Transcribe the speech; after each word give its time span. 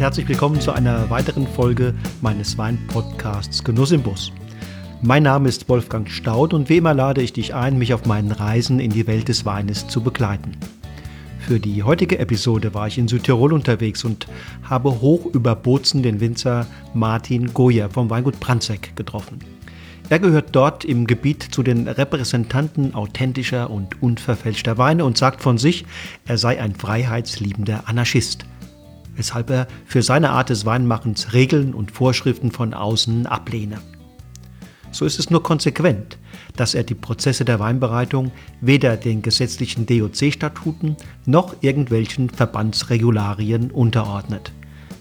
Herzlich 0.00 0.26
willkommen 0.28 0.62
zu 0.62 0.72
einer 0.72 1.10
weiteren 1.10 1.46
Folge 1.46 1.92
meines 2.22 2.56
Weinpodcasts 2.56 3.62
Genuss 3.62 3.92
im 3.92 4.02
Bus. 4.02 4.32
Mein 5.02 5.24
Name 5.24 5.46
ist 5.46 5.68
Wolfgang 5.68 6.08
Staud 6.08 6.54
und 6.54 6.70
wie 6.70 6.78
immer 6.78 6.94
lade 6.94 7.20
ich 7.20 7.34
dich 7.34 7.54
ein, 7.54 7.76
mich 7.76 7.92
auf 7.92 8.06
meinen 8.06 8.32
Reisen 8.32 8.80
in 8.80 8.88
die 8.88 9.06
Welt 9.06 9.28
des 9.28 9.44
Weines 9.44 9.88
zu 9.88 10.02
begleiten. 10.02 10.56
Für 11.40 11.60
die 11.60 11.82
heutige 11.82 12.18
Episode 12.18 12.72
war 12.72 12.86
ich 12.86 12.96
in 12.96 13.08
Südtirol 13.08 13.52
unterwegs 13.52 14.02
und 14.02 14.26
habe 14.62 15.02
hoch 15.02 15.26
über 15.34 15.54
Bozen 15.54 16.02
den 16.02 16.18
Winzer 16.18 16.66
Martin 16.94 17.52
Goyer 17.52 17.90
vom 17.90 18.08
Weingut 18.08 18.40
Brandzek 18.40 18.96
getroffen. 18.96 19.40
Er 20.08 20.18
gehört 20.18 20.56
dort 20.56 20.86
im 20.86 21.06
Gebiet 21.06 21.42
zu 21.42 21.62
den 21.62 21.86
Repräsentanten 21.86 22.94
authentischer 22.94 23.68
und 23.68 24.02
unverfälschter 24.02 24.78
Weine 24.78 25.04
und 25.04 25.18
sagt 25.18 25.42
von 25.42 25.58
sich, 25.58 25.84
er 26.24 26.38
sei 26.38 26.58
ein 26.58 26.74
freiheitsliebender 26.74 27.82
Anarchist 27.84 28.46
weshalb 29.16 29.50
er 29.50 29.68
für 29.86 30.02
seine 30.02 30.30
Art 30.30 30.50
des 30.50 30.66
Weinmachens 30.66 31.32
Regeln 31.32 31.74
und 31.74 31.90
Vorschriften 31.90 32.50
von 32.50 32.74
außen 32.74 33.26
ablehne. 33.26 33.78
So 34.92 35.04
ist 35.04 35.18
es 35.18 35.30
nur 35.30 35.42
konsequent, 35.42 36.18
dass 36.56 36.74
er 36.74 36.82
die 36.82 36.94
Prozesse 36.94 37.44
der 37.44 37.60
Weinbereitung 37.60 38.32
weder 38.60 38.96
den 38.96 39.22
gesetzlichen 39.22 39.86
DOC-Statuten 39.86 40.96
noch 41.26 41.54
irgendwelchen 41.60 42.28
Verbandsregularien 42.28 43.70
unterordnet. 43.70 44.52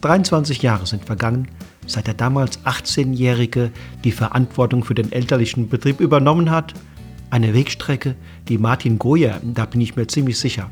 23 0.01 0.61
Jahre 0.61 0.85
sind 0.85 1.05
vergangen, 1.05 1.47
seit 1.85 2.07
der 2.07 2.13
damals 2.13 2.63
18-Jährige 2.65 3.71
die 4.03 4.11
Verantwortung 4.11 4.83
für 4.83 4.95
den 4.95 5.11
elterlichen 5.11 5.69
Betrieb 5.69 5.99
übernommen 5.99 6.51
hat. 6.51 6.73
Eine 7.31 7.53
Wegstrecke, 7.53 8.15
die 8.47 8.57
Martin 8.57 8.99
Goyer, 8.99 9.41
da 9.43 9.65
bin 9.65 9.81
ich 9.81 9.95
mir 9.95 10.07
ziemlich 10.07 10.39
sicher, 10.39 10.69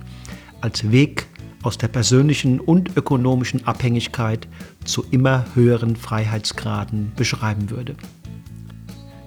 als 0.61 0.91
Weg 0.91 1.27
aus 1.63 1.77
der 1.77 1.87
persönlichen 1.87 2.59
und 2.59 2.95
ökonomischen 2.95 3.65
Abhängigkeit 3.65 4.47
zu 4.85 5.03
immer 5.11 5.45
höheren 5.55 5.95
Freiheitsgraden 5.95 7.11
beschreiben 7.15 7.69
würde. 7.69 7.95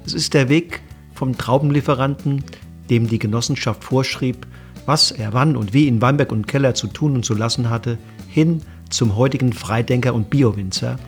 Es 0.06 0.14
ist 0.14 0.34
der 0.34 0.48
Weg 0.48 0.82
vom 1.14 1.36
Traubenlieferanten, 1.36 2.44
dem 2.88 3.06
die 3.06 3.18
Genossenschaft 3.18 3.84
vorschrieb, 3.84 4.46
was 4.86 5.10
er 5.10 5.32
wann 5.32 5.56
und 5.56 5.74
wie 5.74 5.86
in 5.86 6.00
Weinberg 6.00 6.32
und 6.32 6.46
Keller 6.46 6.74
zu 6.74 6.86
tun 6.86 7.14
und 7.14 7.24
zu 7.24 7.34
lassen 7.34 7.70
hatte, 7.70 7.98
hin 8.28 8.62
zum 8.88 9.16
heutigen 9.16 9.52
Freidenker 9.52 10.14
und 10.14 10.30
Biowinzer, 10.30 10.98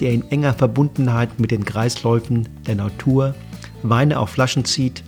der 0.00 0.12
in 0.12 0.28
enger 0.30 0.54
Verbundenheit 0.54 1.38
mit 1.38 1.50
den 1.50 1.64
Kreisläufen 1.64 2.48
der 2.66 2.76
Natur 2.76 3.34
Weine 3.82 4.18
auf 4.18 4.30
Flaschen 4.30 4.64
zieht, 4.64 5.04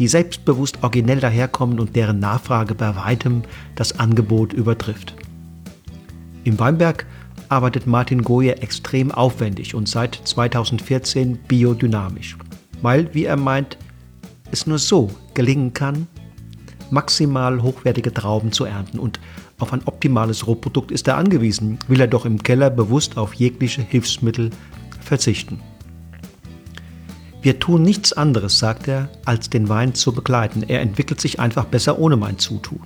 die 0.00 0.08
selbstbewusst 0.08 0.82
originell 0.82 1.20
daherkommen 1.20 1.78
und 1.78 1.94
deren 1.94 2.20
Nachfrage 2.20 2.74
bei 2.74 2.96
weitem 2.96 3.42
das 3.74 4.00
Angebot 4.00 4.54
übertrifft. 4.54 5.14
Im 6.42 6.58
Weinberg 6.58 7.04
arbeitet 7.50 7.86
Martin 7.86 8.22
Goye 8.22 8.52
extrem 8.62 9.12
aufwendig 9.12 9.74
und 9.74 9.90
seit 9.90 10.14
2014 10.24 11.36
biodynamisch, 11.46 12.38
weil, 12.80 13.12
wie 13.12 13.26
er 13.26 13.36
meint, 13.36 13.76
es 14.50 14.66
nur 14.66 14.78
so 14.78 15.10
gelingen 15.34 15.74
kann, 15.74 16.06
maximal 16.90 17.62
hochwertige 17.62 18.14
Trauben 18.14 18.52
zu 18.52 18.64
ernten 18.64 18.98
und 18.98 19.20
auf 19.58 19.74
ein 19.74 19.82
optimales 19.84 20.46
Rohprodukt 20.46 20.92
ist 20.92 21.08
er 21.08 21.18
angewiesen, 21.18 21.78
will 21.88 22.00
er 22.00 22.08
doch 22.08 22.24
im 22.24 22.42
Keller 22.42 22.70
bewusst 22.70 23.18
auf 23.18 23.34
jegliche 23.34 23.82
Hilfsmittel 23.82 24.48
verzichten. 25.02 25.60
Wir 27.42 27.58
tun 27.58 27.82
nichts 27.82 28.12
anderes, 28.12 28.58
sagt 28.58 28.86
er, 28.86 29.08
als 29.24 29.48
den 29.48 29.70
Wein 29.70 29.94
zu 29.94 30.12
begleiten. 30.12 30.62
Er 30.62 30.82
entwickelt 30.82 31.22
sich 31.22 31.40
einfach 31.40 31.64
besser 31.64 31.98
ohne 31.98 32.16
mein 32.16 32.38
Zutun. 32.38 32.82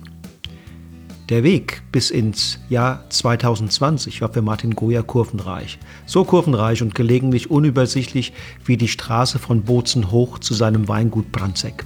Der 1.27 1.43
Weg 1.43 1.81
bis 1.91 2.09
ins 2.09 2.59
Jahr 2.69 3.03
2020 3.09 4.21
war 4.21 4.31
für 4.31 4.41
Martin 4.41 4.75
Goya 4.75 5.01
kurvenreich. 5.01 5.77
So 6.05 6.23
kurvenreich 6.23 6.81
und 6.81 6.95
gelegentlich 6.95 7.51
unübersichtlich 7.51 8.31
wie 8.63 8.77
die 8.77 8.87
Straße 8.87 9.39
von 9.39 9.63
Bozen 9.63 10.11
hoch 10.11 10.39
zu 10.39 10.53
seinem 10.53 10.87
Weingut 10.87 11.33
Brandzek. 11.33 11.83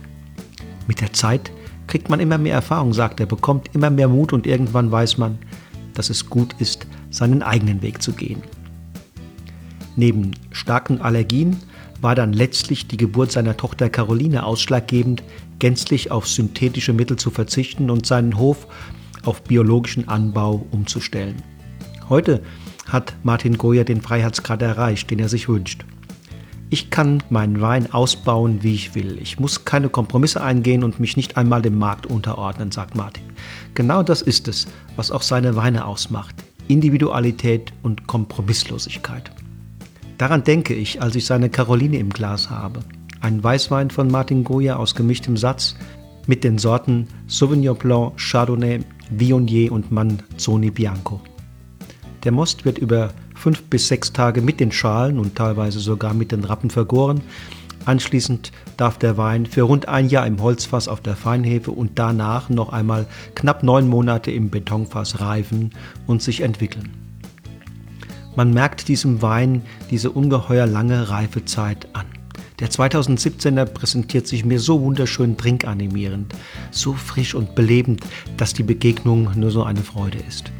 Mit 0.87 1.01
der 1.01 1.13
Zeit 1.13 1.51
kriegt 1.87 2.09
man 2.09 2.19
immer 2.19 2.37
mehr 2.37 2.53
Erfahrung, 2.53 2.93
sagt 2.93 3.19
er, 3.19 3.25
bekommt 3.25 3.73
immer 3.73 3.89
mehr 3.89 4.09
Mut 4.09 4.31
und 4.31 4.45
irgendwann 4.45 4.91
weiß 4.91 5.17
man, 5.17 5.39
dass 5.95 6.11
es 6.11 6.29
gut 6.29 6.53
ist, 6.59 6.85
seinen 7.09 7.41
eigenen 7.41 7.81
Weg 7.81 8.01
zu 8.03 8.11
gehen. 8.11 8.43
Neben 9.95 10.31
starken 10.51 11.01
Allergien 11.01 11.57
war 12.01 12.15
dann 12.15 12.33
letztlich 12.33 12.87
die 12.87 12.97
Geburt 12.97 13.31
seiner 13.31 13.57
Tochter 13.57 13.89
Caroline 13.89 14.43
ausschlaggebend, 14.45 15.23
gänzlich 15.59 16.11
auf 16.11 16.27
synthetische 16.27 16.93
Mittel 16.93 17.17
zu 17.17 17.29
verzichten 17.29 17.89
und 17.89 18.05
seinen 18.05 18.37
Hof 18.37 18.67
auf 19.25 19.43
biologischen 19.43 20.07
Anbau 20.07 20.65
umzustellen. 20.71 21.41
Heute 22.07 22.41
hat 22.87 23.13
Martin 23.23 23.57
Goyer 23.57 23.83
den 23.83 24.01
Freiheitsgrad 24.01 24.61
erreicht, 24.61 25.11
den 25.11 25.19
er 25.19 25.29
sich 25.29 25.47
wünscht. 25.49 25.85
Ich 26.71 26.91
kann 26.91 27.23
meinen 27.29 27.61
Wein 27.61 27.91
ausbauen, 27.91 28.61
wie 28.61 28.75
ich 28.75 28.93
will. 28.93 29.17
Ich 29.19 29.39
muss 29.39 29.65
keine 29.65 29.89
Kompromisse 29.89 30.41
eingehen 30.41 30.83
und 30.83 30.99
mich 30.99 31.17
nicht 31.17 31.35
einmal 31.35 31.63
dem 31.63 31.77
Markt 31.77 32.05
unterordnen, 32.05 32.71
sagt 32.71 32.95
Martin. 32.95 33.23
Genau 33.73 34.03
das 34.03 34.21
ist 34.21 34.47
es, 34.47 34.67
was 34.95 35.09
auch 35.09 35.23
seine 35.23 35.55
Weine 35.55 35.85
ausmacht. 35.85 36.35
Individualität 36.67 37.73
und 37.81 38.05
Kompromisslosigkeit. 38.05 39.31
Daran 40.19 40.43
denke 40.43 40.73
ich, 40.73 41.01
als 41.01 41.15
ich 41.15 41.25
seine 41.25 41.49
Caroline 41.49 41.97
im 41.97 42.09
Glas 42.09 42.49
habe. 42.49 42.81
Ein 43.21 43.41
Weißwein 43.41 43.89
von 43.89 44.11
Martin 44.11 44.43
Goya 44.43 44.75
aus 44.75 44.93
gemischtem 44.93 45.37
Satz 45.37 45.75
mit 46.27 46.43
den 46.43 46.57
Sorten 46.57 47.07
Sauvignon 47.27 47.77
Blanc, 47.77 48.17
Chardonnay, 48.17 48.81
Viognier 49.09 49.71
und 49.71 49.93
Manzoni 49.93 50.71
Bianco. 50.71 51.21
Der 52.25 52.33
Most 52.33 52.65
wird 52.65 52.79
über 52.79 53.13
fünf 53.33 53.63
bis 53.63 53.87
sechs 53.87 54.11
Tage 54.11 54.41
mit 54.41 54.59
den 54.59 54.73
Schalen 54.73 55.19
und 55.19 55.35
teilweise 55.35 55.79
sogar 55.79 56.13
mit 56.13 56.33
den 56.33 56.43
Rappen 56.43 56.69
vergoren. 56.69 57.21
Anschließend 57.85 58.51
darf 58.75 58.97
der 58.97 59.17
Wein 59.17 59.45
für 59.45 59.61
rund 59.61 59.87
ein 59.87 60.09
Jahr 60.09 60.27
im 60.27 60.41
Holzfass 60.41 60.89
auf 60.89 60.99
der 60.99 61.15
Feinhefe 61.15 61.71
und 61.71 61.97
danach 61.97 62.49
noch 62.49 62.73
einmal 62.73 63.07
knapp 63.35 63.63
neun 63.63 63.87
Monate 63.87 64.31
im 64.31 64.49
Betonfass 64.49 65.21
reifen 65.21 65.71
und 66.07 66.21
sich 66.21 66.41
entwickeln. 66.41 66.98
Man 68.39 68.53
merkt 68.53 68.87
diesem 68.87 69.21
Wein 69.21 69.63
diese 69.91 70.11
ungeheuer 70.11 70.65
lange 70.65 71.09
Reifezeit 71.09 71.89
an. 71.91 72.05
Der 72.61 72.69
2017er 72.69 73.65
präsentiert 73.65 74.27
sich 74.27 74.45
mir 74.45 74.61
so 74.61 74.79
wunderschön 74.81 75.35
trinkanimierend, 75.35 76.33
so 76.71 76.93
frisch 76.93 77.35
und 77.35 77.53
belebend, 77.53 77.99
dass 78.37 78.53
die 78.53 78.63
Begegnung 78.63 79.29
nur 79.35 79.51
so 79.51 79.63
eine 79.63 79.81
Freude 79.81 80.19
ist. 80.25 80.53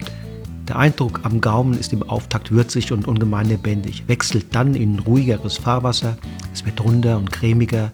Der 0.67 0.75
Eindruck 0.75 1.22
am 1.23 1.40
Gaumen 1.40 1.79
ist 1.79 1.94
im 1.94 2.03
Auftakt 2.03 2.51
würzig 2.51 2.91
und 2.91 3.07
ungemein 3.07 3.47
lebendig, 3.47 4.03
wechselt 4.07 4.47
dann 4.51 4.75
in 4.75 5.00
ruhigeres 5.00 5.57
Fahrwasser, 5.57 6.17
es 6.53 6.66
wird 6.66 6.84
runder 6.84 7.17
und 7.17 7.31
cremiger, 7.31 7.94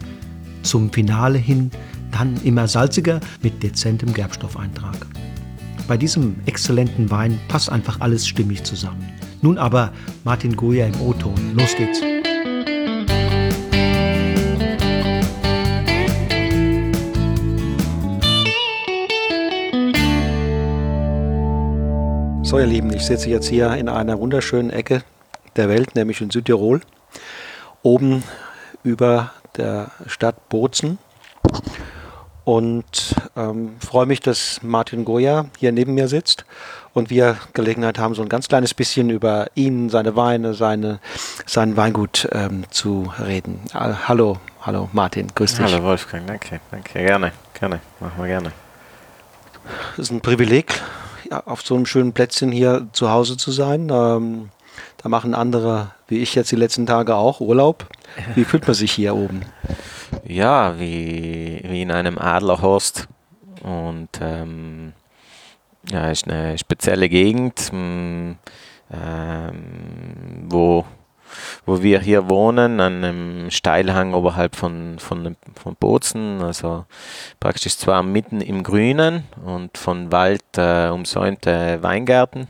zum 0.63 0.91
Finale 0.91 1.37
hin 1.37 1.69
dann 2.11 2.37
immer 2.43 2.67
salziger 2.67 3.19
mit 3.43 3.61
dezentem 3.61 4.15
Gerbstoffeintrag. 4.15 5.05
Bei 5.87 5.95
diesem 5.95 6.37
exzellenten 6.47 7.11
Wein 7.11 7.39
passt 7.49 7.69
einfach 7.69 8.01
alles 8.01 8.27
stimmig 8.27 8.63
zusammen. 8.63 9.14
Nun 9.45 9.59
aber 9.59 9.93
Martin 10.23 10.55
Goya 10.55 10.87
im 10.87 10.99
O-Ton. 11.01 11.53
Los 11.55 11.75
geht's. 11.75 11.99
So, 22.41 22.57
ihr 22.57 22.65
Lieben, 22.65 22.91
ich 22.91 23.05
sitze 23.05 23.29
jetzt 23.29 23.45
hier 23.45 23.75
in 23.75 23.87
einer 23.87 24.17
wunderschönen 24.17 24.71
Ecke 24.71 25.03
der 25.55 25.69
Welt, 25.69 25.93
nämlich 25.93 26.21
in 26.21 26.31
Südtirol, 26.31 26.81
oben 27.83 28.23
über 28.81 29.29
der 29.57 29.91
Stadt 30.07 30.49
Bozen 30.49 30.97
und 32.45 33.15
ähm, 33.35 33.75
freue 33.79 34.07
mich, 34.07 34.21
dass 34.21 34.63
Martin 34.63 35.05
Goya 35.05 35.45
hier 35.59 35.71
neben 35.71 35.93
mir 35.93 36.07
sitzt 36.07 36.45
und 36.95 37.09
wir 37.09 37.37
Gelegenheit 37.53 37.99
haben, 37.99 38.15
so 38.15 38.21
ein 38.21 38.29
ganz 38.29 38.47
kleines 38.47 38.73
bisschen 38.73 39.09
über 39.09 39.47
ihn, 39.53 39.89
seine 39.89 40.15
Weine, 40.15 40.53
seine, 40.53 40.99
sein 41.45 41.75
Weingut 41.77 42.27
ähm, 42.31 42.63
zu 42.71 43.11
reden. 43.19 43.59
Hallo, 43.73 44.37
hallo 44.61 44.89
Martin, 44.93 45.27
grüß 45.35 45.55
dich. 45.55 45.65
Hallo 45.65 45.83
Wolfgang, 45.83 46.25
danke, 46.25 46.61
danke, 46.71 46.93
gerne, 46.93 47.33
gerne, 47.59 47.81
machen 47.99 48.13
wir 48.17 48.27
gerne. 48.27 48.51
Es 49.93 49.99
ist 49.99 50.11
ein 50.11 50.21
Privileg, 50.21 50.81
auf 51.45 51.61
so 51.63 51.75
einem 51.75 51.85
schönen 51.85 52.13
Plätzchen 52.13 52.51
hier 52.51 52.87
zu 52.93 53.11
Hause 53.11 53.35
zu 53.35 53.51
sein. 53.51 53.89
Ähm, 53.91 54.49
da 55.03 55.09
machen 55.09 55.35
andere, 55.35 55.91
wie 56.07 56.19
ich 56.19 56.33
jetzt 56.33 56.51
die 56.51 56.55
letzten 56.55 56.85
Tage 56.85 57.15
auch, 57.15 57.41
Urlaub. 57.41 57.87
Wie 58.35 58.45
fühlt 58.45 58.65
man 58.65 58.73
sich 58.73 58.93
hier 58.93 59.15
oben? 59.15 59.41
Ja, 60.23 60.79
wie, 60.79 61.61
wie 61.63 61.81
in 61.81 61.91
einem 61.91 62.17
Adlerhorst. 62.17 63.09
Und 63.63 64.09
ähm, 64.21 64.93
ja, 65.89 66.09
ist 66.09 66.27
eine 66.27 66.57
spezielle 66.57 67.09
Gegend, 67.09 67.71
ähm, 67.71 68.37
wo, 70.47 70.85
wo 71.65 71.81
wir 71.81 71.99
hier 71.99 72.29
wohnen, 72.29 72.79
an 72.79 73.03
einem 73.03 73.51
Steilhang 73.51 74.13
oberhalb 74.13 74.55
von, 74.55 74.99
von, 74.99 75.35
von 75.55 75.75
Bozen, 75.75 76.41
also 76.41 76.85
praktisch 77.39 77.77
zwar 77.77 78.03
mitten 78.03 78.41
im 78.41 78.63
Grünen 78.63 79.23
und 79.43 79.77
von 79.77 80.11
Wald 80.11 80.43
äh, 80.57 80.89
umsäumte 80.89 81.81
Weingärten 81.81 82.47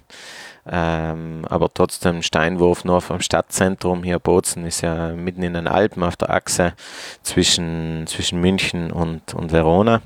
ähm, 0.68 1.46
aber 1.48 1.72
trotzdem 1.74 2.22
Steinwurf 2.24 2.86
nur 2.86 3.02
vom 3.02 3.22
Stadtzentrum. 3.22 4.04
Hier 4.04 4.18
Bozen 4.20 4.66
ist 4.66 4.82
ja 4.82 5.10
mitten 5.10 5.44
in 5.44 5.54
den 5.54 5.68
Alpen 5.68 6.04
auf 6.04 6.16
der 6.16 6.32
Achse 6.32 6.74
zwischen, 7.22 8.06
zwischen 8.08 8.42
München 8.42 8.92
und, 8.92 9.34
und 9.36 9.52
Verona. 9.52 10.02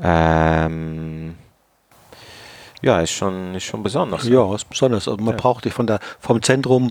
Ähm, 0.00 1.36
ja, 2.82 3.00
ist 3.00 3.10
schon, 3.10 3.54
ist 3.54 3.64
schon 3.64 3.82
besonders. 3.82 4.28
Ja, 4.28 4.54
ist 4.54 4.68
besonders. 4.68 5.08
Also 5.08 5.22
man 5.22 5.34
ja. 5.34 5.40
braucht 5.40 5.64
dich 5.64 5.72
von 5.72 5.86
der, 5.86 6.00
vom 6.20 6.42
Zentrum 6.42 6.90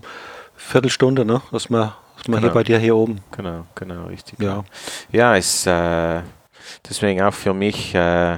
Viertelstunde, 0.56 1.24
ne? 1.24 1.42
dass 1.52 1.70
man, 1.70 1.94
dass 2.18 2.28
man 2.28 2.42
genau. 2.42 2.48
hier 2.48 2.54
bei 2.54 2.64
dir 2.64 2.80
hier 2.80 2.96
oben. 2.96 3.22
Genau, 3.32 3.66
genau, 3.76 4.06
richtig. 4.06 4.40
Ja, 4.40 4.64
ja 5.12 5.36
ist 5.36 5.68
äh, 5.68 6.22
deswegen 6.90 7.22
auch 7.22 7.34
für 7.34 7.54
mich 7.54 7.94
äh, 7.94 8.38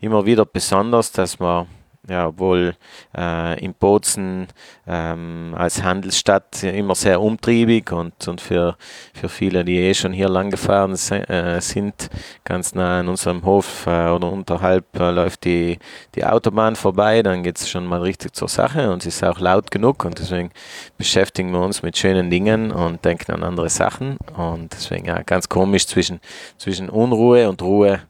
immer 0.00 0.24
wieder 0.24 0.44
besonders, 0.44 1.12
dass 1.12 1.38
man 1.38 1.66
ja, 2.08 2.28
obwohl 2.28 2.74
äh, 3.16 3.62
in 3.62 3.74
Bozen 3.74 4.48
ähm, 4.86 5.54
als 5.56 5.82
Handelsstadt 5.82 6.62
immer 6.62 6.94
sehr 6.94 7.20
umtriebig 7.20 7.92
und, 7.92 8.26
und 8.28 8.40
für, 8.40 8.76
für 9.12 9.28
viele, 9.28 9.64
die 9.64 9.78
eh 9.78 9.94
schon 9.94 10.12
hier 10.12 10.28
lang 10.28 10.50
gefahren 10.50 10.92
äh, 10.92 11.60
sind, 11.60 12.10
ganz 12.44 12.74
nah 12.74 13.00
an 13.00 13.08
unserem 13.08 13.44
Hof 13.44 13.86
äh, 13.86 14.08
oder 14.08 14.32
unterhalb 14.32 14.84
äh, 14.98 15.10
läuft 15.10 15.44
die, 15.44 15.78
die 16.14 16.24
Autobahn 16.24 16.76
vorbei, 16.76 17.22
dann 17.22 17.42
geht 17.42 17.58
es 17.58 17.68
schon 17.68 17.86
mal 17.86 18.00
richtig 18.00 18.34
zur 18.34 18.48
Sache 18.48 18.90
und 18.90 19.04
es 19.04 19.16
ist 19.16 19.24
auch 19.24 19.38
laut 19.38 19.70
genug 19.70 20.04
und 20.04 20.18
deswegen 20.18 20.50
beschäftigen 20.96 21.50
wir 21.52 21.60
uns 21.60 21.82
mit 21.82 21.98
schönen 21.98 22.30
Dingen 22.30 22.70
und 22.70 23.04
denken 23.04 23.32
an 23.32 23.42
andere 23.42 23.68
Sachen 23.68 24.16
und 24.36 24.72
deswegen 24.72 25.06
ja, 25.06 25.22
ganz 25.22 25.48
komisch 25.48 25.86
zwischen, 25.86 26.20
zwischen 26.56 26.88
Unruhe 26.88 27.48
und 27.48 27.60
Ruhe, 27.60 28.00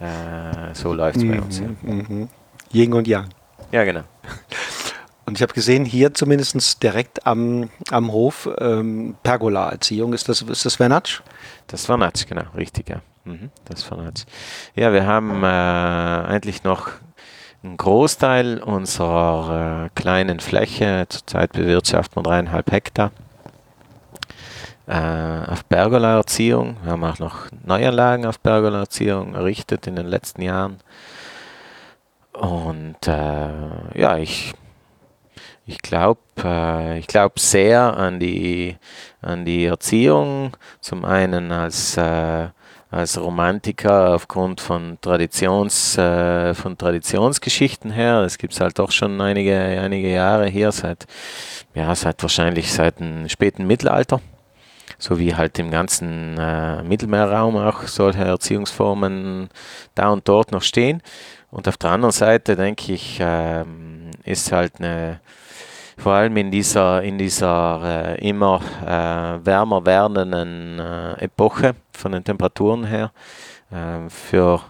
äh, 0.00 0.74
so 0.74 0.92
läuft 0.92 1.18
es 1.18 1.24
mhm, 1.24 1.30
bei 1.30 1.40
uns. 1.40 1.58
Ja. 1.60 1.66
Mhm. 1.82 2.28
Yin 2.72 2.92
und 2.92 3.06
Yang. 3.06 3.28
Ja, 3.74 3.82
genau. 3.82 4.04
Und 5.26 5.36
ich 5.36 5.42
habe 5.42 5.52
gesehen, 5.52 5.84
hier 5.84 6.14
zumindest 6.14 6.80
direkt 6.80 7.26
am, 7.26 7.70
am 7.90 8.12
Hof 8.12 8.48
ähm, 8.58 9.16
Pergola-Erziehung. 9.24 10.12
Ist 10.12 10.28
das, 10.28 10.42
ist 10.42 10.64
das 10.64 10.76
Vernatsch? 10.76 11.22
Das 11.66 11.84
Vernatsch, 11.84 12.24
genau, 12.28 12.44
richtig, 12.56 12.88
ja. 12.88 13.00
Mhm, 13.24 13.50
das 13.64 13.82
Vernatsch. 13.82 14.26
Ja, 14.76 14.92
wir 14.92 15.06
haben 15.06 15.42
äh, 15.42 15.46
eigentlich 15.46 16.62
noch 16.62 16.86
einen 17.64 17.76
Großteil 17.76 18.62
unserer 18.62 19.86
äh, 19.86 19.90
kleinen 20.00 20.38
Fläche, 20.38 21.06
zurzeit 21.08 21.50
bewirtschaften 21.50 22.18
wir 22.18 22.22
dreieinhalb 22.22 22.70
Hektar, 22.70 23.10
äh, 24.86 25.50
auf 25.50 25.68
Pergola-Erziehung. 25.68 26.76
Wir 26.84 26.92
haben 26.92 27.02
auch 27.02 27.18
noch 27.18 27.48
Neuanlagen 27.64 28.24
auf 28.24 28.40
Pergola-Erziehung 28.40 29.34
errichtet 29.34 29.88
in 29.88 29.96
den 29.96 30.06
letzten 30.06 30.42
Jahren. 30.42 30.78
Und 32.34 32.96
äh, 33.06 33.98
ja, 33.98 34.18
ich, 34.18 34.52
ich 35.66 35.78
glaube 35.78 36.20
äh, 36.42 37.00
glaub 37.02 37.38
sehr 37.38 37.96
an 37.96 38.18
die, 38.18 38.76
an 39.22 39.44
die 39.44 39.66
Erziehung. 39.66 40.56
Zum 40.80 41.04
einen 41.04 41.52
als, 41.52 41.96
äh, 41.96 42.48
als 42.90 43.20
Romantiker 43.20 44.14
aufgrund 44.14 44.60
von, 44.60 44.98
Traditions, 45.00 45.96
äh, 45.96 46.54
von 46.54 46.76
Traditionsgeschichten 46.76 47.92
her. 47.92 48.22
Das 48.22 48.36
gibt 48.36 48.52
es 48.52 48.60
halt 48.60 48.78
doch 48.80 48.90
schon 48.90 49.20
einige, 49.20 49.56
einige 49.56 50.10
Jahre 50.10 50.46
hier, 50.46 50.72
seit, 50.72 51.06
ja, 51.74 51.94
seit 51.94 52.20
wahrscheinlich 52.22 52.72
seit 52.72 52.98
dem 52.98 53.28
späten 53.28 53.66
Mittelalter 53.66 54.20
so 54.98 55.18
wie 55.18 55.34
halt 55.34 55.58
im 55.58 55.70
ganzen 55.70 56.38
äh, 56.38 56.82
Mittelmeerraum 56.82 57.56
auch 57.56 57.82
solche 57.82 58.24
Erziehungsformen 58.24 59.48
da 59.94 60.08
und 60.10 60.26
dort 60.28 60.52
noch 60.52 60.62
stehen. 60.62 61.02
Und 61.54 61.68
auf 61.68 61.76
der 61.76 61.90
anderen 61.90 62.10
Seite 62.10 62.56
denke 62.56 62.92
ich, 62.92 63.18
ähm, 63.20 64.10
ist 64.24 64.50
halt 64.50 64.80
eine, 64.80 65.20
vor 65.96 66.12
allem 66.14 66.36
in 66.36 66.50
dieser, 66.50 67.00
in 67.04 67.16
dieser 67.16 68.16
äh, 68.18 68.28
immer 68.28 68.60
äh, 68.82 69.46
wärmer 69.46 69.86
werdenden 69.86 70.80
äh, 70.80 71.12
Epoche 71.22 71.76
von 71.92 72.10
den 72.10 72.24
Temperaturen 72.24 72.84
her, 72.84 73.12
äh, 73.70 74.10
für, 74.10 74.62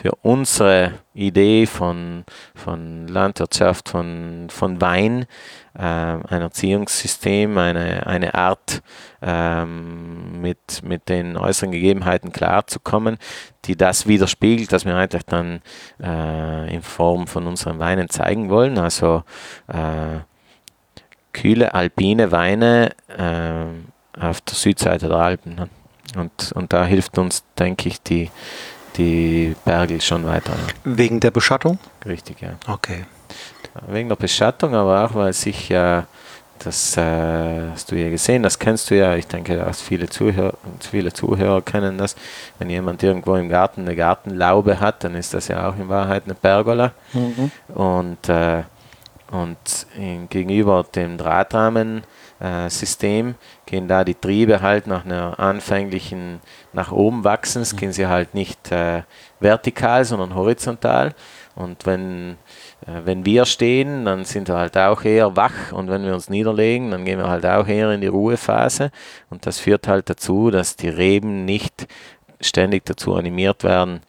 für 0.00 0.12
unsere 0.22 0.92
Idee 1.12 1.66
von, 1.66 2.24
von 2.54 3.06
Landwirtschaft, 3.06 3.90
von, 3.90 4.46
von 4.48 4.80
Wein, 4.80 5.26
äh, 5.74 5.82
ein 5.82 6.40
Erziehungssystem, 6.40 7.58
eine, 7.58 8.06
eine 8.06 8.34
Art, 8.34 8.82
ähm, 9.20 10.40
mit, 10.40 10.82
mit 10.82 11.10
den 11.10 11.36
äußeren 11.36 11.70
Gegebenheiten 11.72 12.32
klarzukommen, 12.32 13.18
die 13.66 13.76
das 13.76 14.06
widerspiegelt, 14.06 14.72
dass 14.72 14.86
wir 14.86 14.96
einfach 14.96 15.22
dann 15.22 15.60
äh, 16.02 16.74
in 16.74 16.80
Form 16.80 17.26
von 17.26 17.46
unseren 17.46 17.78
Weinen 17.78 18.08
zeigen 18.08 18.48
wollen. 18.48 18.78
Also 18.78 19.22
äh, 19.68 20.20
kühle 21.34 21.74
alpine 21.74 22.32
Weine 22.32 22.92
äh, 23.18 24.18
auf 24.18 24.40
der 24.40 24.54
Südseite 24.54 25.08
der 25.08 25.18
Alpen. 25.18 25.56
Ne? 25.56 25.68
Und, 26.16 26.52
und 26.52 26.72
da 26.72 26.86
hilft 26.86 27.18
uns, 27.18 27.44
denke 27.58 27.88
ich, 27.88 28.02
die, 28.02 28.30
die 28.96 29.54
Bergel 29.64 30.00
schon 30.00 30.26
weiter. 30.26 30.52
Wegen 30.84 31.20
der 31.20 31.30
Beschattung? 31.30 31.78
Richtig, 32.06 32.40
ja. 32.40 32.54
Okay. 32.66 33.04
Wegen 33.88 34.08
der 34.08 34.16
Beschattung, 34.16 34.74
aber 34.74 35.04
auch, 35.04 35.14
weil 35.14 35.32
sich 35.32 35.70
äh, 35.70 36.02
das 36.64 36.96
äh, 36.96 37.70
hast 37.70 37.90
du 37.90 37.96
ja 37.96 38.08
gesehen, 38.10 38.42
das 38.42 38.58
kennst 38.58 38.90
du 38.90 38.96
ja. 38.96 39.14
Ich 39.16 39.26
denke, 39.26 39.56
dass 39.56 39.80
viele 39.80 40.06
Zuhörer, 40.08 40.54
viele 40.80 41.12
Zuhörer 41.12 41.62
kennen 41.62 41.98
das. 41.98 42.16
Wenn 42.58 42.70
jemand 42.70 43.02
irgendwo 43.02 43.34
im 43.36 43.48
Garten 43.48 43.82
eine 43.82 43.96
Gartenlaube 43.96 44.80
hat, 44.80 45.04
dann 45.04 45.14
ist 45.14 45.34
das 45.34 45.48
ja 45.48 45.68
auch 45.68 45.76
in 45.76 45.88
Wahrheit 45.88 46.24
eine 46.24 46.34
Pergola. 46.34 46.92
Mhm. 47.12 47.50
Und, 47.74 48.28
äh, 48.28 48.62
und 49.30 49.86
in, 49.96 50.28
gegenüber 50.28 50.84
dem 50.94 51.16
Drahtrahmensystem 51.16 53.34
gehen 53.70 53.86
da 53.86 54.04
die 54.04 54.14
Triebe 54.14 54.60
halt 54.60 54.88
nach 54.88 55.04
einer 55.04 55.38
anfänglichen 55.38 56.40
nach 56.72 56.90
oben 56.90 57.22
wachsens, 57.24 57.76
gehen 57.76 57.92
sie 57.92 58.08
halt 58.08 58.34
nicht 58.34 58.72
äh, 58.72 59.02
vertikal, 59.38 60.04
sondern 60.04 60.34
horizontal. 60.34 61.14
Und 61.54 61.86
wenn 61.86 62.36
äh, 62.86 63.00
wenn 63.04 63.24
wir 63.24 63.44
stehen, 63.44 64.04
dann 64.04 64.24
sind 64.24 64.48
wir 64.48 64.56
halt 64.56 64.76
auch 64.76 65.04
eher 65.04 65.36
wach. 65.36 65.72
Und 65.72 65.88
wenn 65.88 66.04
wir 66.04 66.14
uns 66.14 66.28
niederlegen, 66.28 66.90
dann 66.90 67.04
gehen 67.04 67.18
wir 67.18 67.28
halt 67.28 67.46
auch 67.46 67.66
eher 67.66 67.92
in 67.92 68.00
die 68.00 68.08
Ruhephase. 68.08 68.90
Und 69.30 69.46
das 69.46 69.60
führt 69.60 69.86
halt 69.86 70.10
dazu, 70.10 70.50
dass 70.50 70.76
die 70.76 70.88
Reben 70.88 71.44
nicht 71.44 71.86
ständig 72.40 72.84
dazu 72.86 73.14
animiert 73.14 73.62
werden, 73.62 74.00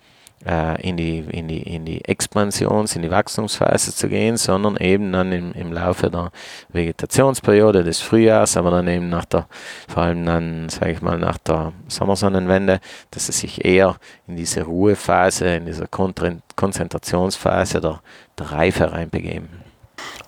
äh, 0.46 0.82
in, 0.82 0.98
die, 0.98 1.20
in, 1.20 1.48
die, 1.48 1.62
in 1.62 1.86
die 1.86 2.04
Expansions-, 2.06 2.96
in 2.96 3.02
die 3.02 3.12
Wachstumsphase 3.12 3.94
zu 3.94 4.10
gehen, 4.10 4.38
sondern 4.38 4.78
eben 4.78 5.12
dann 5.12 5.32
im, 5.32 5.54
im 5.54 5.72
Laufe 5.72 6.10
der 6.10 6.32
Vegetationsperiode 6.70 7.84
des 7.84 8.02
Frühjahrs, 8.02 8.58
aber 8.58 8.72
dann 8.72 8.88
eben 8.88 9.10
nach 9.10 9.26
der, 9.26 9.48
vor 9.88 10.04
allem 10.04 10.26
dann, 10.26 10.70
sage 10.70 10.92
ich 10.92 11.02
mal, 11.02 11.18
nach 11.18 11.38
der 11.38 11.74
Sommersonnenwende, 11.88 12.80
dass 13.12 13.30
es 13.30 13.40
sich 13.40 13.66
eher 13.66 13.98
in 14.28 14.36
diese 14.36 14.64
Ruhephase, 14.64 15.56
in 15.56 15.66
dieser 15.66 15.88
Konzentrationsphase 15.88 17.82
der, 17.82 18.02
der 18.38 18.52
Reife 18.52 18.92
reinbegeben. 18.92 19.50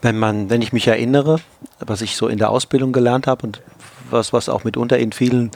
Wenn 0.01 0.19
man, 0.19 0.49
wenn 0.49 0.61
ich 0.61 0.73
mich 0.73 0.87
erinnere, 0.87 1.39
was 1.79 2.01
ich 2.01 2.15
so 2.15 2.27
in 2.27 2.37
der 2.37 2.49
Ausbildung 2.49 2.91
gelernt 2.91 3.25
habe 3.25 3.47
und 3.47 3.61
was, 4.09 4.33
was 4.33 4.49
auch 4.49 4.63
mitunter 4.63 4.99
in 4.99 5.11
vielen 5.11 5.51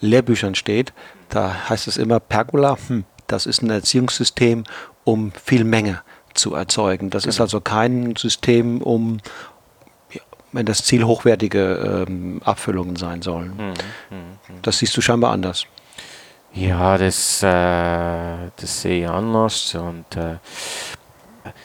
Lehrbüchern 0.00 0.54
steht, 0.54 0.92
da 1.28 1.68
heißt 1.68 1.86
es 1.86 1.96
immer 1.96 2.18
Pergola, 2.18 2.76
hm, 2.88 3.04
das 3.32 3.46
ist 3.46 3.62
ein 3.62 3.70
Erziehungssystem, 3.70 4.64
um 5.04 5.32
viel 5.32 5.64
Menge 5.64 6.02
zu 6.34 6.54
erzeugen. 6.54 7.10
Das 7.10 7.24
genau. 7.24 7.30
ist 7.30 7.40
also 7.40 7.60
kein 7.60 8.16
System, 8.16 8.82
um, 8.82 9.18
wenn 10.52 10.66
das 10.66 10.84
Ziel 10.84 11.04
hochwertige 11.04 12.06
ähm, 12.08 12.40
Abfüllungen 12.44 12.96
sein 12.96 13.22
sollen. 13.22 13.56
Mhm, 13.56 13.62
mh, 13.62 13.72
mh. 14.10 14.54
Das 14.62 14.78
siehst 14.78 14.96
du 14.96 15.00
scheinbar 15.00 15.32
anders. 15.32 15.66
Ja, 16.52 16.98
das, 16.98 17.42
äh, 17.42 18.50
das 18.56 18.82
sehe 18.82 19.04
ich 19.04 19.08
anders 19.08 19.74
und 19.76 20.16
äh, 20.16 20.38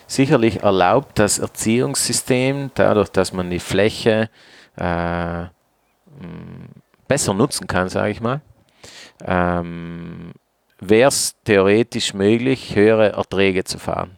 sicherlich 0.05 0.61
erlaubt 0.61 1.17
das 1.17 1.39
Erziehungssystem, 1.39 2.71
dadurch, 2.75 3.09
dass 3.09 3.33
man 3.33 3.49
die 3.49 3.59
Fläche 3.59 4.29
äh, 4.75 5.45
besser 7.07 7.33
nutzen 7.33 7.65
kann, 7.65 7.89
sage 7.89 8.11
ich 8.11 8.21
mal, 8.21 8.41
ähm, 9.25 10.33
wäre 10.79 11.09
es 11.09 11.35
theoretisch 11.43 12.13
möglich, 12.13 12.75
höhere 12.75 13.13
Erträge 13.13 13.63
zu 13.63 13.79
fahren. 13.79 14.17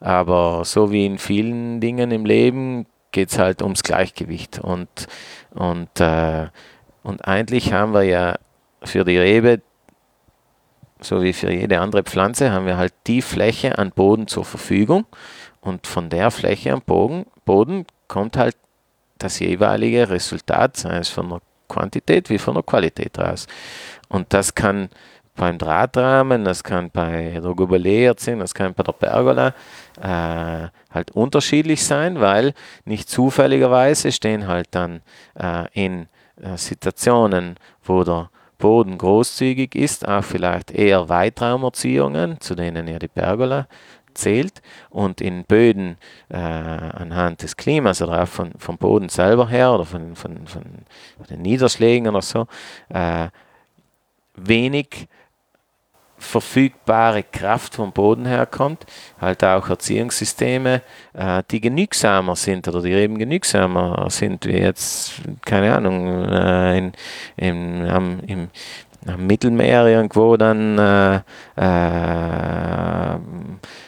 Aber 0.00 0.64
so 0.64 0.90
wie 0.90 1.06
in 1.06 1.18
vielen 1.18 1.80
Dingen 1.80 2.10
im 2.10 2.24
Leben 2.24 2.86
geht 3.12 3.30
es 3.30 3.38
halt 3.38 3.62
ums 3.62 3.82
Gleichgewicht. 3.82 4.58
Und, 4.58 5.06
und, 5.50 6.00
äh, 6.00 6.48
und 7.02 7.26
eigentlich 7.26 7.72
haben 7.72 7.94
wir 7.94 8.02
ja 8.02 8.36
für 8.82 9.04
die 9.04 9.18
Rebe, 9.18 9.62
so 11.00 11.22
wie 11.22 11.32
für 11.32 11.52
jede 11.52 11.80
andere 11.80 12.02
Pflanze, 12.02 12.52
haben 12.52 12.66
wir 12.66 12.76
halt 12.76 12.94
die 13.06 13.22
Fläche 13.22 13.78
an 13.78 13.90
Boden 13.90 14.26
zur 14.26 14.44
Verfügung. 14.44 15.06
Und 15.60 15.86
von 15.86 16.10
der 16.10 16.30
Fläche 16.30 16.72
am 16.72 16.82
Boden, 16.82 17.26
Boden 17.44 17.86
kommt 18.08 18.36
halt 18.36 18.56
das 19.18 19.38
jeweilige 19.38 20.10
Resultat, 20.10 20.76
sei 20.76 20.96
es 20.98 21.08
von 21.08 21.28
der 21.28 21.40
Quantität 21.68 22.28
wie 22.28 22.38
von 22.38 22.54
der 22.54 22.64
Qualität 22.64 23.18
raus. 23.18 23.46
Und 24.08 24.32
das 24.32 24.54
kann 24.54 24.90
beim 25.34 25.58
Drahtrahmen, 25.58 26.44
das 26.44 26.62
kann 26.62 26.90
bei 26.90 27.40
der 27.42 27.54
Gobelette 27.54 28.22
sein, 28.22 28.38
das 28.38 28.54
kann 28.54 28.74
bei 28.74 28.82
der 28.82 28.92
Pergola 28.92 29.54
äh, 30.00 30.68
halt 30.90 31.10
unterschiedlich 31.12 31.84
sein, 31.84 32.20
weil 32.20 32.54
nicht 32.84 33.08
zufälligerweise 33.08 34.12
stehen 34.12 34.46
halt 34.46 34.68
dann 34.72 35.00
äh, 35.38 35.66
in 35.72 36.08
äh, 36.36 36.56
Situationen, 36.56 37.56
wo 37.82 38.04
der 38.04 38.30
Boden 38.58 38.98
großzügig 38.98 39.74
ist, 39.74 40.06
auch 40.06 40.22
vielleicht 40.22 40.70
eher 40.70 41.08
Weitraumerziehungen, 41.08 42.40
zu 42.40 42.54
denen 42.54 42.86
ja 42.86 42.98
die 42.98 43.08
Pergola 43.08 43.66
zählt. 44.14 44.62
Und 44.90 45.20
in 45.20 45.44
Böden 45.44 45.96
äh, 46.28 46.36
anhand 46.36 47.42
des 47.42 47.56
Klimas 47.56 48.02
oder 48.02 48.22
auch 48.22 48.28
von, 48.28 48.52
vom 48.58 48.78
Boden 48.78 49.08
selber 49.08 49.48
her 49.48 49.72
oder 49.72 49.84
von, 49.84 50.14
von, 50.14 50.46
von 50.46 50.62
den 51.28 51.42
Niederschlägen 51.42 52.08
oder 52.08 52.22
so 52.22 52.46
äh, 52.90 53.28
wenig 54.36 55.08
verfügbare 56.22 57.22
Kraft 57.22 57.74
vom 57.74 57.92
Boden 57.92 58.26
herkommt, 58.26 58.86
halt 59.20 59.44
auch 59.44 59.68
Erziehungssysteme, 59.68 60.82
äh, 61.12 61.42
die 61.50 61.60
genügsamer 61.60 62.36
sind 62.36 62.68
oder 62.68 62.80
die 62.82 62.92
eben 62.92 63.18
genügsamer 63.18 64.08
sind, 64.10 64.46
wie 64.46 64.58
jetzt, 64.58 65.14
keine 65.44 65.74
Ahnung, 65.76 66.24
äh, 66.28 66.78
in, 66.78 66.92
in, 67.36 67.88
am, 67.88 68.20
im, 68.26 68.48
am 69.06 69.26
Mittelmeer 69.26 69.86
irgendwo 69.86 70.36
dann 70.36 70.78
äh, 70.78 71.16
äh, 71.56 73.18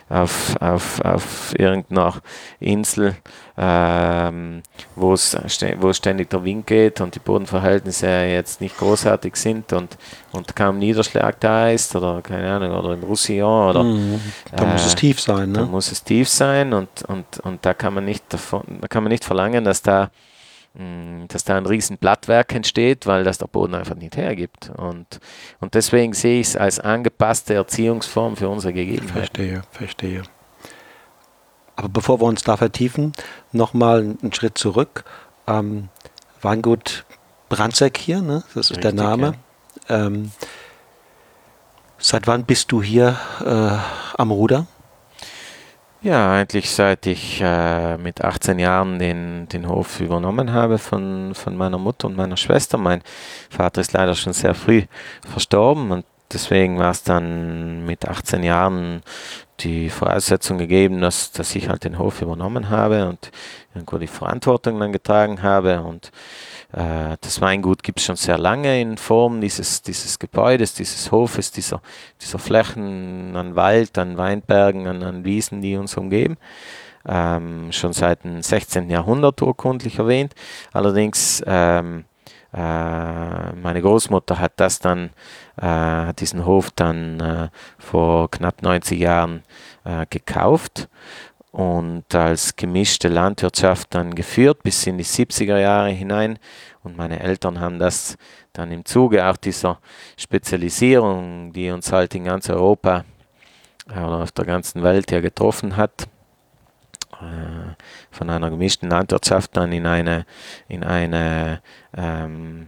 auf, 0.08 0.54
auf, 0.60 1.00
auf 1.00 1.54
irgendeiner 1.58 2.14
Insel, 2.60 3.16
ähm, 3.56 4.62
wo 4.96 5.14
es 5.14 5.36
ständig 5.92 6.30
der 6.30 6.44
Wind 6.44 6.66
geht 6.66 7.00
und 7.00 7.14
die 7.14 7.20
Bodenverhältnisse 7.20 8.06
jetzt 8.06 8.60
nicht 8.60 8.76
großartig 8.76 9.36
sind 9.36 9.72
und, 9.72 9.96
und 10.32 10.54
kaum 10.54 10.78
Niederschlag 10.78 11.40
da 11.40 11.70
ist 11.70 11.94
oder 11.96 12.20
keine 12.22 12.52
Ahnung, 12.52 12.72
oder 12.72 12.94
in 12.94 13.02
Roussillon 13.02 13.70
oder 13.70 13.82
mhm. 13.82 14.20
da 14.54 14.64
äh, 14.64 14.72
muss 14.72 14.86
es 14.86 14.94
tief 14.94 15.20
sein, 15.20 15.52
ne? 15.52 15.60
Da 15.60 15.66
muss 15.66 15.90
es 15.90 16.02
tief 16.04 16.28
sein 16.28 16.72
und, 16.72 17.02
und, 17.08 17.40
und 17.40 17.64
da 17.64 17.74
kann 17.74 17.94
man 17.94 18.04
nicht 18.04 18.24
davon, 18.32 18.62
da 18.80 18.88
kann 18.88 19.02
man 19.02 19.10
nicht 19.10 19.24
verlangen, 19.24 19.64
dass 19.64 19.82
da 19.82 20.10
dass 21.28 21.44
da 21.44 21.56
ein 21.56 21.66
riesen 21.66 21.98
Blattwerk 21.98 22.52
entsteht, 22.52 23.06
weil 23.06 23.22
das 23.22 23.38
der 23.38 23.46
Boden 23.46 23.74
einfach 23.74 23.94
nicht 23.94 24.16
hergibt. 24.16 24.70
Und, 24.76 25.20
und 25.60 25.74
deswegen 25.74 26.14
sehe 26.14 26.40
ich 26.40 26.48
es 26.48 26.56
als 26.56 26.80
angepasste 26.80 27.54
Erziehungsform 27.54 28.36
für 28.36 28.48
unsere 28.48 28.72
Gegebenheiten. 28.72 29.12
Verstehe, 29.12 29.62
verstehe. 29.70 30.22
Aber 31.76 31.88
bevor 31.88 32.20
wir 32.20 32.24
uns 32.24 32.42
da 32.42 32.56
vertiefen, 32.56 33.12
nochmal 33.52 34.00
einen 34.00 34.32
Schritt 34.32 34.58
zurück. 34.58 35.04
Ähm, 35.46 35.88
Weingut 36.42 37.04
Brandzeck 37.48 37.96
hier, 37.96 38.20
ne? 38.20 38.42
das 38.54 38.70
ist 38.70 38.76
Richtig, 38.76 38.82
der 38.82 38.92
Name. 38.92 39.34
Ja. 39.88 40.06
Ähm, 40.06 40.32
seit 41.98 42.26
wann 42.26 42.44
bist 42.44 42.72
du 42.72 42.82
hier 42.82 43.16
äh, 43.44 44.18
am 44.20 44.30
Ruder? 44.30 44.66
Ja, 46.04 46.32
eigentlich 46.34 46.70
seit 46.70 47.06
ich 47.06 47.40
äh, 47.40 47.96
mit 47.96 48.22
18 48.22 48.58
Jahren 48.58 48.98
den, 48.98 49.48
den 49.48 49.66
Hof 49.66 50.00
übernommen 50.00 50.52
habe 50.52 50.76
von, 50.76 51.34
von 51.34 51.56
meiner 51.56 51.78
Mutter 51.78 52.08
und 52.08 52.14
meiner 52.14 52.36
Schwester. 52.36 52.76
Mein 52.76 53.00
Vater 53.48 53.80
ist 53.80 53.94
leider 53.94 54.14
schon 54.14 54.34
sehr 54.34 54.54
früh 54.54 54.82
verstorben 55.26 55.90
und 55.92 56.04
deswegen 56.30 56.78
war 56.78 56.90
es 56.90 57.04
dann 57.04 57.86
mit 57.86 58.06
18 58.06 58.42
Jahren 58.42 59.00
die 59.60 59.88
Voraussetzung 59.88 60.58
gegeben, 60.58 61.00
dass, 61.00 61.32
dass 61.32 61.54
ich 61.54 61.70
halt 61.70 61.84
den 61.84 61.98
Hof 61.98 62.20
übernommen 62.20 62.68
habe 62.68 63.08
und 63.08 63.30
irgendwo 63.74 63.96
die 63.96 64.06
Verantwortung 64.06 64.78
dann 64.80 64.92
getragen 64.92 65.42
habe 65.42 65.80
und 65.80 66.12
das 66.76 67.40
Weingut 67.40 67.84
gibt 67.84 68.00
es 68.00 68.04
schon 68.04 68.16
sehr 68.16 68.36
lange 68.36 68.80
in 68.80 68.96
Form 68.96 69.40
dieses, 69.40 69.82
dieses 69.82 70.18
Gebäudes, 70.18 70.74
dieses 70.74 71.12
Hofes, 71.12 71.52
dieser, 71.52 71.80
dieser 72.20 72.40
Flächen 72.40 73.36
an 73.36 73.54
Wald, 73.54 73.96
an 73.96 74.16
Weinbergen, 74.16 74.88
an, 74.88 75.02
an 75.04 75.24
Wiesen, 75.24 75.60
die 75.62 75.76
uns 75.76 75.96
umgeben. 75.96 76.36
Ähm, 77.06 77.70
schon 77.70 77.92
seit 77.92 78.24
dem 78.24 78.42
16. 78.42 78.90
Jahrhundert 78.90 79.40
urkundlich 79.42 79.98
erwähnt. 79.98 80.34
Allerdings 80.72 81.42
ähm, 81.46 82.06
äh, 82.54 83.52
meine 83.52 83.82
Großmutter 83.82 84.38
hat 84.38 84.52
das 84.56 84.78
dann, 84.78 85.10
äh, 85.60 86.14
diesen 86.14 86.46
Hof 86.46 86.70
dann 86.70 87.20
äh, 87.20 87.48
vor 87.78 88.30
knapp 88.30 88.62
90 88.62 88.98
Jahren 89.00 89.42
äh, 89.84 90.06
gekauft 90.08 90.88
und 91.54 92.12
als 92.12 92.56
gemischte 92.56 93.06
Landwirtschaft 93.06 93.94
dann 93.94 94.16
geführt 94.16 94.64
bis 94.64 94.88
in 94.88 94.98
die 94.98 95.04
70er 95.04 95.56
Jahre 95.56 95.90
hinein. 95.90 96.40
Und 96.82 96.96
meine 96.96 97.20
Eltern 97.20 97.60
haben 97.60 97.78
das 97.78 98.18
dann 98.52 98.72
im 98.72 98.84
Zuge 98.84 99.24
auch 99.24 99.36
dieser 99.36 99.78
Spezialisierung, 100.16 101.52
die 101.52 101.70
uns 101.70 101.92
halt 101.92 102.12
in 102.16 102.24
ganz 102.24 102.50
Europa 102.50 103.04
äh, 103.88 104.00
oder 104.00 104.24
auf 104.24 104.32
der 104.32 104.46
ganzen 104.46 104.82
Welt 104.82 105.12
ja 105.12 105.20
getroffen 105.20 105.76
hat, 105.76 106.08
äh, 107.20 107.76
von 108.10 108.30
einer 108.30 108.50
gemischten 108.50 108.90
Landwirtschaft 108.90 109.56
dann 109.56 109.70
in 109.70 109.86
eine, 109.86 110.26
in 110.66 110.82
eine 110.82 111.62
ähm, 111.96 112.66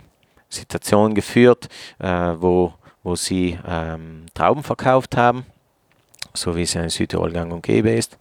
Situation 0.48 1.12
geführt, 1.12 1.68
äh, 1.98 2.34
wo, 2.36 2.72
wo 3.02 3.16
sie 3.16 3.58
ähm, 3.66 4.26
Trauben 4.32 4.62
verkauft 4.62 5.16
haben 5.16 5.44
so 6.36 6.56
wie 6.56 6.62
es 6.62 6.74
ja 6.74 6.82
in 6.82 6.90
Südtirol 6.90 7.32
gang 7.32 7.52
und 7.52 7.62
gäbe 7.62 7.90
ist. 7.90 8.16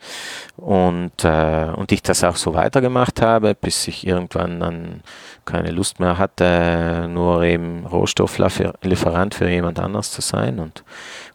Und, 0.57 1.23
äh, 1.23 1.67
und 1.75 1.91
ich 1.91 2.01
das 2.01 2.23
auch 2.23 2.35
so 2.35 2.53
weitergemacht 2.53 3.21
habe, 3.21 3.55
bis 3.55 3.87
ich 3.87 4.05
irgendwann 4.07 4.59
dann 4.59 5.01
keine 5.45 5.71
Lust 5.71 5.99
mehr 5.99 6.17
hatte, 6.17 7.07
nur 7.09 7.43
eben 7.43 7.85
Rohstofflieferant 7.85 9.35
für 9.35 9.49
jemand 9.49 9.79
anders 9.79 10.11
zu 10.11 10.21
sein. 10.21 10.59
Und 10.59 10.83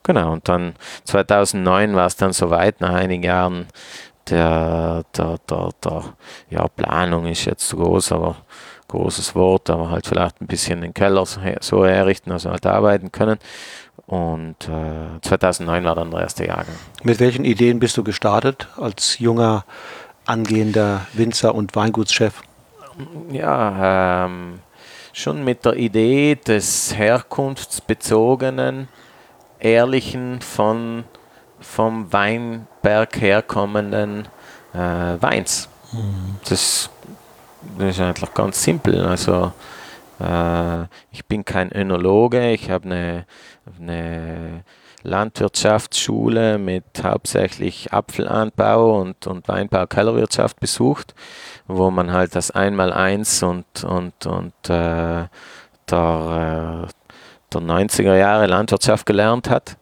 genau, 0.03 0.33
und 0.33 0.49
dann 0.49 0.75
2009 1.05 1.95
war 1.95 2.07
es 2.07 2.17
dann 2.17 2.33
soweit, 2.33 2.81
nach 2.81 2.95
einigen 2.95 3.23
Jahren 3.23 3.67
der, 4.29 5.05
der, 5.17 5.39
der, 5.49 5.71
der 5.85 6.05
ja, 6.51 6.69
Planung 6.69 7.27
ist 7.27 7.45
jetzt 7.45 7.69
zu 7.69 7.77
groß, 7.77 8.13
aber 8.13 8.37
großes 8.89 9.35
Wort, 9.35 9.71
aber 9.71 9.91
halt 9.91 10.07
vielleicht 10.07 10.41
ein 10.41 10.47
bisschen 10.47 10.81
den 10.81 10.95
Keller 10.95 11.25
so 11.25 11.85
herrichten, 11.87 12.33
also 12.33 12.51
halt 12.51 12.67
arbeiten 12.67 13.13
können. 13.13 13.39
Und 14.11 14.69
äh, 14.69 15.21
2009 15.23 15.85
war 15.85 15.95
dann 15.95 16.11
der 16.11 16.23
erste 16.23 16.45
Jahrgang. 16.45 16.75
Mit 17.05 17.21
welchen 17.21 17.45
Ideen 17.45 17.79
bist 17.79 17.97
du 17.97 18.03
gestartet 18.03 18.67
als 18.77 19.21
junger, 19.21 19.65
angehender 20.27 21.07
Winzer 21.13 21.55
und 21.55 21.77
Weingutschef? 21.77 22.43
Ja, 23.31 24.25
ähm, 24.25 24.59
schon 25.13 25.45
mit 25.45 25.65
der 25.65 25.77
Idee 25.77 26.35
des 26.35 26.93
herkunftsbezogenen, 26.97 28.89
ehrlichen, 29.61 30.41
von, 30.41 31.05
vom 31.61 32.13
Weinberg 32.13 33.21
herkommenden 33.21 34.27
äh, 34.75 35.23
Weins. 35.23 35.69
Mhm. 35.93 36.35
Das, 36.49 36.91
das 37.79 37.91
ist 37.91 38.01
eigentlich 38.01 38.35
ganz 38.35 38.61
simpel. 38.61 39.07
Also 39.07 39.53
äh, 40.21 40.83
ich 41.11 41.25
bin 41.27 41.45
kein 41.45 41.73
Önologe, 41.73 42.53
ich 42.53 42.71
habe 42.71 42.85
eine, 42.85 43.27
eine 43.79 44.65
Landwirtschaftsschule 45.03 46.59
mit 46.59 46.85
hauptsächlich 47.03 47.93
Apfelanbau 47.93 49.01
und, 49.01 49.27
und 49.27 49.49
Weinbau 49.49 49.87
Kellerwirtschaft 49.87 50.61
besucht, 50.61 51.15
wo 51.67 51.91
man 51.91 52.13
halt 52.13 52.35
das 52.35 52.51
Einmaleins 52.51 53.43
und, 53.43 53.85
und, 53.85 54.27
und 54.27 54.53
äh, 54.69 55.27
der, 55.91 56.87
äh, 56.87 56.93
der 57.53 57.61
90er 57.61 58.17
Jahre 58.17 58.47
Landwirtschaft 58.47 59.07
gelernt 59.07 59.49
hat. 59.49 59.77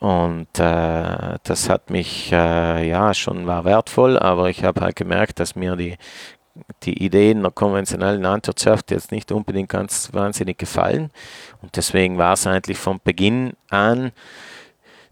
Und 0.00 0.58
äh, 0.58 1.38
das 1.42 1.68
hat 1.68 1.90
mich, 1.90 2.30
äh, 2.32 2.88
ja, 2.88 3.14
schon 3.14 3.46
war 3.46 3.64
wertvoll, 3.64 4.16
aber 4.16 4.48
ich 4.48 4.62
habe 4.62 4.80
halt 4.80 4.94
gemerkt, 4.94 5.40
dass 5.40 5.56
mir 5.56 5.74
die 5.74 5.96
die 6.82 7.02
Ideen 7.02 7.42
der 7.42 7.50
konventionellen 7.50 8.22
Landwirtschaft 8.22 8.90
jetzt 8.90 9.12
nicht 9.12 9.32
unbedingt 9.32 9.68
ganz 9.68 10.10
wahnsinnig 10.12 10.58
gefallen. 10.58 11.10
Und 11.62 11.76
deswegen 11.76 12.18
war 12.18 12.34
es 12.34 12.46
eigentlich 12.46 12.78
von 12.78 13.00
Beginn 13.02 13.54
an 13.70 14.12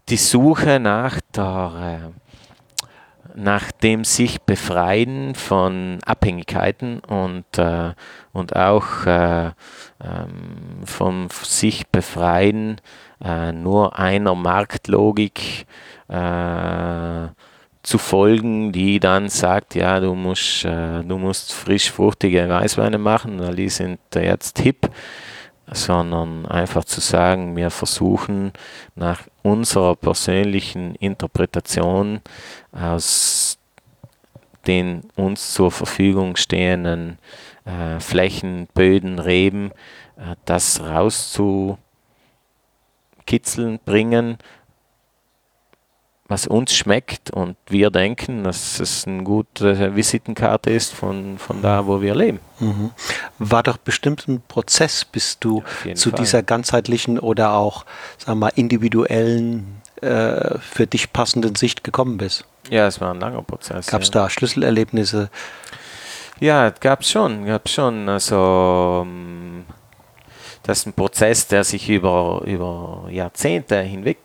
die 0.09 0.17
Suche 0.17 0.79
nach 0.79 1.19
der 1.35 2.11
äh, 2.11 2.21
nach 3.35 3.71
dem 3.71 4.03
sich 4.03 4.41
befreien 4.41 5.35
von 5.35 5.99
Abhängigkeiten 6.05 6.99
und, 6.99 7.57
äh, 7.57 7.93
und 8.33 8.55
auch 8.55 9.05
äh, 9.05 9.47
ähm, 9.47 10.83
vom 10.83 11.29
sich 11.43 11.87
befreien 11.87 12.81
äh, 13.23 13.51
nur 13.51 13.97
einer 13.97 14.35
Marktlogik 14.35 15.65
äh, 16.07 17.27
zu 17.83 17.97
folgen, 17.97 18.71
die 18.71 18.99
dann 18.99 19.29
sagt, 19.29 19.75
ja, 19.75 19.99
du 19.99 20.13
musst, 20.13 20.65
äh, 20.65 21.03
du 21.03 21.17
musst 21.17 21.53
frisch 21.53 21.91
fruchtige 21.91 22.47
Weißweine 22.47 22.97
machen, 22.97 23.39
weil 23.39 23.55
die 23.55 23.69
sind 23.69 23.99
jetzt 24.13 24.59
hip, 24.59 24.89
sondern 25.71 26.45
einfach 26.45 26.83
zu 26.83 26.99
sagen, 27.01 27.55
wir 27.55 27.69
versuchen 27.71 28.51
nach 28.95 29.21
unserer 29.41 29.95
persönlichen 29.95 30.95
Interpretation 30.95 32.21
aus 32.71 33.57
den 34.67 35.03
uns 35.15 35.53
zur 35.53 35.71
Verfügung 35.71 36.35
stehenden 36.35 37.17
äh, 37.65 37.99
Flächen, 37.99 38.67
Böden, 38.73 39.19
Reben, 39.19 39.71
äh, 40.17 40.35
das 40.45 40.81
rauszukitzeln 40.81 41.79
bringen, 43.85 44.37
was 46.31 46.47
uns 46.47 46.73
schmeckt 46.73 47.29
und 47.29 47.57
wir 47.67 47.91
denken, 47.91 48.45
dass 48.45 48.79
es 48.79 49.05
eine 49.05 49.23
gute 49.23 49.95
Visitenkarte 49.95 50.69
ist 50.69 50.93
von, 50.93 51.37
von 51.37 51.61
da, 51.61 51.85
wo 51.85 52.01
wir 52.01 52.15
leben. 52.15 52.39
Mhm. 52.59 52.91
War 53.37 53.63
doch 53.63 53.75
bestimmt 53.75 54.27
ein 54.29 54.41
Prozess, 54.47 55.03
bis 55.03 55.39
du 55.39 55.61
zu 55.93 56.09
Fall. 56.09 56.19
dieser 56.19 56.41
ganzheitlichen 56.41 57.19
oder 57.19 57.53
auch 57.53 57.85
sagen 58.17 58.39
wir 58.39 58.45
mal, 58.45 58.53
individuellen, 58.55 59.81
äh, 60.01 60.57
für 60.59 60.87
dich 60.87 61.11
passenden 61.11 61.55
Sicht 61.55 61.83
gekommen 61.83 62.17
bist. 62.17 62.45
Ja, 62.69 62.87
es 62.87 63.01
war 63.01 63.13
ein 63.13 63.19
langer 63.19 63.41
Prozess. 63.41 63.87
Gab 63.87 64.01
es 64.01 64.07
ja. 64.07 64.13
da 64.13 64.29
Schlüsselerlebnisse? 64.29 65.29
Ja, 66.39 66.69
gab 66.69 67.01
es 67.01 67.11
schon, 67.11 67.45
gab 67.45 67.67
schon. 67.67 68.07
Also 68.07 69.05
ähm, 69.05 69.65
das 70.63 70.79
ist 70.79 70.87
ein 70.87 70.93
Prozess, 70.93 71.47
der 71.47 71.65
sich 71.65 71.89
über, 71.89 72.41
über 72.45 73.07
Jahrzehnte 73.11 73.81
hinweg 73.81 74.17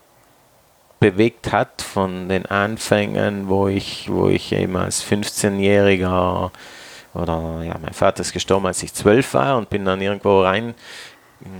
bewegt 0.99 1.51
hat 1.51 1.81
von 1.81 2.29
den 2.29 2.45
Anfängen, 2.45 3.49
wo 3.49 3.67
ich, 3.67 4.09
wo 4.11 4.29
ich 4.29 4.51
eben 4.51 4.75
als 4.75 5.03
15-Jähriger 5.03 6.51
oder 7.13 7.63
ja, 7.63 7.75
mein 7.81 7.93
Vater 7.93 8.21
ist 8.21 8.33
gestorben, 8.33 8.67
als 8.67 8.83
ich 8.83 8.93
zwölf 8.93 9.33
war 9.33 9.57
und 9.57 9.69
bin 9.69 9.85
dann 9.85 10.01
irgendwo 10.01 10.41
rein 10.41 10.75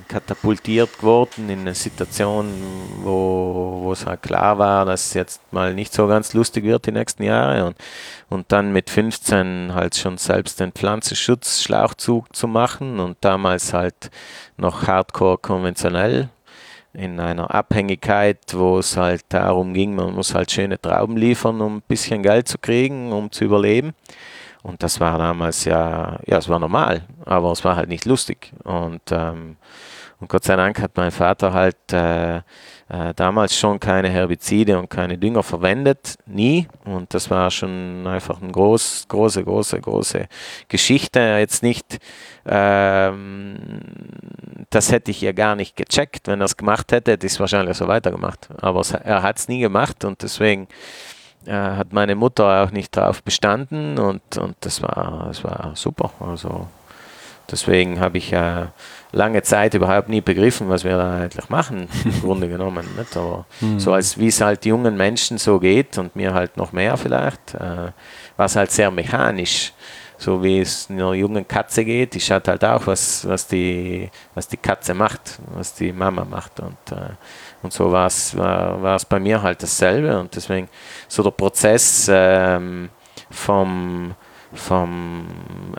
katapultiert 0.07 0.97
geworden 0.99 1.49
in 1.49 1.59
eine 1.59 1.75
Situation, 1.75 2.47
wo, 3.03 3.81
wo 3.83 3.91
es 3.91 4.05
halt 4.05 4.23
klar 4.23 4.57
war, 4.57 4.85
dass 4.85 5.07
es 5.07 5.13
jetzt 5.13 5.53
mal 5.53 5.73
nicht 5.73 5.93
so 5.93 6.07
ganz 6.07 6.33
lustig 6.33 6.63
wird 6.63 6.87
die 6.87 6.91
nächsten 6.91 7.23
Jahre. 7.23 7.65
Und, 7.65 7.77
und 8.29 8.51
dann 8.51 8.73
mit 8.73 8.89
15 8.89 9.73
halt 9.73 9.95
schon 9.95 10.17
selbst 10.17 10.59
den 10.59 10.71
Pflanzenschutz-Schlauchzug 10.71 12.35
zu 12.35 12.47
machen 12.47 12.99
und 12.99 13.17
damals 13.21 13.73
halt 13.73 14.09
noch 14.57 14.87
hardcore 14.87 15.37
konventionell 15.37 16.29
in 16.97 17.19
einer 17.19 17.53
Abhängigkeit, 17.53 18.39
wo 18.53 18.79
es 18.79 18.97
halt 18.97 19.21
darum 19.29 19.75
ging, 19.75 19.93
man 19.93 20.15
muss 20.15 20.33
halt 20.33 20.51
schöne 20.51 20.81
Trauben 20.81 21.15
liefern, 21.15 21.61
um 21.61 21.77
ein 21.77 21.83
bisschen 21.87 22.23
Geld 22.23 22.47
zu 22.47 22.57
kriegen, 22.57 23.11
um 23.11 23.31
zu 23.31 23.45
überleben. 23.45 23.93
Und 24.63 24.81
das 24.81 24.99
war 24.99 25.19
damals 25.19 25.63
ja, 25.65 26.19
ja, 26.25 26.37
es 26.39 26.49
war 26.49 26.57
normal, 26.57 27.03
aber 27.23 27.51
es 27.51 27.63
war 27.63 27.75
halt 27.75 27.87
nicht 27.87 28.05
lustig. 28.05 28.51
Und, 28.63 29.03
ähm, 29.11 29.57
und 30.19 30.27
Gott 30.27 30.43
sei 30.43 30.55
Dank 30.55 30.81
hat 30.81 30.97
mein 30.97 31.11
Vater 31.11 31.53
halt 31.53 31.93
äh, 31.93 32.41
äh, 32.89 33.13
damals 33.13 33.55
schon 33.55 33.79
keine 33.79 34.09
Herbizide 34.09 34.79
und 34.79 34.89
keine 34.89 35.17
Dünger 35.17 35.43
verwendet, 35.43 36.15
nie. 36.25 36.67
Und 36.85 37.13
das 37.13 37.29
war 37.29 37.51
schon 37.51 38.07
einfach 38.07 38.41
eine 38.41 38.51
groß, 38.51 39.05
große, 39.09 39.43
große, 39.43 39.81
große 39.81 40.27
Geschichte. 40.69 41.19
Jetzt 41.39 41.63
nicht, 41.63 41.99
ähm, 42.45 43.81
das 44.69 44.91
hätte 44.91 45.11
ich 45.11 45.19
ja 45.19 45.33
gar 45.33 45.55
nicht 45.55 45.75
gecheckt. 45.75 46.27
Wenn 46.27 46.41
er 46.41 46.45
es 46.45 46.55
gemacht 46.55 46.91
hätte, 46.93 47.11
hätte 47.11 47.27
ich 47.27 47.33
es 47.33 47.39
wahrscheinlich 47.39 47.75
so 47.75 47.87
weitergemacht. 47.87 48.47
Aber 48.61 48.79
es, 48.79 48.91
er 48.91 49.21
hat 49.21 49.37
es 49.37 49.49
nie 49.49 49.59
gemacht 49.59 50.05
und 50.05 50.23
deswegen 50.23 50.67
äh, 51.45 51.51
hat 51.51 51.91
meine 51.91 52.15
Mutter 52.15 52.63
auch 52.63 52.71
nicht 52.71 52.95
darauf 52.95 53.21
bestanden 53.21 53.99
und, 53.99 54.37
und 54.37 54.55
das, 54.61 54.81
war, 54.81 55.25
das 55.27 55.43
war 55.43 55.71
super. 55.75 56.11
Also 56.21 56.67
deswegen 57.51 57.99
habe 57.99 58.17
ich 58.17 58.31
ja 58.31 58.71
lange 59.11 59.41
Zeit 59.43 59.73
überhaupt 59.73 60.09
nie 60.09 60.21
begriffen, 60.21 60.69
was 60.69 60.83
wir 60.83 60.97
da 60.97 61.21
eigentlich 61.21 61.49
machen, 61.49 61.87
im 62.03 62.21
Grunde 62.21 62.47
genommen. 62.47 62.87
Nicht? 62.97 63.15
Aber 63.15 63.45
mhm. 63.61 63.79
so 63.79 63.93
als 63.93 64.17
wie 64.17 64.27
es 64.27 64.41
halt 64.41 64.65
jungen 64.65 64.97
Menschen 64.97 65.37
so 65.37 65.59
geht 65.59 65.97
und 65.97 66.15
mir 66.15 66.33
halt 66.33 66.57
noch 66.57 66.71
mehr 66.71 66.97
vielleicht, 66.97 67.55
äh, 67.55 67.91
war 68.37 68.45
es 68.45 68.55
halt 68.55 68.71
sehr 68.71 68.91
mechanisch. 68.91 69.73
So 70.19 70.41
wie 70.41 70.61
es 70.61 70.89
einer 70.89 71.13
jungen 71.13 71.47
Katze 71.47 71.85
geht, 71.85 72.15
die 72.15 72.19
schaut 72.19 72.47
halt 72.47 72.65
auch, 72.65 72.87
was, 72.87 73.27
was, 73.27 73.45
die, 73.45 74.09
was 74.33 74.47
die 74.47 74.57
Katze 74.57 74.95
macht, 74.95 75.39
was 75.53 75.75
die 75.75 75.91
Mama 75.91 76.25
macht. 76.25 76.59
Und, 76.59 76.91
äh, 76.91 77.11
und 77.61 77.71
so 77.71 77.91
war 77.91 78.07
es 78.07 78.35
bei 79.05 79.19
mir 79.19 79.43
halt 79.43 79.61
dasselbe. 79.61 80.19
Und 80.19 80.35
deswegen 80.35 80.69
so 81.07 81.21
der 81.21 81.31
Prozess 81.31 82.09
ähm, 82.11 82.89
vom, 83.29 84.15
vom 84.57 85.27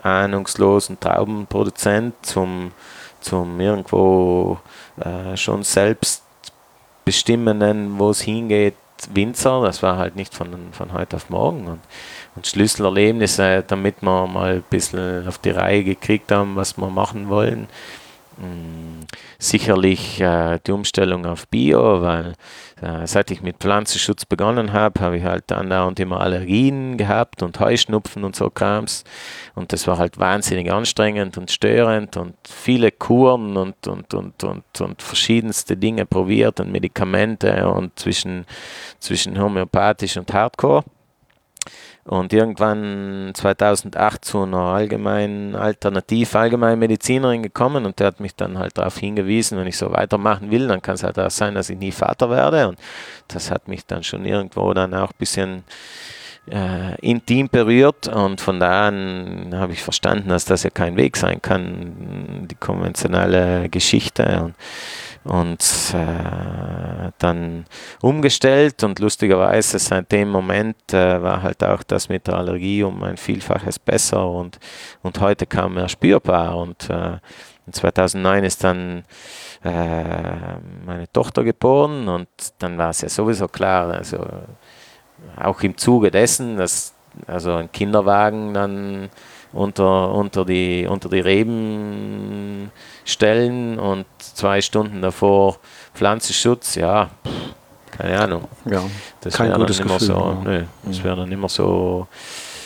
ahnungslosen 0.01 0.99
Traubenproduzent 0.99 2.15
zum 2.21 2.71
zum 3.21 3.59
irgendwo 3.59 4.59
äh, 4.99 5.35
schon 5.35 5.63
selbst 5.63 6.23
bestimmenden, 7.05 7.97
wo 7.99 8.11
es 8.11 8.21
hingeht, 8.21 8.75
Winzer. 9.13 9.61
Das 9.63 9.81
war 9.81 9.97
halt 9.97 10.15
nicht 10.15 10.33
von, 10.33 10.71
von 10.71 10.93
heute 10.93 11.15
auf 11.15 11.29
morgen. 11.29 11.67
Und, 11.67 11.79
und 12.35 12.47
Schlüsselerlebnisse, 12.47 13.63
damit 13.67 14.01
wir 14.01 14.27
mal 14.27 14.55
ein 14.55 14.63
bisschen 14.69 15.27
auf 15.27 15.37
die 15.37 15.51
Reihe 15.51 15.83
gekriegt 15.83 16.31
haben, 16.31 16.55
was 16.55 16.77
wir 16.77 16.89
machen 16.89 17.29
wollen. 17.29 17.67
Mm, 18.37 19.05
sicherlich 19.39 20.19
äh, 20.19 20.59
die 20.67 20.71
Umstellung 20.73 21.25
auf 21.25 21.47
Bio, 21.47 22.01
weil 22.01 22.33
äh, 22.81 23.07
seit 23.07 23.31
ich 23.31 23.41
mit 23.41 23.57
Pflanzenschutz 23.57 24.25
begonnen 24.25 24.73
habe, 24.73 24.99
habe 24.99 25.17
ich 25.17 25.23
halt 25.23 25.51
andauernd 25.51 25.99
immer 25.99 26.19
Allergien 26.19 26.97
gehabt 26.97 27.41
und 27.41 27.57
Heuschnupfen 27.59 28.25
und 28.25 28.35
so 28.35 28.49
Krams. 28.49 29.05
Und 29.55 29.71
das 29.71 29.87
war 29.87 29.97
halt 29.97 30.19
wahnsinnig 30.19 30.71
anstrengend 30.71 31.37
und 31.37 31.49
störend 31.49 32.17
und 32.17 32.35
viele 32.47 32.91
Kuren 32.91 33.55
und, 33.55 33.87
und, 33.87 34.13
und, 34.13 34.43
und, 34.43 34.81
und 34.81 35.01
verschiedenste 35.01 35.77
Dinge 35.77 36.05
probiert 36.05 36.59
und 36.59 36.71
Medikamente 36.71 37.67
und 37.69 37.97
zwischen, 37.97 38.45
zwischen 38.99 39.39
homöopathisch 39.39 40.17
und 40.17 40.33
Hardcore. 40.33 40.83
Und 42.09 42.33
irgendwann 42.33 43.33
2008 43.35 44.25
zu 44.25 44.41
einer 44.41 44.57
allgemeinen 44.57 45.55
Alternativ 45.55 46.35
Allgemeinmedizinerin 46.35 47.43
gekommen 47.43 47.85
und 47.85 47.99
der 47.99 48.07
hat 48.07 48.19
mich 48.19 48.35
dann 48.35 48.57
halt 48.57 48.79
darauf 48.79 48.97
hingewiesen, 48.97 49.59
wenn 49.59 49.67
ich 49.67 49.77
so 49.77 49.91
weitermachen 49.91 50.49
will, 50.49 50.67
dann 50.67 50.81
kann 50.81 50.95
es 50.95 51.03
halt 51.03 51.19
auch 51.19 51.29
sein, 51.29 51.53
dass 51.53 51.69
ich 51.69 51.77
nie 51.77 51.91
Vater 51.91 52.31
werde. 52.31 52.69
Und 52.69 52.79
das 53.27 53.51
hat 53.51 53.67
mich 53.67 53.85
dann 53.85 54.01
schon 54.01 54.25
irgendwo 54.25 54.73
dann 54.73 54.95
auch 54.95 55.11
ein 55.11 55.19
bisschen 55.19 55.63
äh, 56.49 56.95
intim 57.01 57.47
berührt 57.47 58.07
und 58.07 58.41
von 58.41 58.59
da 58.59 58.87
an 58.87 59.51
habe 59.53 59.73
ich 59.73 59.83
verstanden, 59.83 60.29
dass 60.29 60.45
das 60.45 60.63
ja 60.63 60.71
kein 60.71 60.97
Weg 60.97 61.15
sein 61.15 61.43
kann, 61.43 62.47
die 62.49 62.55
konventionelle 62.55 63.69
Geschichte. 63.69 64.41
Und 64.45 64.55
und 65.23 65.93
äh, 65.93 67.11
dann 67.17 67.65
umgestellt 68.01 68.83
und 68.83 68.99
lustigerweise 68.99 69.77
seit 69.79 70.11
dem 70.11 70.29
Moment 70.29 70.93
äh, 70.93 71.21
war 71.21 71.43
halt 71.43 71.63
auch 71.63 71.83
das 71.83 72.09
mit 72.09 72.27
der 72.27 72.35
Allergie 72.35 72.83
um 72.83 73.03
ein 73.03 73.17
Vielfaches 73.17 73.79
besser 73.79 74.27
und, 74.29 74.59
und 75.01 75.19
heute 75.19 75.45
kam 75.45 75.77
er 75.77 75.89
spürbar. 75.89 76.57
Und 76.57 76.89
äh, 76.89 77.17
2009 77.71 78.43
ist 78.43 78.63
dann 78.63 79.03
äh, 79.63 80.57
meine 80.85 81.11
Tochter 81.11 81.43
geboren 81.43 82.07
und 82.07 82.29
dann 82.59 82.77
war 82.77 82.89
es 82.89 83.01
ja 83.01 83.09
sowieso 83.09 83.47
klar, 83.47 83.91
also 83.93 84.25
auch 85.37 85.61
im 85.61 85.77
Zuge 85.77 86.11
dessen, 86.11 86.57
dass 86.57 86.93
also 87.27 87.55
ein 87.55 87.71
Kinderwagen 87.71 88.53
dann 88.53 89.09
unter, 89.53 90.13
unter, 90.13 90.45
die, 90.45 90.87
unter 90.87 91.09
die 91.09 91.19
Reben 91.19 92.71
stellen 93.05 93.79
und 93.79 94.05
zwei 94.19 94.61
Stunden 94.61 95.01
davor 95.01 95.57
Pflanzenschutz, 95.93 96.75
ja, 96.75 97.09
keine 97.91 98.19
Ahnung. 98.19 98.47
Ja, 98.65 98.83
das 99.21 99.37
gutes 99.37 99.81
Gefühl. 99.81 99.99
So, 99.99 100.13
ja. 100.13 100.37
nö, 100.43 100.63
das 100.85 101.03
wäre 101.03 101.17
dann 101.17 101.31
immer 101.31 101.49
so 101.49 102.07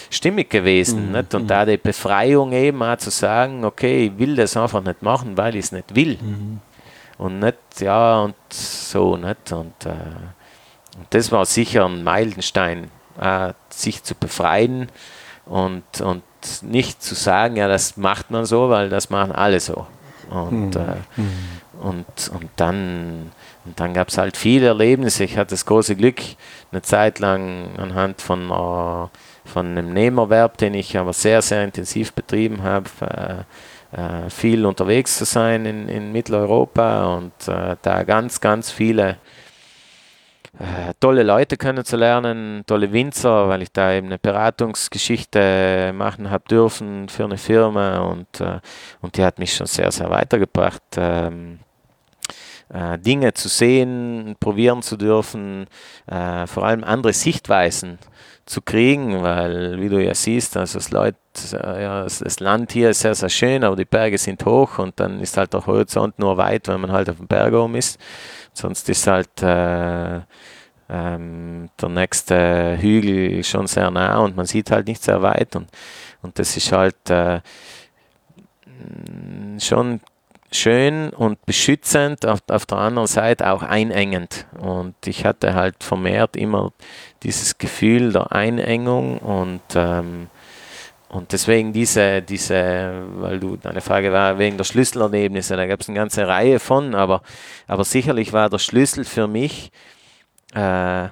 stimmig 0.10 0.50
gewesen. 0.50 1.08
Mhm. 1.08 1.12
Nicht? 1.14 1.34
Und 1.34 1.44
mhm. 1.44 1.48
da 1.48 1.66
die 1.66 1.78
Befreiung 1.78 2.52
eben 2.52 2.84
auch 2.84 2.98
zu 2.98 3.10
sagen, 3.10 3.66
okay, 3.66 4.08
ich 4.08 4.18
will 4.20 4.36
das 4.36 4.56
einfach 4.56 4.84
nicht 4.84 5.02
machen, 5.02 5.36
weil 5.38 5.56
ich 5.56 5.66
es 5.66 5.72
nicht 5.72 5.96
will. 5.96 6.18
Mhm. 6.22 6.60
Und 7.18 7.40
nicht, 7.40 7.58
ja, 7.80 8.22
und 8.22 8.36
so, 8.50 9.18
nicht? 9.18 9.52
Und, 9.52 9.86
äh, 9.86 9.90
und 10.98 11.08
das 11.10 11.32
war 11.32 11.46
sicher 11.46 11.86
ein 11.86 12.04
Meilenstein, 12.04 12.92
äh, 13.20 13.54
sich 13.70 14.04
zu 14.04 14.16
befreien 14.16 14.90
und, 15.46 16.02
und 16.02 16.22
nicht 16.62 17.02
zu 17.02 17.16
sagen, 17.16 17.56
ja, 17.56 17.68
das 17.68 17.98
macht 17.98 18.32
man 18.32 18.46
so, 18.46 18.70
weil 18.70 18.90
das 18.90 19.10
machen 19.10 19.32
alle 19.32 19.60
so. 19.60 19.86
Und, 20.30 20.76
mhm. 20.76 20.82
Äh, 20.82 21.22
mhm. 21.22 21.80
und, 21.82 22.32
und 22.34 22.50
dann, 22.56 23.32
und 23.66 23.80
dann 23.80 23.94
gab 23.94 24.10
es 24.10 24.18
halt 24.18 24.38
viele 24.38 24.68
Erlebnisse. 24.68 25.24
Ich 25.24 25.38
hatte 25.38 25.52
das 25.52 25.66
große 25.66 25.96
Glück, 25.96 26.22
eine 26.72 26.82
Zeit 26.82 27.20
lang 27.20 27.78
anhand 27.78 28.22
von, 28.22 28.50
uh, 28.50 29.10
von 29.46 29.68
einem 29.68 29.94
Nebenerwerb, 29.94 30.58
den 30.58 30.74
ich 30.74 30.98
aber 30.98 31.14
sehr, 31.14 31.42
sehr 31.42 31.64
intensiv 31.64 32.14
betrieben 32.14 32.64
habe, 32.64 32.90
äh, 33.02 33.44
äh, 33.96 34.30
viel 34.30 34.66
unterwegs 34.66 35.18
zu 35.18 35.26
sein 35.26 35.66
in, 35.66 35.88
in 35.88 36.12
Mitteleuropa 36.12 37.16
und 37.16 37.34
äh, 37.48 37.76
da 37.82 38.04
ganz, 38.04 38.42
ganz 38.42 38.72
viele 38.72 39.18
äh, 40.60 40.94
tolle 41.00 41.24
Leute 41.24 41.58
kennenzulernen, 41.58 42.64
tolle 42.68 42.92
Winzer, 42.94 43.50
weil 43.50 43.64
ich 43.64 43.72
da 43.72 43.94
eben 43.94 44.08
eine 44.08 44.20
Beratungsgeschichte 44.20 45.92
machen 45.96 46.30
habe 46.30 46.44
dürfen 46.48 47.10
für 47.10 47.24
eine 47.24 47.38
Firma 47.38 48.00
und, 48.00 48.40
äh, 48.40 48.60
und 49.02 49.18
die 49.18 49.24
hat 49.24 49.40
mich 49.40 49.56
schon 49.56 49.68
sehr, 49.68 49.92
sehr 49.92 50.10
weitergebracht. 50.10 50.84
Ähm, 50.98 51.60
äh, 52.70 52.98
Dinge 53.00 53.34
zu 53.34 53.50
sehen, 53.50 54.36
probieren 54.40 54.82
zu 54.82 54.98
dürfen, 54.98 55.68
äh, 56.08 56.48
vor 56.48 56.66
allem 56.66 56.84
andere 56.84 57.14
Sichtweisen 57.14 58.00
zu 58.46 58.62
kriegen, 58.62 59.22
weil, 59.22 59.80
wie 59.80 59.90
du 59.90 60.04
ja 60.04 60.14
siehst, 60.14 60.58
also 60.58 60.80
das, 60.80 60.92
Leut, 60.92 61.16
äh, 61.54 61.84
ja, 61.84 62.04
das 62.04 62.40
Land 62.40 62.74
hier 62.74 62.90
ist 62.90 63.00
sehr, 63.00 63.16
sehr 63.16 63.30
schön, 63.30 63.64
aber 63.64 63.76
die 63.76 63.86
Berge 63.86 64.18
sind 64.18 64.44
hoch 64.46 64.80
und 64.80 65.00
dann 65.00 65.20
ist 65.22 65.38
halt 65.38 65.54
der 65.54 65.66
Horizont 65.66 66.20
nur 66.20 66.38
weit, 66.38 66.68
wenn 66.68 66.82
man 66.82 66.92
halt 66.92 67.10
auf 67.10 67.18
dem 67.18 67.28
Berg 67.28 67.54
oben 67.54 67.76
ist. 67.76 68.00
Sonst 68.54 68.88
ist 68.90 69.08
halt 69.08 69.42
äh, 69.42 70.22
ähm, 70.90 71.70
der 71.82 71.90
nächste 71.90 72.78
Hügel 72.80 73.44
schon 73.44 73.68
sehr 73.68 73.90
nah 73.90 74.20
und 74.20 74.36
man 74.36 74.46
sieht 74.46 74.72
halt 74.72 74.88
nicht 74.88 75.04
sehr 75.04 75.22
weit 75.22 75.56
und, 75.56 75.68
und 76.22 76.38
das 76.38 76.56
ist 76.56 76.72
halt 76.72 77.10
äh, 77.10 77.42
schon 79.60 80.02
schön 80.52 81.10
und 81.10 81.44
beschützend, 81.46 82.26
auf, 82.26 82.40
auf 82.48 82.66
der 82.66 82.78
anderen 82.78 83.08
Seite 83.08 83.52
auch 83.52 83.64
einengend. 83.64 84.46
Und 84.60 84.96
ich 85.06 85.26
hatte 85.26 85.54
halt 85.56 85.84
vermehrt 85.84 86.36
immer 86.36 86.72
dieses 87.24 87.58
Gefühl 87.58 88.14
der 88.14 88.32
Einengung 88.32 89.18
und 89.18 89.62
ähm, 89.76 90.30
und 91.14 91.32
deswegen 91.32 91.74
diese, 91.74 92.24
diese, 92.24 93.04
weil 93.18 93.40
du 93.40 93.56
deine 93.56 93.82
Frage 93.82 94.12
war 94.12 94.40
wegen 94.40 94.58
der 94.58 94.64
Schlüsselerlebnisse, 94.64 95.56
da 95.56 95.68
gab 95.68 95.82
es 95.82 95.88
eine 95.88 95.98
ganze 95.98 96.28
Reihe 96.28 96.60
von, 96.60 96.96
aber, 96.96 97.22
aber 97.68 97.84
sicherlich 97.84 98.34
war 98.34 98.50
der 98.50 98.58
Schlüssel 98.58 99.06
für 99.06 99.28
mich, 99.28 99.72
äh, 100.56 101.10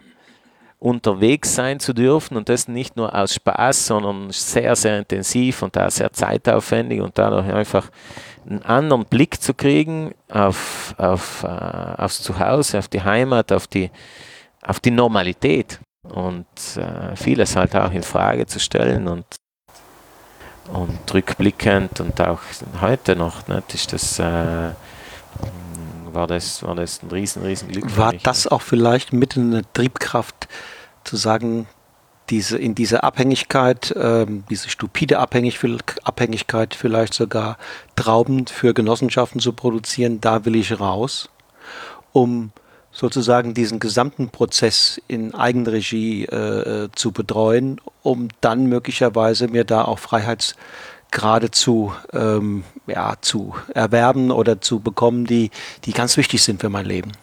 unterwegs 0.80 1.54
sein 1.54 1.80
zu 1.80 1.94
dürfen 1.94 2.36
und 2.36 2.50
das 2.50 2.68
nicht 2.68 2.98
nur 2.98 3.14
aus 3.14 3.36
Spaß, 3.36 3.86
sondern 3.86 4.32
sehr, 4.32 4.76
sehr 4.76 4.98
intensiv 4.98 5.62
und 5.62 5.76
da 5.76 5.92
sehr 5.92 6.12
zeitaufwendig 6.12 7.02
und 7.02 7.20
dadurch 7.20 7.54
einfach 7.54 7.92
einen 8.50 8.64
anderen 8.64 9.06
Blick 9.06 9.40
zu 9.40 9.54
kriegen 9.54 10.16
auf, 10.28 10.96
auf, 10.98 11.44
äh, 11.44 11.48
aufs 11.48 12.24
Zuhause, 12.24 12.80
auf 12.80 12.88
die 12.88 13.04
Heimat, 13.04 13.52
auf 13.52 13.68
die, 13.68 13.92
auf 14.64 14.80
die 14.80 14.90
Normalität 14.90 15.80
und 16.02 16.48
äh, 16.78 17.16
vieles 17.16 17.56
halt 17.56 17.76
auch 17.76 17.92
in 17.92 18.02
Frage 18.02 18.48
zu 18.48 18.60
stellen 18.60 19.08
und, 19.08 19.26
und 20.74 21.14
rückblickend 21.14 22.00
und 22.00 22.20
auch 22.22 22.40
heute 22.82 23.16
noch 23.16 23.48
nicht, 23.48 23.74
ist 23.74 23.94
das, 23.94 24.20
äh, 24.20 24.72
war, 26.12 26.28
das, 26.28 26.64
war 26.64 26.76
das 26.76 27.04
ein 27.04 27.10
riesen, 27.10 27.44
riesen 27.44 27.70
Glück. 27.70 27.98
War 27.98 28.14
das 28.14 28.48
auch 28.48 28.62
vielleicht 28.62 29.14
mit 29.14 29.38
eine 29.38 29.64
Triebkraft 29.74 30.48
zu 31.04 31.16
sagen, 31.18 31.68
diese, 32.30 32.58
in 32.58 32.76
diese 32.76 33.04
Abhängigkeit, 33.04 33.94
ähm, 33.98 34.46
diese 34.50 34.70
stupide 34.70 35.20
Abhängig, 35.20 35.60
Abhängigkeit 36.04 36.74
vielleicht 36.74 37.14
sogar 37.14 37.58
Trauben 37.96 38.48
für 38.48 38.74
Genossenschaften 38.74 39.42
zu 39.42 39.52
produzieren, 39.54 40.22
da 40.22 40.46
will 40.46 40.56
ich 40.56 40.80
raus, 40.80 41.30
um 42.14 42.52
sozusagen 42.92 43.54
diesen 43.54 43.80
gesamten 43.80 44.30
Prozess 44.30 45.02
in 45.08 45.34
Eigenregie 45.34 46.26
äh, 46.26 46.90
zu 46.94 47.12
betreuen, 47.12 47.80
um 48.04 48.28
dann 48.42 48.66
möglicherweise 48.66 49.48
mir 49.48 49.64
da 49.64 49.86
auch 49.86 50.00
Freiheitsgrade 50.00 51.52
zu, 51.52 51.94
ähm, 52.14 52.64
ja, 52.88 53.16
zu 53.22 53.56
erwerben 53.74 54.32
oder 54.32 54.62
zu 54.62 54.80
bekommen, 54.80 55.26
die, 55.26 55.52
die 55.86 55.94
ganz 55.94 56.18
wichtig 56.18 56.44
sind 56.44 56.62
für 56.62 56.70
mein 56.70 56.86
Leben. 56.86 57.14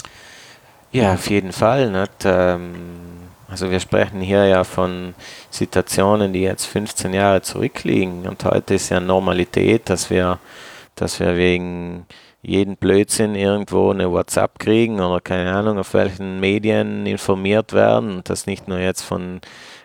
Ja, 0.90 1.14
auf 1.14 1.28
jeden 1.28 1.52
Fall. 1.52 1.90
Nicht? 1.90 2.24
Ähm, 2.24 2.74
also 3.48 3.70
wir 3.70 3.81
sprechen 3.81 4.20
hier 4.20 4.46
ja 4.46 4.64
von 4.64 5.14
Situationen, 5.50 6.33
die 6.33 6.42
jetzt 6.42 6.66
15 6.66 7.12
Jahre 7.12 7.42
zurückliegen 7.42 8.26
und 8.26 8.44
heute 8.44 8.74
ist 8.74 8.90
ja 8.90 9.00
Normalität, 9.00 9.88
dass 9.88 10.11
wir, 10.11 10.38
dass 10.94 11.20
wir 11.20 11.37
wegen 11.37 12.07
jeden 12.48 12.76
Blödsinn 12.76 13.34
irgendwo 13.34 13.90
eine 13.90 14.11
WhatsApp 14.11 14.58
kriegen 14.58 15.00
oder 15.00 15.20
keine 15.20 15.52
Ahnung, 15.52 15.78
auf 15.78 15.94
welchen 15.94 16.40
Medien 16.40 17.06
informiert 17.06 17.72
werden 17.72 18.16
und 18.16 18.30
das 18.30 18.46
nicht 18.46 18.68
nur 18.68 18.78
jetzt 18.78 19.02
von, 19.02 19.40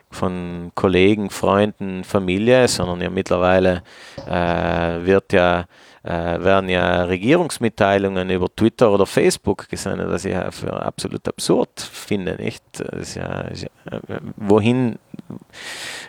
von 0.09 0.71
Kollegen, 0.73 1.29
Freunden, 1.29 2.03
Familie, 2.03 2.67
sondern 2.67 3.01
ja 3.01 3.09
mittlerweile 3.09 3.83
äh, 4.27 5.05
wird 5.05 5.33
ja 5.33 5.65
äh, 6.03 6.09
werden 6.43 6.69
ja 6.69 7.03
Regierungsmitteilungen 7.03 8.29
über 8.29 8.53
Twitter 8.53 8.91
oder 8.91 9.05
Facebook 9.05 9.69
gesendet, 9.69 10.09
was 10.09 10.25
ich 10.25 10.33
ja 10.33 10.51
für 10.51 10.73
absolut 10.73 11.27
absurd 11.27 11.79
finde, 11.79 12.35
nicht? 12.35 12.63
Das 12.73 13.15
ja, 13.15 13.41
ist 13.41 13.63
ja, 13.63 13.69
äh, 13.91 14.19
wohin, 14.35 14.99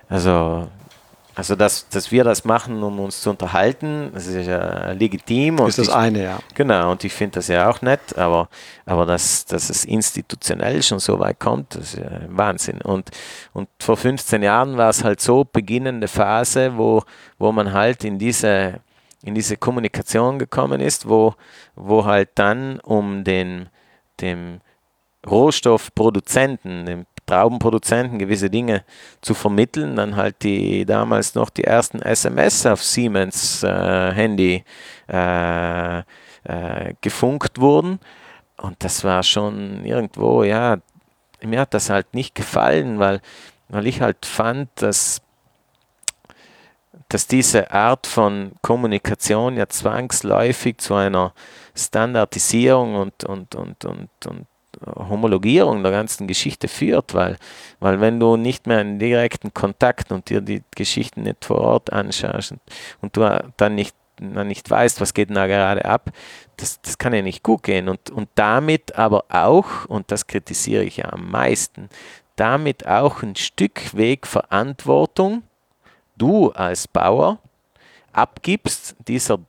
also 0.08 0.68
also, 1.36 1.56
dass, 1.56 1.88
dass 1.88 2.12
wir 2.12 2.22
das 2.22 2.44
machen, 2.44 2.82
um 2.82 3.00
uns 3.00 3.20
zu 3.20 3.30
unterhalten, 3.30 4.10
das 4.14 4.26
ist 4.26 4.46
ja 4.46 4.92
legitim. 4.92 5.58
ist 5.66 5.78
das 5.78 5.88
ich, 5.88 5.94
eine, 5.94 6.22
ja. 6.22 6.38
Genau, 6.54 6.92
und 6.92 7.02
ich 7.02 7.12
finde 7.12 7.36
das 7.36 7.48
ja 7.48 7.68
auch 7.68 7.82
nett, 7.82 8.16
aber, 8.16 8.48
aber 8.86 9.04
dass, 9.04 9.44
dass 9.44 9.68
es 9.68 9.84
institutionell 9.84 10.82
schon 10.82 11.00
so 11.00 11.18
weit 11.18 11.40
kommt, 11.40 11.74
das 11.74 11.94
ist 11.94 11.98
ja 11.98 12.20
Wahnsinn. 12.28 12.80
Und, 12.82 13.10
und 13.52 13.68
vor 13.80 13.96
15 13.96 14.42
Jahren 14.42 14.76
war 14.76 14.90
es 14.90 15.02
halt 15.02 15.20
so, 15.20 15.44
beginnende 15.44 16.06
Phase, 16.06 16.76
wo, 16.76 17.02
wo 17.38 17.50
man 17.50 17.72
halt 17.72 18.04
in 18.04 18.18
diese, 18.18 18.80
in 19.24 19.34
diese 19.34 19.56
Kommunikation 19.56 20.38
gekommen 20.38 20.80
ist, 20.80 21.08
wo, 21.08 21.34
wo 21.74 22.04
halt 22.04 22.30
dann 22.36 22.78
um 22.80 23.24
den, 23.24 23.68
dem 24.20 24.60
Rohstoffproduzenten, 25.26 26.86
dem 26.86 27.06
Traubenproduzenten 27.26 28.18
gewisse 28.18 28.50
Dinge 28.50 28.84
zu 29.20 29.34
vermitteln, 29.34 29.96
dann 29.96 30.16
halt 30.16 30.42
die 30.42 30.84
damals 30.84 31.34
noch 31.34 31.50
die 31.50 31.64
ersten 31.64 32.02
SMS 32.02 32.66
auf 32.66 32.82
Siemens 32.82 33.62
äh, 33.62 34.12
Handy 34.12 34.64
äh, 35.08 35.98
äh, 35.98 36.94
gefunkt 37.00 37.60
wurden. 37.60 37.98
Und 38.56 38.82
das 38.84 39.04
war 39.04 39.22
schon 39.22 39.84
irgendwo, 39.84 40.44
ja, 40.44 40.78
mir 41.42 41.60
hat 41.60 41.74
das 41.74 41.90
halt 41.90 42.14
nicht 42.14 42.34
gefallen, 42.34 42.98
weil, 42.98 43.20
weil 43.68 43.86
ich 43.86 44.00
halt 44.00 44.24
fand, 44.26 44.70
dass, 44.76 45.20
dass 47.08 47.26
diese 47.26 47.70
Art 47.70 48.06
von 48.06 48.52
Kommunikation 48.62 49.56
ja 49.56 49.68
zwangsläufig 49.68 50.78
zu 50.78 50.94
einer 50.94 51.32
Standardisierung 51.74 52.94
und, 52.94 53.24
und, 53.24 53.54
und, 53.54 53.84
und, 53.84 54.26
und 54.26 54.46
Homologierung 54.86 55.82
der 55.82 55.92
ganzen 55.92 56.26
Geschichte 56.26 56.68
führt, 56.68 57.14
weil, 57.14 57.36
weil 57.80 58.00
wenn 58.00 58.20
du 58.20 58.36
nicht 58.36 58.66
mehr 58.66 58.80
in 58.80 58.98
direkten 58.98 59.52
Kontakt 59.54 60.12
und 60.12 60.28
dir 60.28 60.40
die 60.40 60.62
Geschichten 60.74 61.22
nicht 61.22 61.44
vor 61.44 61.58
Ort 61.58 61.92
anschaust 61.92 62.52
und, 62.52 62.60
und 63.00 63.16
du 63.16 63.52
dann 63.56 63.74
nicht, 63.74 63.94
dann 64.16 64.48
nicht 64.48 64.70
weißt, 64.70 65.00
was 65.00 65.14
geht 65.14 65.34
da 65.34 65.46
gerade 65.46 65.84
ab, 65.84 66.10
das, 66.56 66.80
das 66.82 66.98
kann 66.98 67.14
ja 67.14 67.22
nicht 67.22 67.42
gut 67.42 67.62
gehen. 67.62 67.88
Und, 67.88 68.10
und 68.10 68.28
damit 68.34 68.96
aber 68.96 69.24
auch, 69.28 69.86
und 69.86 70.10
das 70.10 70.26
kritisiere 70.26 70.84
ich 70.84 70.98
ja 70.98 71.12
am 71.12 71.30
meisten, 71.30 71.88
damit 72.36 72.86
auch 72.86 73.22
ein 73.22 73.36
Stück 73.36 73.96
Weg 73.96 74.26
Verantwortung 74.26 75.42
du 76.16 76.50
als 76.50 76.88
Bauer 76.88 77.38
abgibst 78.12 78.96
dieser 79.08 79.40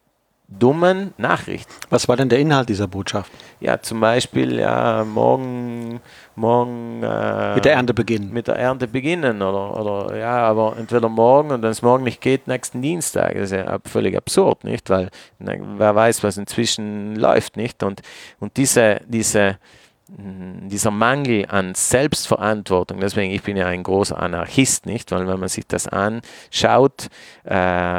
dummen 0.47 1.13
Nachricht. 1.17 1.67
Was 1.89 2.07
war 2.07 2.15
denn 2.15 2.29
der 2.29 2.39
Inhalt 2.39 2.69
dieser 2.69 2.87
Botschaft? 2.87 3.31
Ja, 3.59 3.81
zum 3.81 3.99
Beispiel, 3.99 4.59
ja, 4.59 5.03
morgen, 5.03 5.99
morgen 6.35 7.01
äh, 7.03 7.55
mit 7.55 7.65
der 7.65 7.73
Ernte 7.73 7.93
beginnen. 7.93 8.31
Mit 8.31 8.47
der 8.47 8.55
Ernte 8.55 8.87
beginnen 8.87 9.41
oder, 9.41 9.79
oder 9.79 10.17
ja, 10.17 10.37
aber 10.37 10.77
entweder 10.77 11.09
morgen 11.09 11.51
und 11.51 11.61
wenn 11.61 11.71
es 11.71 11.81
morgen 11.81 12.03
nicht 12.03 12.21
geht, 12.21 12.47
nächsten 12.47 12.81
Dienstag. 12.81 13.33
Das 13.33 13.51
ist 13.51 13.53
ja 13.53 13.79
völlig 13.85 14.15
absurd, 14.15 14.63
nicht? 14.63 14.89
Weil 14.89 15.09
na, 15.39 15.53
wer 15.77 15.95
weiß, 15.95 16.23
was 16.23 16.37
inzwischen 16.37 17.15
läuft, 17.15 17.57
nicht? 17.57 17.81
Und, 17.83 18.01
und 18.39 18.57
diese, 18.57 19.01
diese 19.07 19.57
dieser 20.07 20.91
Mangel 20.91 21.47
an 21.47 21.73
Selbstverantwortung, 21.73 22.99
deswegen 22.99 23.33
ich 23.33 23.41
bin 23.41 23.57
ja 23.57 23.65
ein 23.65 23.81
großer 23.81 24.19
Anarchist, 24.19 24.85
nicht? 24.85 25.11
Weil 25.11 25.27
wenn 25.27 25.39
man 25.39 25.49
sich 25.49 25.65
das 25.67 25.87
anschaut, 25.87 27.07
äh, 27.43 27.55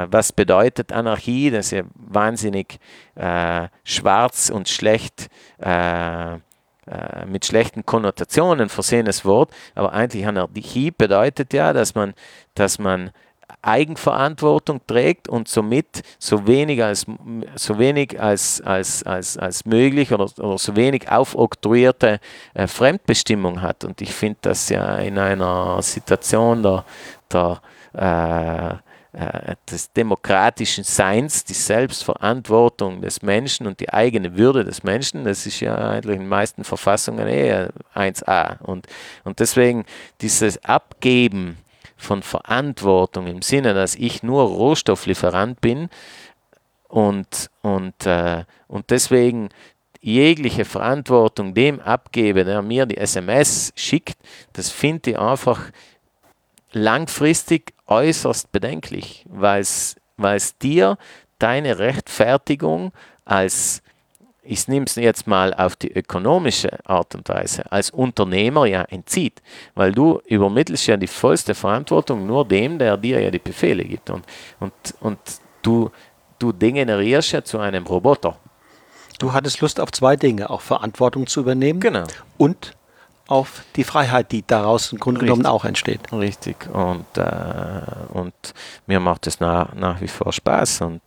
was 0.09 0.33
bedeutet 0.33 0.93
Anarchie, 0.93 1.51
das 1.51 1.67
ist 1.67 1.73
ja 1.73 1.83
wahnsinnig 1.95 2.79
äh, 3.17 3.67
schwarz 3.83 4.51
und 4.51 4.69
schlecht 4.69 5.29
äh, 5.59 6.35
äh 6.35 6.39
mit 7.27 7.45
schlechten 7.45 7.85
Konnotationen 7.85 8.69
versehenes 8.69 9.25
Wort, 9.25 9.51
aber 9.75 9.93
eigentlich 9.93 10.25
Anarchie 10.29 10.93
bedeutet 10.93 11.53
ja, 11.53 11.73
dass 11.73 11.97
man, 11.97 12.15
dass 12.55 12.79
man 12.79 13.11
Eigenverantwortung 13.63 14.81
trägt 14.87 15.29
und 15.29 15.49
somit 15.49 16.03
so 16.19 16.47
wenig 16.47 16.83
als, 16.83 17.07
so 17.55 17.79
wenig 17.79 18.21
als, 18.21 18.61
als, 18.61 19.03
als, 19.05 19.37
als 19.37 19.65
möglich 19.65 20.13
oder, 20.13 20.27
oder 20.39 20.59
so 20.59 20.77
wenig 20.77 21.11
aufoktroyierte 21.11 22.21
äh, 22.55 22.67
Fremdbestimmung 22.67 23.63
hat. 23.63 23.85
Und 23.85 24.01
ich 24.01 24.13
finde 24.15 24.39
das 24.43 24.69
ja 24.69 24.97
in 24.97 25.19
einer 25.19 25.81
Situation 25.83 26.63
der, 26.63 26.85
der 27.33 27.61
äh, 27.95 28.87
äh, 29.17 29.55
des 29.71 29.91
demokratischen 29.95 30.85
Seins, 30.85 31.43
die 31.43 31.55
Selbstverantwortung 31.55 33.01
des 33.01 33.23
Menschen 33.23 33.67
und 33.67 33.81
die 33.81 33.91
eigene 33.91 34.37
Würde 34.37 34.63
des 34.63 34.83
Menschen, 34.83 35.25
das 35.25 35.47
ist 35.47 35.61
ja 35.61 35.75
eigentlich 35.75 36.17
in 36.17 36.23
den 36.23 36.29
meisten 36.29 36.65
Verfassungen 36.65 37.27
eh 37.27 37.69
1a. 37.95 38.61
Und, 38.61 38.87
und 39.25 39.41
deswegen 39.41 39.87
dieses 40.21 40.63
Abgeben 40.65 41.57
von 41.97 42.23
Verantwortung 42.23 43.27
im 43.27 43.43
Sinne, 43.43 43.75
dass 43.75 43.95
ich 43.95 44.23
nur 44.23 44.45
Rohstofflieferant 44.45 45.61
bin 45.61 45.89
und, 46.89 47.51
und, 47.63 48.07
äh, 48.07 48.45
und 48.69 48.91
deswegen 48.91 49.49
jegliche 50.01 50.65
Verantwortung 50.65 51.55
dem 51.55 51.81
abgebe, 51.81 52.45
der 52.45 52.63
mir 52.63 52.87
die 52.87 52.97
SMS 52.97 53.73
schickt, 53.75 54.17
das 54.53 54.71
finde 54.71 55.11
ich 55.11 55.19
einfach 55.19 55.71
langfristig 56.73 57.75
äußerst 57.87 58.53
bedenklich, 58.53 59.25
weil 59.29 59.63
es 59.63 60.59
dir 60.59 60.99
deine 61.39 61.79
Rechtfertigung 61.79 62.93
als, 63.25 63.83
ich 64.49 64.69
nehme 64.69 64.87
es 64.87 64.95
jetzt 64.95 65.27
mal 65.27 65.53
auf 65.55 65.77
die 65.77 65.93
ökonomische 65.93 66.79
Art 66.89 67.15
und 67.15 67.29
Weise, 67.29 67.71
als 67.71 67.91
Unternehmer 67.91 68.67
ja 68.67 68.83
entzieht, 68.83 69.43
weil 69.75 69.93
du 69.93 70.21
übermittelst 70.27 70.87
ja 70.87 70.97
die 70.97 71.07
vollste 71.07 71.55
Verantwortung 71.55 72.27
nur 72.27 72.47
dem, 72.47 72.79
der 72.79 72.97
dir 72.97 73.21
ja 73.21 73.31
die 73.31 73.39
Befehle 73.39 73.85
gibt 73.85 74.11
und, 74.11 74.25
und, 74.61 74.73
und 75.01 75.19
du, 75.63 75.91
du 76.39 76.53
degenerierst 76.53 77.33
ja 77.33 77.45
zu 77.45 77.59
einem 77.59 77.87
Roboter. 77.87 78.39
Du 79.19 79.33
hattest 79.33 79.61
Lust 79.61 79.81
auf 79.81 79.93
zwei 79.93 80.17
Dinge, 80.17 80.51
auch 80.51 80.61
Verantwortung 80.61 81.27
zu 81.27 81.41
übernehmen 81.41 81.81
genau. 81.81 82.05
und 82.37 82.76
auf 83.29 83.65
die 83.75 83.85
Freiheit, 83.85 84.31
die 84.31 84.47
daraus 84.47 84.93
im 84.93 84.99
Grunde 84.99 85.21
genommen 85.21 85.47
auch 85.47 85.65
entsteht. 85.65 86.13
Richtig. 86.13 86.69
Und, 86.73 87.07
äh, 87.17 87.81
und 88.13 88.35
mir 88.87 89.01
macht 89.01 89.27
es 89.27 89.41
nach, 89.41 89.75
nach 89.75 90.01
wie 90.01 90.09
vor 90.09 90.33
Spaß. 90.33 90.83
Und, 90.83 91.03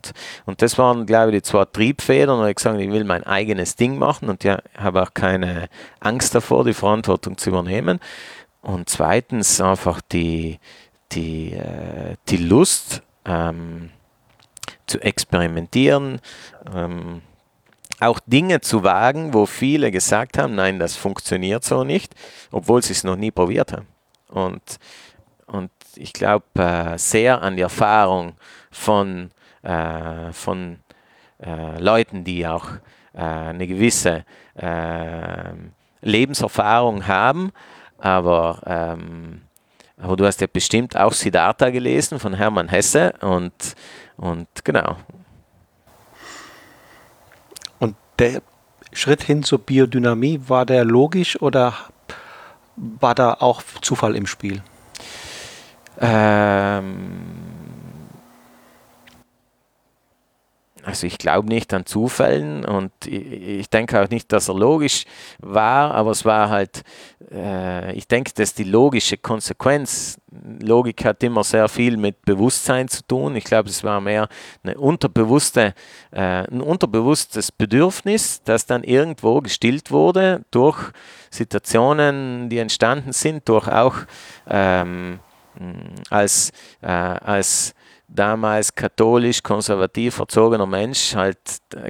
und 0.46 0.62
das 0.62 0.78
waren, 0.78 1.06
glaube 1.06 1.32
ich, 1.32 1.38
die 1.38 1.42
zwei 1.44 1.66
Triebfedern. 1.66 2.40
Und 2.40 2.48
ich 2.48 2.56
gesagt, 2.56 2.80
ich 2.80 2.92
will 2.92 3.06
mein 3.06 3.24
eigenes 3.24 3.76
Ding 3.76 3.98
machen 3.98 4.30
und 4.30 4.44
ja, 4.44 4.60
habe 4.78 5.02
auch 5.04 5.14
keine 5.14 5.70
Angst 6.02 6.36
davor, 6.36 6.66
die 6.66 6.74
Verantwortung 6.74 7.38
zu 7.38 7.50
übernehmen. 7.50 8.00
Und 8.62 8.90
zweitens 8.90 9.62
einfach 9.62 10.02
die, 10.12 10.60
die, 11.14 11.54
äh, 11.54 12.16
die 12.28 12.38
Lust 12.38 13.02
ähm, 13.24 13.92
zu 14.88 15.00
experimentieren. 15.02 16.20
Ähm, 16.76 17.22
auch 18.00 18.20
Dinge 18.26 18.62
zu 18.62 18.84
wagen, 18.84 19.34
wo 19.34 19.46
viele 19.46 19.92
gesagt 19.92 20.38
haben, 20.38 20.56
nein, 20.56 20.80
das 20.80 20.96
funktioniert 20.96 21.64
so 21.64 21.84
nicht, 21.84 22.16
obwohl 22.52 22.82
sie 22.82 22.94
es 22.94 23.04
noch 23.04 23.16
nie 23.16 23.32
probiert 23.32 23.74
haben. 23.74 23.88
Und, 24.30 24.80
und 25.48 25.72
ich 25.96 26.14
glaube 26.14 26.46
äh, 26.56 26.98
sehr 26.98 27.42
an 27.42 27.56
die 27.56 27.64
Erfahrung 27.64 28.34
von, 28.72 29.32
äh, 29.64 30.32
von 30.32 30.80
äh, 31.44 31.80
Leuten, 31.80 32.24
die 32.24 32.48
auch 32.48 32.68
äh, 33.14 33.22
eine 33.22 33.68
gewisse 33.68 34.24
äh, 34.56 35.54
Lebenserfahrung 36.02 37.08
haben, 37.08 37.52
aber, 37.98 38.62
ähm, 38.66 39.42
aber 39.98 40.16
du 40.16 40.26
hast 40.26 40.40
ja 40.40 40.48
bestimmt 40.52 40.96
auch 40.96 41.12
Siddhartha 41.12 41.70
gelesen 41.70 42.20
von 42.20 42.34
Hermann 42.34 42.70
Hesse 42.70 43.14
und, 43.22 43.54
und 44.16 44.48
genau, 44.64 44.96
der 48.20 48.42
Schritt 48.94 49.24
hin 49.24 49.44
zur 49.44 49.60
Biodynamie, 49.60 50.42
war 50.48 50.66
der 50.66 50.84
logisch 50.84 51.42
oder 51.42 51.74
war 52.76 53.16
da 53.16 53.36
auch 53.40 53.62
Zufall 53.82 54.16
im 54.16 54.26
Spiel? 54.26 54.62
Ähm, 56.00 57.49
Also 61.00 61.08
ich 61.08 61.18
glaube 61.18 61.48
nicht 61.48 61.74
an 61.74 61.86
Zufällen 61.86 62.66
und 62.66 62.92
ich 63.06 63.70
denke 63.70 64.02
auch 64.02 64.10
nicht, 64.10 64.34
dass 64.34 64.50
er 64.50 64.56
logisch 64.56 65.06
war, 65.40 65.96
aber 65.96 66.12
es 66.12 66.26
war 66.26 66.50
halt, 66.50 66.84
äh, 67.32 67.94
ich 67.94 68.06
denke, 68.06 68.34
dass 68.34 68.54
die 68.54 68.66
logische 68.66 69.16
Konsequenz, 69.16 70.18
Logik 70.62 71.06
hat 71.06 71.24
immer 71.24 71.46
sehr 71.46 71.70
viel 71.70 71.96
mit 71.96 72.26
Bewusstsein 72.26 72.90
zu 72.90 73.02
tun. 73.08 73.38
Ich 73.38 73.46
glaube, 73.46 73.70
es 73.70 73.82
war 73.82 74.02
mehr 74.02 74.28
eine 74.62 74.78
unterbewusste, 74.78 75.74
äh, 76.12 76.20
ein 76.20 76.60
unterbewusstes 76.60 77.54
Bedürfnis, 77.54 78.42
das 78.44 78.66
dann 78.66 78.84
irgendwo 78.84 79.40
gestillt 79.40 79.92
wurde 79.92 80.44
durch 80.52 80.92
Situationen, 81.30 82.50
die 82.50 82.58
entstanden 82.58 83.14
sind, 83.14 83.48
durch 83.48 83.70
auch 83.70 83.96
ähm, 84.50 85.20
als, 86.10 86.52
äh, 86.82 86.88
als 86.88 87.74
damals 88.12 88.74
katholisch, 88.74 89.44
konservativ 89.44 90.20
erzogener 90.20 90.66
Mensch 90.66 91.16
halt 91.16 91.38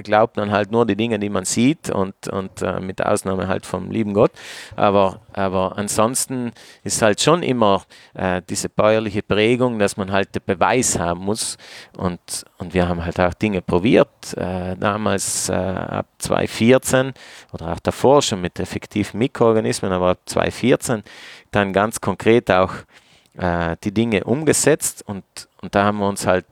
glaubt 0.02 0.36
man 0.36 0.50
halt 0.50 0.70
nur 0.70 0.86
die 0.86 0.96
Dinge, 0.96 1.18
die 1.18 1.28
man 1.28 1.44
sieht 1.44 1.90
und, 1.90 2.28
und 2.28 2.62
äh, 2.62 2.80
mit 2.80 3.04
Ausnahme 3.04 3.48
halt 3.48 3.66
vom 3.66 3.90
lieben 3.90 4.14
Gott. 4.14 4.32
Aber, 4.76 5.20
aber 5.32 5.76
ansonsten 5.76 6.52
ist 6.84 7.02
halt 7.02 7.20
schon 7.20 7.42
immer 7.42 7.84
äh, 8.14 8.42
diese 8.48 8.68
bäuerliche 8.68 9.22
Prägung, 9.22 9.78
dass 9.78 9.96
man 9.96 10.12
halt 10.12 10.34
den 10.34 10.42
Beweis 10.44 10.98
haben 10.98 11.24
muss. 11.24 11.56
Und, 11.96 12.20
und 12.58 12.74
wir 12.74 12.88
haben 12.88 13.04
halt 13.04 13.18
auch 13.20 13.34
Dinge 13.34 13.62
probiert, 13.62 14.36
äh, 14.36 14.76
damals 14.76 15.48
äh, 15.48 15.54
ab 15.54 16.06
2014 16.18 17.12
oder 17.52 17.72
auch 17.72 17.80
davor 17.80 18.22
schon 18.22 18.40
mit 18.40 18.60
effektiven 18.60 19.18
Mikroorganismen, 19.18 19.92
aber 19.92 20.10
ab 20.10 20.20
2014 20.26 21.02
dann 21.50 21.72
ganz 21.72 22.00
konkret 22.00 22.50
auch 22.50 22.72
äh, 23.36 23.76
die 23.82 23.92
Dinge 23.92 24.24
umgesetzt 24.24 25.02
und, 25.06 25.24
und 25.60 25.74
da 25.74 25.84
haben 25.84 25.98
wir 25.98 26.08
uns 26.08 26.26
halt 26.26 26.46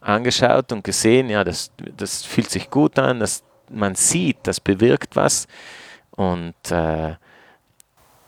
angeschaut 0.00 0.72
und 0.72 0.84
gesehen, 0.84 1.30
ja, 1.30 1.44
das, 1.44 1.70
das 1.96 2.24
fühlt 2.24 2.50
sich 2.50 2.70
gut 2.70 2.98
an, 2.98 3.20
das, 3.20 3.42
man 3.70 3.94
sieht, 3.94 4.38
das 4.42 4.60
bewirkt 4.60 5.16
was 5.16 5.46
und, 6.16 6.54
äh, 6.70 7.14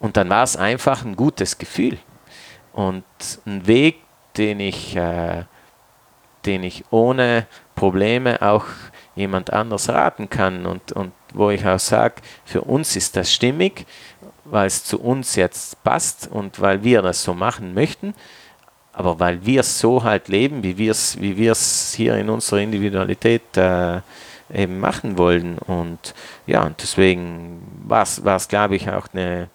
und 0.00 0.16
dann 0.16 0.28
war 0.28 0.42
es 0.42 0.56
einfach 0.56 1.04
ein 1.04 1.16
gutes 1.16 1.58
Gefühl. 1.58 1.98
Und 2.72 3.04
ein 3.46 3.66
Weg, 3.66 3.96
den 4.36 4.60
ich, 4.60 4.94
äh, 4.96 5.44
den 6.44 6.62
ich 6.62 6.84
ohne 6.90 7.46
Probleme 7.74 8.42
auch 8.42 8.66
jemand 9.14 9.52
anders 9.52 9.88
raten 9.88 10.28
kann 10.28 10.66
und, 10.66 10.92
und 10.92 11.12
wo 11.32 11.50
ich 11.50 11.66
auch 11.66 11.78
sage, 11.78 12.16
für 12.44 12.60
uns 12.60 12.96
ist 12.96 13.16
das 13.16 13.32
stimmig 13.32 13.86
weil 14.50 14.66
es 14.66 14.84
zu 14.84 15.00
uns 15.00 15.36
jetzt 15.36 15.82
passt 15.82 16.28
und 16.30 16.60
weil 16.60 16.82
wir 16.84 17.02
das 17.02 17.22
so 17.22 17.34
machen 17.34 17.74
möchten, 17.74 18.14
aber 18.92 19.20
weil 19.20 19.44
wir 19.44 19.60
es 19.60 19.78
so 19.78 20.04
halt 20.04 20.28
leben, 20.28 20.62
wie 20.62 20.78
wir 20.78 20.92
es 20.92 21.20
wie 21.20 21.52
hier 21.96 22.16
in 22.16 22.30
unserer 22.30 22.60
Individualität 22.60 23.56
äh, 23.56 24.00
eben 24.52 24.78
machen 24.80 25.18
wollen. 25.18 25.58
Und 25.58 26.14
ja, 26.46 26.64
und 26.64 26.80
deswegen 26.80 27.60
war 27.84 28.02
es, 28.04 28.48
glaube 28.48 28.76
ich, 28.76 28.88
auch 28.88 29.08
eine, 29.12 29.48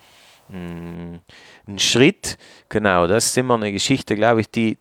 mh, 0.49 0.59
mm, 0.59 1.19
ein 1.67 1.79
Schritt. 1.79 2.37
Genau, 2.69 3.07
das 3.07 3.27
ist 3.27 3.37
immer 3.37 3.55
eine 3.55 3.71
Geschichte, 3.71 4.15
glaube 4.15 4.41
ich, 4.41 4.49
die, 4.51 4.77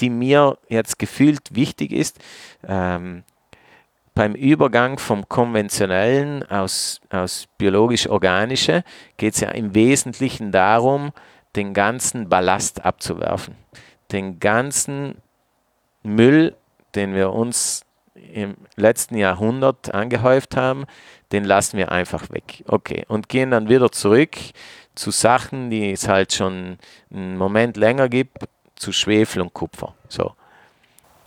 die 0.00 0.10
mir 0.10 0.58
jetzt 0.68 0.98
gefühlt 0.98 1.54
wichtig 1.54 1.92
ist. 1.92 2.18
Ähm, 2.66 3.22
beim 4.16 4.34
Übergang 4.34 4.98
vom 4.98 5.28
konventionellen 5.28 6.42
aus, 6.50 7.02
aus 7.10 7.48
biologisch-organische 7.58 8.82
geht 9.18 9.34
es 9.34 9.40
ja 9.40 9.50
im 9.50 9.74
Wesentlichen 9.74 10.52
darum, 10.52 11.12
den 11.54 11.74
ganzen 11.74 12.28
Ballast 12.30 12.82
abzuwerfen. 12.84 13.56
Den 14.10 14.40
ganzen 14.40 15.16
Müll, 16.02 16.56
den 16.94 17.14
wir 17.14 17.30
uns 17.30 17.84
im 18.14 18.56
letzten 18.76 19.18
Jahrhundert 19.18 19.94
angehäuft 19.94 20.56
haben, 20.56 20.86
den 21.30 21.44
lassen 21.44 21.76
wir 21.76 21.92
einfach 21.92 22.30
weg. 22.30 22.64
Okay, 22.66 23.04
und 23.08 23.28
gehen 23.28 23.50
dann 23.50 23.68
wieder 23.68 23.92
zurück 23.92 24.34
zu 24.94 25.10
Sachen, 25.10 25.68
die 25.68 25.92
es 25.92 26.08
halt 26.08 26.32
schon 26.32 26.78
einen 27.12 27.36
Moment 27.36 27.76
länger 27.76 28.08
gibt, 28.08 28.38
zu 28.76 28.92
Schwefel 28.92 29.42
und 29.42 29.52
Kupfer. 29.52 29.94
So. 30.08 30.32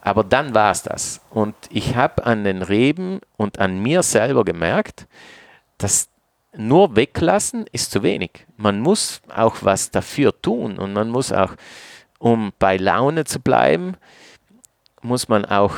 Aber 0.10 0.24
dann 0.24 0.56
war 0.56 0.72
es 0.72 0.82
das. 0.82 1.22
Und 1.30 1.54
ich 1.70 1.96
habe 1.96 2.26
an 2.26 2.44
den 2.44 2.64
Reben 2.64 3.22
und 3.38 3.60
an 3.60 3.78
mir 3.80 4.02
selber 4.02 4.44
gemerkt, 4.44 5.06
dass 5.78 6.10
nur 6.58 6.96
weglassen 6.96 7.68
ist 7.72 7.92
zu 7.92 8.02
wenig. 8.02 8.48
Man 8.58 8.80
muss 8.80 9.22
auch 9.32 9.58
was 9.62 9.92
dafür 9.92 10.42
tun 10.42 10.80
und 10.80 10.94
man 10.94 11.10
muss 11.10 11.32
auch, 11.32 11.54
um 12.18 12.52
bei 12.58 12.78
Laune 12.78 13.26
zu 13.26 13.40
bleiben, 13.40 13.98
muss 15.04 15.28
man 15.28 15.46
auch 15.46 15.76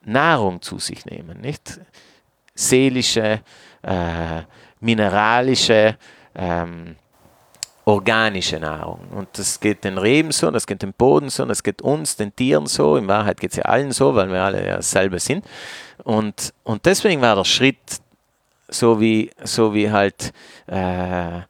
Nahrung 0.00 0.62
zu 0.62 0.78
sich 0.78 1.04
nehmen, 1.04 1.42
nicht? 1.42 1.78
Seelische, 2.54 3.42
äh, 3.82 4.42
mineralische, 4.80 5.98
ähm, 6.34 6.96
organische 7.86 8.58
Nahrung. 8.58 9.00
Und 9.12 9.28
das 9.34 9.60
geht 9.60 9.84
den 9.84 9.96
Reben 9.96 10.32
so, 10.32 10.50
das 10.50 10.66
geht 10.66 10.82
dem 10.82 10.92
Boden 10.92 11.30
so, 11.30 11.44
das 11.46 11.62
geht 11.62 11.80
uns, 11.80 12.16
den 12.16 12.34
Tieren 12.34 12.66
so. 12.66 12.96
In 12.96 13.06
Wahrheit 13.06 13.40
geht 13.40 13.52
es 13.52 13.56
ja 13.56 13.62
allen 13.62 13.92
so, 13.92 14.14
weil 14.14 14.28
wir 14.28 14.42
alle 14.42 14.66
ja 14.66 14.82
selber 14.82 15.20
sind. 15.20 15.44
Und, 16.02 16.52
und 16.64 16.84
deswegen 16.84 17.22
war 17.22 17.36
der 17.36 17.44
Schritt 17.44 18.00
so 18.68 19.00
wie, 19.00 19.30
so 19.44 19.72
wie 19.72 19.90
halt 19.90 20.32
äh, 20.66 21.42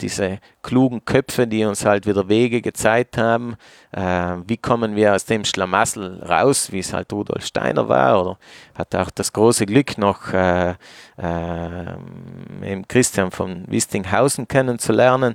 diese 0.00 0.38
klugen 0.62 1.04
Köpfe, 1.04 1.46
die 1.46 1.64
uns 1.64 1.84
halt 1.84 2.06
wieder 2.06 2.28
Wege 2.28 2.60
gezeigt 2.60 3.16
haben, 3.16 3.56
äh, 3.92 4.36
wie 4.46 4.58
kommen 4.58 4.94
wir 4.96 5.14
aus 5.14 5.24
dem 5.24 5.44
Schlamassel 5.44 6.22
raus, 6.22 6.72
wie 6.72 6.80
es 6.80 6.92
halt 6.92 7.12
Rudolf 7.12 7.44
Steiner 7.44 7.88
war, 7.88 8.20
oder 8.20 8.38
hat 8.76 8.94
auch 8.94 9.10
das 9.10 9.32
große 9.32 9.66
Glück 9.66 9.98
noch 9.98 10.32
äh, 10.32 10.74
äh, 11.16 12.82
Christian 12.86 13.30
von 13.30 13.64
Wistinghausen 13.68 14.46
kennenzulernen, 14.46 15.34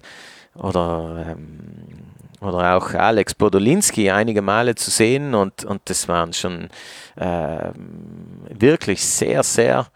oder 0.55 1.25
ähm, 1.29 2.11
oder 2.41 2.75
auch 2.75 2.93
Alex 2.95 3.35
Podolinski 3.35 4.09
einige 4.09 4.41
Male 4.41 4.73
zu 4.75 4.89
sehen. 4.89 5.35
Und, 5.35 5.63
und 5.63 5.81
das 5.85 6.07
waren 6.07 6.33
schon 6.33 6.69
äh, 7.15 7.71
wirklich 8.49 9.05
sehr, 9.05 9.43
sehr 9.43 9.87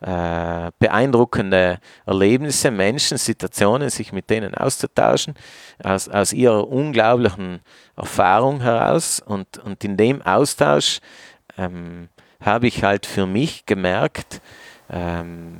äh, 0.00 0.70
beeindruckende 0.78 1.78
Erlebnisse, 2.04 2.70
Menschen, 2.70 3.16
Situationen, 3.18 3.90
sich 3.90 4.12
mit 4.12 4.28
denen 4.30 4.54
auszutauschen, 4.54 5.34
aus, 5.82 6.08
aus 6.08 6.32
ihrer 6.32 6.68
unglaublichen 6.68 7.60
Erfahrung 7.96 8.60
heraus. 8.60 9.20
Und, 9.20 9.58
und 9.58 9.82
in 9.84 9.96
dem 9.96 10.20
Austausch 10.22 11.00
ähm, 11.56 12.08
habe 12.40 12.66
ich 12.66 12.84
halt 12.84 13.06
für 13.06 13.26
mich 13.26 13.66
gemerkt, 13.66 14.40
ähm, 14.90 15.58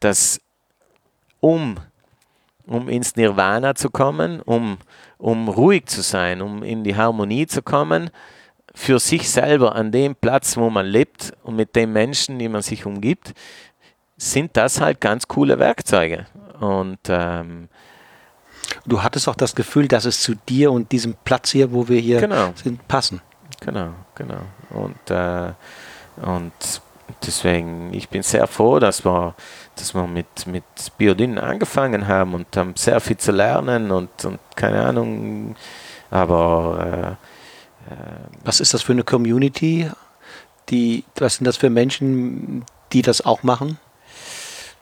dass 0.00 0.40
um, 1.40 1.76
um 2.66 2.88
ins 2.88 3.16
Nirvana 3.16 3.74
zu 3.74 3.90
kommen, 3.90 4.40
um, 4.40 4.78
um 5.18 5.48
ruhig 5.48 5.86
zu 5.86 6.02
sein, 6.02 6.42
um 6.42 6.62
in 6.62 6.84
die 6.84 6.96
Harmonie 6.96 7.46
zu 7.46 7.62
kommen, 7.62 8.10
für 8.74 8.98
sich 8.98 9.30
selber 9.30 9.74
an 9.76 9.92
dem 9.92 10.16
Platz, 10.16 10.56
wo 10.56 10.68
man 10.68 10.86
lebt 10.86 11.32
und 11.44 11.56
mit 11.56 11.76
den 11.76 11.92
Menschen, 11.92 12.38
die 12.38 12.48
man 12.48 12.60
sich 12.60 12.84
umgibt, 12.84 13.32
sind 14.16 14.56
das 14.56 14.80
halt 14.80 15.00
ganz 15.00 15.28
coole 15.28 15.58
Werkzeuge. 15.58 16.26
Und 16.60 16.98
ähm, 17.08 17.68
du 18.84 19.02
hattest 19.02 19.28
auch 19.28 19.36
das 19.36 19.54
Gefühl, 19.54 19.86
dass 19.86 20.04
es 20.04 20.20
zu 20.20 20.34
dir 20.48 20.72
und 20.72 20.90
diesem 20.90 21.14
Platz 21.24 21.50
hier, 21.50 21.72
wo 21.72 21.88
wir 21.88 22.00
hier 22.00 22.20
genau. 22.20 22.52
sind, 22.56 22.86
passen. 22.88 23.20
Genau, 23.60 23.90
genau. 24.14 24.40
Und, 24.70 25.10
äh, 25.10 25.52
und 26.20 26.52
deswegen, 27.24 27.94
ich 27.94 28.08
bin 28.08 28.22
sehr 28.22 28.46
froh, 28.46 28.80
dass 28.80 29.04
wir, 29.04 29.34
dass 29.76 29.94
wir 29.94 30.06
mit, 30.06 30.46
mit 30.46 30.64
Biodyn 30.98 31.38
angefangen 31.38 32.08
haben 32.08 32.34
und 32.34 32.56
haben 32.56 32.74
sehr 32.76 33.00
viel 33.00 33.16
zu 33.16 33.32
lernen 33.32 33.90
und, 33.90 34.24
und 34.24 34.40
keine 34.56 34.84
Ahnung, 34.84 35.54
aber 36.10 37.16
äh, 37.20 37.33
was 38.42 38.60
ist 38.60 38.74
das 38.74 38.82
für 38.82 38.92
eine 38.92 39.04
Community? 39.04 39.90
Die, 40.70 41.04
was 41.16 41.36
sind 41.36 41.46
das 41.46 41.56
für 41.56 41.70
Menschen, 41.70 42.64
die 42.92 43.02
das 43.02 43.24
auch 43.24 43.42
machen? 43.42 43.78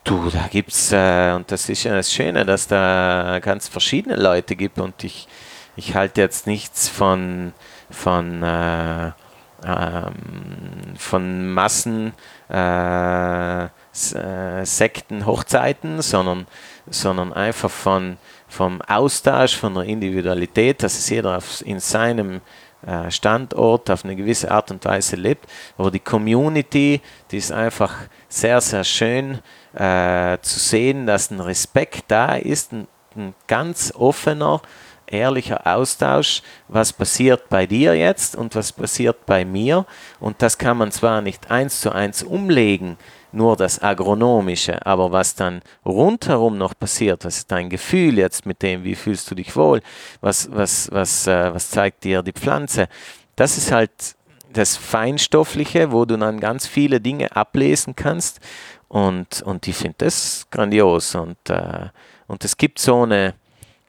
Du, 0.03 0.29
da 0.29 0.47
gibt 0.47 0.71
es, 0.71 0.91
äh, 0.91 1.33
und 1.33 1.49
das 1.49 1.69
ist 1.69 1.83
ja 1.83 1.95
das 1.95 2.11
Schöne, 2.11 2.45
dass 2.45 2.67
da 2.67 3.39
ganz 3.41 3.69
verschiedene 3.69 4.17
Leute 4.17 4.55
gibt 4.55 4.77
und 4.79 5.01
ich, 5.03 5.27
ich 5.77 5.95
halte 5.95 6.19
jetzt 6.19 6.45
nichts 6.45 6.89
von, 6.89 7.53
von, 7.89 8.43
äh, 8.43 9.11
ähm, 9.65 10.13
von 10.97 11.53
Massen, 11.53 12.13
äh, 12.49 13.63
äh 13.65 13.69
Sekten, 14.65 15.25
Hochzeiten, 15.25 16.01
sondern, 16.01 16.47
sondern 16.89 17.31
einfach 17.31 17.71
von, 17.71 18.17
vom 18.49 18.81
Austausch, 18.81 19.55
von 19.55 19.73
der 19.73 19.83
Individualität, 19.83 20.83
dass 20.83 20.97
es 20.97 21.09
jeder 21.09 21.39
in 21.63 21.79
seinem 21.79 22.41
Standort 23.09 23.89
auf 23.89 24.03
eine 24.03 24.15
gewisse 24.15 24.51
Art 24.51 24.71
und 24.71 24.83
Weise 24.85 25.15
lebt. 25.15 25.49
Aber 25.77 25.91
die 25.91 25.99
Community, 25.99 27.01
die 27.31 27.37
ist 27.37 27.51
einfach 27.51 27.93
sehr, 28.27 28.59
sehr 28.61 28.83
schön 28.83 29.39
äh, 29.73 30.37
zu 30.41 30.59
sehen, 30.59 31.05
dass 31.05 31.31
ein 31.31 31.39
Respekt 31.39 32.05
da 32.09 32.35
ist, 32.35 32.73
ein, 32.73 32.87
ein 33.15 33.33
ganz 33.47 33.93
offener, 33.95 34.61
ehrlicher 35.07 35.65
Austausch, 35.67 36.41
was 36.67 36.91
passiert 36.91 37.49
bei 37.49 37.65
dir 37.65 37.93
jetzt 37.95 38.35
und 38.35 38.55
was 38.55 38.71
passiert 38.71 39.25
bei 39.25 39.45
mir. 39.45 39.85
Und 40.19 40.41
das 40.41 40.57
kann 40.57 40.77
man 40.77 40.91
zwar 40.91 41.21
nicht 41.21 41.51
eins 41.51 41.81
zu 41.81 41.91
eins 41.91 42.23
umlegen, 42.23 42.97
nur 43.33 43.55
das 43.55 43.81
Agronomische, 43.81 44.85
aber 44.85 45.11
was 45.11 45.35
dann 45.35 45.61
rundherum 45.85 46.57
noch 46.57 46.77
passiert, 46.77 47.25
was 47.25 47.37
ist 47.37 47.51
dein 47.51 47.69
Gefühl 47.69 48.17
jetzt 48.17 48.45
mit 48.45 48.61
dem, 48.61 48.83
wie 48.83 48.95
fühlst 48.95 49.29
du 49.29 49.35
dich 49.35 49.55
wohl, 49.55 49.81
was, 50.21 50.49
was, 50.51 50.91
was, 50.91 51.27
äh, 51.27 51.53
was 51.53 51.69
zeigt 51.69 52.03
dir 52.03 52.21
die 52.21 52.33
Pflanze, 52.33 52.87
das 53.35 53.57
ist 53.57 53.71
halt 53.71 53.91
das 54.51 54.77
Feinstoffliche, 54.77 55.91
wo 55.91 56.05
du 56.05 56.17
dann 56.17 56.39
ganz 56.39 56.67
viele 56.67 57.01
Dinge 57.01 57.35
ablesen 57.35 57.95
kannst 57.95 58.39
und, 58.87 59.41
und 59.41 59.67
ich 59.67 59.75
finde 59.75 59.95
das 59.99 60.47
grandios 60.51 61.15
und, 61.15 61.37
äh, 61.49 61.87
und 62.27 62.45
es 62.45 62.57
gibt 62.57 62.79
so 62.79 63.03
eine 63.03 63.33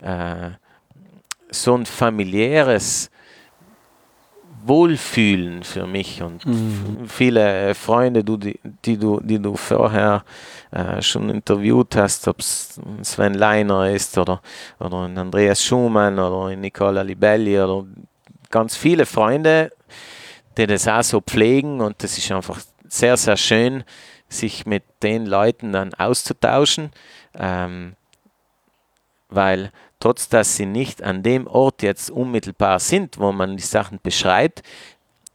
äh, 0.01 0.51
so 1.55 1.75
ein 1.77 1.87
familiäres 1.87 3.11
Wohlfühlen 4.67 5.63
für 5.63 5.87
mich 5.87 6.23
und 6.23 6.47
mhm. 6.47 7.07
viele 7.07 7.75
Freunde, 7.75 8.25
du, 8.25 8.37
die, 8.37 8.59
die, 8.85 8.97
du, 8.97 9.21
die 9.21 9.39
du 9.39 9.57
vorher 9.57 10.25
äh, 10.71 11.03
schon 11.03 11.29
interviewt 11.29 11.97
hast, 11.97 12.27
ob 12.29 12.41
es 12.41 12.81
Sven 13.03 13.35
Leiner 13.35 13.91
ist 13.91 14.17
oder, 14.17 14.41
oder 14.81 14.97
Andreas 14.97 15.63
Schumann 15.63 16.19
oder 16.19 16.57
Nicola 16.57 17.03
Libelli 17.03 17.61
oder 17.61 17.85
ganz 18.51 18.77
viele 18.77 19.05
Freunde, 19.05 19.71
die 20.57 20.67
das 20.67 20.89
auch 20.89 21.03
so 21.03 21.21
pflegen 21.21 21.81
und 21.81 22.03
das 22.03 22.17
ist 22.17 22.33
einfach 22.33 22.61
sehr, 22.89 23.17
sehr 23.17 23.37
schön, 23.37 23.85
sich 24.29 24.65
mit 24.65 24.85
den 25.03 25.27
Leuten 25.27 25.73
dann 25.73 25.93
auszutauschen, 25.95 26.91
ähm, 27.39 27.97
weil 29.29 29.73
trotz 30.01 30.29
dass 30.29 30.57
sie 30.57 30.67
nicht 30.67 31.03
an 31.03 31.23
dem 31.23 31.47
Ort 31.47 31.83
jetzt 31.83 32.11
unmittelbar 32.11 32.79
sind, 32.79 33.19
wo 33.19 33.33
man 33.33 33.57
die 33.57 33.63
Sachen 33.63 33.99
beschreibt, 34.03 34.63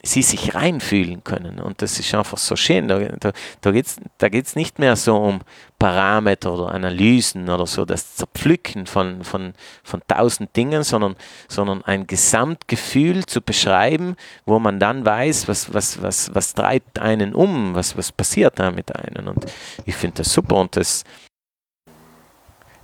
sie 0.01 0.21
sich 0.21 0.55
reinfühlen 0.55 1.23
können. 1.23 1.59
Und 1.59 1.81
das 1.81 1.99
ist 1.99 2.13
einfach 2.15 2.37
so 2.37 2.55
schön. 2.55 2.87
Da, 2.87 2.99
da, 2.99 3.31
da 3.61 3.71
geht 3.71 3.85
es 3.85 3.97
da 4.17 4.29
geht's 4.29 4.55
nicht 4.55 4.79
mehr 4.79 4.95
so 4.95 5.17
um 5.17 5.41
Parameter 5.77 6.53
oder 6.53 6.71
Analysen 6.71 7.49
oder 7.49 7.65
so, 7.65 7.85
das 7.85 8.15
Zerpflücken 8.15 8.85
von, 8.85 9.23
von, 9.23 9.53
von 9.83 10.01
tausend 10.07 10.55
Dingen, 10.55 10.83
sondern, 10.83 11.15
sondern 11.47 11.83
ein 11.83 12.07
Gesamtgefühl 12.07 13.25
zu 13.25 13.41
beschreiben, 13.41 14.15
wo 14.45 14.59
man 14.59 14.79
dann 14.79 15.05
weiß, 15.05 15.47
was, 15.47 15.73
was, 15.73 16.01
was, 16.01 16.33
was 16.33 16.53
treibt 16.53 16.99
einen 16.99 17.35
um, 17.35 17.75
was, 17.75 17.97
was 17.97 18.11
passiert 18.11 18.57
da 18.59 18.71
mit 18.71 18.95
einem. 18.95 19.27
Und 19.27 19.45
ich 19.85 19.95
finde 19.95 20.17
das 20.17 20.33
super 20.33 20.55
und 20.55 20.75
das, 20.75 21.03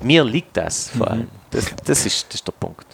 mir 0.01 0.23
liegt 0.23 0.55
das 0.57 0.89
vor 0.89 1.07
mhm. 1.07 1.11
allem. 1.11 1.27
Das, 1.51 1.65
das, 1.85 2.05
ist, 2.05 2.27
das 2.29 2.35
ist 2.35 2.47
der 2.47 2.53
Punkt. 2.53 2.85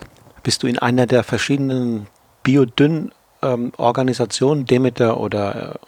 Bist 0.44 0.64
du 0.64 0.68
in 0.68 0.80
einer 0.80 1.06
der 1.06 1.24
verschiedenen 1.24 2.08
Biodünn-Organisationen, 2.44 4.62
ähm, 4.62 4.68
Demeter 4.68 5.20
oder? 5.20 5.76
Äh 5.76 5.80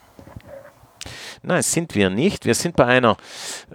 Nein, 1.45 1.61
sind 1.61 1.93
wir 1.93 2.09
nicht. 2.09 2.45
Wir 2.45 2.55
sind 2.55 2.77
bei 2.77 2.85
einer, 2.85 3.17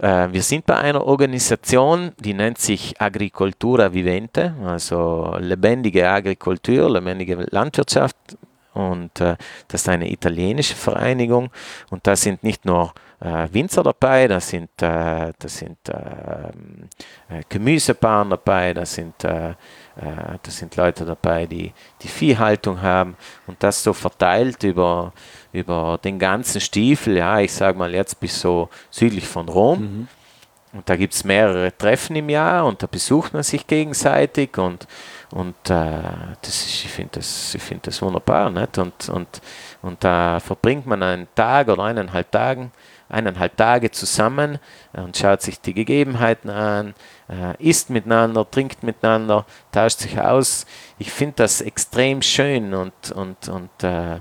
äh, 0.01 0.27
wir 0.31 0.41
sind 0.41 0.65
bei 0.65 0.75
einer 0.75 1.05
Organisation, 1.05 2.13
die 2.17 2.33
nennt 2.33 2.57
sich 2.57 2.99
Agricultura 2.99 3.93
Vivente, 3.93 4.55
also 4.65 5.35
lebendige 5.39 6.09
Agrikultur, 6.09 6.89
lebendige 6.89 7.45
Landwirtschaft. 7.51 8.15
Und 8.73 9.21
äh, 9.21 9.35
das 9.67 9.81
ist 9.81 9.89
eine 9.89 10.11
italienische 10.11 10.73
Vereinigung. 10.73 11.51
Und 11.91 12.07
da 12.07 12.15
sind 12.15 12.43
nicht 12.43 12.65
nur 12.65 12.91
Winzer 13.21 13.83
dabei, 13.83 14.27
da 14.29 14.39
sind, 14.39 14.69
äh, 14.81 15.33
da 15.37 15.47
sind 15.47 15.77
äh, 15.89 17.43
Gemüsebauern 17.49 18.29
dabei, 18.29 18.73
da 18.73 18.85
sind, 18.85 19.23
äh, 19.25 19.49
äh, 19.49 19.55
da 20.41 20.51
sind 20.51 20.75
Leute 20.77 21.03
dabei, 21.03 21.45
die 21.45 21.73
die 22.01 22.07
Viehhaltung 22.07 22.81
haben 22.81 23.17
und 23.45 23.61
das 23.61 23.83
so 23.83 23.91
verteilt 23.91 24.63
über, 24.63 25.11
über 25.51 25.99
den 26.01 26.17
ganzen 26.17 26.61
Stiefel, 26.61 27.17
ja, 27.17 27.39
ich 27.39 27.51
sage 27.51 27.77
mal 27.77 27.93
jetzt 27.93 28.19
bis 28.21 28.39
so 28.39 28.69
südlich 28.89 29.27
von 29.27 29.49
Rom. 29.49 29.79
Mhm. 29.81 30.07
Und 30.71 30.87
da 30.87 30.95
gibt 30.95 31.15
es 31.15 31.23
mehrere 31.23 31.75
Treffen 31.75 32.15
im 32.15 32.29
Jahr 32.29 32.65
und 32.67 32.83
da 32.83 32.87
besucht 32.87 33.33
man 33.33 33.41
sich 33.41 33.65
gegenseitig 33.65 34.55
und, 34.59 34.87
und 35.31 35.55
äh, 35.67 36.03
das 36.41 36.49
ist, 36.61 36.85
ich 36.85 36.91
finde 36.91 37.13
das, 37.15 37.57
find 37.59 37.87
das 37.87 37.99
wunderbar. 38.03 38.51
Nicht? 38.51 38.77
Und, 38.77 39.09
und, 39.09 39.41
und 39.81 40.03
da 40.03 40.39
verbringt 40.39 40.85
man 40.85 41.01
einen 41.01 41.27
Tag 41.33 41.69
oder 41.69 41.83
eineinhalb 41.83 42.31
Tagen 42.31 42.71
eineinhalb 43.09 43.57
Tage 43.57 43.91
zusammen 43.91 44.59
und 44.93 45.17
schaut 45.17 45.41
sich 45.41 45.59
die 45.59 45.73
Gegebenheiten 45.73 46.49
an, 46.49 46.93
äh, 47.27 47.61
isst 47.61 47.89
miteinander, 47.89 48.49
trinkt 48.49 48.83
miteinander, 48.83 49.45
tauscht 49.71 49.99
sich 49.99 50.19
aus. 50.19 50.65
Ich 50.99 51.11
finde 51.11 51.35
das 51.37 51.61
extrem 51.61 52.21
schön 52.21 52.73
und, 52.73 53.11
und, 53.11 53.49
und, 53.49 53.83
äh, 53.83 54.19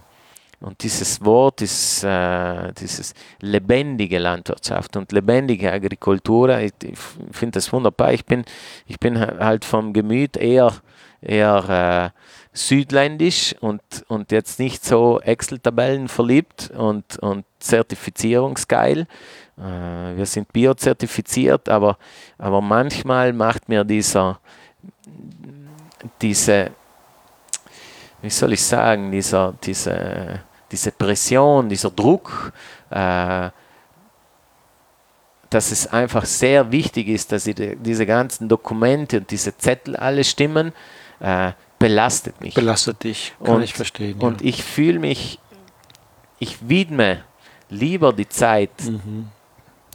und 0.61 0.83
dieses 0.83 1.25
Wort, 1.25 1.61
dieses, 1.61 2.03
äh, 2.03 2.73
dieses 2.73 3.15
lebendige 3.41 4.19
Landwirtschaft 4.19 4.97
und 4.97 5.13
lebendige 5.13 5.71
Agrikultur, 5.71 6.59
ich, 6.59 6.73
ich 6.83 6.99
finde 7.31 7.59
das 7.59 7.73
wunderbar. 7.73 8.13
Ich 8.13 8.25
bin, 8.25 8.45
ich 8.87 8.99
bin 8.99 9.21
halt 9.21 9.65
vom 9.65 9.93
Gemüt 9.93 10.37
eher, 10.37 10.73
eher 11.21 12.13
äh, 12.15 12.19
südländisch 12.59 13.55
und, 13.61 13.83
und 14.09 14.33
jetzt 14.33 14.59
nicht 14.59 14.85
so 14.85 15.21
Excel-Tabellen 15.21 16.09
verliebt 16.09 16.71
und, 16.77 17.19
und 17.19 17.45
zertifizierungsgeil. 17.61 19.07
Äh, 19.57 20.17
wir 20.17 20.27
sind 20.27 20.53
biozertifiziert, 20.53 21.69
aber, 21.69 21.99
aber 22.37 22.61
manchmal 22.61 23.33
macht 23.33 23.69
mir 23.69 23.85
dieser, 23.85 24.41
diese, 26.21 26.71
wie 28.23 28.31
soll 28.31 28.53
ich 28.53 28.63
sagen, 28.63 29.13
dieser, 29.13 29.55
diese, 29.63 30.41
diese 30.71 30.93
Pression, 30.93 31.69
dieser 31.69 31.91
Druck, 31.91 32.53
äh, 32.91 33.51
dass 35.51 35.73
es 35.73 35.87
einfach 35.87 36.27
sehr 36.27 36.71
wichtig 36.73 37.09
ist, 37.09 37.33
dass 37.33 37.45
die, 37.45 37.77
diese 37.77 38.05
ganzen 38.05 38.49
Dokumente 38.49 39.19
und 39.19 39.31
diese 39.31 39.57
Zettel 39.57 39.97
alle 39.97 40.25
stimmen, 40.25 40.73
äh, 41.21 41.53
belastet 41.79 42.41
mich. 42.41 42.55
Belastet 42.55 43.05
dich, 43.05 43.35
kann 43.43 43.57
und, 43.57 43.63
ich 43.63 43.75
verstehen. 43.75 44.19
Und 44.19 44.41
ja. 44.41 44.49
ich 44.49 44.63
fühle 44.63 44.99
mich, 44.99 45.39
ich 46.39 46.69
widme 46.69 47.25
lieber 47.69 48.13
die 48.13 48.29
Zeit 48.29 48.71
mhm. 48.85 49.29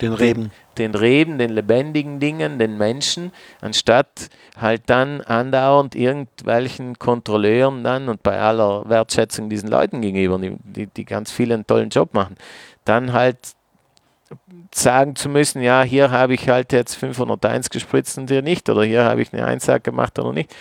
den 0.02 0.14
Reben. 0.14 0.44
Den, 0.44 0.92
den 0.92 0.96
Reben, 0.96 1.38
den 1.38 1.52
lebendigen 1.52 2.20
Dingen, 2.20 2.58
den 2.58 2.78
Menschen, 2.78 3.32
anstatt 3.62 4.30
halt 4.60 4.84
dann 4.88 5.22
andauernd 5.22 5.96
irgendwelchen 5.96 6.98
Kontrolleuren 6.98 7.84
dann 7.84 8.10
und 8.10 8.24
bei 8.24 8.40
aller 8.40 8.88
Wertschätzung 8.90 9.50
diesen 9.50 9.70
Leuten 9.70 10.02
gegenüber, 10.02 10.40
die, 10.40 10.58
die, 10.64 10.88
die 10.88 11.06
ganz 11.06 11.32
vielen 11.32 11.68
tollen 11.68 11.90
Job 11.90 12.14
machen, 12.14 12.38
dann 12.86 13.14
halt 13.14 13.38
sagen 14.74 15.16
zu 15.16 15.30
müssen, 15.30 15.62
ja, 15.62 15.84
hier 15.84 16.12
habe 16.12 16.34
ich 16.34 16.50
halt 16.50 16.72
jetzt 16.74 16.96
501 16.96 17.70
gespritzt 17.70 18.18
und 18.18 18.30
hier 18.30 18.42
nicht, 18.42 18.70
oder 18.70 18.84
hier 18.84 19.04
habe 19.06 19.22
ich 19.22 19.34
eine 19.34 19.46
Einsage 19.46 19.82
gemacht 19.82 20.18
oder 20.20 20.34
nicht. 20.34 20.54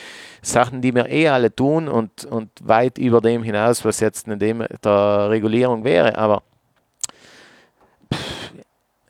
Sachen, 0.42 0.82
die 0.82 0.94
wir 0.94 1.08
eh 1.08 1.28
alle 1.28 1.54
tun 1.54 1.88
und, 1.88 2.24
und 2.24 2.50
weit 2.62 2.98
über 2.98 3.20
dem 3.20 3.42
hinaus, 3.42 3.84
was 3.84 4.00
jetzt 4.00 4.26
in 4.26 4.38
dem 4.38 4.64
der 4.84 5.30
Regulierung 5.30 5.84
wäre. 5.84 6.18
Aber 6.18 6.42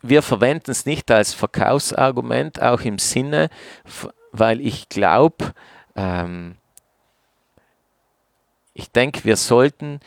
wir 0.02 0.22
verwenden 0.22 0.70
es 0.70 0.84
nicht 0.84 1.10
als 1.10 1.32
Verkaufsargument, 1.32 2.60
auch 2.60 2.82
im 2.82 2.98
Sinne, 2.98 3.48
weil 4.32 4.60
ich 4.60 4.88
glaube, 4.88 5.52
ähm, 5.96 6.56
ich 8.74 8.90
denke, 8.90 9.24
wir 9.24 9.36
sollten 9.36 10.00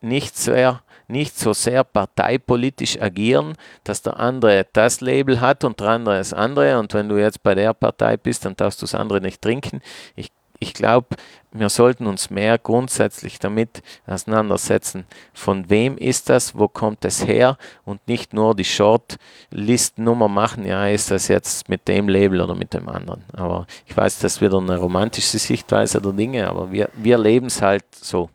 nicht 0.00 0.36
sehr 0.36 0.82
nicht 1.08 1.38
so 1.38 1.52
sehr 1.52 1.84
parteipolitisch 1.84 3.00
agieren, 3.00 3.54
dass 3.84 4.02
der 4.02 4.18
andere 4.18 4.66
das 4.72 5.00
Label 5.00 5.40
hat 5.40 5.64
und 5.64 5.80
der 5.80 5.88
andere 5.88 6.18
das 6.18 6.32
andere. 6.32 6.78
Und 6.78 6.94
wenn 6.94 7.08
du 7.08 7.16
jetzt 7.16 7.42
bei 7.42 7.54
der 7.54 7.74
Partei 7.74 8.16
bist, 8.16 8.44
dann 8.44 8.56
darfst 8.56 8.80
du 8.82 8.86
das 8.86 8.94
andere 8.94 9.20
nicht 9.20 9.42
trinken. 9.42 9.80
Ich, 10.14 10.30
ich 10.60 10.74
glaube, 10.74 11.16
wir 11.52 11.68
sollten 11.70 12.06
uns 12.06 12.30
mehr 12.30 12.58
grundsätzlich 12.58 13.38
damit 13.38 13.82
auseinandersetzen, 14.06 15.06
von 15.32 15.70
wem 15.70 15.96
ist 15.96 16.28
das, 16.28 16.58
wo 16.58 16.68
kommt 16.68 17.04
es 17.04 17.26
her 17.26 17.56
und 17.84 18.06
nicht 18.06 18.34
nur 18.34 18.54
die 18.54 18.64
Shortlist-Nummer 18.64 20.28
machen, 20.28 20.66
ja, 20.66 20.88
ist 20.88 21.10
das 21.10 21.28
jetzt 21.28 21.68
mit 21.68 21.88
dem 21.88 22.08
Label 22.08 22.40
oder 22.40 22.54
mit 22.54 22.74
dem 22.74 22.88
anderen. 22.88 23.24
Aber 23.32 23.66
ich 23.86 23.96
weiß, 23.96 24.18
das 24.18 24.34
ist 24.34 24.40
wieder 24.40 24.58
eine 24.58 24.76
romantische 24.76 25.38
Sichtweise 25.38 26.02
der 26.02 26.12
Dinge, 26.12 26.48
aber 26.48 26.70
wir, 26.70 26.90
wir 26.94 27.16
leben 27.18 27.46
es 27.46 27.62
halt 27.62 27.84
so. 27.94 28.28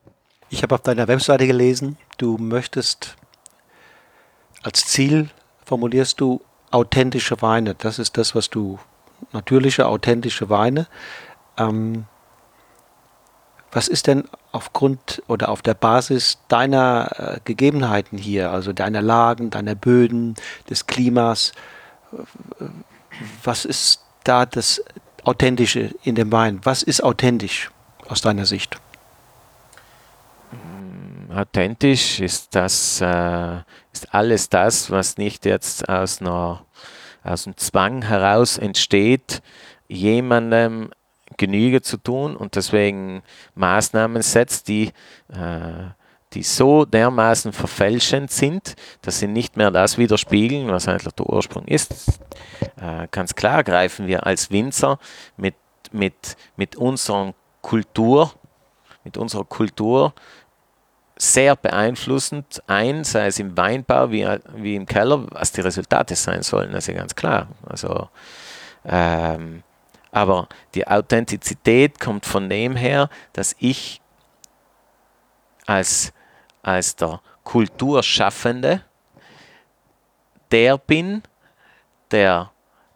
Ich 0.54 0.62
habe 0.62 0.76
auf 0.76 0.82
deiner 0.82 1.08
Webseite 1.08 1.48
gelesen, 1.48 1.98
du 2.20 2.38
möchtest 2.38 3.16
als 4.62 4.86
Ziel 4.86 5.32
formulierst 5.66 6.22
du 6.22 6.42
authentische 6.70 7.42
Weine. 7.42 7.74
Das 7.74 7.98
ist 7.98 8.20
das, 8.20 8.36
was 8.36 8.52
du 8.52 8.78
natürliche, 9.32 9.88
authentische 9.88 10.52
Weine. 10.52 10.86
Ähm, 11.58 12.06
was 13.72 13.88
ist 13.88 14.06
denn 14.06 14.26
aufgrund 14.52 15.24
oder 15.26 15.50
auf 15.50 15.64
der 15.64 15.74
Basis 15.74 16.38
deiner 16.50 17.10
äh, 17.18 17.40
Gegebenheiten 17.46 18.20
hier, 18.20 18.52
also 18.52 18.74
deiner 18.74 19.02
Lagen, 19.02 19.50
deiner 19.50 19.74
Böden, 19.74 20.36
des 20.70 20.86
Klimas, 20.86 21.54
was 23.44 23.66
ist 23.66 24.04
da 24.24 24.46
das 24.46 24.84
Authentische 25.24 25.96
in 26.04 26.14
dem 26.14 26.32
Wein? 26.32 26.60
Was 26.62 26.84
ist 26.84 27.04
authentisch 27.04 27.72
aus 28.08 28.22
deiner 28.22 28.46
Sicht? 28.46 28.80
Authentisch 31.34 32.20
ist 32.20 32.56
das, 32.56 33.02
äh, 33.02 33.58
ist 33.92 34.14
alles 34.14 34.50
das, 34.50 34.92
was 34.92 35.18
nicht 35.18 35.46
jetzt 35.46 35.88
aus, 35.90 36.22
einer, 36.22 36.66
aus 37.24 37.46
einem 37.46 37.58
Zwang 37.58 38.04
heraus 38.04 38.58
entsteht, 38.58 39.42
jemandem 39.88 40.92
Genüge 41.38 41.82
zu 41.82 41.98
tun 41.98 42.36
und 42.36 42.56
deswegen 42.56 43.24
Maßnahmen 43.56 44.22
setzt, 44.22 44.68
die, 44.68 44.92
äh, 45.30 45.90
die 46.34 46.44
so 46.44 46.86
dermaßen 46.86 47.54
verfälschend 47.54 48.32
sind, 48.32 48.76
dass 49.02 49.20
sie 49.20 49.28
nicht 49.28 49.58
mehr 49.58 49.72
das 49.72 49.98
widerspiegeln, 49.98 50.68
was 50.70 50.88
eigentlich 50.88 51.14
der 51.14 51.30
Ursprung 51.30 51.66
ist. 51.66 52.20
Äh, 52.82 53.08
ganz 53.12 53.36
klar 53.36 53.64
greifen 53.64 54.08
wir 54.08 54.26
als 54.26 54.52
Winzer 54.52 55.00
mit, 55.38 55.56
mit, 55.92 56.36
mit 56.56 56.76
unserer 56.76 57.34
Kultur, 57.62 58.34
mit 59.04 59.18
unserer 59.18 59.46
Kultur 59.46 60.14
sehr 61.32 61.56
beeinflussend 61.56 62.62
ein, 62.68 63.04
sei 63.04 63.28
es 63.28 63.40
im 63.40 63.56
Weinbau 63.56 64.12
wie, 64.12 64.28
wie 64.56 64.76
im 64.76 64.86
Keller, 64.86 65.26
was 65.32 65.52
die 65.52 65.62
Resultate 65.62 66.16
sein 66.16 66.44
sollen, 66.44 66.72
das 66.72 66.84
ist 66.84 66.94
ja 66.94 67.00
ganz 67.00 67.16
klar. 67.16 67.48
Also, 67.68 68.10
ähm, 68.86 69.64
aber 70.12 70.48
die 70.76 70.88
Authentizität 70.88 72.00
kommt 72.00 72.26
von 72.26 72.50
dem 72.50 72.76
her, 72.76 73.10
dass 73.32 73.56
ich 73.60 74.02
als, 75.66 76.14
als 76.62 76.96
der 76.96 77.22
Kulturschaffende 77.44 78.82
der 80.52 80.78
bin, 80.78 81.24
der 82.12 82.52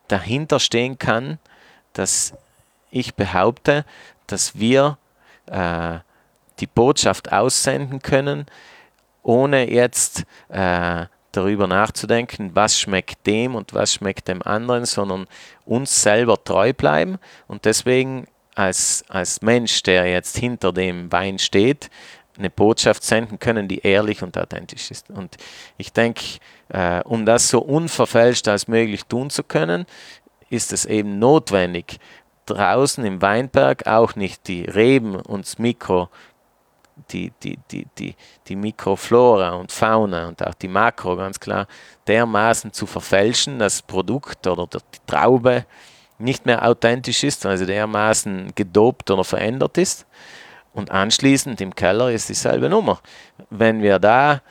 dahinter 0.08 0.60
stehen 0.60 1.00
kann, 1.00 1.40
dass 1.94 2.34
ich 2.92 3.16
behaupte, 3.16 3.86
dass 4.28 4.60
wir 4.60 4.98
äh, 5.48 6.00
die 6.60 6.68
Botschaft 6.68 7.32
aussenden 7.32 8.02
können, 8.02 8.46
ohne 9.24 9.70
jetzt 9.72 10.24
äh, 10.50 11.06
darüber 11.32 11.68
nachzudenken, 11.68 12.52
was 12.54 12.80
schmeckt 12.80 13.28
dem 13.28 13.56
und 13.56 13.74
was 13.74 13.94
schmeckt 13.94 14.28
dem 14.28 14.42
anderen, 14.42 14.86
sondern 14.86 15.28
uns 15.66 16.02
selber 16.02 16.44
treu 16.44 16.74
bleiben 16.74 17.18
und 17.48 17.66
deswegen 17.66 18.28
als, 18.56 19.06
als 19.08 19.42
Mensch, 19.42 19.84
der 19.84 20.08
jetzt 20.08 20.38
hinter 20.38 20.74
dem 20.74 21.12
Wein 21.12 21.38
steht, 21.38 21.92
eine 22.38 22.50
Botschaft 22.50 23.04
senden 23.04 23.40
können, 23.40 23.68
die 23.68 23.80
ehrlich 23.80 24.24
und 24.24 24.38
authentisch 24.38 24.92
ist. 24.92 25.10
Und 25.10 25.38
ich 25.78 25.92
denke, 25.92 26.24
äh, 26.70 27.02
um 27.04 27.26
das 27.26 27.50
so 27.50 27.60
unverfälscht 27.60 28.48
als 28.48 28.68
möglich 28.68 29.06
tun 29.06 29.30
zu 29.30 29.44
können, 29.44 29.86
ist 30.50 30.72
es 30.72 30.86
eben 30.86 31.20
notwendig, 31.20 32.00
draußen 32.46 33.04
im 33.06 33.22
Weinberg 33.22 33.88
auch 33.88 34.16
nicht 34.16 34.48
die 34.48 34.64
Reben 34.64 35.16
und 35.16 35.46
das 35.46 35.60
Mikro 35.60 36.10
die, 37.12 37.32
die, 37.44 37.60
die, 37.72 37.88
die, 37.98 38.16
die 38.48 38.56
Mikroflora 38.56 39.52
und 39.52 39.72
Fauna 39.72 40.28
und 40.28 40.46
auch 40.46 40.54
die 40.54 40.68
Makro 40.68 41.16
ganz 41.16 41.40
klar 41.40 41.68
dermaßen 42.08 42.74
zu 42.74 42.86
verfälschen, 42.86 43.60
dass 43.60 43.78
das 43.78 43.82
Produkt 43.82 44.46
oder 44.48 44.68
die 44.68 44.80
Traube 45.06 45.66
nicht 46.20 46.46
mehr 46.46 46.68
authentisch 46.68 47.24
ist, 47.24 47.42
sie 47.42 47.66
dermaßen 47.66 48.54
gedopt 48.56 49.12
oder 49.12 49.24
verändert 49.24 49.78
ist. 49.78 50.06
Und 50.74 50.92
anschließend 50.92 51.62
im 51.62 51.74
Keller 51.74 52.12
ist 52.12 52.28
dieselbe 52.30 52.70
Nummer. 52.70 53.00
Wenn 53.50 53.82
wir 53.82 54.00
da 54.00 54.42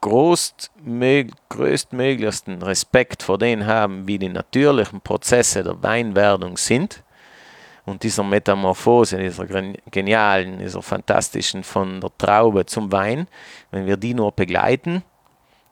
größtmöglichsten 0.00 2.62
Respekt 2.62 3.22
vor 3.22 3.38
denen 3.38 3.66
haben, 3.66 4.06
wie 4.06 4.18
die 4.18 4.28
natürlichen 4.28 5.00
Prozesse 5.00 5.64
der 5.64 5.82
Weinwerdung 5.82 6.56
sind, 6.56 7.02
und 7.88 8.02
dieser 8.02 8.22
Metamorphose, 8.22 9.18
dieser 9.18 9.46
genialen, 9.90 10.58
dieser 10.58 10.82
fantastischen 10.82 11.64
von 11.64 12.00
der 12.00 12.10
Traube 12.18 12.66
zum 12.66 12.92
Wein, 12.92 13.26
wenn 13.70 13.86
wir 13.86 13.96
die 13.96 14.14
nur 14.14 14.32
begleiten 14.32 15.02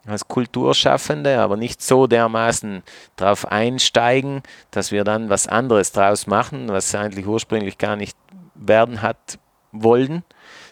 als 0.07 0.27
Kulturschaffende, 0.29 1.41
aber 1.41 1.57
nicht 1.57 1.83
so 1.83 2.07
dermaßen 2.07 2.83
darauf 3.17 3.51
einsteigen, 3.51 4.43
dass 4.71 4.93
wir 4.93 5.05
dann 5.05 5.29
was 5.29 5.49
anderes 5.49 5.93
draus 5.93 6.27
machen, 6.27 6.69
was 6.69 6.95
eigentlich 6.95 7.27
ursprünglich 7.27 7.77
gar 7.77 7.97
nicht 7.97 8.17
werden 8.55 9.03
hat 9.03 9.39
wollen, 9.73 10.23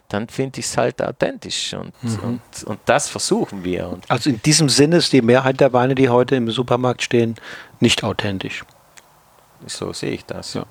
dann 0.08 0.28
finde 0.28 0.60
ich 0.60 0.66
es 0.66 0.76
halt 0.76 1.02
authentisch 1.02 1.74
und, 1.74 1.92
mhm. 2.02 2.18
und, 2.22 2.64
und 2.64 2.80
das 2.84 3.08
versuchen 3.08 3.64
wir. 3.64 3.88
Und 3.88 4.08
also 4.08 4.30
in 4.30 4.40
diesem 4.42 4.68
Sinne 4.68 4.96
ist 4.96 5.12
die 5.12 5.22
Mehrheit 5.22 5.60
der 5.60 5.72
Weine, 5.72 5.94
die 5.94 6.08
heute 6.08 6.36
im 6.36 6.50
Supermarkt 6.50 7.02
stehen, 7.02 7.34
nicht 7.80 8.04
authentisch. 8.04 8.64
So 9.66 9.92
sehe 9.92 10.12
ich 10.12 10.24
das. 10.24 10.54
Ja. 10.54 10.64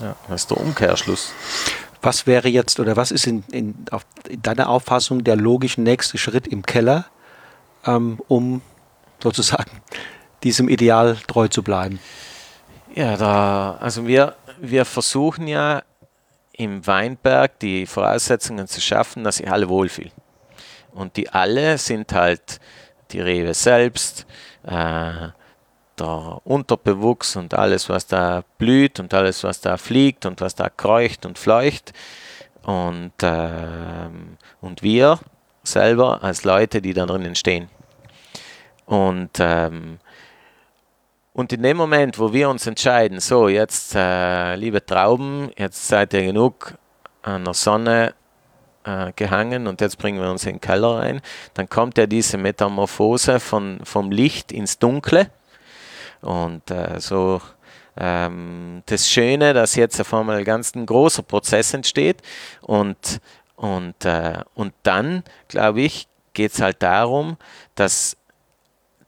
Ja, 0.00 0.16
das 0.28 0.42
ist 0.42 0.50
der 0.50 0.58
Umkehrschluss. 0.58 1.32
Was 2.02 2.26
wäre 2.26 2.48
jetzt 2.48 2.80
oder 2.80 2.96
was 2.96 3.10
ist 3.10 3.26
in, 3.26 3.44
in, 3.50 3.74
auf, 3.90 4.04
in 4.28 4.42
deiner 4.42 4.68
Auffassung 4.68 5.24
der 5.24 5.36
logische 5.36 5.80
nächste 5.80 6.18
Schritt 6.18 6.46
im 6.46 6.62
Keller, 6.62 7.06
ähm, 7.86 8.20
um 8.28 8.60
sozusagen 9.22 9.70
diesem 10.42 10.68
Ideal 10.68 11.16
treu 11.26 11.48
zu 11.48 11.62
bleiben? 11.62 11.98
Ja, 12.94 13.16
da, 13.16 13.76
also 13.80 14.06
wir, 14.06 14.36
wir 14.60 14.84
versuchen 14.84 15.48
ja 15.48 15.82
im 16.52 16.86
Weinberg 16.86 17.58
die 17.58 17.86
Voraussetzungen 17.86 18.68
zu 18.68 18.80
schaffen, 18.80 19.24
dass 19.24 19.36
sich 19.36 19.50
alle 19.50 19.68
wohlfühlen. 19.68 20.12
Und 20.92 21.16
die 21.16 21.28
alle 21.30 21.78
sind 21.78 22.12
halt 22.12 22.60
die 23.10 23.20
Rewe 23.20 23.54
selbst, 23.54 24.26
äh, 24.64 25.28
der 25.98 26.40
Unterbewuchs 26.44 27.36
und 27.36 27.54
alles, 27.54 27.88
was 27.88 28.06
da 28.06 28.44
blüht 28.58 29.00
und 29.00 29.14
alles, 29.14 29.44
was 29.44 29.60
da 29.60 29.76
fliegt 29.76 30.26
und 30.26 30.40
was 30.40 30.54
da 30.54 30.68
kreucht 30.68 31.26
und 31.26 31.38
fleucht. 31.38 31.92
Und, 32.62 33.22
äh, 33.22 34.08
und 34.60 34.82
wir 34.82 35.18
selber 35.62 36.22
als 36.22 36.44
Leute, 36.44 36.80
die 36.80 36.94
da 36.94 37.06
drinnen 37.06 37.34
stehen. 37.34 37.68
Und, 38.86 39.30
ähm, 39.38 39.98
und 41.32 41.52
in 41.52 41.62
dem 41.62 41.76
Moment, 41.76 42.18
wo 42.18 42.32
wir 42.32 42.48
uns 42.48 42.66
entscheiden, 42.66 43.20
so 43.20 43.48
jetzt, 43.48 43.94
äh, 43.94 44.54
liebe 44.56 44.84
Trauben, 44.84 45.50
jetzt 45.56 45.88
seid 45.88 46.14
ihr 46.14 46.22
genug 46.22 46.74
an 47.22 47.44
der 47.44 47.54
Sonne 47.54 48.14
äh, 48.84 49.12
gehangen 49.16 49.66
und 49.66 49.80
jetzt 49.80 49.98
bringen 49.98 50.20
wir 50.20 50.30
uns 50.30 50.44
in 50.44 50.54
den 50.54 50.60
Keller 50.60 50.98
rein, 50.98 51.22
dann 51.54 51.68
kommt 51.68 51.98
ja 51.98 52.06
diese 52.06 52.36
Metamorphose 52.36 53.40
von, 53.40 53.80
vom 53.82 54.10
Licht 54.10 54.52
ins 54.52 54.78
Dunkle. 54.78 55.30
Und 56.24 56.70
äh, 56.70 57.00
so 57.00 57.40
ähm, 57.96 58.82
das 58.86 59.08
Schöne, 59.08 59.54
dass 59.54 59.76
jetzt 59.76 60.00
auf 60.00 60.12
einmal 60.14 60.42
ganz 60.44 60.74
ein 60.74 60.86
großer 60.86 61.22
Prozess 61.22 61.74
entsteht 61.74 62.22
und, 62.62 63.20
und, 63.56 64.04
äh, 64.04 64.40
und 64.54 64.74
dann, 64.82 65.22
glaube 65.48 65.82
ich, 65.82 66.08
geht 66.32 66.52
es 66.52 66.60
halt 66.60 66.82
darum, 66.82 67.36
dass 67.74 68.16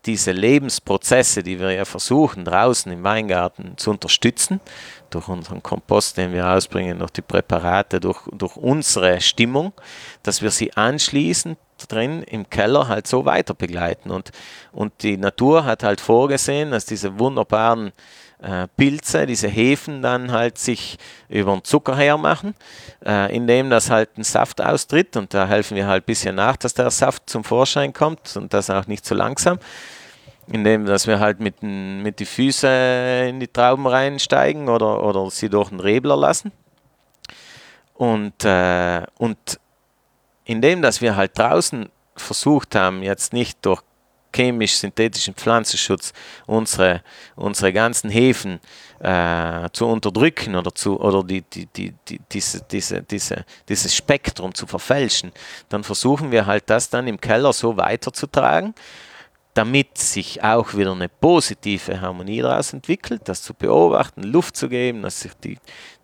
diese 0.06 0.30
Lebensprozesse, 0.30 1.42
die 1.42 1.58
wir 1.58 1.72
ja 1.72 1.84
versuchen 1.84 2.44
draußen 2.44 2.92
im 2.92 3.02
Weingarten 3.02 3.76
zu 3.76 3.90
unterstützen, 3.90 4.60
durch 5.10 5.26
unseren 5.26 5.62
Kompost, 5.62 6.16
den 6.16 6.32
wir 6.32 6.48
ausbringen, 6.48 7.00
durch 7.00 7.10
die 7.10 7.22
Präparate, 7.22 7.98
durch, 7.98 8.20
durch 8.30 8.56
unsere 8.56 9.20
Stimmung, 9.20 9.72
dass 10.22 10.42
wir 10.42 10.52
sie 10.52 10.72
anschließend 10.74 11.58
drin 11.78 12.22
im 12.22 12.48
Keller 12.48 12.88
halt 12.88 13.06
so 13.06 13.24
weiter 13.24 13.54
begleiten. 13.54 14.10
Und, 14.10 14.30
und 14.72 15.02
die 15.02 15.16
Natur 15.16 15.64
hat 15.64 15.82
halt 15.82 16.00
vorgesehen, 16.00 16.70
dass 16.70 16.86
diese 16.86 17.18
wunderbaren 17.18 17.92
äh, 18.42 18.66
Pilze, 18.76 19.26
diese 19.26 19.48
Hefen 19.48 20.02
dann 20.02 20.32
halt 20.32 20.58
sich 20.58 20.98
über 21.28 21.52
den 21.52 21.64
Zucker 21.64 21.96
hermachen, 21.96 22.54
äh, 23.04 23.34
indem 23.34 23.70
das 23.70 23.90
halt 23.90 24.16
ein 24.18 24.24
Saft 24.24 24.60
austritt 24.60 25.16
und 25.16 25.32
da 25.32 25.46
helfen 25.46 25.76
wir 25.76 25.86
halt 25.86 26.04
ein 26.04 26.06
bisschen 26.06 26.34
nach, 26.34 26.56
dass 26.56 26.74
der 26.74 26.90
Saft 26.90 27.28
zum 27.30 27.44
Vorschein 27.44 27.92
kommt 27.92 28.36
und 28.36 28.52
das 28.52 28.68
auch 28.70 28.86
nicht 28.86 29.04
zu 29.04 29.14
so 29.14 29.18
langsam 29.18 29.58
indem 30.48 30.86
dass 30.86 31.06
wir 31.06 31.18
halt 31.18 31.40
mit, 31.40 31.62
mit 31.62 32.20
die 32.20 32.24
Füße 32.24 33.26
in 33.28 33.40
die 33.40 33.48
Trauben 33.48 33.86
reinsteigen 33.86 34.68
oder, 34.68 35.02
oder 35.02 35.30
sie 35.30 35.48
durch 35.48 35.70
den 35.70 35.80
Rebler 35.80 36.16
lassen. 36.16 36.52
Und, 37.94 38.44
äh, 38.44 39.02
und 39.18 39.38
indem 40.46 40.80
dass 40.80 41.02
wir 41.02 41.16
halt 41.16 41.38
draußen 41.38 41.90
versucht 42.16 42.74
haben, 42.74 43.02
jetzt 43.02 43.34
nicht 43.34 43.58
durch 43.66 43.82
chemisch-synthetischen 44.34 45.34
Pflanzenschutz 45.34 46.12
unsere, 46.46 47.02
unsere 47.36 47.72
ganzen 47.72 48.10
Hefen 48.10 48.60
äh, 49.00 49.68
zu 49.72 49.86
unterdrücken 49.86 50.56
oder, 50.56 50.74
zu, 50.74 51.00
oder 51.00 51.22
die, 51.22 51.42
die, 51.42 51.66
die, 51.66 51.94
die, 52.08 52.20
diese, 52.30 52.62
diese, 52.70 53.02
diese, 53.02 53.44
dieses 53.68 53.94
Spektrum 53.94 54.54
zu 54.54 54.66
verfälschen, 54.66 55.32
dann 55.68 55.84
versuchen 55.84 56.30
wir 56.30 56.46
halt 56.46 56.64
das 56.66 56.90
dann 56.90 57.06
im 57.06 57.20
Keller 57.20 57.52
so 57.52 57.76
weiterzutragen, 57.76 58.74
damit 59.54 59.96
sich 59.96 60.42
auch 60.44 60.74
wieder 60.74 60.92
eine 60.92 61.08
positive 61.08 61.98
Harmonie 61.98 62.42
daraus 62.42 62.74
entwickelt, 62.74 63.22
das 63.24 63.42
zu 63.42 63.54
beobachten, 63.54 64.22
Luft 64.22 64.54
zu 64.54 64.68
geben, 64.68 65.00
dass 65.00 65.22
sich 65.22 65.32
die, 65.42 65.58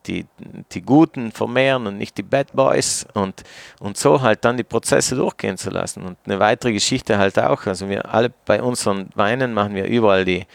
die, 0.07 0.27
die 0.73 0.83
Guten 0.83 1.33
vermehren 1.33 1.87
und 1.87 1.99
nicht 1.99 2.19
die 2.19 2.23
Bad 2.23 2.53
Boys 2.53 3.07
und, 3.15 3.43
und 3.81 3.97
so 3.97 4.21
halt 4.21 4.45
dann 4.45 4.57
die 4.57 4.65
Prozesse 4.65 5.15
durchgehen 5.15 5.57
zu 5.57 5.71
lassen. 5.71 6.03
Und 6.03 6.19
eine 6.25 6.39
weitere 6.39 6.73
Geschichte 6.73 7.19
halt 7.19 7.39
auch, 7.39 7.67
also 7.67 7.89
wir 7.89 8.13
alle 8.13 8.33
bei 8.45 8.63
unseren 8.63 9.11
Weinen 9.15 9.55
machen 9.55 9.75
wir 9.75 9.87
überall 9.87 10.25
die, 10.25 10.47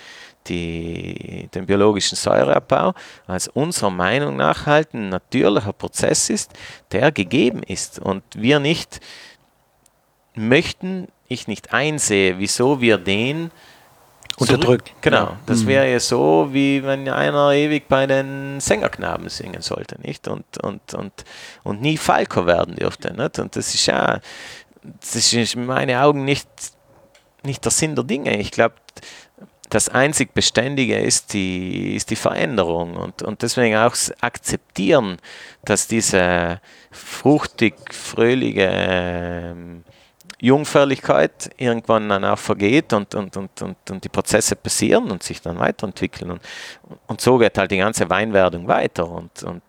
die, 0.48 1.50
den 1.54 1.66
biologischen 1.66 2.16
Säureabbau, 2.16 2.93
als 3.26 3.48
unserer 3.48 3.89
Meinung 3.89 4.38
nach 4.38 4.66
halt 4.66 4.93
ein 4.93 5.10
natürlicher 5.10 5.74
Prozess 5.74 6.30
ist, 6.30 6.54
der 6.91 7.12
gegeben 7.12 7.64
ist. 7.64 8.00
Und 8.00 8.24
wir 8.36 8.60
nicht 8.60 9.00
möchten, 10.36 11.08
ich 11.28 11.48
nicht 11.48 11.74
einsehe, 11.74 12.39
wieso 12.39 12.82
wir 12.82 12.98
den 12.98 13.52
unterdrückt. 14.38 14.94
Genau, 15.02 15.18
ja. 15.18 15.40
das 15.46 15.64
mhm. 15.64 15.68
wäre 15.68 15.92
ja 15.92 16.00
so, 16.00 16.50
wie 16.52 16.84
wenn 16.84 17.10
einer 17.10 17.52
ewig 17.52 17.88
bei 17.88 18.06
den 18.06 18.60
Sängerknaben 18.60 19.30
singen 19.30 19.62
sollte, 19.62 20.00
nicht? 20.02 20.28
Und, 20.28 20.46
und, 20.64 20.94
und, 20.94 21.26
und 21.64 21.82
nie 21.82 21.98
Falco 21.98 22.46
werden 22.46 22.76
dürfte. 22.76 23.14
Nicht? 23.14 23.40
Und 23.40 23.56
das 23.56 23.74
ist 23.74 23.86
ja, 23.88 24.20
das 24.84 25.16
ist 25.16 25.56
in 25.56 25.66
meinen 25.66 25.96
Augen 25.98 26.24
nicht, 26.24 26.48
nicht 27.44 27.66
der 27.66 27.72
Sinn 27.72 27.96
der 27.96 28.04
Dinge. 28.04 28.38
Ich 28.38 28.52
glaube, 28.52 28.76
das 29.70 29.90
einzig 29.90 30.34
Beständige 30.34 30.98
ist 30.98 31.34
die, 31.34 31.96
ist 31.96 32.10
die 32.10 32.16
Veränderung 32.16 32.96
und, 32.96 33.22
und 33.22 33.42
deswegen 33.42 33.76
auch 33.76 33.96
akzeptieren, 34.22 35.18
dass 35.66 35.88
diese 35.88 36.62
fruchtig, 36.92 37.76
fröhliche 37.92 38.70
ähm, 38.72 39.84
Jungfräulichkeit 40.40 41.50
irgendwann 41.58 42.10
dann 42.10 42.24
auch 42.24 42.38
vergeht 42.38 42.94
und, 42.94 43.16
und, 43.16 43.36
und, 43.36 43.62
und, 43.62 43.76
und 43.90 44.04
die 44.04 44.10
Prozesse 44.10 44.56
passieren 44.56 45.10
und 45.10 45.24
sich 45.24 45.42
dann 45.42 45.58
weiterentwickeln. 45.58 46.30
Und, 46.30 46.42
und 47.08 47.22
so 47.22 47.40
geht 47.40 47.58
halt 47.58 47.72
die 47.72 47.78
ganze 47.78 48.08
Weinwerdung 48.10 48.68
weiter 48.68 49.10
und, 49.10 49.42
und 49.42 49.64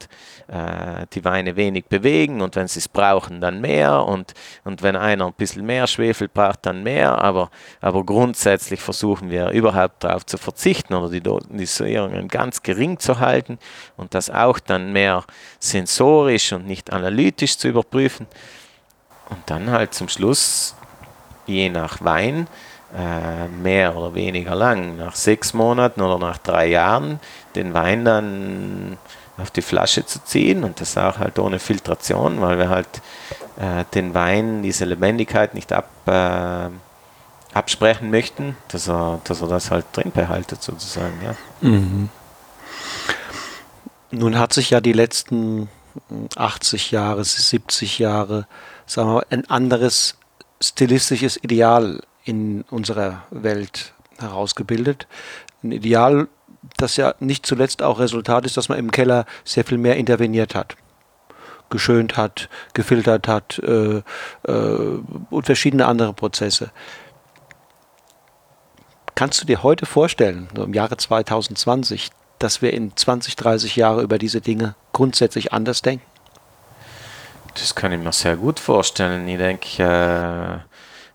äh, 0.48 1.06
die 1.14 1.24
Weine 1.24 1.56
wenig 1.56 1.86
bewegen 1.86 2.42
und 2.42 2.54
wenn 2.54 2.68
sie 2.68 2.80
es 2.80 2.88
brauchen, 2.88 3.40
dann 3.40 3.62
mehr 3.62 4.04
und, 4.04 4.34
und 4.64 4.82
wenn 4.82 4.94
einer 4.94 5.26
ein 5.26 5.32
bisschen 5.32 5.64
mehr 5.64 5.86
Schwefel 5.86 6.28
braucht, 6.28 6.66
dann 6.66 6.82
mehr. 6.82 7.16
Aber, 7.22 7.50
aber 7.80 8.04
grundsätzlich 8.04 8.80
versuchen 8.80 9.30
wir 9.30 9.48
überhaupt 9.50 10.04
darauf 10.04 10.26
zu 10.26 10.36
verzichten 10.36 10.92
oder 10.92 11.10
die 11.10 11.22
Dosierungen 11.22 12.28
ganz 12.28 12.62
gering 12.62 12.98
zu 12.98 13.20
halten 13.20 13.58
und 13.96 14.12
das 14.12 14.28
auch 14.28 14.58
dann 14.58 14.92
mehr 14.92 15.24
sensorisch 15.60 16.52
und 16.52 16.66
nicht 16.66 16.92
analytisch 16.92 17.56
zu 17.56 17.68
überprüfen. 17.68 18.26
Und 19.30 19.38
dann 19.46 19.70
halt 19.70 19.94
zum 19.94 20.08
Schluss, 20.08 20.74
je 21.46 21.68
nach 21.68 22.02
Wein, 22.02 22.46
äh, 22.96 23.48
mehr 23.48 23.96
oder 23.96 24.14
weniger 24.14 24.54
lang, 24.54 24.96
nach 24.96 25.14
sechs 25.14 25.52
Monaten 25.52 26.00
oder 26.00 26.18
nach 26.18 26.38
drei 26.38 26.66
Jahren, 26.66 27.20
den 27.54 27.74
Wein 27.74 28.04
dann 28.04 28.96
auf 29.36 29.50
die 29.50 29.62
Flasche 29.62 30.04
zu 30.04 30.24
ziehen 30.24 30.64
und 30.64 30.80
das 30.80 30.96
auch 30.96 31.18
halt 31.18 31.38
ohne 31.38 31.58
Filtration, 31.58 32.40
weil 32.40 32.58
wir 32.58 32.70
halt 32.70 32.88
äh, 33.58 33.84
den 33.94 34.14
Wein 34.14 34.62
diese 34.62 34.84
Lebendigkeit 34.84 35.54
nicht 35.54 35.72
ab, 35.72 35.88
äh, 36.06 36.68
absprechen 37.54 38.10
möchten, 38.10 38.56
dass 38.68 38.88
er, 38.88 39.20
dass 39.24 39.42
er 39.42 39.48
das 39.48 39.70
halt 39.70 39.86
drin 39.92 40.10
behaltet 40.12 40.62
sozusagen. 40.62 41.20
Ja. 41.22 41.68
Mhm. 41.68 42.08
Nun 44.10 44.38
hat 44.38 44.52
sich 44.52 44.70
ja 44.70 44.80
die 44.80 44.92
letzten 44.92 45.68
80 46.36 46.90
Jahre, 46.90 47.22
70 47.24 47.98
Jahre 47.98 48.46
sagen 48.88 49.14
wir, 49.14 49.26
ein 49.30 49.48
anderes 49.48 50.16
stilistisches 50.60 51.36
Ideal 51.42 52.00
in 52.24 52.62
unserer 52.70 53.24
Welt 53.30 53.94
herausgebildet. 54.18 55.06
Ein 55.62 55.72
Ideal, 55.72 56.28
das 56.76 56.96
ja 56.96 57.14
nicht 57.20 57.46
zuletzt 57.46 57.82
auch 57.82 58.00
Resultat 58.00 58.44
ist, 58.44 58.56
dass 58.56 58.68
man 58.68 58.78
im 58.78 58.90
Keller 58.90 59.26
sehr 59.44 59.64
viel 59.64 59.78
mehr 59.78 59.96
interveniert 59.96 60.54
hat. 60.54 60.76
Geschönt 61.70 62.16
hat, 62.16 62.48
gefiltert 62.72 63.28
hat 63.28 63.58
äh, 63.58 64.02
äh, 64.44 65.00
und 65.30 65.46
verschiedene 65.46 65.86
andere 65.86 66.14
Prozesse. 66.14 66.70
Kannst 69.14 69.42
du 69.42 69.46
dir 69.46 69.62
heute 69.62 69.84
vorstellen, 69.84 70.48
im 70.56 70.72
Jahre 70.74 70.96
2020, 70.96 72.10
dass 72.38 72.62
wir 72.62 72.72
in 72.72 72.96
20, 72.96 73.36
30 73.36 73.76
Jahren 73.76 74.02
über 74.02 74.16
diese 74.16 74.40
Dinge 74.40 74.76
grundsätzlich 74.92 75.52
anders 75.52 75.82
denken? 75.82 76.06
Das 77.60 77.74
kann 77.74 77.92
ich 77.92 77.98
mir 77.98 78.12
sehr 78.12 78.36
gut 78.36 78.60
vorstellen. 78.60 79.26
Ich 79.26 79.38
denke, 79.38 79.82
äh, 79.82 80.58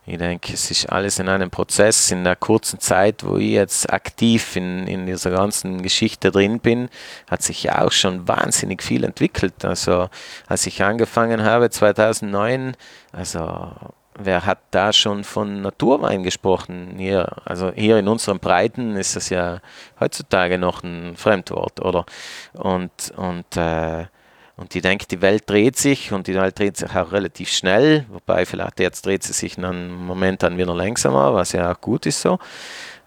ich 0.05 0.17
denke, 0.17 0.53
es 0.53 0.69
ist 0.69 0.91
alles 0.91 1.19
in 1.19 1.29
einem 1.29 1.49
Prozess. 1.49 2.11
In 2.11 2.25
der 2.25 2.35
kurzen 2.35 2.79
Zeit, 2.79 3.23
wo 3.23 3.37
ich 3.37 3.51
jetzt 3.51 3.91
aktiv 3.91 4.57
in, 4.57 4.85
in 4.87 5.05
dieser 5.05 5.31
ganzen 5.31 5.81
Geschichte 5.81 6.31
drin 6.31 6.59
bin, 6.59 6.89
hat 7.29 7.41
sich 7.41 7.63
ja 7.63 7.81
auch 7.81 7.91
schon 7.93 8.27
wahnsinnig 8.27 8.83
viel 8.83 9.05
entwickelt. 9.05 9.63
Also, 9.63 10.09
als 10.47 10.67
ich 10.67 10.83
angefangen 10.83 11.43
habe 11.43 11.69
2009, 11.69 12.75
also 13.13 13.71
wer 14.19 14.45
hat 14.45 14.59
da 14.71 14.91
schon 14.91 15.23
von 15.23 15.61
Naturwein 15.61 16.23
gesprochen? 16.23 16.95
Hier, 16.97 17.31
also 17.45 17.71
hier 17.73 17.97
in 17.97 18.09
unseren 18.09 18.39
Breiten 18.39 18.97
ist 18.97 19.15
das 19.15 19.29
ja 19.29 19.59
heutzutage 19.99 20.57
noch 20.57 20.83
ein 20.83 21.15
Fremdwort, 21.15 21.79
oder? 21.79 22.05
Und, 22.53 22.91
und 23.15 23.55
äh, 23.55 24.07
und 24.55 24.75
ich 24.75 24.83
denke, 24.83 25.07
die 25.07 25.21
Welt 25.21 25.49
dreht 25.49 25.77
sich 25.77 26.11
und 26.11 26.27
die 26.27 26.35
Welt 26.35 26.59
dreht 26.59 26.77
sich 26.77 26.95
auch 26.95 27.11
relativ 27.11 27.49
schnell, 27.49 28.05
wobei 28.09 28.45
vielleicht 28.45 28.79
jetzt 28.79 29.05
dreht 29.05 29.23
sie 29.23 29.33
sich 29.33 29.57
in 29.57 29.65
einem 29.65 30.05
Moment 30.05 30.43
dann 30.43 30.57
wieder 30.57 30.75
langsamer, 30.75 31.33
was 31.33 31.53
ja 31.53 31.71
auch 31.71 31.81
gut 31.81 32.05
ist 32.05 32.21
so. 32.21 32.37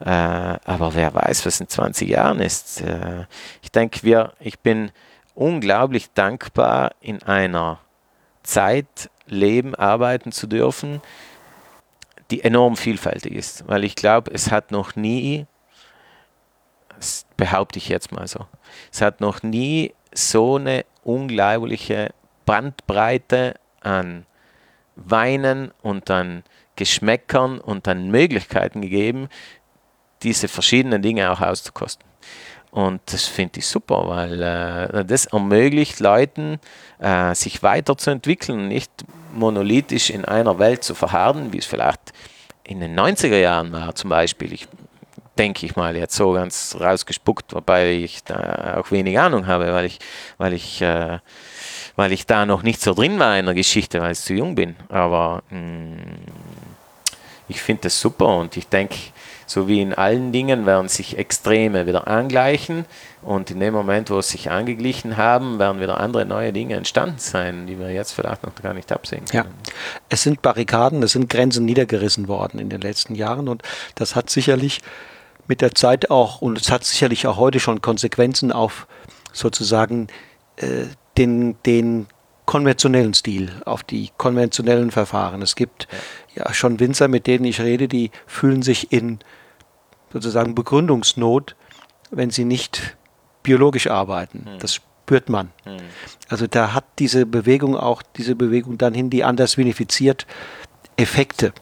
Äh, 0.00 0.08
aber 0.08 0.94
wer 0.94 1.14
weiß, 1.14 1.46
was 1.46 1.60
in 1.60 1.68
20 1.68 2.08
Jahren 2.08 2.40
ist. 2.40 2.80
Äh, 2.80 3.26
ich 3.62 3.70
denke, 3.70 4.02
wir, 4.02 4.32
ich 4.40 4.58
bin 4.58 4.90
unglaublich 5.34 6.10
dankbar, 6.12 6.92
in 7.00 7.22
einer 7.22 7.78
Zeit 8.42 9.10
leben, 9.26 9.74
arbeiten 9.76 10.32
zu 10.32 10.48
dürfen, 10.48 11.00
die 12.32 12.42
enorm 12.42 12.76
vielfältig 12.76 13.34
ist. 13.34 13.68
Weil 13.68 13.84
ich 13.84 13.94
glaube, 13.94 14.32
es 14.32 14.50
hat 14.50 14.72
noch 14.72 14.96
nie, 14.96 15.46
das 16.96 17.24
behaupte 17.36 17.78
ich 17.78 17.88
jetzt 17.88 18.10
mal 18.10 18.26
so, 18.26 18.46
es 18.92 19.00
hat 19.00 19.20
noch 19.20 19.44
nie 19.44 19.94
so 20.12 20.56
eine 20.56 20.84
unglaubliche 21.06 22.10
Bandbreite 22.44 23.54
an 23.80 24.26
Weinen 24.96 25.72
und 25.82 26.10
an 26.10 26.42
Geschmäckern 26.76 27.60
und 27.60 27.88
an 27.88 28.10
Möglichkeiten 28.10 28.82
gegeben, 28.82 29.28
diese 30.22 30.48
verschiedenen 30.48 31.02
Dinge 31.02 31.30
auch 31.30 31.40
auszukosten. 31.40 32.06
Und 32.70 33.00
das 33.06 33.24
finde 33.24 33.60
ich 33.60 33.66
super, 33.66 34.08
weil 34.08 34.42
äh, 34.42 35.04
das 35.04 35.26
ermöglicht 35.26 36.00
Leuten, 36.00 36.58
äh, 36.98 37.34
sich 37.34 37.62
weiterzuentwickeln, 37.62 38.68
nicht 38.68 38.90
monolithisch 39.32 40.10
in 40.10 40.24
einer 40.24 40.58
Welt 40.58 40.84
zu 40.84 40.94
verharren, 40.94 41.52
wie 41.52 41.58
es 41.58 41.66
vielleicht 41.66 42.12
in 42.64 42.80
den 42.80 42.98
90er 42.98 43.38
Jahren 43.38 43.72
war 43.72 43.94
zum 43.94 44.10
Beispiel. 44.10 44.52
Ich 44.52 44.68
denke 45.38 45.66
ich 45.66 45.76
mal 45.76 45.96
jetzt 45.96 46.16
so 46.16 46.32
ganz 46.32 46.76
rausgespuckt, 46.78 47.54
wobei 47.54 47.92
ich 47.92 48.24
da 48.24 48.78
auch 48.78 48.90
wenig 48.90 49.18
Ahnung 49.18 49.46
habe, 49.46 49.72
weil 49.72 49.84
ich, 49.84 49.98
weil 50.38 50.52
ich, 50.52 50.82
äh, 50.82 51.18
weil 51.96 52.12
ich 52.12 52.26
da 52.26 52.46
noch 52.46 52.62
nicht 52.62 52.80
so 52.80 52.94
drin 52.94 53.18
war 53.18 53.38
in 53.38 53.46
der 53.46 53.54
Geschichte, 53.54 54.00
weil 54.00 54.12
ich 54.12 54.20
zu 54.20 54.34
jung 54.34 54.54
bin. 54.54 54.76
Aber 54.88 55.42
mh, 55.50 55.58
mm, 55.58 55.96
ich 57.48 57.60
finde 57.60 57.82
das 57.82 58.00
super 58.00 58.36
und 58.38 58.56
ich 58.56 58.68
denke, 58.68 58.96
so 59.46 59.68
wie 59.68 59.80
in 59.80 59.94
allen 59.94 60.32
Dingen 60.32 60.66
werden 60.66 60.88
sich 60.88 61.16
Extreme 61.16 61.86
wieder 61.86 62.08
angleichen 62.08 62.84
und 63.22 63.50
in 63.50 63.60
dem 63.60 63.72
Moment, 63.72 64.10
wo 64.10 64.18
es 64.18 64.30
sich 64.30 64.50
angeglichen 64.50 65.16
haben, 65.16 65.60
werden 65.60 65.80
wieder 65.80 66.00
andere 66.00 66.26
neue 66.26 66.52
Dinge 66.52 66.74
entstanden 66.74 67.18
sein, 67.18 67.66
die 67.66 67.78
wir 67.78 67.90
jetzt 67.90 68.12
vielleicht 68.12 68.42
noch 68.42 68.54
gar 68.56 68.74
nicht 68.74 68.90
absehen 68.90 69.24
können. 69.24 69.48
Ja. 69.48 69.72
Es 70.08 70.22
sind 70.22 70.42
Barrikaden, 70.42 71.02
es 71.04 71.12
sind 71.12 71.30
Grenzen 71.30 71.64
niedergerissen 71.64 72.26
worden 72.26 72.58
in 72.58 72.68
den 72.68 72.80
letzten 72.80 73.14
Jahren 73.14 73.48
und 73.48 73.62
das 73.94 74.16
hat 74.16 74.30
sicherlich 74.30 74.80
mit 75.48 75.60
der 75.60 75.74
Zeit 75.74 76.10
auch, 76.10 76.40
und 76.42 76.60
es 76.60 76.70
hat 76.70 76.84
sicherlich 76.84 77.26
auch 77.26 77.36
heute 77.36 77.60
schon 77.60 77.80
Konsequenzen 77.80 78.52
auf 78.52 78.86
sozusagen 79.32 80.08
äh, 80.56 80.86
den, 81.16 81.56
den 81.64 82.06
konventionellen 82.46 83.12
Stil, 83.12 83.50
auf 83.64 83.82
die 83.82 84.10
konventionellen 84.16 84.90
Verfahren. 84.90 85.42
Es 85.42 85.56
gibt 85.56 85.88
ja. 86.34 86.52
schon 86.54 86.80
Winzer, 86.80 87.08
mit 87.08 87.26
denen 87.26 87.44
ich 87.44 87.60
rede, 87.60 87.88
die 87.88 88.10
fühlen 88.26 88.62
sich 88.62 88.92
in 88.92 89.18
sozusagen 90.12 90.54
Begründungsnot, 90.54 91.56
wenn 92.10 92.30
sie 92.30 92.44
nicht 92.44 92.96
biologisch 93.42 93.88
arbeiten. 93.88 94.46
Hm. 94.46 94.58
Das 94.60 94.74
spürt 94.74 95.28
man. 95.28 95.50
Hm. 95.64 95.76
Also 96.28 96.46
da 96.46 96.72
hat 96.72 96.84
diese 96.98 97.26
Bewegung 97.26 97.76
auch, 97.76 98.02
diese 98.16 98.36
Bewegung 98.36 98.78
dann 98.78 98.94
hin, 98.94 99.10
die 99.10 99.24
anders 99.24 99.56
vinifiziert, 99.56 100.26
Effekte. 100.96 101.52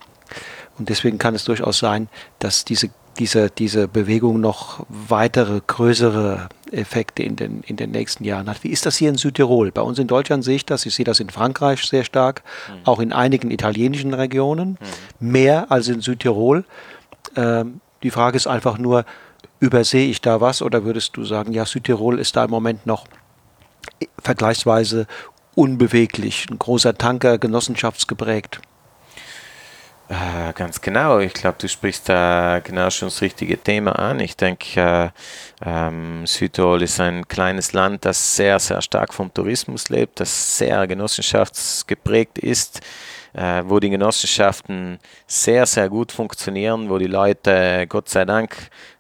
Und 0.79 0.89
deswegen 0.89 1.19
kann 1.19 1.35
es 1.35 1.45
durchaus 1.45 1.79
sein, 1.79 2.09
dass 2.39 2.65
diese 2.65 2.91
diese, 3.19 3.51
diese 3.51 3.89
Bewegung 3.89 4.41
noch 4.41 4.85
weitere, 4.89 5.61
größere 5.67 6.49
Effekte 6.71 7.23
in 7.23 7.37
den, 7.37 7.63
in 7.63 7.77
den 7.77 7.91
nächsten 7.91 8.25
Jahren 8.25 8.49
hat. 8.49 8.65
Wie 8.65 8.69
ist 8.69 8.87
das 8.87 8.97
hier 8.97 9.09
in 9.09 9.17
Südtirol? 9.17 9.71
Bei 9.71 9.83
uns 9.83 9.99
in 9.99 10.07
Deutschland 10.07 10.45
sehe 10.45 10.57
ich 10.57 10.67
das. 10.67 10.87
Ich 10.87 10.95
sehe 10.95 11.05
das 11.05 11.21
in 11.21 11.31
Frankreich 11.31 11.83
sehr 11.85 12.05
stark, 12.05 12.43
mhm. 12.69 12.81
auch 12.85 13.01
in 13.01 13.13
einigen 13.13 13.51
italienischen 13.51 14.15
Regionen, 14.15 14.79
mhm. 15.21 15.31
mehr 15.31 15.71
als 15.71 15.89
in 15.89 16.01
Südtirol. 16.01 16.65
Ähm, 17.37 17.81
die 18.03 18.11
Frage 18.11 18.37
ist 18.37 18.47
einfach 18.47 18.79
nur, 18.79 19.05
übersehe 19.61 20.09
ich 20.09 20.21
da 20.21 20.41
was 20.41 20.63
oder 20.63 20.85
würdest 20.85 21.17
du 21.17 21.25
sagen, 21.25 21.53
ja, 21.53 21.65
Südtirol 21.65 22.19
ist 22.19 22.37
da 22.37 22.45
im 22.45 22.51
Moment 22.51 22.87
noch 22.87 23.07
vergleichsweise 24.19 25.07
unbeweglich, 25.55 26.47
ein 26.51 26.59
großer 26.59 26.99
Tanker, 26.99 27.39
genossenschaftsgeprägt? 27.39 28.61
Äh, 30.09 30.53
ganz 30.53 30.83
genau. 30.83 31.19
Ich 31.21 31.33
glaube, 31.33 31.57
du 31.59 31.67
sprichst 31.67 32.09
da 32.11 32.61
genau 32.63 32.91
schon 32.91 33.09
das 33.09 33.23
richtige 33.23 33.57
Thema 33.57 33.99
an. 33.99 34.21
Ich 34.21 34.37
denke, 34.37 34.79
äh, 34.79 35.11
ähm, 35.65 36.27
Südtirol 36.27 36.83
ist 36.83 37.01
ein 37.01 37.27
kleines 37.27 37.73
Land, 37.73 38.05
das 38.05 38.37
sehr, 38.37 38.59
sehr 38.59 38.83
stark 38.83 39.15
vom 39.15 39.33
Tourismus 39.33 39.89
lebt, 39.89 40.21
das 40.21 40.59
sehr 40.59 40.87
genossenschaftsgeprägt 40.87 42.39
ist, 42.39 42.83
äh, 43.33 43.63
wo 43.65 43.81
die 43.81 43.89
Genossenschaften 43.89 44.99
sehr, 45.27 45.65
sehr 45.65 45.89
gut 45.89 46.13
funktionieren, 46.13 46.91
wo 46.91 46.99
die 46.99 47.07
Leute, 47.07 47.87
Gott 47.89 48.11
sei 48.11 48.27
Dank, 48.27 48.55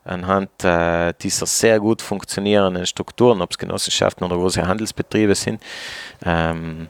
anhand 0.05 0.64
äh, 0.64 1.12
dieser 1.20 1.44
sehr 1.44 1.80
gut 1.80 2.00
funktionierenden 2.00 2.86
Strukturen, 2.86 3.42
ob 3.42 3.50
es 3.50 3.59
Genossenschaften 3.59 4.24
oder 4.24 4.36
große 4.36 4.66
Handelsbetriebe 4.66 5.34
sind, 5.34 5.62
ähm, 6.24 6.88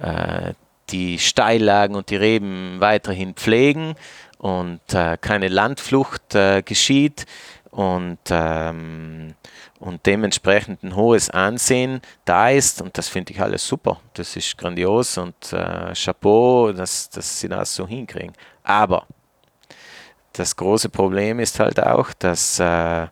äh, 0.00 0.52
die 0.90 1.18
Steillagen 1.18 1.96
und 1.96 2.10
die 2.10 2.16
Reben 2.16 2.76
weiterhin 2.80 3.34
pflegen 3.34 3.94
und 4.38 4.80
äh, 4.92 5.16
keine 5.20 5.48
Landflucht 5.48 6.34
äh, 6.34 6.62
geschieht 6.62 7.26
und, 7.70 8.18
ähm, 8.30 9.34
und 9.80 10.06
dementsprechend 10.06 10.82
ein 10.82 10.96
hohes 10.96 11.30
Ansehen 11.30 12.00
da 12.24 12.50
ist 12.50 12.80
und 12.80 12.96
das 12.96 13.08
finde 13.08 13.32
ich 13.32 13.40
alles 13.40 13.66
super. 13.66 14.00
Das 14.14 14.36
ist 14.36 14.56
grandios 14.56 15.18
und 15.18 15.52
äh, 15.52 15.92
Chapeau, 15.94 16.72
dass, 16.72 17.10
dass 17.10 17.40
sie 17.40 17.48
das 17.48 17.74
so 17.74 17.86
hinkriegen. 17.86 18.32
Aber 18.62 19.06
das 20.32 20.54
große 20.56 20.88
Problem 20.88 21.40
ist 21.40 21.60
halt 21.60 21.80
auch, 21.80 22.12
dass 22.18 22.58
äh, 22.60 23.06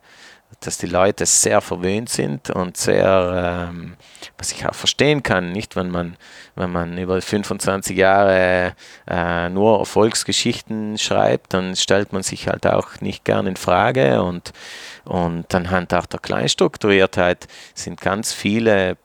dass 0.66 0.78
die 0.78 0.86
Leute 0.86 1.26
sehr 1.26 1.60
verwöhnt 1.60 2.08
sind 2.08 2.50
und 2.50 2.76
sehr, 2.76 3.70
ähm, 3.70 3.96
was 4.38 4.52
ich 4.52 4.66
auch 4.66 4.74
verstehen 4.74 5.22
kann, 5.22 5.52
nicht 5.52 5.76
wenn 5.76 5.90
man, 5.90 6.16
wenn 6.56 6.70
man 6.70 6.98
über 6.98 7.20
25 7.20 7.96
Jahre 7.96 8.74
äh, 9.08 9.48
nur 9.48 9.78
Erfolgsgeschichten 9.78 10.98
schreibt, 10.98 11.54
dann 11.54 11.76
stellt 11.76 12.12
man 12.12 12.22
sich 12.22 12.48
halt 12.48 12.66
auch 12.66 13.00
nicht 13.00 13.24
gern 13.24 13.46
in 13.46 13.56
Frage 13.56 14.22
und, 14.22 14.52
und 15.04 15.54
anhand 15.54 15.92
auch 15.94 16.06
der 16.06 16.20
Kleinstrukturiertheit 16.20 17.46
sind 17.74 18.00
ganz 18.00 18.32
viele 18.32 18.96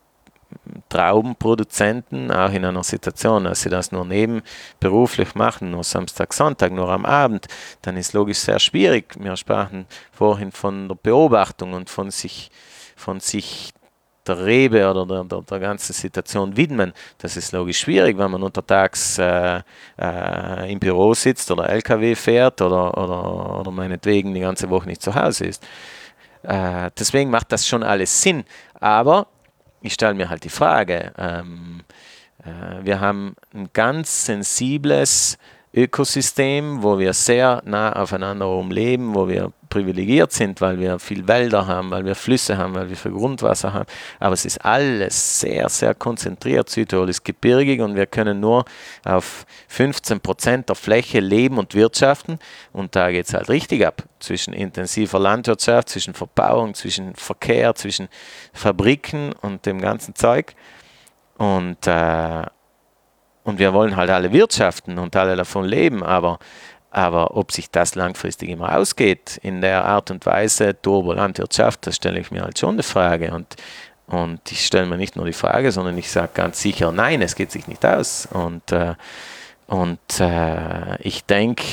Traubenproduzenten 0.89 2.31
auch 2.31 2.51
in 2.51 2.65
einer 2.65 2.83
Situation, 2.83 3.45
dass 3.45 3.61
sie 3.61 3.69
das 3.69 3.91
nur 3.91 4.05
nebenberuflich 4.05 5.35
machen, 5.35 5.71
nur 5.71 5.83
Samstag, 5.83 6.33
Sonntag, 6.33 6.71
nur 6.71 6.89
am 6.89 7.05
Abend, 7.05 7.47
dann 7.81 7.97
ist 7.97 8.13
logisch 8.13 8.39
sehr 8.39 8.59
schwierig. 8.59 9.15
Wir 9.19 9.35
sprachen 9.35 9.85
vorhin 10.11 10.51
von 10.51 10.87
der 10.87 10.95
Beobachtung 10.95 11.73
und 11.73 11.89
von 11.89 12.11
sich, 12.11 12.51
von 12.95 13.19
sich 13.19 13.71
der 14.27 14.45
Rebe 14.45 14.89
oder 14.89 15.05
der, 15.05 15.23
der, 15.23 15.41
der 15.41 15.59
ganzen 15.59 15.93
Situation 15.93 16.55
widmen. 16.55 16.93
Das 17.17 17.35
ist 17.35 17.51
logisch 17.51 17.79
schwierig, 17.79 18.17
wenn 18.17 18.31
man 18.31 18.43
untertags 18.43 19.17
äh, 19.17 19.61
äh, 19.99 20.71
im 20.71 20.79
Büro 20.79 21.13
sitzt 21.13 21.51
oder 21.51 21.69
LKW 21.69 22.15
fährt 22.15 22.61
oder, 22.61 22.97
oder, 22.97 23.59
oder 23.59 23.71
meinetwegen 23.71 24.33
die 24.33 24.41
ganze 24.41 24.69
Woche 24.69 24.87
nicht 24.87 25.01
zu 25.01 25.15
Hause 25.15 25.45
ist. 25.45 25.65
Äh, 26.43 26.91
deswegen 26.97 27.29
macht 27.29 27.51
das 27.51 27.67
schon 27.67 27.83
alles 27.83 28.21
Sinn. 28.21 28.45
Aber 28.79 29.27
ich 29.81 29.93
stelle 29.93 30.13
mir 30.13 30.29
halt 30.29 30.43
die 30.43 30.49
Frage, 30.49 31.13
ähm, 31.17 31.81
äh, 32.43 32.83
wir 32.83 32.99
haben 32.99 33.35
ein 33.53 33.69
ganz 33.73 34.25
sensibles 34.25 35.37
Ökosystem, 35.73 36.81
wo 36.81 36.97
wir 36.97 37.13
sehr 37.13 37.61
nah 37.65 37.93
aufeinander 37.93 38.47
umleben, 38.49 39.13
wo 39.13 39.27
wir 39.27 39.51
privilegiert 39.69 40.31
sind, 40.31 40.61
weil 40.61 40.79
wir 40.79 40.97
viel 40.97 41.27
Wälder 41.27 41.67
haben, 41.67 41.91
weil 41.91 42.03
wir 42.05 42.15
Flüsse 42.15 42.57
haben, 42.57 42.73
weil 42.73 42.89
wir 42.89 42.95
viel 42.95 43.11
Grundwasser 43.11 43.71
haben. 43.71 43.85
Aber 44.19 44.33
es 44.33 44.45
ist 44.45 44.65
alles 44.65 45.39
sehr, 45.39 45.69
sehr 45.69 45.93
konzentriert. 45.93 46.69
Südtirol 46.69 47.09
ist 47.09 47.23
gebirgig 47.23 47.81
und 47.81 47.95
wir 47.95 48.07
können 48.07 48.39
nur 48.39 48.65
auf 49.05 49.45
15 49.67 50.19
Prozent 50.21 50.69
der 50.69 50.75
Fläche 50.75 51.19
leben 51.19 51.59
und 51.59 51.75
wirtschaften. 51.75 52.39
Und 52.73 52.95
da 52.95 53.11
geht 53.11 53.27
es 53.27 53.33
halt 53.35 53.49
richtig 53.49 53.85
ab. 53.85 54.03
Zwischen 54.19 54.53
intensiver 54.53 55.19
Landwirtschaft, 55.19 55.89
zwischen 55.89 56.15
Verbauung, 56.15 56.73
zwischen 56.73 57.15
Verkehr, 57.15 57.75
zwischen 57.75 58.09
Fabriken 58.53 59.33
und 59.41 59.67
dem 59.67 59.79
ganzen 59.79 60.15
Zeug. 60.15 60.55
Und 61.37 61.85
äh, 61.85 62.43
und 63.43 63.59
wir 63.59 63.73
wollen 63.73 63.95
halt 63.95 64.09
alle 64.09 64.31
wirtschaften 64.31 64.97
und 64.97 65.15
alle 65.15 65.35
davon 65.35 65.65
leben, 65.65 66.03
aber, 66.03 66.39
aber 66.91 67.35
ob 67.35 67.51
sich 67.51 67.69
das 67.69 67.95
langfristig 67.95 68.49
immer 68.49 68.75
ausgeht 68.75 69.39
in 69.41 69.61
der 69.61 69.85
Art 69.85 70.11
und 70.11 70.25
Weise 70.25 70.79
Turbo-Landwirtschaft, 70.81 71.87
das 71.87 71.95
stelle 71.95 72.19
ich 72.19 72.31
mir 72.31 72.43
halt 72.43 72.59
schon 72.59 72.75
eine 72.75 72.83
Frage. 72.83 73.33
Und, 73.33 73.55
und 74.07 74.51
ich 74.51 74.65
stelle 74.65 74.87
mir 74.87 74.97
nicht 74.97 75.15
nur 75.15 75.25
die 75.25 75.33
Frage, 75.33 75.71
sondern 75.71 75.97
ich 75.97 76.11
sage 76.11 76.31
ganz 76.33 76.61
sicher, 76.61 76.91
nein, 76.91 77.21
es 77.21 77.35
geht 77.35 77.51
sich 77.51 77.67
nicht 77.67 77.85
aus. 77.85 78.27
Und, 78.31 78.71
äh, 78.71 78.95
und 79.67 79.99
äh, 80.19 81.01
ich 81.01 81.25
denke, 81.25 81.63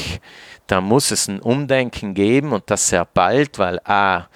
da 0.66 0.80
muss 0.80 1.10
es 1.10 1.28
ein 1.28 1.40
Umdenken 1.40 2.14
geben 2.14 2.52
und 2.52 2.70
das 2.70 2.88
sehr 2.88 3.04
bald, 3.04 3.58
weil 3.58 3.80
A, 3.84 4.26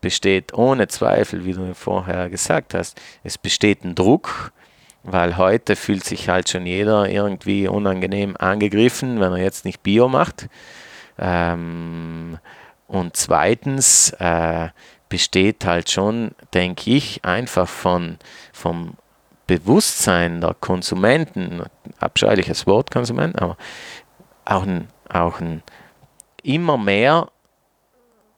besteht 0.00 0.52
ohne 0.52 0.86
Zweifel, 0.86 1.46
wie 1.46 1.54
du 1.54 1.74
vorher 1.74 2.28
gesagt 2.28 2.74
hast, 2.74 3.00
es 3.22 3.38
besteht 3.38 3.84
ein 3.84 3.94
Druck, 3.94 4.52
weil 5.04 5.36
heute 5.36 5.76
fühlt 5.76 6.02
sich 6.02 6.28
halt 6.28 6.48
schon 6.48 6.66
jeder 6.66 7.08
irgendwie 7.08 7.68
unangenehm 7.68 8.36
angegriffen, 8.38 9.20
wenn 9.20 9.32
er 9.32 9.38
jetzt 9.38 9.64
nicht 9.64 9.82
Bio 9.82 10.08
macht. 10.08 10.48
Ähm, 11.18 12.38
und 12.88 13.16
zweitens 13.16 14.10
äh, 14.18 14.68
besteht 15.08 15.64
halt 15.66 15.90
schon, 15.90 16.32
denke 16.54 16.90
ich, 16.90 17.24
einfach 17.24 17.68
von, 17.68 18.18
vom 18.52 18.94
Bewusstsein 19.46 20.40
der 20.40 20.54
Konsumenten, 20.54 21.62
abscheuliches 22.00 22.66
Wort 22.66 22.90
Konsumenten, 22.90 23.38
aber 23.38 23.56
auch 24.46 24.62
ein, 24.62 24.88
auch 25.08 25.40
ein 25.40 25.62
immer 26.42 26.78
mehr 26.78 27.28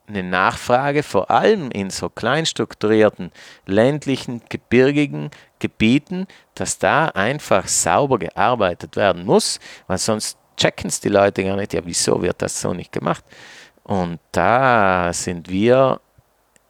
eine 0.09 0.23
Nachfrage, 0.23 1.03
vor 1.03 1.31
allem 1.31 1.71
in 1.71 1.91
so 1.91 2.09
kleinstrukturierten, 2.09 3.33
ländlichen, 3.67 4.43
gebirgigen 4.49 5.31
Gebieten, 5.59 6.27
dass 6.55 6.79
da 6.79 7.07
einfach 7.07 7.67
sauber 7.67 8.19
gearbeitet 8.19 8.97
werden 8.97 9.25
muss, 9.25 9.59
weil 9.87 9.99
sonst 9.99 10.39
checken 10.57 10.89
es 10.89 11.01
die 11.01 11.09
Leute 11.09 11.45
gar 11.45 11.57
nicht, 11.57 11.75
ja, 11.75 11.81
wieso 11.85 12.23
wird 12.23 12.41
das 12.43 12.61
so 12.61 12.73
nicht 12.73 12.93
gemacht? 12.93 13.25
Und 13.83 14.19
da 14.33 15.13
sind 15.13 15.49
wir 15.49 16.01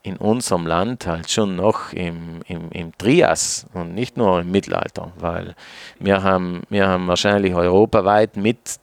in 0.03 0.16
unserem 0.18 0.66
Land 0.66 1.07
halt 1.07 1.30
schon 1.30 1.57
noch 1.57 1.93
im, 1.93 2.41
im, 2.47 2.70
im 2.70 2.97
Trias 2.97 3.66
und 3.74 3.95
nicht 3.95 4.16
nur 4.16 4.41
im 4.41 4.51
Mittelalter, 4.53 5.12
weil 5.18 5.57
wir 5.99 6.22
haben, 6.22 6.62
wir 6.68 6.87
haben 6.87 7.09
wahrscheinlich 7.09 7.55
europaweit 7.55 8.37
mit 8.37 8.78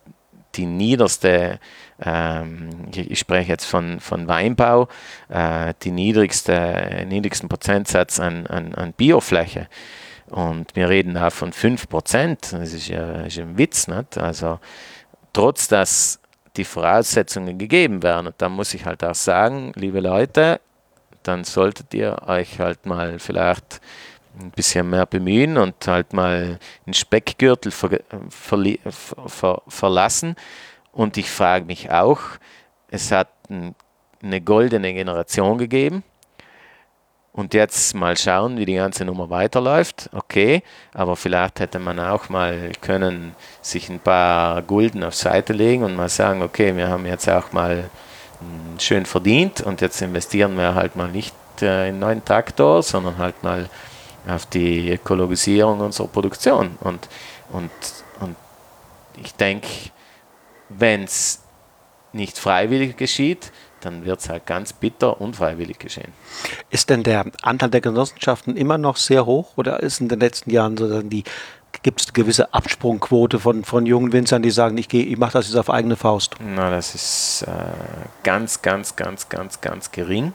die 0.56 0.66
niederste, 0.66 1.60
ähm, 2.06 2.70
ich 2.94 3.20
spreche 3.20 3.50
jetzt 3.50 3.66
von, 3.66 4.00
von 4.00 4.28
Weinbau, 4.28 4.88
äh, 5.30 5.74
die 5.84 5.92
niedrigste, 5.92 7.06
niedrigsten 7.08 7.50
Prozentsatz 7.50 8.20
an, 8.20 8.48
an, 8.48 8.74
an 8.76 8.94
Biofläche. 8.94 9.68
Und 10.30 10.76
wir 10.76 10.90
reden 10.90 11.14
da 11.14 11.30
von 11.30 11.52
5%. 11.52 12.52
Das 12.52 12.74
ist 12.74 12.88
ja, 12.88 13.22
ist 13.22 13.38
ein 13.38 13.58
Witz. 13.58 13.88
Nicht? 13.88 14.18
Also, 14.18 14.60
trotz 15.32 15.68
dass 15.68 16.20
die 16.58 16.66
Voraussetzungen 16.66 17.58
gegeben 17.58 18.04
werden. 18.04 18.28
Und 18.28 18.36
da 18.38 18.50
muss 18.50 18.74
ich 18.74 18.86
halt 18.86 19.04
auch 19.04 19.16
sagen, 19.16 19.72
liebe 19.76 20.00
Leute, 20.00 20.60
dann 21.24 21.44
solltet 21.44 21.94
ihr 21.94 22.18
euch 22.28 22.60
halt 22.60 22.86
mal 22.86 23.20
vielleicht 23.20 23.82
ein 24.40 24.52
bisschen 24.52 24.90
mehr 24.90 25.06
bemühen 25.06 25.58
und 25.58 25.76
halt 25.88 26.14
mal 26.14 26.60
einen 26.86 26.94
Speckgürtel 26.94 27.72
ver, 27.72 28.00
ver, 28.30 29.30
ver, 29.30 29.62
verlassen. 29.68 30.36
Und 30.94 31.18
ich 31.18 31.30
frage 31.30 31.66
mich 31.66 31.92
auch, 31.92 32.20
es 32.90 33.12
hat 33.12 33.30
ein, 33.50 33.76
eine 34.22 34.40
goldene 34.40 34.94
Generation 34.94 35.58
gegeben. 35.58 36.04
Und 37.34 37.56
jetzt 37.56 37.96
mal 37.96 38.16
schauen, 38.16 38.58
wie 38.58 38.66
die 38.66 38.76
ganze 38.76 39.06
Nummer 39.06 39.32
weiterläuft. 39.32 40.08
Okay, 40.14 40.62
aber 40.94 41.16
vielleicht 41.16 41.60
hätte 41.60 41.80
man 41.80 42.00
auch 42.00 42.30
mal 42.30 42.72
können 42.80 43.36
sich 43.64 43.90
ein 43.90 44.00
paar 44.00 44.62
Gulden 44.62 45.04
auf 45.04 45.16
Seite 45.16 45.52
legen 45.52 45.84
und 45.84 45.96
mal 45.96 46.10
sagen, 46.10 46.44
okay, 46.44 46.76
wir 46.78 46.90
haben 46.90 47.08
jetzt 47.08 47.28
auch 47.28 47.52
mal 47.52 47.90
schön 48.78 49.08
verdient 49.08 49.62
und 49.62 49.82
jetzt 49.82 50.00
investieren 50.02 50.58
wir 50.58 50.76
halt 50.76 50.96
mal 50.96 51.10
nicht 51.10 51.34
äh, 51.62 51.90
in 51.90 52.00
neuen 52.00 52.24
Traktor, 52.24 52.84
sondern 52.84 53.18
halt 53.18 53.42
mal 53.42 53.68
auf 54.28 54.46
die 54.46 54.92
Ökologisierung 54.92 55.80
unserer 55.80 56.08
Produktion. 56.08 56.78
Und, 56.82 57.08
und, 57.52 57.72
und 58.20 58.36
ich 59.18 59.34
denke, 59.36 59.68
wenn 60.70 61.04
es 61.04 61.42
nicht 62.12 62.38
freiwillig 62.38 62.98
geschieht, 62.98 63.52
dann 63.82 64.06
wird 64.06 64.20
es 64.22 64.30
halt 64.30 64.46
ganz 64.46 64.72
bitter 64.72 65.20
unfreiwillig 65.20 65.80
geschehen. 65.80 66.14
Ist 66.70 66.90
denn 66.90 67.04
der 67.04 67.26
Anteil 67.42 67.70
der 67.70 67.82
Genossenschaften 67.82 68.56
immer 68.56 68.78
noch 68.78 68.98
sehr 68.98 69.26
hoch 69.26 69.58
oder 69.58 69.82
ist 69.82 70.00
in 70.00 70.08
den 70.08 70.20
letzten 70.20 70.52
Jahren 70.52 70.78
sozusagen 70.78 71.10
die 71.10 71.24
gibt 71.82 72.02
es 72.02 72.08
eine 72.08 72.14
gewisse 72.14 72.54
Absprungquote 72.54 73.40
von, 73.40 73.64
von 73.64 73.86
jungen 73.86 74.14
Winzern, 74.14 74.44
die 74.44 74.52
sagen, 74.52 74.78
ich, 74.78 74.94
ich 74.94 75.18
mache 75.18 75.34
das 75.34 75.48
jetzt 75.48 75.58
auf 75.58 75.70
eigene 75.70 75.96
Faust? 75.96 76.36
Na, 76.40 76.70
das 76.70 76.94
ist 76.94 77.46
äh, 77.48 77.52
ganz, 78.24 78.62
ganz, 78.62 78.96
ganz, 78.96 79.28
ganz, 79.28 79.60
ganz 79.60 79.92
gering. 79.92 80.34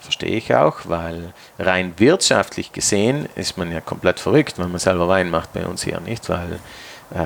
Verstehe 0.00 0.36
ich 0.36 0.54
auch, 0.54 0.80
weil 0.84 1.32
rein 1.58 1.94
wirtschaftlich 1.98 2.72
gesehen 2.72 3.28
ist 3.36 3.58
man 3.58 3.70
ja 3.70 3.80
komplett 3.80 4.18
verrückt, 4.18 4.58
wenn 4.58 4.70
man 4.70 4.78
selber 4.78 5.08
Wein 5.08 5.30
macht 5.30 5.52
bei 5.52 5.66
uns 5.66 5.82
hier 5.82 6.00
nicht, 6.00 6.28
weil, 6.28 6.58
äh, 7.14 7.18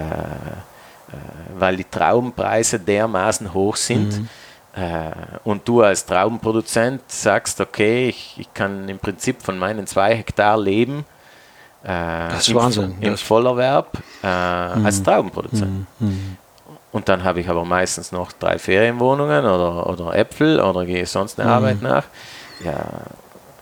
weil 1.59 1.77
die 1.77 1.85
Traubenpreise 1.85 2.79
dermaßen 2.79 3.53
hoch 3.53 3.77
sind. 3.77 4.21
Mhm. 4.21 4.29
Äh, 4.77 5.11
und 5.45 5.67
du 5.69 5.83
als 5.83 6.05
Traubenproduzent 6.05 7.03
sagst, 7.07 7.61
okay, 7.61 8.09
ich, 8.09 8.37
ich 8.39 8.53
kann 8.53 8.89
im 8.89 8.99
Prinzip 8.99 9.43
von 9.43 9.59
meinen 9.59 9.87
zwei 9.87 10.17
Hektar 10.17 10.59
leben. 10.59 11.05
Äh, 11.83 11.89
das 11.89 12.41
ist 12.41 12.49
im, 12.49 12.57
Wahnsinn. 12.57 12.97
Im 13.01 13.17
Vollerwerb 13.17 13.99
äh, 14.23 14.27
mhm. 14.77 14.87
als 14.87 15.03
Traubenproduzent. 15.03 15.87
Mhm. 15.99 16.09
mhm. 16.09 16.37
Und 16.93 17.09
dann 17.09 17.25
habe 17.25 17.41
ich 17.41 17.49
aber 17.49 17.65
meistens 17.65 18.13
noch 18.13 18.31
drei 18.31 18.57
Ferienwohnungen 18.57 19.45
oder, 19.45 19.89
oder 19.89 20.15
Äpfel 20.15 20.61
oder 20.61 20.87
gehe 20.87 21.05
sonst 21.07 21.41
eine 21.41 21.49
mhm. 21.49 21.55
Arbeit 21.57 21.83
nach 21.83 22.05
ja, 22.63 22.87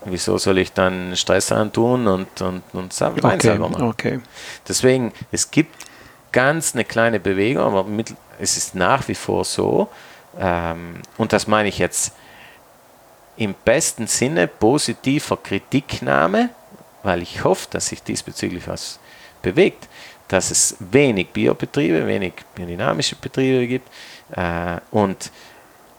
wieso 0.05 0.39
soll 0.39 0.59
ich 0.59 0.73
dann 0.73 1.17
Stress 1.17 1.53
antun 1.53 2.07
und, 2.07 2.41
und, 2.41 2.63
und 2.73 3.01
Wein 3.01 3.25
okay, 3.25 3.39
selber 3.41 3.69
machen? 3.69 3.85
Okay. 3.85 4.21
Deswegen, 4.67 5.13
es 5.31 5.51
gibt 5.51 5.75
ganz 6.33 6.75
eine 6.75 6.85
kleine 6.85 7.21
Bewegung, 7.21 7.65
aber 7.65 7.85
mit, 7.85 8.15
es 8.41 8.57
ist 8.57 8.75
nach 8.75 9.07
wie 9.09 9.15
vor 9.15 9.45
so, 9.45 9.89
ähm, 10.39 10.97
und 11.19 11.33
das 11.33 11.47
meine 11.47 11.69
ich 11.69 11.79
jetzt 11.79 12.15
im 13.37 13.55
besten 13.65 14.07
Sinne 14.07 14.49
positiver 14.49 15.37
Kritiknahme, 15.37 16.51
weil 17.03 17.23
ich 17.23 17.45
hoffe, 17.45 17.69
dass 17.71 17.89
sich 17.89 18.03
diesbezüglich 18.03 18.67
was 18.67 18.99
bewegt, 19.43 19.89
dass 20.29 20.51
es 20.51 20.77
wenig 20.79 21.29
Biobetriebe, 21.31 22.07
wenig 22.07 22.35
biodynamische 22.55 23.17
Betriebe 23.17 23.67
gibt 23.67 23.89
äh, 24.33 24.79
und 24.91 25.31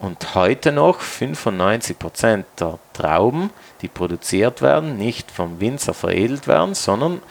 und 0.00 0.34
heute 0.34 0.70
noch 0.70 1.00
95 1.00 1.98
Prozent 1.98 2.46
der 2.60 2.78
Trauben, 2.92 3.50
die 3.80 3.88
produziert 3.88 4.60
werden, 4.60 4.98
nicht 4.98 5.30
vom 5.30 5.60
Winzer 5.60 5.94
veredelt 5.94 6.46
werden, 6.46 6.74
sondern 6.74 7.22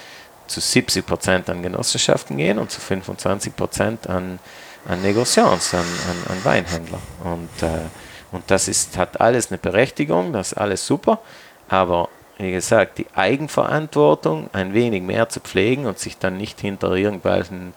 zu 0.47 0.59
70 0.59 1.05
Prozent 1.05 1.49
an 1.49 1.63
Genossenschaften 1.63 2.37
gehen 2.37 2.59
und 2.59 2.71
zu 2.71 2.81
25 2.81 3.55
Prozent 3.55 4.09
an, 4.09 4.39
an 4.87 5.01
Negociants, 5.01 5.73
an, 5.73 5.79
an, 5.79 6.31
an 6.31 6.45
Weinhändler. 6.45 6.99
Und, 7.23 7.63
äh, 7.63 7.81
und 8.31 8.43
das 8.47 8.67
ist, 8.67 8.97
hat 8.97 9.21
alles 9.21 9.51
eine 9.51 9.57
Berechtigung, 9.57 10.33
das 10.33 10.53
ist 10.53 10.57
alles 10.57 10.85
super, 10.85 11.19
aber 11.69 12.09
wie 12.37 12.51
gesagt, 12.51 12.97
die 12.97 13.05
Eigenverantwortung 13.15 14.49
ein 14.53 14.73
wenig 14.73 15.03
mehr 15.03 15.29
zu 15.29 15.39
pflegen 15.39 15.85
und 15.85 15.99
sich 15.99 16.17
dann 16.17 16.37
nicht 16.37 16.59
hinter 16.59 16.91
irgendwelchen 16.93 17.73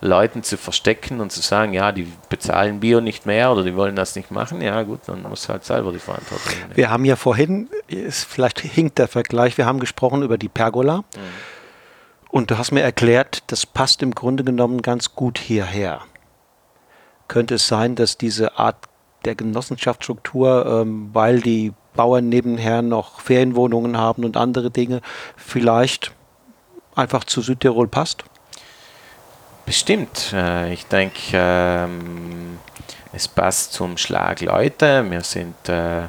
Leuten 0.00 0.42
zu 0.42 0.56
verstecken 0.56 1.20
und 1.20 1.30
zu 1.30 1.42
sagen, 1.42 1.74
ja, 1.74 1.92
die 1.92 2.10
bezahlen 2.28 2.80
Bio 2.80 3.00
nicht 3.00 3.26
mehr 3.26 3.52
oder 3.52 3.62
die 3.62 3.76
wollen 3.76 3.96
das 3.96 4.16
nicht 4.16 4.30
machen, 4.30 4.62
ja 4.62 4.82
gut, 4.82 5.00
dann 5.06 5.22
muss 5.22 5.48
halt 5.48 5.64
selber 5.64 5.92
die 5.92 5.98
Verantwortung 5.98 6.52
nehmen. 6.58 6.76
Wir 6.76 6.90
haben 6.90 7.04
ja 7.04 7.16
vorhin, 7.16 7.68
ist, 7.86 8.24
vielleicht 8.24 8.60
hinkt 8.60 8.98
der 8.98 9.08
Vergleich, 9.08 9.58
wir 9.58 9.66
haben 9.66 9.78
gesprochen 9.78 10.22
über 10.22 10.38
die 10.38 10.48
Pergola 10.48 10.98
mhm. 10.98 11.02
Und 12.30 12.50
du 12.50 12.58
hast 12.58 12.70
mir 12.70 12.82
erklärt, 12.82 13.42
das 13.48 13.66
passt 13.66 14.02
im 14.02 14.14
Grunde 14.14 14.44
genommen 14.44 14.82
ganz 14.82 15.14
gut 15.14 15.38
hierher. 15.38 16.02
Könnte 17.28 17.56
es 17.56 17.66
sein, 17.66 17.94
dass 17.94 18.18
diese 18.18 18.58
Art 18.58 18.76
der 19.24 19.34
Genossenschaftsstruktur, 19.34 20.66
ähm, 20.66 21.10
weil 21.12 21.40
die 21.40 21.72
Bauern 21.94 22.28
nebenher 22.28 22.82
noch 22.82 23.20
Ferienwohnungen 23.20 23.96
haben 23.96 24.24
und 24.24 24.36
andere 24.36 24.70
Dinge, 24.70 25.00
vielleicht 25.36 26.12
einfach 26.94 27.24
zu 27.24 27.42
Südtirol 27.42 27.88
passt? 27.88 28.24
Bestimmt. 29.66 30.32
Äh, 30.32 30.72
ich 30.72 30.86
denke, 30.86 31.18
ähm, 31.32 32.58
es 33.12 33.28
passt 33.28 33.72
zum 33.72 33.96
Schlag 33.96 34.40
Leute. 34.40 35.08
Wir 35.10 35.22
sind, 35.22 35.68
äh, 35.68 36.08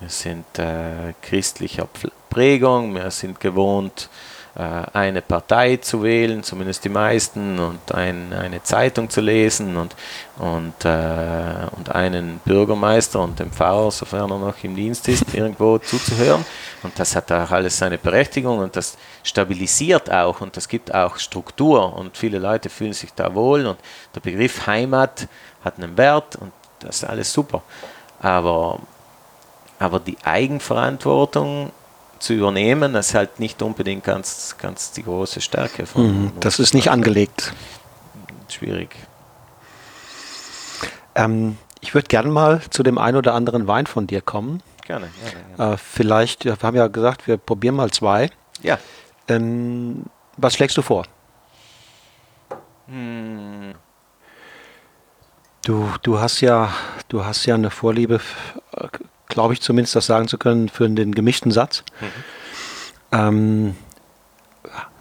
wir 0.00 0.08
sind 0.08 0.58
äh, 0.58 1.14
christlicher 1.22 1.88
Prägung, 2.30 2.94
wir 2.94 3.10
sind 3.10 3.40
gewohnt, 3.40 4.08
eine 4.54 5.22
Partei 5.22 5.78
zu 5.78 6.02
wählen, 6.02 6.42
zumindest 6.42 6.84
die 6.84 6.90
meisten, 6.90 7.58
und 7.58 7.94
ein, 7.94 8.34
eine 8.34 8.62
Zeitung 8.62 9.08
zu 9.08 9.22
lesen 9.22 9.78
und, 9.78 9.96
und, 10.38 10.84
äh, 10.84 11.68
und 11.74 11.90
einen 11.90 12.38
Bürgermeister 12.44 13.20
und 13.20 13.38
den 13.38 13.50
Pfarrer, 13.50 13.90
sofern 13.90 14.30
er 14.30 14.38
noch 14.38 14.62
im 14.62 14.76
Dienst 14.76 15.08
ist, 15.08 15.24
irgendwo 15.34 15.78
zuzuhören. 15.78 16.44
Und 16.82 16.98
das 16.98 17.16
hat 17.16 17.32
auch 17.32 17.50
alles 17.50 17.78
seine 17.78 17.96
Berechtigung 17.96 18.58
und 18.58 18.76
das 18.76 18.98
stabilisiert 19.22 20.10
auch 20.10 20.42
und 20.42 20.54
das 20.54 20.68
gibt 20.68 20.94
auch 20.94 21.16
Struktur 21.16 21.96
und 21.96 22.18
viele 22.18 22.38
Leute 22.38 22.68
fühlen 22.68 22.92
sich 22.92 23.14
da 23.14 23.34
wohl 23.34 23.64
und 23.64 23.78
der 24.14 24.20
Begriff 24.20 24.66
Heimat 24.66 25.28
hat 25.64 25.78
einen 25.78 25.96
Wert 25.96 26.36
und 26.36 26.52
das 26.80 26.96
ist 26.96 27.04
alles 27.04 27.32
super. 27.32 27.62
Aber, 28.20 28.80
aber 29.78 29.98
die 29.98 30.18
Eigenverantwortung 30.24 31.72
zu 32.22 32.34
übernehmen, 32.34 32.94
ist 32.94 33.14
halt 33.14 33.40
nicht 33.40 33.60
unbedingt 33.62 34.04
ganz, 34.04 34.56
ganz 34.58 34.92
die 34.92 35.02
große 35.02 35.40
Stärke 35.40 35.86
von. 35.86 36.06
Mhm, 36.06 36.32
das 36.40 36.58
ist 36.58 36.72
nicht 36.72 36.90
angelegt. 36.90 37.52
Schwierig. 38.48 38.96
Ähm, 41.14 41.58
ich 41.80 41.94
würde 41.94 42.06
gerne 42.06 42.30
mal 42.30 42.62
zu 42.70 42.82
dem 42.82 42.96
einen 42.96 43.16
oder 43.16 43.34
anderen 43.34 43.66
Wein 43.66 43.86
von 43.86 44.06
dir 44.06 44.20
kommen. 44.20 44.62
Gerne, 44.86 45.08
gerne. 45.20 45.56
gerne. 45.56 45.74
Äh, 45.74 45.76
vielleicht, 45.76 46.44
wir 46.44 46.56
haben 46.62 46.76
ja 46.76 46.86
gesagt, 46.86 47.26
wir 47.26 47.36
probieren 47.36 47.74
mal 47.74 47.90
zwei. 47.90 48.30
Ja. 48.62 48.78
Ähm, 49.28 50.04
was 50.36 50.54
schlägst 50.54 50.76
du 50.76 50.82
vor? 50.82 51.06
Hm. 52.86 53.74
Du, 55.64 55.88
du 56.02 56.20
hast 56.20 56.40
ja, 56.40 56.72
du 57.08 57.24
hast 57.24 57.46
ja 57.46 57.54
eine 57.54 57.70
Vorliebe 57.70 58.20
äh, 58.76 58.88
glaube 59.32 59.54
ich 59.54 59.60
zumindest, 59.60 59.96
das 59.96 60.06
sagen 60.06 60.28
zu 60.28 60.38
können, 60.38 60.68
für 60.68 60.88
den 60.88 61.14
gemischten 61.14 61.50
Satz. 61.50 61.84
Mhm. 62.00 62.06
Ähm, 63.12 63.76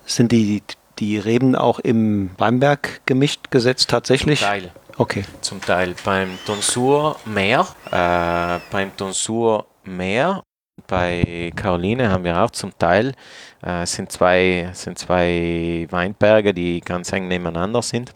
sind 0.05 0.31
die, 0.31 0.63
die 0.99 1.17
Reben 1.17 1.55
auch 1.55 1.79
im 1.79 2.31
Weinberg 2.37 3.01
gemischt 3.05 3.51
gesetzt 3.51 3.89
tatsächlich? 3.89 4.39
Zum 4.39 4.47
Teil. 4.47 4.71
Okay. 4.97 5.23
Zum 5.41 5.61
Teil. 5.61 5.95
Beim 6.03 6.37
Tonsur 6.45 7.17
mehr. 7.25 7.67
Äh, 7.91 8.59
beim 8.71 8.95
Tonsur 8.95 9.65
mehr. 9.83 10.43
Bei 10.87 11.51
Caroline 11.55 12.09
haben 12.09 12.23
wir 12.23 12.41
auch 12.41 12.51
zum 12.51 12.77
Teil, 12.77 13.13
äh, 13.61 13.85
sind, 13.85 14.11
zwei, 14.11 14.71
sind 14.73 14.97
zwei 14.97 15.87
Weinberge, 15.89 16.53
die 16.53 16.81
ganz 16.81 17.11
eng 17.13 17.27
nebeneinander 17.27 17.81
sind. 17.81 18.13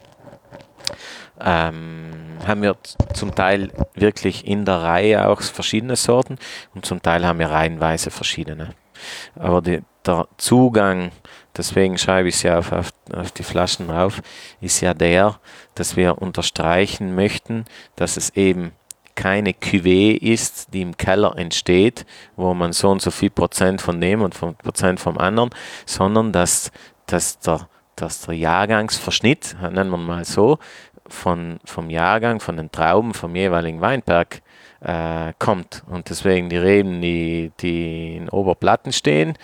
Ähm, 1.40 2.38
haben 2.46 2.62
wir 2.62 2.76
zum 3.12 3.34
Teil 3.34 3.70
wirklich 3.94 4.46
in 4.46 4.64
der 4.64 4.82
Reihe 4.82 5.28
auch 5.28 5.42
verschiedene 5.42 5.96
Sorten 5.96 6.38
und 6.74 6.86
zum 6.86 7.02
Teil 7.02 7.26
haben 7.26 7.38
wir 7.38 7.50
reihenweise 7.50 8.10
verschiedene. 8.10 8.70
Aber 9.34 9.62
die, 9.62 9.82
der 10.06 10.28
Zugang, 10.36 11.10
deswegen 11.56 11.98
schreibe 11.98 12.28
ich 12.28 12.36
es 12.36 12.42
ja 12.42 12.58
auf, 12.58 12.72
auf, 12.72 12.90
auf 13.12 13.30
die 13.32 13.42
Flaschen 13.42 13.88
drauf, 13.88 14.22
ist 14.60 14.80
ja 14.80 14.94
der, 14.94 15.38
dass 15.74 15.96
wir 15.96 16.20
unterstreichen 16.20 17.14
möchten, 17.14 17.64
dass 17.96 18.16
es 18.16 18.30
eben 18.30 18.72
keine 19.16 19.52
Cuvée 19.52 20.16
ist, 20.16 20.72
die 20.72 20.82
im 20.82 20.96
Keller 20.96 21.36
entsteht, 21.36 22.06
wo 22.36 22.54
man 22.54 22.72
so 22.72 22.90
und 22.90 23.02
so 23.02 23.10
viel 23.10 23.30
Prozent 23.30 23.80
von 23.80 24.00
dem 24.00 24.22
und 24.22 24.34
von 24.34 24.54
Prozent 24.54 25.00
vom 25.00 25.18
anderen, 25.18 25.50
sondern 25.86 26.32
dass, 26.32 26.70
dass, 27.06 27.38
der, 27.40 27.68
dass 27.96 28.26
der 28.26 28.34
Jahrgangsverschnitt, 28.34 29.56
nennen 29.60 29.90
wir 29.90 29.96
mal 29.96 30.24
so, 30.24 30.58
von, 31.08 31.60
vom 31.64 31.90
Jahrgang, 31.90 32.40
von 32.40 32.56
den 32.56 32.70
Trauben 32.70 33.14
vom 33.14 33.34
jeweiligen 33.36 33.80
Weinberg 33.80 34.42
äh, 34.80 35.32
kommt. 35.38 35.82
Und 35.86 36.10
deswegen 36.10 36.48
die 36.48 36.56
Reben, 36.56 37.00
die, 37.00 37.52
die 37.60 38.16
in 38.16 38.28
Oberplatten 38.28 38.92
stehen, 38.92 39.34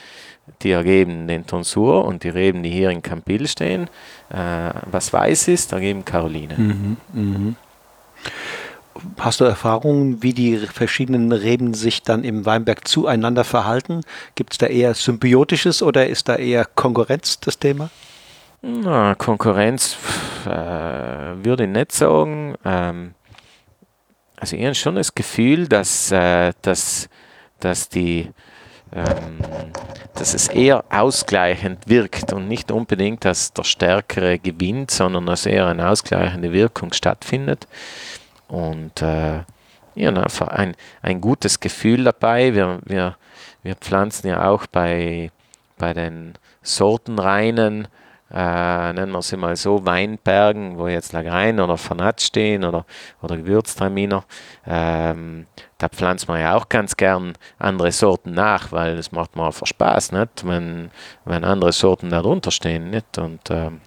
die 0.63 0.73
ergeben 0.73 1.29
den 1.29 1.47
Tonsur 1.47 2.05
und 2.05 2.25
die 2.25 2.29
Reben, 2.29 2.63
die 2.63 2.71
hier 2.71 2.91
in 2.91 3.03
Campil 3.03 3.47
stehen, 3.49 3.89
äh, 4.31 4.71
was 4.91 5.13
weiß 5.13 5.49
ist, 5.49 5.73
ergeben 5.73 6.05
Caroline. 6.05 6.55
Mhm, 6.57 6.97
mh. 7.13 7.55
Hast 9.19 9.41
du 9.41 9.45
Erfahrungen, 9.45 10.23
wie 10.23 10.35
die 10.35 10.59
verschiedenen 10.59 11.33
Reben 11.33 11.75
sich 11.75 12.03
dann 12.03 12.25
im 12.25 12.45
Weinberg 12.45 12.87
zueinander 12.87 13.43
verhalten? 13.43 14.03
Gibt 14.35 14.53
es 14.53 14.59
da 14.59 14.67
eher 14.67 14.95
Symbiotisches 14.95 15.83
oder 15.83 16.07
ist 16.07 16.29
da 16.29 16.37
eher 16.37 16.67
Konkurrenz 16.67 17.41
das 17.41 17.59
Thema? 17.59 17.91
Na, 18.65 19.17
Konkurrenz 19.17 19.97
äh, 20.47 20.49
würde 20.49 21.65
ich 21.65 21.71
nicht 21.71 21.91
sagen. 21.91 22.55
Ähm, 22.65 23.15
also 24.37 24.57
ich 24.57 24.65
habe 24.65 24.75
schon 24.77 24.95
das 24.95 25.15
Gefühl, 25.15 25.67
dass, 25.67 26.13
äh, 26.13 26.53
dass, 26.63 27.09
dass 27.59 27.89
die 27.89 28.31
ähm, 28.95 29.39
dass 30.15 30.35
es 30.35 30.49
eher 30.49 30.85
ausgleichend 30.91 31.89
wirkt 31.89 32.33
und 32.33 32.47
nicht 32.47 32.71
unbedingt, 32.71 33.25
dass 33.25 33.53
der 33.53 33.65
Stärkere 33.65 34.39
gewinnt, 34.39 34.91
sondern 34.91 35.27
dass 35.27 35.47
eher 35.47 35.67
eine 35.67 35.89
ausgleichende 35.89 36.53
Wirkung 36.53 36.93
stattfindet. 36.93 37.67
Und 38.49 39.03
äh, 39.03 39.41
ja, 39.95 40.11
einfach 40.11 40.49
ein, 40.49 40.77
ein 41.01 41.21
gutes 41.21 41.59
Gefühl 41.59 42.05
dabei. 42.05 42.55
Wir, 42.55 42.81
wir, 42.85 43.17
wir 43.63 43.75
pflanzen 43.75 44.29
ja 44.29 44.49
auch 44.49 44.67
bei, 44.67 45.31
bei 45.79 45.95
den 45.95 46.35
Sortenreinen 46.63 47.89
äh, 48.33 48.93
nennen 48.95 49.13
wir 49.13 49.21
sie 49.21 49.37
mal 49.37 49.57
so, 49.57 49.85
Weinbergen, 49.85 50.79
wo 50.79 50.89
jetzt 50.89 51.13
Lagrein 51.13 51.61
oder 51.61 51.77
Fanat 51.77 52.23
stehen 52.23 52.65
oder, 52.65 52.87
oder 53.21 53.37
Gewürztraminer, 53.37 54.25
ähm, 54.67 55.47
da 55.77 55.89
pflanzt 55.89 56.29
man 56.29 56.41
ja 56.41 56.57
auch 56.57 56.69
ganz 56.69 56.97
gern 56.97 57.35
andere 57.59 57.93
Sorten 57.93 58.33
nach, 58.33 58.73
weil 58.73 58.97
das 58.97 59.13
macht 59.13 59.37
mir 59.37 59.45
einfach 59.45 59.67
Spaß, 59.67 60.13
nicht? 60.13 60.47
Wenn, 60.47 60.91
wenn 61.27 61.45
andere 61.45 61.73
Sorten 61.73 62.09
darunter 62.09 62.51
stehen. 62.51 62.89
Nicht? 62.89 63.19
Und, 63.19 63.51
ähm, 63.51 63.81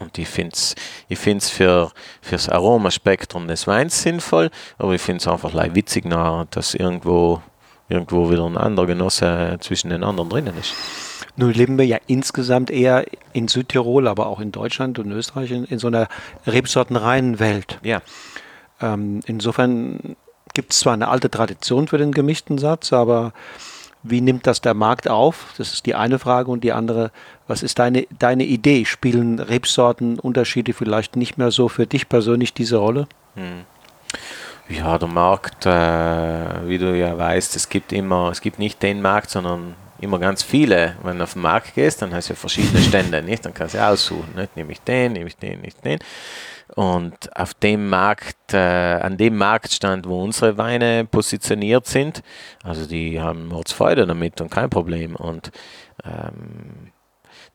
und 0.00 0.18
ich 0.18 0.28
finde 0.28 0.52
es 0.52 0.74
ich 1.08 1.18
find's 1.18 1.48
für 1.48 1.92
das 2.30 2.50
Aromaspektrum 2.50 3.48
des 3.48 3.66
Weins 3.66 4.02
sinnvoll, 4.02 4.50
aber 4.76 4.92
ich 4.92 5.00
finde 5.00 5.20
es 5.20 5.28
einfach 5.28 5.54
witzig, 5.74 6.04
dass 6.50 6.74
irgendwo, 6.74 7.40
irgendwo 7.88 8.30
wieder 8.30 8.44
ein 8.44 8.58
anderer 8.58 8.86
Genosse 8.86 9.56
zwischen 9.60 9.88
den 9.88 10.04
anderen 10.04 10.28
drinnen 10.28 10.58
ist. 10.58 10.74
Nun 11.36 11.52
leben 11.52 11.78
wir 11.78 11.86
ja 11.86 11.98
insgesamt 12.06 12.70
eher 12.70 13.04
in 13.32 13.48
Südtirol, 13.48 14.08
aber 14.08 14.26
auch 14.26 14.40
in 14.40 14.52
Deutschland 14.52 14.98
und 14.98 15.10
Österreich 15.12 15.50
in, 15.50 15.64
in 15.64 15.78
so 15.78 15.86
einer 15.86 16.08
rebsortenreinen 16.46 17.38
Welt. 17.38 17.78
Ja. 17.82 18.00
Ähm, 18.80 19.20
insofern 19.26 20.16
gibt 20.54 20.72
es 20.72 20.80
zwar 20.80 20.94
eine 20.94 21.08
alte 21.08 21.30
Tradition 21.30 21.88
für 21.88 21.98
den 21.98 22.12
gemischten 22.12 22.56
Satz, 22.56 22.92
aber 22.92 23.32
wie 24.02 24.20
nimmt 24.20 24.46
das 24.46 24.60
der 24.60 24.74
Markt 24.74 25.08
auf? 25.08 25.54
Das 25.58 25.72
ist 25.72 25.86
die 25.86 25.94
eine 25.94 26.18
Frage. 26.18 26.50
Und 26.50 26.62
die 26.64 26.72
andere, 26.72 27.10
was 27.46 27.62
ist 27.62 27.78
deine, 27.78 28.06
deine 28.18 28.44
Idee? 28.44 28.84
Spielen 28.84 29.40
Rebsortenunterschiede 29.40 30.72
vielleicht 30.72 31.16
nicht 31.16 31.38
mehr 31.38 31.50
so 31.50 31.68
für 31.68 31.86
dich 31.86 32.08
persönlich 32.08 32.54
diese 32.54 32.76
Rolle? 32.76 33.08
Hm. 33.34 33.64
Ja, 34.68 34.98
der 34.98 35.08
Markt, 35.08 35.66
äh, 35.66 36.68
wie 36.68 36.78
du 36.78 36.96
ja 36.96 37.16
weißt, 37.16 37.56
es 37.56 37.68
gibt 37.68 37.92
immer, 37.92 38.30
es 38.30 38.40
gibt 38.40 38.58
nicht 38.58 38.82
den 38.82 39.02
Markt, 39.02 39.30
sondern 39.30 39.74
immer 40.00 40.18
ganz 40.18 40.42
viele. 40.42 40.96
Wenn 41.02 41.18
du 41.18 41.24
auf 41.24 41.34
den 41.34 41.42
Markt 41.42 41.74
gehst, 41.74 42.02
dann 42.02 42.14
hast 42.14 42.28
du 42.28 42.34
ja 42.34 42.38
verschiedene 42.38 42.80
Stände, 42.80 43.22
nicht? 43.22 43.44
Dann 43.44 43.54
kannst 43.54 43.74
du 43.74 43.84
aussuchen, 43.84 44.34
nicht? 44.34 44.56
Nehme 44.56 44.72
ich 44.72 44.80
den, 44.80 45.12
nehme 45.12 45.26
ich 45.28 45.36
den, 45.36 45.60
nicht 45.60 45.84
den. 45.84 45.98
Und 46.74 47.34
auf 47.36 47.54
dem 47.54 47.88
Markt, 47.88 48.52
äh, 48.52 48.58
an 48.58 49.16
dem 49.16 49.36
Marktstand, 49.36 50.06
wo 50.08 50.22
unsere 50.22 50.58
Weine 50.58 51.04
positioniert 51.04 51.86
sind, 51.86 52.22
also 52.64 52.86
die 52.86 53.20
haben 53.20 53.46
Mordsfreude 53.46 54.04
damit 54.06 54.40
und 54.40 54.50
kein 54.50 54.68
Problem. 54.68 55.14
Und 55.14 55.52
ähm, 56.04 56.90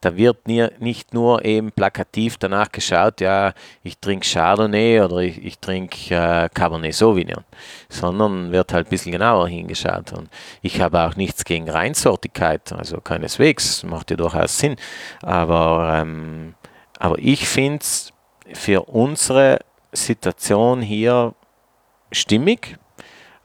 da 0.01 0.17
wird 0.17 0.47
nicht 0.47 1.13
nur 1.13 1.45
eben 1.45 1.71
plakativ 1.71 2.37
danach 2.37 2.71
geschaut, 2.71 3.21
ja, 3.21 3.53
ich 3.83 3.99
trinke 3.99 4.27
Chardonnay 4.27 4.99
oder 4.99 5.17
ich, 5.17 5.43
ich 5.43 5.59
trinke 5.59 6.15
äh, 6.15 6.49
Cabernet 6.49 6.95
Sauvignon, 6.95 7.43
sondern 7.87 8.51
wird 8.51 8.73
halt 8.73 8.87
ein 8.87 8.89
bisschen 8.89 9.11
genauer 9.11 9.47
hingeschaut. 9.47 10.11
Und 10.13 10.29
ich 10.63 10.81
habe 10.81 11.01
auch 11.01 11.15
nichts 11.15 11.45
gegen 11.45 11.69
Reinsortigkeit, 11.69 12.73
also 12.73 12.99
keineswegs, 12.99 13.83
macht 13.83 14.09
ja 14.09 14.17
durchaus 14.17 14.57
Sinn. 14.57 14.75
Aber, 15.21 15.99
ähm, 16.01 16.55
aber 16.97 17.19
ich 17.19 17.47
finde 17.47 17.81
es 17.81 18.11
für 18.53 18.81
unsere 18.89 19.59
Situation 19.91 20.81
hier 20.81 21.35
stimmig 22.11 22.79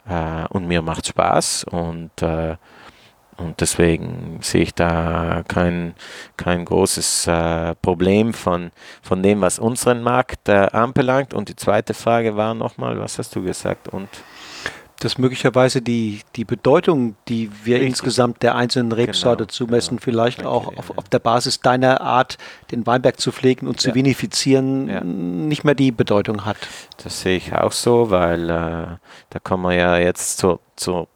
äh, 0.08 0.46
und 0.48 0.66
mir 0.66 0.80
macht 0.80 1.06
Spaß 1.06 1.64
und 1.64 2.10
äh, 2.22 2.56
und 3.38 3.60
deswegen 3.60 4.38
sehe 4.40 4.62
ich 4.62 4.74
da 4.74 5.42
kein, 5.46 5.94
kein 6.36 6.64
großes 6.64 7.26
äh, 7.26 7.74
Problem 7.76 8.32
von, 8.32 8.70
von 9.02 9.22
dem, 9.22 9.42
was 9.42 9.58
unseren 9.58 10.02
Markt 10.02 10.48
äh, 10.48 10.68
anbelangt. 10.72 11.34
Und 11.34 11.48
die 11.48 11.56
zweite 11.56 11.92
Frage 11.92 12.36
war 12.36 12.54
nochmal, 12.54 12.98
was 12.98 13.18
hast 13.18 13.36
du 13.36 13.42
gesagt? 13.42 13.88
Und 13.88 14.08
dass 15.00 15.18
möglicherweise 15.18 15.82
die, 15.82 16.20
die 16.36 16.44
Bedeutung, 16.44 17.16
die 17.28 17.50
wir 17.64 17.76
Richtig. 17.76 17.90
insgesamt 17.90 18.42
der 18.42 18.54
einzelnen 18.54 18.88
genau, 18.88 19.02
Rebsorte 19.02 19.44
genau, 19.44 19.52
zumessen, 19.52 19.96
genau. 19.96 20.02
vielleicht 20.02 20.38
okay, 20.38 20.48
auch 20.48 20.76
auf, 20.78 20.96
auf, 20.96 21.08
der 21.10 21.18
Basis 21.18 21.60
deiner 21.60 22.00
Art, 22.00 22.38
den 22.70 22.86
Weinberg 22.86 23.20
zu 23.20 23.30
pflegen 23.30 23.66
und 23.66 23.78
zu 23.78 23.90
ja. 23.90 23.94
vinifizieren, 23.94 24.88
ja. 24.88 25.04
nicht 25.04 25.64
mehr 25.64 25.74
die 25.74 25.92
Bedeutung 25.92 26.46
hat. 26.46 26.56
Das 27.02 27.20
sehe 27.20 27.36
ich 27.36 27.52
auch 27.52 27.72
so, 27.72 28.10
weil 28.10 28.48
äh, 28.48 28.86
da 29.28 29.38
kommen 29.42 29.64
wir 29.64 29.74
ja 29.74 29.98
jetzt 29.98 30.38
zur, 30.38 30.60
zur 30.76 31.08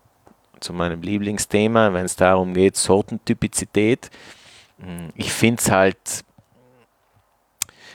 zu 0.61 0.73
meinem 0.73 1.03
Lieblingsthema, 1.03 1.93
wenn 1.93 2.07
es 2.07 2.17
darum 2.17 2.55
geht, 2.55 2.77
Sortentypizität. 2.77 4.11
Hm, 4.79 5.11
ich 5.15 5.33
finde 5.33 5.61
es 5.61 5.71
halt, 5.71 6.25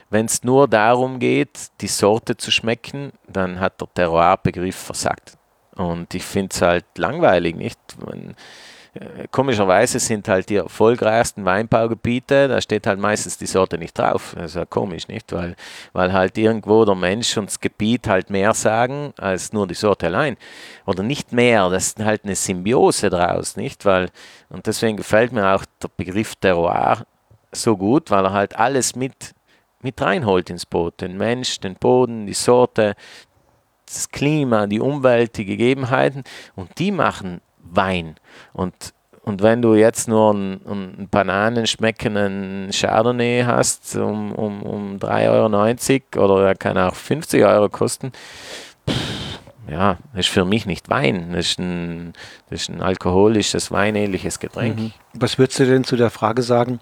wenn 0.10 0.26
es 0.26 0.44
nur 0.44 0.68
darum 0.68 1.20
geht, 1.20 1.72
die 1.82 1.88
Sorte 1.88 2.38
zu 2.38 2.52
schmecken, 2.52 3.12
dann 3.28 3.60
hat 3.60 3.82
der 3.82 3.94
Terroir-Begriff 3.94 4.76
versagt. 4.76 5.38
Und 5.76 6.14
ich 6.14 6.24
finde 6.24 6.54
es 6.54 6.62
halt 6.62 6.86
langweilig, 6.98 7.56
nicht? 7.56 7.80
Wenn, 7.98 8.36
komischerweise 9.32 10.00
sind 10.00 10.28
halt 10.28 10.50
die 10.50 10.56
erfolgreichsten 10.56 11.44
Weinbaugebiete, 11.44 12.48
da 12.48 12.62
steht 12.62 12.88
halt 12.88 13.00
meistens 13.00 13.38
die 13.38 13.46
Sorte 13.46 13.78
nicht 13.78 13.98
drauf. 13.98 14.34
Das 14.36 14.52
ist 14.52 14.56
ja 14.56 14.66
komisch, 14.66 15.08
nicht? 15.08 15.34
Weil, 15.34 15.56
weil 15.94 16.14
halt 16.14 16.38
irgendwo 16.38 16.86
der 16.86 16.96
Mensch 16.96 17.36
und 17.38 17.50
das 17.50 17.60
Gebiet 17.60 18.08
halt 18.08 18.30
mehr 18.30 18.54
sagen 18.54 19.14
als 19.18 19.52
nur 19.52 19.68
die 19.68 19.74
Sorte 19.74 20.08
allein. 20.08 20.38
Oder 20.86 21.04
nicht 21.04 21.34
mehr, 21.34 21.70
das 21.70 21.88
ist 21.88 22.00
halt 22.00 22.24
eine 22.24 22.36
Symbiose 22.36 23.10
draus, 23.10 23.58
nicht? 23.58 23.84
Weil, 23.86 24.10
und 24.50 24.66
deswegen 24.66 24.98
gefällt 24.98 25.34
mir 25.34 25.54
auch 25.54 25.66
der 25.82 25.90
Begriff 25.96 26.36
Terroir 26.36 27.06
so 27.52 27.76
gut, 27.76 28.12
weil 28.12 28.26
er 28.26 28.34
halt 28.34 28.58
alles 28.58 28.96
mit, 28.96 29.34
mit 29.82 30.02
reinholt 30.02 30.50
ins 30.50 30.66
Boot. 30.66 31.02
Den 31.02 31.18
Mensch, 31.18 31.60
den 31.60 31.76
Boden, 31.76 32.28
die 32.28 32.34
Sorte, 32.34 32.96
das 33.86 34.10
Klima, 34.10 34.68
die 34.68 34.80
Umwelt, 34.80 35.38
die 35.38 35.46
Gegebenheiten 35.46 36.24
und 36.56 36.80
die 36.80 36.92
machen 36.92 37.42
Wein. 37.72 38.16
Und, 38.54 38.94
und 39.24 39.42
wenn 39.42 39.62
du 39.62 39.76
jetzt 39.76 40.08
nur 40.08 40.32
einen, 40.32 40.62
einen 40.68 41.08
bananenschmeckenden 41.10 42.70
Chardonnay 42.72 43.44
hast, 43.46 43.96
um, 43.96 44.32
um, 44.32 44.64
um 44.64 44.98
3,90 44.98 46.18
Euro 46.18 46.36
oder 46.36 46.48
er 46.48 46.56
kann 46.56 46.78
auch 46.78 46.96
50 46.96 47.44
Euro 47.44 47.70
kosten, 47.70 48.12
pff, 48.90 49.16
ja, 49.70 49.98
ist 50.14 50.30
für 50.30 50.46
mich 50.46 50.66
nicht 50.66 50.90
Wein. 50.90 51.34
Das 51.34 51.48
ist 51.48 51.60
ein, 51.60 52.14
das 52.50 52.62
ist 52.62 52.70
ein 52.70 52.82
alkoholisches, 52.82 53.72
weinähnliches 53.72 54.40
Getränk. 54.40 54.78
Mhm. 54.78 54.94
Was 55.14 55.40
würdest 55.40 55.60
du 55.60 55.66
denn 55.66 55.84
zu 55.84 55.96
der 55.96 56.12
Frage 56.12 56.44
sagen, 56.44 56.80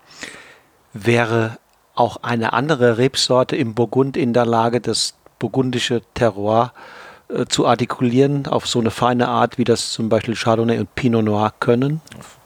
wäre 0.92 1.58
auch 1.96 2.18
eine 2.24 2.54
andere 2.54 2.98
Rebsorte 2.98 3.56
im 3.56 3.74
Burgund 3.74 4.18
in 4.18 4.34
der 4.34 4.46
Lage, 4.46 4.82
das 4.82 5.16
burgundische 5.40 6.02
Terroir 6.14 6.74
äh, 6.76 7.03
zu 7.48 7.66
artikulieren 7.66 8.48
auf 8.48 8.68
so 8.68 8.80
eine 8.80 8.92
feine 8.92 9.28
Art, 9.28 9.58
wie 9.58 9.64
das 9.64 9.92
zum 9.92 10.10
Beispiel 10.10 10.36
Chardonnay 10.36 10.80
und 10.80 10.94
Pinot 10.96 11.26
Noir 11.26 11.54
können? 11.60 12.02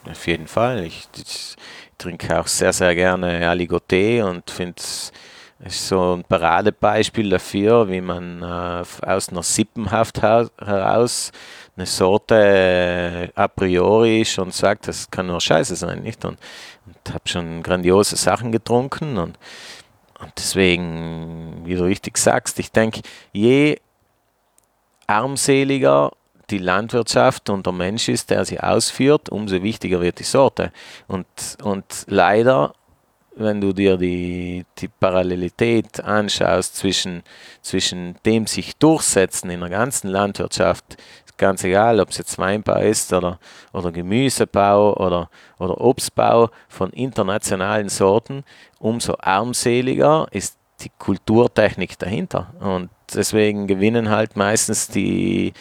Auf 0.10 0.28
jeden 0.28 0.48
Fall. 0.48 0.86
Ich, 0.86 1.08
ich 1.18 1.56
trinke 1.98 2.40
auch 2.40 2.48
sehr, 2.48 2.74
sehr 2.74 2.96
gerne 2.96 3.50
Aligoté 3.50 4.24
und 4.24 4.50
finde 4.50 4.76
es 4.78 5.12
so 5.70 6.16
ein 6.16 6.24
Paradebeispiel 6.24 7.30
dafür, 7.30 7.90
wie 7.90 8.02
man 8.02 8.42
äh, 8.44 9.06
aus 9.06 9.30
einer 9.30 9.44
Sippenhaft 9.44 10.22
heraus 10.22 11.32
eine 11.76 11.86
Sorte 11.86 12.36
äh, 12.36 13.30
a 13.36 13.48
priori 13.48 14.24
schon 14.26 14.52
sagt, 14.52 14.88
das 14.88 15.10
kann 15.10 15.28
nur 15.28 15.42
Scheiße 15.42 15.76
sein, 15.76 16.04
nicht? 16.04 16.24
Und, 16.26 16.38
und 16.86 17.14
habe 17.14 17.28
schon 17.28 17.64
grandiose 17.64 18.16
Sachen 18.16 18.52
getrunken 18.52 19.18
und, 19.18 19.38
und 20.20 20.32
deswegen, 20.38 21.62
wie 21.66 21.76
du 21.76 21.84
richtig 21.84 22.18
sagst, 22.18 22.60
ich 22.60 22.72
denke, 22.72 23.02
je 23.34 23.78
armseliger 25.08 26.12
die 26.50 26.60
Landwirtschaft 26.60 27.50
und 27.50 27.66
der 27.66 27.74
Mensch 27.74 28.08
ist, 28.08 28.30
der 28.30 28.46
sie 28.46 28.60
ausführt, 28.60 29.30
umso 29.30 29.62
wichtiger 29.64 30.02
wird 30.02 30.20
die 30.20 30.24
Sorte. 30.24 30.72
Und, 31.08 31.26
und 31.62 32.06
leider 32.08 32.74
wenn 33.40 33.62
du 33.62 33.74
dir 33.74 33.98
die, 33.98 34.66
die 34.80 34.88
Parallelität 34.88 36.04
anschaust 36.04 36.76
zwischen, 36.76 37.24
zwischen 37.62 38.16
dem 38.26 38.48
sich 38.48 38.76
durchsetzen 38.78 39.50
in 39.50 39.60
der 39.60 39.70
ganzen 39.70 40.10
Landwirtschaft, 40.10 40.98
ganz 41.38 41.64
egal, 41.64 42.00
ob 42.00 42.10
es 42.10 42.18
jetzt 42.18 42.38
Weinbau 42.40 42.80
ist 42.80 43.14
oder, 43.14 43.40
oder 43.74 43.92
Gemüsebau 43.92 44.96
oder, 44.96 45.30
oder 45.60 45.80
Obstbau 45.80 46.50
von 46.68 46.90
internationalen 46.92 47.90
Sorten, 47.90 48.44
umso 48.80 49.16
armseliger 49.20 50.28
ist 50.32 50.58
die 50.82 50.92
Kulturtechnik 50.98 51.98
dahinter. 52.00 52.54
Und 52.60 52.90
deswegen 53.14 53.68
gewinnen 53.68 54.10
halt 54.10 54.36
meistens 54.36 54.88
die, 54.88 55.54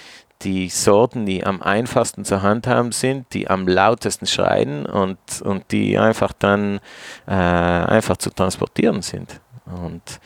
die 0.42 0.68
Sorten, 0.68 1.26
die 1.26 1.44
am 1.44 1.62
einfachsten 1.62 2.24
zu 2.24 2.42
handhaben 2.42 2.92
sind, 2.92 3.32
die 3.32 3.48
am 3.48 3.66
lautesten 3.66 4.26
schreien 4.26 4.86
und, 4.86 5.18
und 5.42 5.70
die 5.72 5.98
einfach 5.98 6.32
dann 6.32 6.80
äh, 7.26 7.32
einfach 7.32 8.16
zu 8.18 8.30
transportieren 8.30 9.02
sind. 9.02 9.40
Und, 9.66 10.20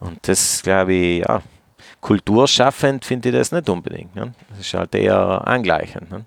und 0.00 0.28
das 0.28 0.62
glaube 0.62 0.92
ich, 0.92 1.20
ja, 1.20 1.42
kulturschaffend 2.00 3.04
finde 3.04 3.30
ich 3.30 3.34
das 3.34 3.52
nicht 3.52 3.68
unbedingt. 3.68 4.14
Ne? 4.14 4.32
Das 4.50 4.60
ist 4.60 4.74
halt 4.74 4.94
eher 4.94 5.46
angleichend. 5.46 6.10
Ne? 6.10 6.24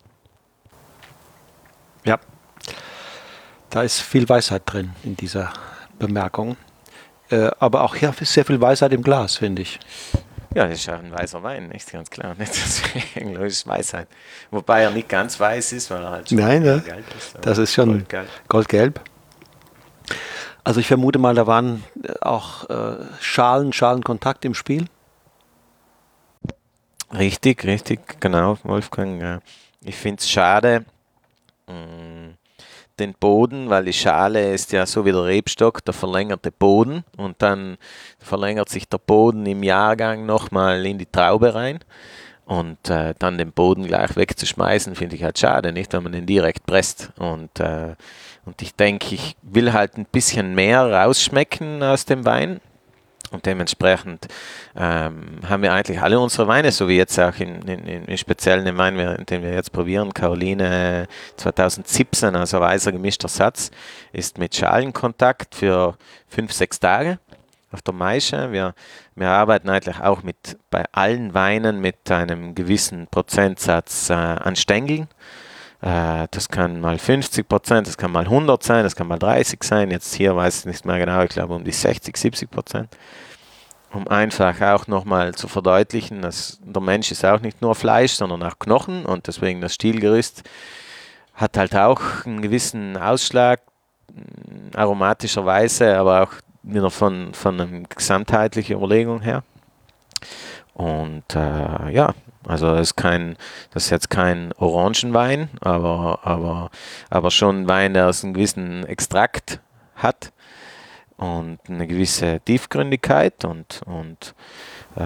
Ja, 2.06 2.20
da 3.70 3.84
ist 3.84 4.02
viel 4.02 4.28
Weisheit 4.28 4.64
drin 4.66 4.92
in 5.04 5.16
dieser 5.16 5.54
Bemerkung. 5.98 6.58
Äh, 7.30 7.52
aber 7.60 7.84
auch 7.84 7.96
hier 7.96 8.14
ist 8.20 8.34
sehr 8.34 8.46
viel 8.46 8.60
Weisheit 8.60 8.92
im 8.92 9.04
Glas, 9.04 9.38
finde 9.38 9.62
ich. 9.62 9.80
Ja, 10.56 10.66
das 10.66 10.80
ist 10.80 10.86
ja 10.88 10.98
ein 10.98 11.12
weißer 11.12 11.44
Wein, 11.44 11.68
nicht 11.70 11.92
ganz 11.92 12.10
klar. 12.10 12.36
Nicht 12.40 12.54
deswegen 12.56 13.36
logisch 13.36 13.68
Weisheit. 13.68 14.08
Wobei 14.50 14.82
er 14.82 14.92
nicht 14.92 15.08
ganz 15.08 15.40
weiß 15.40 15.74
ist, 15.74 15.92
weil 15.92 16.02
er 16.02 16.10
halt 16.10 16.30
schon 16.30 16.40
Nein, 16.40 16.64
ne? 16.64 16.82
gelb 16.84 17.06
ist. 17.16 17.38
Das 17.42 17.58
ist 17.58 17.74
schon 17.74 17.90
goldgelb. 17.90 18.30
goldgelb. 18.48 19.02
Also 20.64 20.80
ich 20.80 20.88
vermute 20.88 21.20
mal, 21.20 21.36
da 21.36 21.46
waren 21.48 21.84
äh, 22.04 22.14
auch 22.22 22.70
äh, 22.70 22.98
Schalen, 23.20 23.74
Schalenkontakt 23.74 24.44
im 24.46 24.54
Spiel. 24.54 24.86
Richtig, 27.14 27.64
richtig, 27.66 28.20
genau, 28.20 28.58
Wolfgang. 28.64 29.42
Ich 29.84 29.96
finde 29.96 30.20
es 30.20 30.30
schade, 30.30 30.86
mh, 31.68 31.74
mm, 31.74 32.38
den 33.00 33.14
Boden, 33.14 33.70
weil 33.70 33.86
die 33.86 33.94
Schale 33.94 34.54
ist 34.54 34.72
ja 34.72 34.86
so 34.86 35.06
wie 35.06 35.12
der 35.12 35.26
Rebstock, 35.26 35.84
der 35.86 35.94
verlängerte 35.94 36.52
Boden 36.52 37.04
und 37.18 37.42
dann 37.42 37.78
verlängert 38.20 38.70
sich 38.70 38.88
der 38.88 38.98
Boden 38.98 39.46
im 39.46 39.64
Jahrgang 39.64 40.26
nochmal 40.26 40.86
in 40.86 40.98
die 40.98 41.06
Traube 41.06 41.56
rein 41.56 41.80
und 42.46 42.90
äh, 42.90 43.14
dann 43.20 43.38
den 43.38 43.52
Boden 43.52 43.86
gleich 43.86 44.16
wegzuschmeißen, 44.16 44.96
finde 44.96 45.16
ich 45.16 45.24
halt 45.24 45.38
schade, 45.38 45.72
nicht, 45.72 45.94
wenn 45.94 46.04
man 46.04 46.12
den 46.12 46.26
direkt 46.26 46.66
presst 46.66 47.12
und, 47.18 47.60
äh, 47.60 47.96
und 48.46 48.62
ich 48.62 48.76
denke, 48.76 49.14
ich 49.14 49.36
will 49.44 49.74
halt 49.74 49.98
ein 49.98 50.06
bisschen 50.06 50.56
mehr 50.56 50.92
rausschmecken 50.92 51.84
aus 51.84 52.06
dem 52.06 52.26
Wein 52.26 52.60
und 53.32 53.46
dementsprechend 53.46 54.28
ähm, 54.76 55.40
haben 55.48 55.64
wir 55.64 55.74
eigentlich 55.74 56.02
alle 56.02 56.20
unsere 56.20 56.48
Weine, 56.48 56.72
so 56.72 56.88
wie 56.88 56.98
jetzt 56.98 57.20
auch 57.20 57.36
in, 57.40 57.62
in, 57.64 58.06
in 58.06 58.18
speziell 58.18 58.64
den 58.64 58.78
Wein, 58.78 59.26
den 59.26 59.44
wir 59.44 59.54
jetzt 59.54 59.72
probieren, 59.72 60.14
Caroline 60.14 61.08
2017, 61.38 62.36
also 62.36 62.60
weißer 62.60 62.92
gemischter 62.92 63.28
Satz, 63.28 63.72
ist 64.12 64.38
mit 64.38 64.56
Schalenkontakt 64.56 65.56
für 65.56 65.96
fünf, 66.28 66.54
sechs 66.54 66.80
Tage 66.80 67.20
auf 67.72 67.82
der 67.82 67.94
Maische. 67.94 68.52
Wir, 68.52 68.74
wir 69.16 69.30
arbeiten 69.30 69.70
eigentlich 69.70 70.00
auch 70.00 70.24
mit 70.24 70.58
bei 70.70 70.86
allen 70.92 71.34
Weinen 71.34 71.80
mit 71.80 72.10
einem 72.12 72.56
gewissen 72.56 73.08
Prozentsatz 73.08 74.10
äh, 74.10 74.14
an 74.14 74.56
Stängeln. 74.56 75.08
Äh, 75.82 76.28
das 76.32 76.50
kann 76.50 76.82
mal 76.82 76.98
50 76.98 77.48
Prozent, 77.48 77.88
das 77.88 77.98
kann 77.98 78.12
mal 78.12 78.26
100 78.26 78.62
sein, 78.62 78.84
das 78.84 78.96
kann 78.96 79.08
mal 79.08 79.20
30 79.20 79.64
sein. 79.64 79.92
Jetzt 79.92 80.14
hier 80.14 80.36
weiß 80.36 80.60
ich 80.60 80.66
nicht 80.66 80.86
mehr 80.86 81.00
genau, 81.00 81.24
ich 81.24 81.30
glaube 81.30 81.54
um 81.56 81.64
die 81.64 81.72
60, 81.72 82.16
70 82.16 82.52
Prozent. 82.52 82.90
Um 83.92 84.08
einfach 84.08 84.62
auch 84.62 84.88
nochmal 84.88 85.34
zu 85.34 85.48
verdeutlichen, 85.48 86.22
dass 86.22 86.60
der 86.64 86.82
Mensch 86.82 87.12
ist 87.12 87.26
auch 87.26 87.40
nicht 87.42 87.62
nur 87.62 87.74
Fleisch, 87.74 88.14
sondern 88.14 88.44
auch 88.44 88.60
Knochen 88.60 89.06
und 89.06 89.26
deswegen 89.28 89.62
das 89.62 89.74
Stielgerüst 89.74 90.44
hat 91.34 91.58
halt 91.58 91.76
auch 91.76 92.02
einen 92.26 92.42
gewissen 92.42 92.98
Ausschlag, 92.98 93.62
mm, 94.12 94.76
aromatischerweise, 94.76 95.98
aber 95.98 96.24
auch 96.24 96.34
wieder 96.62 96.92
von, 96.92 97.34
von 97.34 97.60
einer 97.60 97.84
gesamtheitlichen 97.88 98.76
Überlegung 98.76 99.22
her. 99.22 99.44
Und 100.80 101.36
äh, 101.36 101.92
ja, 101.92 102.14
also 102.48 102.74
ist 102.76 102.96
kein, 102.96 103.36
das 103.74 103.84
ist 103.86 103.90
jetzt 103.90 104.10
kein 104.10 104.54
Orangenwein, 104.54 105.50
aber, 105.60 106.20
aber, 106.24 106.72
aber 107.10 107.32
schon 107.32 107.64
ein 107.64 107.68
Wein, 107.68 107.94
der 107.94 108.10
einen 108.24 108.34
gewissen 108.34 108.86
Extrakt 108.86 109.60
hat 109.98 110.32
und 111.18 111.60
eine 111.68 111.86
gewisse 111.86 112.40
Tiefgründigkeit 112.46 113.44
und, 113.44 113.82
und 113.86 114.34
äh, 114.96 115.02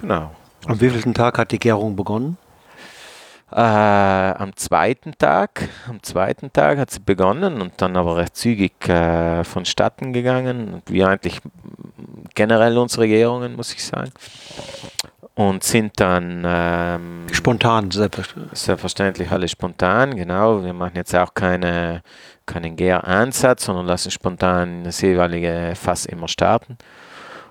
genau. 0.00 0.30
Am 0.66 0.80
wievielten 0.80 1.14
Tag 1.14 1.38
hat 1.38 1.50
die 1.50 1.58
Gärung 1.58 1.96
begonnen? 1.96 2.38
Äh, 3.52 3.56
am 3.56 4.54
zweiten 4.56 5.12
Tag, 5.18 5.68
am 5.88 6.02
zweiten 6.02 6.52
Tag 6.52 6.78
hat 6.78 6.90
sie 6.90 7.00
begonnen 7.00 7.60
und 7.60 7.72
dann 7.78 7.96
aber 7.96 8.16
recht 8.16 8.36
zügig 8.36 8.88
äh, 8.88 9.42
vonstatten 9.44 10.12
gegangen, 10.12 10.82
wie 10.86 11.04
eigentlich 11.04 11.40
generell 12.34 12.78
unsere 12.78 13.08
Gärungen, 13.08 13.56
muss 13.56 13.72
ich 13.72 13.84
sagen 13.84 14.12
und 15.34 15.64
sind 15.64 15.98
dann 15.98 16.42
ähm, 16.46 17.26
spontan, 17.32 17.90
selbstverständlich. 17.90 18.58
selbstverständlich 18.58 19.30
alle 19.30 19.48
spontan, 19.48 20.14
genau. 20.14 20.62
Wir 20.62 20.74
machen 20.74 20.96
jetzt 20.96 21.14
auch 21.14 21.32
keine, 21.32 22.02
keinen 22.44 22.76
Gäransatz, 22.76 23.64
sondern 23.64 23.86
lassen 23.86 24.10
spontan 24.10 24.84
das 24.84 25.00
jeweilige 25.00 25.72
Fass 25.76 26.04
immer 26.04 26.28
starten. 26.28 26.76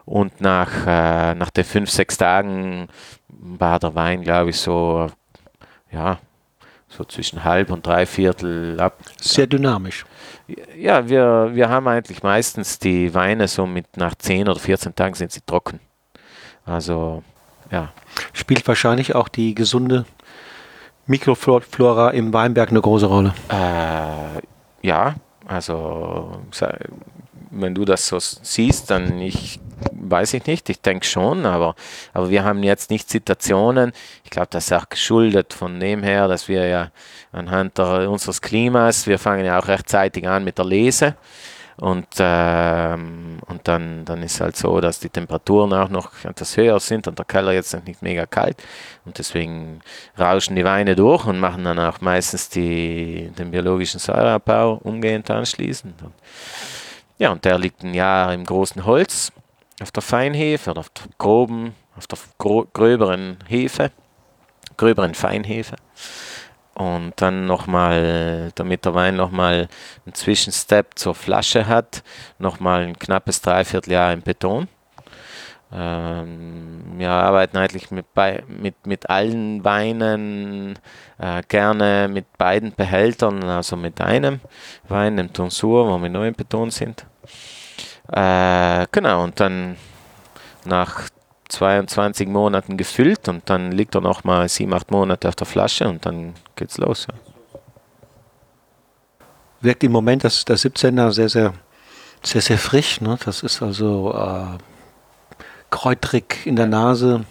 Und 0.06 0.40
nach, 0.40 0.70
äh, 0.86 1.34
nach 1.34 1.50
den 1.50 1.64
fünf, 1.64 1.90
sechs 1.90 2.18
Tagen 2.18 2.90
war 3.28 3.80
der 3.80 3.96
Wein, 3.96 4.22
glaube 4.22 4.52
ich, 4.52 4.58
so, 4.58 5.08
ja, 5.92 6.20
so 6.88 7.04
zwischen 7.04 7.44
halb 7.44 7.72
und 7.72 7.86
drei 7.86 8.06
Viertel 8.06 8.80
ab. 8.80 8.98
Sehr 9.20 9.48
dynamisch. 9.48 10.06
Ja, 10.76 11.08
wir, 11.08 11.52
wir 11.54 11.70
haben 11.70 11.88
eigentlich 11.88 12.24
meistens 12.24 12.80
die 12.80 13.14
Weine 13.14 13.48
so 13.48 13.68
mit 13.68 13.98
nach 13.98 14.16
10 14.16 14.50
oder 14.50 14.60
14 14.60 14.96
Tagen 14.96 15.14
sind 15.14 15.32
sie 15.32 15.42
trocken. 15.42 15.80
Also 16.66 17.24
ja. 17.72 17.90
Spielt 18.34 18.68
wahrscheinlich 18.68 19.16
auch 19.16 19.28
die 19.28 19.56
gesunde 19.56 20.06
Mikroflora 21.06 22.12
im 22.12 22.34
Weinberg 22.34 22.70
eine 22.70 22.82
große 22.82 23.06
Rolle. 23.06 23.34
Äh, 23.50 24.42
ja, 24.88 25.16
also 25.48 26.42
wenn 27.52 27.76
du 27.76 27.86
das 27.86 28.08
so 28.08 28.18
siehst, 28.20 28.90
dann 28.92 29.20
ich 29.20 29.60
weiß 29.94 30.34
ich 30.34 30.46
nicht, 30.46 30.70
ich 30.70 30.82
denke 30.82 31.06
schon, 31.06 31.46
aber, 31.46 31.76
aber 32.14 32.30
wir 32.30 32.44
haben 32.44 32.64
jetzt 32.64 32.90
nicht 32.90 33.10
Situationen, 33.10 33.94
ich 34.24 34.30
glaube, 34.30 34.50
das 34.52 34.66
ist 34.66 34.74
auch 34.74 34.90
geschuldet 34.90 35.54
von 35.54 35.80
dem 35.80 36.04
her, 36.04 36.28
dass 36.28 36.48
wir 36.48 36.68
ja 36.68 36.92
anhand 37.32 37.78
der, 37.78 38.10
unseres 38.10 38.42
Klimas, 38.42 39.08
wir 39.08 39.20
fangen 39.20 39.46
ja 39.46 39.60
auch 39.60 39.68
rechtzeitig 39.68 40.28
an 40.28 40.44
mit 40.44 40.58
der 40.58 40.66
Lese 40.66 41.16
und, 41.80 42.08
ähm, 42.20 43.40
und 43.48 43.68
dann, 43.68 44.04
dann 44.04 44.22
ist 44.22 44.42
halt 44.42 44.58
so, 44.58 44.82
dass 44.82 45.00
die 45.00 45.08
Temperaturen 45.08 45.72
auch 45.72 45.88
noch 45.88 46.12
etwas 46.26 46.58
höher 46.58 46.80
sind 46.82 47.08
und 47.08 47.18
der 47.18 47.26
Keller 47.26 47.54
jetzt 47.54 47.74
nicht 47.86 48.02
mega 48.02 48.26
kalt. 48.26 48.58
Und 49.06 49.18
deswegen 49.18 49.80
rauschen 50.18 50.58
die 50.58 50.66
Weine 50.66 50.98
durch 50.98 51.26
und 51.26 51.40
machen 51.40 51.64
dann 51.64 51.80
auch 51.80 52.02
meistens 52.02 52.50
die, 52.50 53.32
den 53.38 53.52
biologischen 53.52 54.00
Säureabbau 54.00 54.82
umgehend 54.84 55.32
anschließend. 55.32 56.02
Und, 56.02 56.14
ja, 57.20 57.32
und 57.32 57.46
der 57.46 57.60
liegt 57.60 57.84
ein 57.84 57.94
Jahr 57.94 58.34
im 58.34 58.46
großen 58.46 58.86
Holz 58.86 59.32
auf 59.82 59.92
der 59.92 60.02
Feinhefe 60.02 60.72
oder 60.72 60.80
auf 60.80 60.90
der 60.90 61.06
groben, 61.18 61.76
auf 61.96 62.08
der 62.08 62.18
gröberen 62.74 63.38
Hefe, 63.48 63.92
gröberen 64.78 65.14
Feinhefe 65.14 65.76
und 66.80 67.14
dann 67.18 67.46
nochmal, 67.46 68.52
damit 68.56 68.86
der 68.86 68.96
Wein 68.96 69.18
nochmal 69.18 69.68
einen 70.06 70.16
Zwischenstep 70.16 70.98
zur 70.98 71.14
Flasche 71.14 71.68
hat, 71.68 72.04
nochmal 72.38 72.84
ein 72.84 72.98
knappes 72.98 73.42
Dreivierteljahr 73.42 74.14
im 74.14 74.22
Beton. 74.22 74.70
Ähm, 75.74 76.94
wir 76.96 77.12
arbeiten 77.12 77.58
eigentlich 77.58 77.92
mit, 77.92 78.06
mit, 78.48 78.88
mit 78.88 79.10
allen 79.10 79.64
Weinen 79.66 80.80
äh, 81.18 81.44
gerne 81.48 82.08
mit 82.08 82.38
beiden 82.38 82.74
Behältern, 82.74 83.44
also 83.44 83.76
mit 83.76 84.00
einem 84.00 84.40
Wein, 84.88 85.18
dem 85.18 85.34
Tonsur, 85.34 85.88
wo 85.90 86.02
wir 86.02 86.10
nur 86.10 86.26
im 86.26 86.34
Beton 86.34 86.72
sind. 86.72 87.06
Äh, 88.12 88.88
genau, 88.92 89.24
und 89.24 89.40
dann 89.40 89.78
nach 90.66 91.10
22 91.50 92.28
Monaten 92.28 92.78
gefüllt 92.78 93.28
und 93.28 93.50
dann 93.50 93.72
liegt 93.72 93.96
er 93.96 94.02
noch 94.02 94.24
mal 94.24 94.48
7, 94.48 94.74
8 94.74 94.92
Monate 94.92 95.28
auf 95.28 95.36
der 95.36 95.48
Flasche 95.48 95.88
und 95.88 96.06
dann 96.06 96.34
geht's 96.56 96.78
los. 96.78 97.08
Ja. 97.10 97.16
Wirkt 99.62 99.84
im 99.84 99.92
Moment 99.92 100.24
das, 100.24 100.46
der 100.46 100.58
17er 100.58 101.12
sehr, 101.12 101.30
sehr, 101.30 101.54
sehr, 102.24 102.42
sehr 102.42 102.58
frisch. 102.58 103.02
Ne? 103.02 103.18
Das 103.26 103.44
ist 103.44 103.62
also 103.62 104.14
äh, 104.14 104.58
kräutrig 105.70 106.46
in 106.46 106.56
der 106.56 106.68
Nase. 106.68 107.26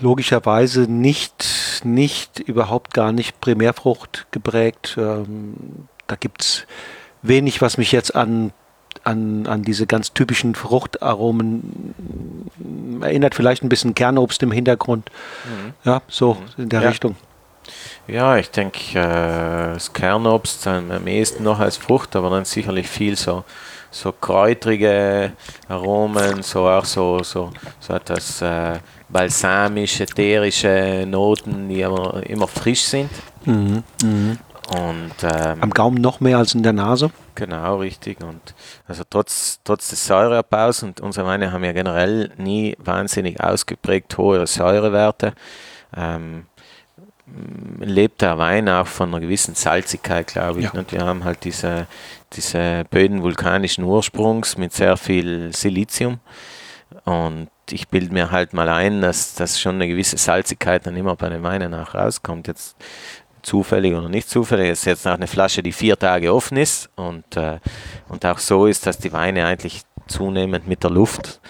Logischerweise 0.00 0.82
nicht, 0.82 1.82
nicht, 1.84 2.40
überhaupt 2.40 2.94
gar 2.94 3.12
nicht 3.12 3.40
Primärfrucht 3.40 4.26
geprägt. 4.30 4.96
Ähm, 4.98 5.88
da 6.06 6.16
gibt 6.16 6.42
es 6.42 6.66
wenig, 7.22 7.60
was 7.60 7.76
mich 7.76 7.92
jetzt 7.92 8.14
an 8.14 8.52
an, 9.04 9.46
an 9.46 9.62
diese 9.62 9.86
ganz 9.86 10.12
typischen 10.12 10.54
Fruchtaromen 10.54 12.44
erinnert 13.02 13.34
vielleicht 13.34 13.62
ein 13.62 13.68
bisschen 13.68 13.94
Kernobst 13.94 14.42
im 14.42 14.50
Hintergrund. 14.50 15.10
Mhm. 15.44 15.74
Ja, 15.84 16.02
so 16.08 16.34
mhm. 16.34 16.64
in 16.64 16.68
der 16.70 16.82
ja. 16.82 16.88
Richtung. 16.88 17.16
Ja, 18.06 18.36
ich 18.36 18.50
denke, 18.50 18.98
äh, 18.98 19.74
das 19.74 19.92
Kernobst 19.92 20.66
am 20.66 21.06
ehesten 21.06 21.44
noch 21.44 21.58
als 21.58 21.76
Frucht, 21.76 22.16
aber 22.16 22.30
dann 22.30 22.44
sicherlich 22.44 22.88
viel 22.88 23.16
so, 23.16 23.44
so 23.90 24.12
kräutrige 24.12 25.32
Aromen, 25.68 26.42
so 26.42 26.68
auch 26.68 26.84
so, 26.84 27.22
so, 27.22 27.50
so 27.80 27.94
etwas 27.94 28.42
äh, 28.42 28.78
balsamische, 29.08 30.02
ätherische 30.02 31.06
Noten, 31.08 31.68
die 31.68 31.84
aber 31.84 32.22
immer 32.26 32.48
frisch 32.48 32.82
sind. 32.82 33.10
Mhm. 33.46 33.82
Mhm. 34.02 34.38
Und, 34.68 35.12
ähm, 35.22 35.62
Am 35.62 35.70
Gaumen 35.70 36.00
noch 36.00 36.20
mehr 36.20 36.38
als 36.38 36.54
in 36.54 36.62
der 36.62 36.72
Nase? 36.72 37.10
Genau, 37.34 37.78
richtig. 37.78 38.22
Und 38.22 38.54
also 38.86 39.02
trotz, 39.08 39.60
trotz 39.62 39.88
des 39.88 40.06
Säureabbaus 40.06 40.82
und 40.82 41.00
unsere 41.00 41.26
Weine 41.26 41.52
haben 41.52 41.64
ja 41.64 41.72
generell 41.72 42.32
nie 42.38 42.76
wahnsinnig 42.78 43.42
ausgeprägt 43.42 44.16
hohe 44.16 44.46
Säurewerte. 44.46 45.34
Ähm, 45.94 46.46
lebt 47.80 48.22
der 48.22 48.38
Wein 48.38 48.68
auch 48.68 48.86
von 48.86 49.08
einer 49.08 49.20
gewissen 49.20 49.54
Salzigkeit, 49.54 50.26
glaube 50.26 50.60
ich. 50.60 50.66
Ja. 50.66 50.72
Und 50.72 50.92
wir 50.92 51.04
haben 51.04 51.24
halt 51.24 51.44
diese, 51.44 51.86
diese 52.32 52.84
Böden 52.90 53.22
vulkanischen 53.22 53.84
Ursprungs 53.84 54.56
mit 54.56 54.72
sehr 54.72 54.96
viel 54.96 55.54
Silizium. 55.54 56.20
Und 57.04 57.48
ich 57.70 57.88
bilde 57.88 58.12
mir 58.12 58.30
halt 58.30 58.52
mal 58.52 58.68
ein, 58.68 59.00
dass, 59.00 59.34
dass 59.34 59.58
schon 59.58 59.76
eine 59.76 59.88
gewisse 59.88 60.16
Salzigkeit 60.16 60.86
dann 60.86 60.96
immer 60.96 61.16
bei 61.16 61.28
den 61.28 61.42
Weinen 61.42 61.74
auch 61.74 61.94
rauskommt. 61.94 62.46
Jetzt 62.46 62.76
zufällig 63.44 63.94
oder 63.94 64.08
nicht 64.08 64.28
zufällig. 64.28 64.70
Es 64.70 64.80
ist 64.80 64.86
jetzt 64.86 65.06
auch 65.06 65.14
eine 65.14 65.26
Flasche, 65.26 65.62
die 65.62 65.72
vier 65.72 65.98
Tage 65.98 66.34
offen 66.34 66.56
ist 66.56 66.90
und, 66.96 67.36
äh, 67.36 67.58
und 68.08 68.24
auch 68.26 68.38
so 68.38 68.66
ist, 68.66 68.86
dass 68.86 68.98
die 68.98 69.12
Weine 69.12 69.46
eigentlich 69.46 69.82
zunehmend 70.06 70.66
mit 70.66 70.82
der 70.82 70.90
Luft 70.90 71.40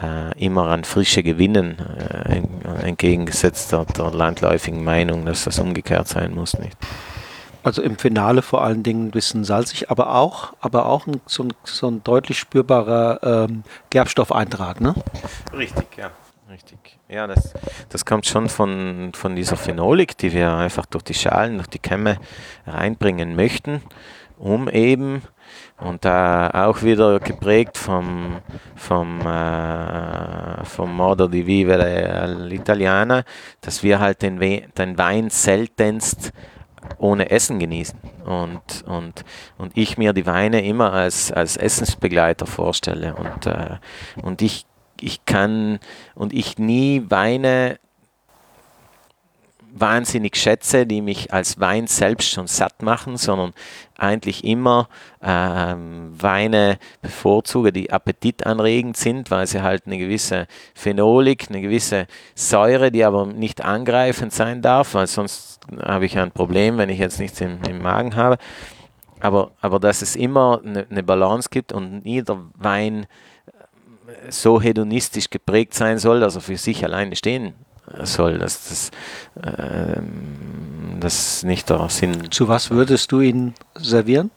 äh, 0.00 0.38
immer 0.42 0.68
an 0.68 0.84
Frische 0.84 1.22
gewinnen, 1.22 1.76
äh, 1.78 2.42
entgegengesetzt 2.86 3.72
der, 3.72 3.84
der 3.84 4.10
landläufigen 4.10 4.84
Meinung, 4.84 5.26
dass 5.26 5.44
das 5.44 5.58
umgekehrt 5.58 6.08
sein 6.08 6.34
muss. 6.34 6.58
Nicht? 6.58 6.76
Also 7.62 7.82
im 7.82 7.96
Finale 7.96 8.42
vor 8.42 8.64
allen 8.64 8.82
Dingen 8.82 9.08
ein 9.08 9.10
bisschen 9.10 9.44
salzig, 9.44 9.90
aber 9.90 10.14
auch, 10.14 10.52
aber 10.60 10.86
auch 10.86 11.06
ein, 11.06 11.20
so, 11.26 11.44
ein, 11.44 11.52
so 11.64 11.88
ein 11.88 12.02
deutlich 12.02 12.38
spürbarer 12.38 13.46
ähm, 13.48 13.62
Gerbstoffeintrag, 13.90 14.80
ne? 14.80 14.94
Richtig, 15.56 15.86
ja. 15.96 16.10
Richtig. 16.50 16.98
Ja, 17.08 17.26
das, 17.26 17.54
das 17.88 18.04
kommt 18.04 18.26
schon 18.26 18.48
von, 18.48 19.12
von 19.14 19.36
dieser 19.36 19.56
Phenolik, 19.56 20.18
die 20.18 20.32
wir 20.32 20.52
einfach 20.52 20.86
durch 20.86 21.04
die 21.04 21.14
Schalen, 21.14 21.56
durch 21.56 21.68
die 21.68 21.78
Kämme 21.78 22.18
reinbringen 22.66 23.36
möchten, 23.36 23.80
um 24.38 24.68
eben 24.68 25.22
und 25.78 26.04
da 26.04 26.50
auch 26.66 26.82
wieder 26.82 27.20
geprägt 27.20 27.76
vom, 27.78 28.40
vom, 28.74 29.20
äh, 29.20 30.64
vom 30.64 30.94
Modo 30.94 31.26
di 31.28 31.46
Vivere 31.46 32.22
all'Italiana, 32.22 33.24
dass 33.60 33.82
wir 33.82 33.98
halt 33.98 34.22
den, 34.22 34.40
We 34.40 34.64
den 34.76 34.98
Wein 34.98 35.30
seltenst 35.30 36.32
ohne 36.98 37.30
Essen 37.30 37.58
genießen. 37.58 37.98
Und, 38.24 38.84
und, 38.86 39.24
und 39.58 39.72
ich 39.76 39.98
mir 39.98 40.12
die 40.12 40.26
Weine 40.26 40.64
immer 40.64 40.92
als, 40.92 41.32
als 41.32 41.56
Essensbegleiter 41.56 42.46
vorstelle. 42.46 43.14
Und, 43.14 43.46
äh, 43.46 43.78
und 44.22 44.42
ich 44.42 44.66
ich 45.02 45.24
kann 45.24 45.78
und 46.14 46.32
ich 46.32 46.58
nie 46.58 47.04
Weine 47.08 47.78
wahnsinnig 49.74 50.36
schätze, 50.36 50.86
die 50.86 51.00
mich 51.00 51.32
als 51.32 51.58
Wein 51.58 51.86
selbst 51.86 52.30
schon 52.30 52.46
satt 52.46 52.82
machen, 52.82 53.16
sondern 53.16 53.54
eigentlich 53.96 54.44
immer 54.44 54.88
ähm, 55.22 56.12
Weine 56.12 56.78
bevorzuge, 57.00 57.72
die 57.72 57.90
appetitanregend 57.90 58.96
sind, 58.96 59.30
weil 59.30 59.46
sie 59.46 59.62
halt 59.62 59.86
eine 59.86 59.98
gewisse 59.98 60.46
Phenolik, 60.74 61.46
eine 61.48 61.62
gewisse 61.62 62.06
Säure, 62.34 62.90
die 62.90 63.04
aber 63.04 63.26
nicht 63.26 63.64
angreifend 63.64 64.32
sein 64.32 64.60
darf, 64.60 64.94
weil 64.94 65.06
sonst 65.06 65.60
habe 65.80 66.04
ich 66.04 66.18
ein 66.18 66.32
Problem, 66.32 66.76
wenn 66.76 66.90
ich 66.90 66.98
jetzt 66.98 67.18
nichts 67.18 67.40
im, 67.40 67.58
im 67.68 67.80
Magen 67.80 68.14
habe. 68.14 68.36
Aber, 69.20 69.52
aber 69.60 69.78
dass 69.78 70.02
es 70.02 70.16
immer 70.16 70.60
eine, 70.64 70.86
eine 70.90 71.02
Balance 71.02 71.48
gibt 71.50 71.72
und 71.72 72.02
jeder 72.04 72.38
Wein 72.54 73.06
so 74.28 74.60
hedonistisch 74.60 75.30
geprägt 75.30 75.74
sein 75.74 75.98
soll, 75.98 76.20
dass 76.20 76.34
er 76.36 76.40
für 76.40 76.56
sich 76.56 76.84
alleine 76.84 77.16
stehen 77.16 77.54
soll, 78.02 78.38
dass 78.38 78.68
das, 78.68 78.90
äh, 79.42 80.00
das 81.00 81.42
nicht 81.42 81.68
der 81.70 81.88
Sinn. 81.88 82.30
Zu 82.30 82.48
was 82.48 82.70
würdest 82.70 83.12
du 83.12 83.20
ihn 83.20 83.54
servieren? 83.74 84.30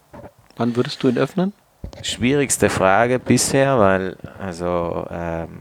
Wann 0.58 0.76
würdest 0.76 1.04
du 1.04 1.10
ihn 1.10 1.18
öffnen? 1.18 1.54
Schwierigste 2.02 2.70
Frage 2.70 3.20
bisher, 3.20 3.80
weil 3.80 4.18
also 4.40 5.06
ähm, 5.10 5.60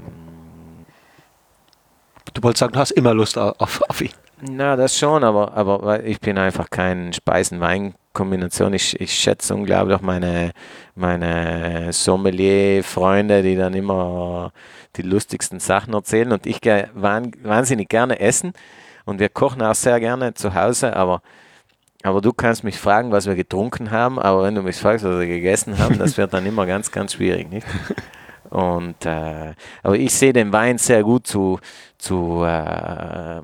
du 2.33 2.43
wolltest 2.43 2.61
sagen, 2.61 2.72
du 2.72 2.79
hast 2.79 2.93
immer 2.93 3.14
Lust 3.14 3.39
auf, 3.39 3.83
auf 3.89 4.01
ihn. 4.01 4.11
Na, 4.41 4.77
das 4.77 4.99
schon, 4.99 5.25
aber, 5.25 5.55
aber 5.55 6.05
ich 6.05 6.20
bin 6.20 6.39
einfach 6.39 6.70
kein 6.70 7.12
Speisen-Wein 7.12 7.95
Kombination. 8.15 8.73
Ich, 8.73 8.99
ich 8.99 9.12
schätze 9.12 9.55
unglaublich 9.55 10.01
meine, 10.01 10.53
meine 10.95 11.93
Sommelier-Freunde, 11.93 13.43
die 13.43 13.57
dann 13.57 13.75
immer 13.75 14.53
die 14.97 15.03
lustigsten 15.03 15.61
Sachen 15.61 15.93
erzählen. 15.93 16.33
Und 16.33 16.47
ich 16.47 16.62
gehe 16.62 16.89
wahnsinnig 16.95 17.91
gerne 17.91 18.19
essen. 18.21 18.55
Und 19.05 19.19
wir 19.21 19.29
kochen 19.29 19.61
auch 19.61 19.75
sehr 19.75 20.01
gerne 20.01 20.33
zu 20.33 20.55
Hause, 20.55 20.97
aber, 20.97 21.21
aber 22.03 22.23
du 22.23 22.33
kannst 22.33 22.65
mich 22.65 22.79
fragen, 22.79 23.12
was 23.12 23.27
wir 23.27 23.35
getrunken 23.35 23.91
haben. 23.91 24.19
Aber 24.19 24.45
wenn 24.45 24.55
du 24.55 24.62
mich 24.62 24.77
fragst, 24.77 25.05
was 25.05 25.19
wir 25.19 25.27
gegessen 25.27 25.79
haben, 25.79 25.99
das 25.99 26.17
wird 26.17 26.33
dann 26.33 26.47
immer 26.47 26.65
ganz, 26.65 26.91
ganz 26.91 27.12
schwierig, 27.12 27.51
nicht? 27.51 27.67
Und, 28.55 29.05
äh, 29.05 29.52
aber 29.82 29.96
ich 29.96 30.14
sehe 30.14 30.32
den 30.32 30.52
Wein 30.52 30.78
sehr 30.78 31.02
gut 31.02 31.26
zu, 31.26 31.59
zu, 31.98 32.44
äh, 32.44 33.40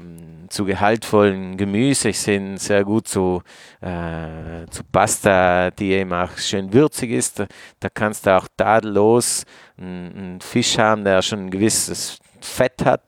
zu 0.49 0.65
gehaltvollen 0.65 1.57
Gemüse. 1.57 2.11
Ich 2.11 2.21
sehe 2.21 2.37
ihn 2.37 2.57
sehr 2.59 2.85
gut 2.85 3.09
zu, 3.09 3.43
äh, 3.81 4.67
zu 4.71 4.85
Pasta, 4.85 5.73
die 5.73 5.91
eben 5.95 6.13
auch 6.13 6.39
schön 6.39 6.73
würzig 6.73 7.11
ist. 7.11 7.41
Da, 7.41 7.47
da 7.81 7.89
kannst 7.89 8.25
du 8.27 8.37
auch 8.37 8.47
tadellos 8.57 9.45
einen 9.77 10.41
Fisch 10.41 10.79
haben, 10.79 11.03
der 11.03 11.23
schon 11.23 11.47
ein 11.47 11.51
gewisses 11.51 12.21
Fett 12.41 12.85
hat, 12.85 13.03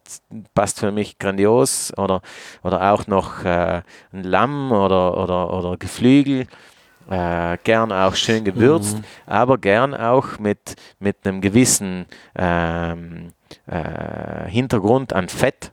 passt 0.55 0.81
für 0.81 0.91
mich 0.91 1.19
grandios. 1.19 1.93
Oder, 1.97 2.21
oder 2.65 2.93
auch 2.93 3.07
noch 3.07 3.45
äh, 3.45 3.83
ein 4.13 4.25
Lamm 4.25 4.73
oder, 4.73 5.17
oder, 5.17 5.53
oder 5.53 5.77
Geflügel. 5.77 6.49
Äh, 7.11 7.59
gern 7.65 7.93
auch 7.93 8.15
schön 8.15 8.45
gewürzt, 8.45 8.99
mhm. 8.99 9.05
aber 9.27 9.59
gern 9.59 9.95
auch 9.95 10.39
mit, 10.39 10.77
mit 10.99 11.17
einem 11.25 11.41
gewissen 11.41 12.07
ähm, 12.37 13.33
äh, 13.67 14.49
Hintergrund 14.49 15.13
an 15.13 15.29
Fett, 15.29 15.73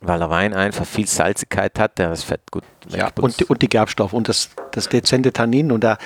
weil 0.00 0.18
der 0.18 0.30
Wein 0.30 0.54
einfach 0.54 0.86
viel 0.86 1.06
Salzigkeit 1.06 1.78
hat, 1.78 1.98
der 1.98 2.10
das 2.10 2.22
Fett 2.22 2.40
gut 2.50 2.62
ja, 2.88 3.10
und, 3.20 3.42
und 3.50 3.62
die 3.62 3.68
Gerbstoff 3.68 4.12
und 4.12 4.28
das, 4.28 4.50
das 4.70 4.88
dezente 4.88 5.32
Tannin. 5.32 5.72
Und 5.72 5.82
da 5.82 5.98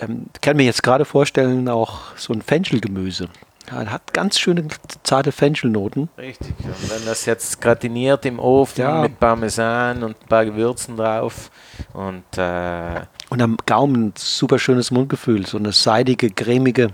ähm, 0.00 0.26
kann 0.40 0.56
mir 0.56 0.64
jetzt 0.64 0.82
gerade 0.82 1.04
vorstellen, 1.04 1.68
auch 1.68 2.16
so 2.16 2.32
ein 2.32 2.42
Fenchelgemüse. 2.42 3.28
Ja, 3.70 3.86
hat 3.90 4.12
ganz 4.12 4.38
schöne 4.38 4.68
zarte 5.02 5.32
Fenchelnoten. 5.32 6.10
Richtig. 6.18 6.54
Und 6.62 6.90
wenn 6.90 7.04
das 7.06 7.24
jetzt 7.24 7.60
gratiniert 7.60 8.26
im 8.26 8.38
Ofen 8.38 8.80
ja. 8.80 9.02
mit 9.02 9.18
Parmesan 9.18 10.02
und 10.02 10.20
ein 10.20 10.28
paar 10.28 10.44
Gewürzen 10.44 10.96
drauf 10.96 11.50
und 11.92 12.24
äh 12.36 13.00
und 13.30 13.42
am 13.42 13.56
Gaumen 13.66 14.12
super 14.16 14.58
schönes 14.58 14.90
Mundgefühl, 14.90 15.46
so 15.46 15.56
eine 15.56 15.72
seidige, 15.72 16.30
cremige 16.30 16.90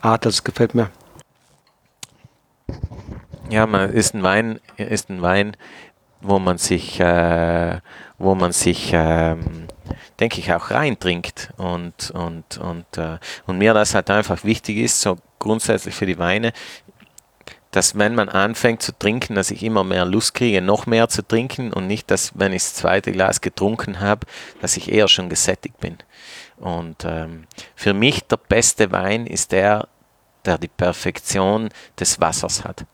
Art, 0.00 0.26
das 0.26 0.44
gefällt 0.44 0.74
mir. 0.74 0.90
Ja, 3.50 3.66
man 3.66 3.90
ist 3.90 4.14
ein 4.14 4.22
Wein, 4.22 4.60
ist 4.76 5.10
ein 5.10 5.22
Wein, 5.22 5.56
wo 6.20 6.38
man 6.38 6.58
sich, 6.58 7.00
äh, 7.00 7.80
wo 8.22 8.34
man 8.34 8.52
sich, 8.52 8.90
ähm, 8.94 9.66
denke 10.20 10.38
ich, 10.40 10.52
auch 10.52 10.70
reintrinkt 10.70 11.50
und 11.56 12.10
und 12.12 12.58
und 12.58 12.98
äh, 12.98 13.18
und 13.46 13.58
mir 13.58 13.74
das 13.74 13.94
halt 13.94 14.10
einfach 14.10 14.44
wichtig 14.44 14.78
ist, 14.78 15.00
so 15.00 15.18
grundsätzlich 15.38 15.94
für 15.94 16.06
die 16.06 16.18
Weine. 16.18 16.52
dass 17.72 17.98
wenn 17.98 18.14
man 18.14 18.28
anfängt 18.28 18.82
zu 18.82 18.92
trinken, 18.96 19.34
dass 19.34 19.50
ich 19.50 19.62
immer 19.62 19.82
mehr 19.82 20.04
Lust 20.04 20.34
kriege, 20.34 20.60
noch 20.60 20.86
mehr 20.86 21.08
zu 21.08 21.26
trinken 21.26 21.72
und 21.72 21.86
nicht, 21.86 22.10
dass 22.10 22.32
wenn 22.38 22.52
ich 22.52 22.62
das 22.62 22.74
zweite 22.74 23.12
Glas 23.12 23.40
getrunken 23.40 23.98
habe, 24.00 24.26
dass 24.60 24.76
ich 24.76 24.92
eher 24.92 25.08
schon 25.08 25.30
gesättigt 25.30 25.80
bin. 25.80 25.96
Und 26.58 27.04
ähm, 27.06 27.46
für 27.74 27.94
mich 27.94 28.24
der 28.24 28.36
beste 28.36 28.92
Wein 28.92 29.26
ist 29.26 29.52
der, 29.52 29.88
der 30.44 30.58
die 30.58 30.68
Perfektion 30.68 31.70
des 31.98 32.20
Wassers 32.20 32.62
hat. 32.64 32.84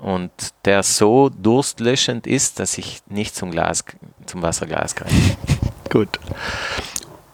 Und 0.00 0.30
der 0.64 0.82
so 0.82 1.28
durstlöschend 1.28 2.26
ist, 2.26 2.60
dass 2.60 2.78
ich 2.78 3.02
nicht 3.08 3.34
zum, 3.34 3.50
Glas, 3.50 3.84
zum 4.26 4.42
Wasserglas 4.42 4.94
greife. 4.94 5.36
Gut. 5.90 6.18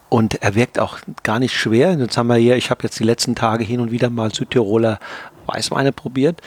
Und 0.09 0.41
er 0.41 0.55
wirkt 0.55 0.79
auch 0.79 0.99
gar 1.23 1.39
nicht 1.39 1.57
schwer. 1.57 1.93
Jetzt 1.93 2.17
haben 2.17 2.27
wir 2.27 2.35
hier, 2.35 2.57
ich 2.57 2.69
habe 2.69 2.83
jetzt 2.83 2.99
die 2.99 3.03
letzten 3.03 3.35
Tage 3.35 3.63
hin 3.63 3.79
und 3.79 3.91
wieder 3.91 4.09
mal 4.09 4.33
Südtiroler 4.33 4.99
Weißweine 5.47 5.91
probiert. 5.91 6.41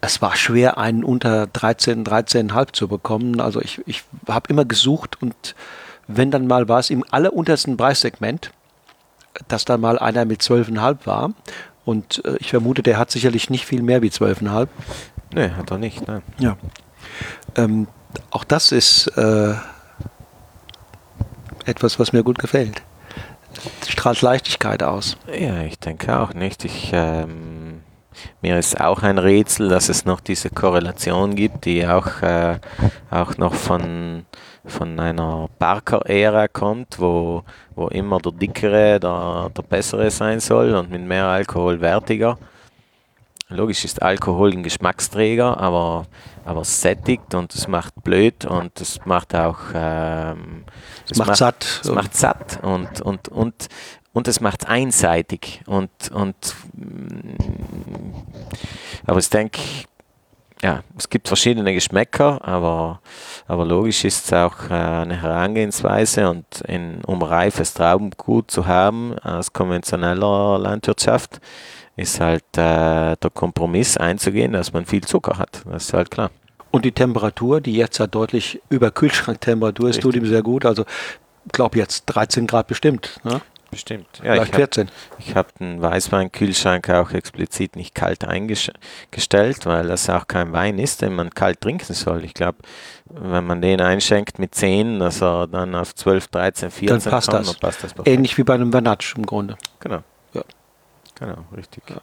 Es 0.00 0.22
war 0.22 0.36
schwer, 0.36 0.78
einen 0.78 1.04
unter 1.04 1.46
13, 1.46 2.04
13,5 2.04 2.72
zu 2.72 2.88
bekommen. 2.88 3.40
Also 3.40 3.60
ich, 3.60 3.80
ich 3.86 4.04
habe 4.28 4.48
immer 4.50 4.64
gesucht 4.64 5.20
und 5.20 5.54
wenn 6.06 6.30
dann 6.30 6.46
mal 6.46 6.68
war 6.68 6.80
es 6.80 6.90
im 6.90 7.04
alleruntersten 7.10 7.76
Preissegment, 7.76 8.50
dass 9.48 9.64
da 9.64 9.76
mal 9.76 9.98
einer 9.98 10.24
mit 10.24 10.42
12,5 10.42 11.06
war. 11.06 11.32
Und 11.90 12.24
äh, 12.24 12.36
ich 12.38 12.50
vermute, 12.50 12.84
der 12.84 12.98
hat 12.98 13.10
sicherlich 13.10 13.50
nicht 13.50 13.66
viel 13.66 13.82
mehr 13.82 14.00
wie 14.00 14.10
12,5. 14.10 14.68
Nee, 15.34 15.50
hat 15.50 15.72
er 15.72 15.78
nicht. 15.78 16.06
Nein. 16.06 16.22
Ja. 16.38 16.56
Ähm, 17.56 17.88
auch 18.30 18.44
das 18.44 18.70
ist 18.70 19.08
äh, 19.16 19.54
etwas, 21.64 21.98
was 21.98 22.12
mir 22.12 22.22
gut 22.22 22.38
gefällt. 22.38 22.82
Strahlt 23.88 24.22
Leichtigkeit 24.22 24.84
aus. 24.84 25.16
Ja, 25.36 25.62
ich 25.62 25.80
denke 25.80 26.16
auch 26.16 26.32
nicht. 26.32 26.64
Ich, 26.64 26.90
ähm, 26.92 27.80
mir 28.40 28.56
ist 28.56 28.80
auch 28.80 29.02
ein 29.02 29.18
Rätsel, 29.18 29.68
dass 29.68 29.88
es 29.88 30.04
noch 30.04 30.20
diese 30.20 30.48
Korrelation 30.48 31.34
gibt, 31.34 31.64
die 31.64 31.84
auch, 31.88 32.22
äh, 32.22 32.60
auch 33.10 33.36
noch 33.36 33.54
von, 33.54 34.26
von 34.64 34.98
einer 34.98 35.48
Barker-Ära 35.58 36.48
kommt, 36.48 36.98
wo, 36.98 37.42
wo 37.74 37.88
immer 37.88 38.18
der 38.18 38.32
Dickere 38.32 39.00
der, 39.00 39.50
der 39.56 39.62
Bessere 39.62 40.10
sein 40.10 40.40
soll 40.40 40.74
und 40.74 40.90
mit 40.90 41.02
mehr 41.02 41.26
Alkohol 41.26 41.80
wertiger. 41.80 42.38
Logisch 43.48 43.84
ist 43.84 44.00
Alkohol 44.00 44.52
ein 44.52 44.62
Geschmacksträger, 44.62 45.58
aber, 45.58 46.06
aber 46.44 46.64
sättigt 46.64 47.34
und 47.34 47.52
es 47.52 47.66
macht 47.66 47.94
blöd 48.04 48.44
und 48.44 48.80
es 48.80 49.04
macht 49.06 49.34
auch 49.34 49.58
ähm, 49.74 50.64
es 51.10 51.18
macht, 51.18 51.28
macht, 51.28 51.38
satt. 51.38 51.80
Es 51.82 51.90
macht 51.90 52.16
satt 52.16 52.60
und, 52.62 53.00
und, 53.00 53.28
und, 53.28 53.66
und 54.12 54.28
es 54.28 54.40
macht 54.40 54.68
einseitig. 54.68 55.62
Und, 55.66 55.90
und 56.12 56.54
aber 59.04 59.18
ich 59.18 59.30
denke, 59.30 59.60
ja, 60.62 60.82
es 60.98 61.08
gibt 61.08 61.28
verschiedene 61.28 61.72
Geschmäcker, 61.72 62.46
aber, 62.46 63.00
aber 63.46 63.64
logisch 63.64 64.04
ist 64.04 64.26
es 64.26 64.32
auch 64.32 64.68
äh, 64.68 64.74
eine 64.74 65.20
Herangehensweise 65.20 66.28
und 66.28 66.44
in, 66.66 67.02
um 67.06 67.22
reifes 67.22 67.72
Traubengut 67.74 68.50
zu 68.50 68.66
haben 68.66 69.18
aus 69.20 69.52
konventioneller 69.52 70.58
Landwirtschaft, 70.58 71.40
ist 71.96 72.20
halt 72.20 72.44
äh, 72.56 73.16
der 73.16 73.30
Kompromiss 73.32 73.96
einzugehen, 73.96 74.52
dass 74.52 74.72
man 74.72 74.84
viel 74.84 75.02
Zucker 75.02 75.38
hat. 75.38 75.62
Das 75.64 75.84
ist 75.84 75.92
halt 75.94 76.10
klar. 76.10 76.30
Und 76.70 76.84
die 76.84 76.92
Temperatur, 76.92 77.60
die 77.60 77.74
jetzt 77.74 77.98
ja 77.98 78.06
deutlich 78.06 78.60
über 78.68 78.90
Kühlschranktemperatur 78.90 79.88
ist, 79.88 79.96
Richtig. 79.96 80.12
tut 80.12 80.22
ihm 80.22 80.28
sehr 80.28 80.42
gut. 80.42 80.64
Also, 80.64 80.84
ich 81.46 81.52
glaube 81.52 81.78
jetzt 81.78 82.04
13 82.06 82.46
Grad 82.46 82.68
bestimmt. 82.68 83.18
Ne? 83.24 83.40
Bestimmt. 83.70 84.08
Ja, 84.18 84.32
Vielleicht 84.32 84.50
ich 84.50 84.56
14. 84.56 84.90
ich 85.18 85.36
habe 85.36 85.48
den 85.60 85.80
Weißweinkühlschrank 85.80 86.90
auch 86.90 87.12
explizit 87.12 87.76
nicht 87.76 87.94
kalt 87.94 88.24
eingestellt, 88.24 89.64
weil 89.64 89.86
das 89.86 90.10
auch 90.10 90.26
kein 90.26 90.52
Wein 90.52 90.78
ist, 90.78 91.02
den 91.02 91.14
man 91.14 91.30
kalt 91.30 91.60
trinken 91.60 91.94
soll. 91.94 92.24
Ich 92.24 92.34
glaube, 92.34 92.58
wenn 93.04 93.46
man 93.46 93.62
den 93.62 93.80
einschenkt 93.80 94.40
mit 94.40 94.54
10, 94.56 94.98
dass 94.98 95.22
er 95.22 95.46
dann 95.46 95.76
auf 95.76 95.94
12, 95.94 96.28
13, 96.28 96.70
14 96.70 96.88
dann 96.88 97.10
passt 97.10 97.28
kommt, 97.28 97.40
das. 97.40 97.52
Dann 97.52 97.60
passt 97.60 97.84
das 97.84 98.06
Ähnlich 98.06 98.36
wie 98.38 98.42
bei 98.42 98.54
einem 98.54 98.72
Vanatsch 98.72 99.14
im 99.16 99.24
Grunde. 99.24 99.56
Genau. 99.78 100.02
Ja. 100.32 100.42
Genau, 101.14 101.44
richtig. 101.56 101.84
Ja. 101.88 102.00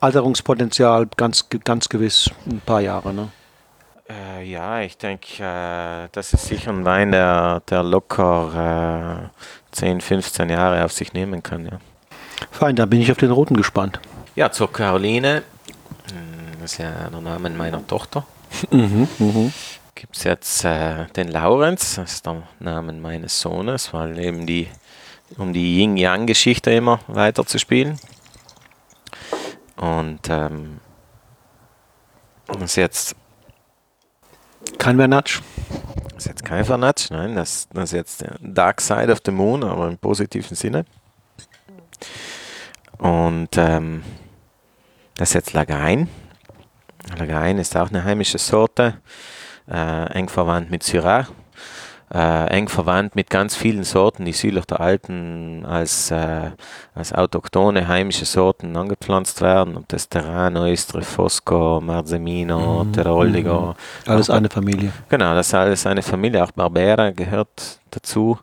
Alterungspotenzial 0.00 1.08
ganz, 1.16 1.48
ganz 1.64 1.88
gewiss 1.88 2.30
ein 2.46 2.60
paar 2.60 2.80
Jahre, 2.80 3.14
ne? 3.14 3.30
Äh, 4.08 4.44
ja, 4.44 4.80
ich 4.80 4.96
denke, 4.98 5.42
äh, 5.42 6.08
das 6.12 6.32
ist 6.32 6.46
sicher 6.46 6.70
ein 6.70 6.84
Wein, 6.84 7.10
der, 7.10 7.60
der 7.68 7.82
locker 7.82 9.30
äh, 9.32 9.74
10, 9.74 10.00
15 10.00 10.48
Jahre 10.48 10.84
auf 10.84 10.92
sich 10.92 11.12
nehmen 11.12 11.42
kann. 11.42 11.66
Ja. 11.66 11.78
Fein, 12.50 12.76
da 12.76 12.86
bin 12.86 13.00
ich 13.00 13.10
auf 13.10 13.18
den 13.18 13.32
roten 13.32 13.56
gespannt. 13.56 13.98
Ja, 14.36 14.52
zur 14.52 14.72
Caroline, 14.72 15.42
hm, 16.10 16.60
das 16.60 16.72
ist 16.72 16.78
ja 16.78 17.08
der 17.10 17.20
Name 17.20 17.50
meiner 17.50 17.84
Tochter. 17.86 18.24
mhm, 18.70 19.08
mhm. 19.18 19.52
Gibt 19.94 20.16
es 20.16 20.24
jetzt 20.24 20.64
äh, 20.64 21.06
den 21.16 21.28
Laurenz, 21.28 21.96
das 21.96 22.14
ist 22.14 22.26
der 22.26 22.42
Name 22.60 22.92
meines 22.92 23.40
Sohnes, 23.40 23.92
weil 23.92 24.18
eben 24.18 24.46
die, 24.46 24.68
um 25.38 25.52
die 25.52 25.80
Yin-Yang-Geschichte 25.80 26.70
immer 26.70 27.00
weiter 27.08 27.44
zu 27.44 27.58
spielen. 27.58 27.98
Und 29.76 30.20
ähm, 30.28 30.80
das 32.46 32.62
ist 32.62 32.76
jetzt 32.76 33.16
kein 34.78 34.96
Vernatsch. 34.96 35.40
Das 36.14 36.24
ist 36.24 36.26
jetzt 36.26 36.44
kein 36.44 36.64
Vernatsch, 36.64 37.10
nein, 37.10 37.34
das, 37.34 37.68
das 37.72 37.84
ist 37.84 37.92
jetzt 37.92 38.20
der 38.22 38.36
Dark 38.40 38.80
Side 38.80 39.12
of 39.12 39.20
the 39.24 39.30
Moon, 39.30 39.64
aber 39.64 39.88
im 39.88 39.98
positiven 39.98 40.56
Sinne. 40.56 40.84
Und 42.98 43.56
ähm, 43.56 44.02
das 45.16 45.30
ist 45.30 45.34
jetzt 45.34 45.52
Lagain. 45.52 46.08
Lagain 47.18 47.58
ist 47.58 47.76
auch 47.76 47.90
eine 47.90 48.04
heimische 48.04 48.38
Sorte, 48.38 48.94
äh, 49.70 50.12
eng 50.12 50.28
verwandt 50.28 50.70
mit 50.70 50.82
Syrah 50.82 51.26
äh, 52.12 52.46
eng 52.48 52.68
verwandt 52.68 53.16
mit 53.16 53.30
ganz 53.30 53.56
vielen 53.56 53.84
Sorten, 53.84 54.24
die 54.24 54.32
südlich 54.32 54.64
der 54.66 54.80
Alpen 54.80 55.64
als, 55.66 56.10
äh, 56.10 56.50
als 56.94 57.12
autochtone 57.12 57.88
heimische 57.88 58.24
Sorten 58.24 58.76
angepflanzt 58.76 59.40
werden, 59.40 59.76
ob 59.76 59.88
das 59.88 60.08
Terrano 60.08 60.66
ist, 60.66 60.94
Refosco, 60.94 61.80
Marzemino, 61.80 62.84
mhm. 62.84 62.92
Teroldigo. 62.92 63.74
Mhm. 64.06 64.12
Alles 64.12 64.30
eine 64.30 64.48
Familie. 64.48 64.92
Genau, 65.08 65.34
das 65.34 65.48
ist 65.48 65.54
alles 65.54 65.86
eine 65.86 66.02
Familie, 66.02 66.44
auch 66.44 66.52
Barbera 66.52 67.10
gehört 67.10 67.80
dazu. 67.90 68.38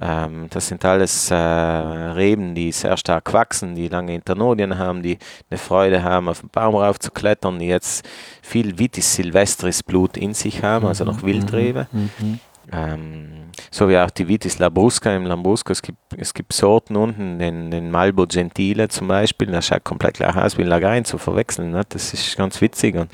Ähm, 0.00 0.46
das 0.48 0.68
sind 0.68 0.84
alles 0.84 1.30
äh, 1.30 1.34
Reben, 1.34 2.54
die 2.54 2.72
sehr 2.72 2.96
stark 2.96 3.32
wachsen, 3.32 3.74
die 3.74 3.88
lange 3.88 4.14
Internodien 4.14 4.78
haben, 4.78 5.02
die 5.02 5.18
eine 5.50 5.58
Freude 5.58 6.02
haben, 6.02 6.28
auf 6.28 6.40
den 6.40 6.48
Baum 6.48 6.76
rauf 6.76 6.98
zu 6.98 7.10
klettern, 7.10 7.58
die 7.58 7.66
jetzt 7.66 8.08
viel 8.40 8.78
Vitis 8.78 9.14
silvestris 9.14 9.82
Blut 9.82 10.16
in 10.16 10.32
sich 10.32 10.62
haben, 10.62 10.86
also 10.86 11.04
noch 11.04 11.20
mhm. 11.22 11.26
Wildrebe. 11.26 11.86
Mhm. 11.92 12.40
Ähm, 12.70 13.50
so 13.70 13.88
wie 13.88 13.98
auch 13.98 14.10
die 14.10 14.28
Vitis 14.28 14.58
Labrusca 14.58 15.14
im 15.14 15.26
Lambrusco. 15.26 15.72
Es 15.72 15.82
gibt, 15.82 15.98
es 16.16 16.32
gibt 16.32 16.52
Sorten 16.52 16.96
unten, 16.96 17.38
den, 17.38 17.70
den 17.70 17.90
Malbo 17.90 18.26
Gentile 18.26 18.88
zum 18.88 19.08
Beispiel, 19.08 19.48
das 19.48 19.66
schaut 19.66 19.84
komplett 19.84 20.14
gleich 20.14 20.36
aus 20.36 20.58
wie 20.58 20.62
Lagain 20.62 21.04
zu 21.04 21.18
verwechseln. 21.18 21.70
Ne? 21.70 21.82
Das 21.88 22.14
ist 22.14 22.36
ganz 22.36 22.60
witzig. 22.60 22.96
Und, 22.96 23.10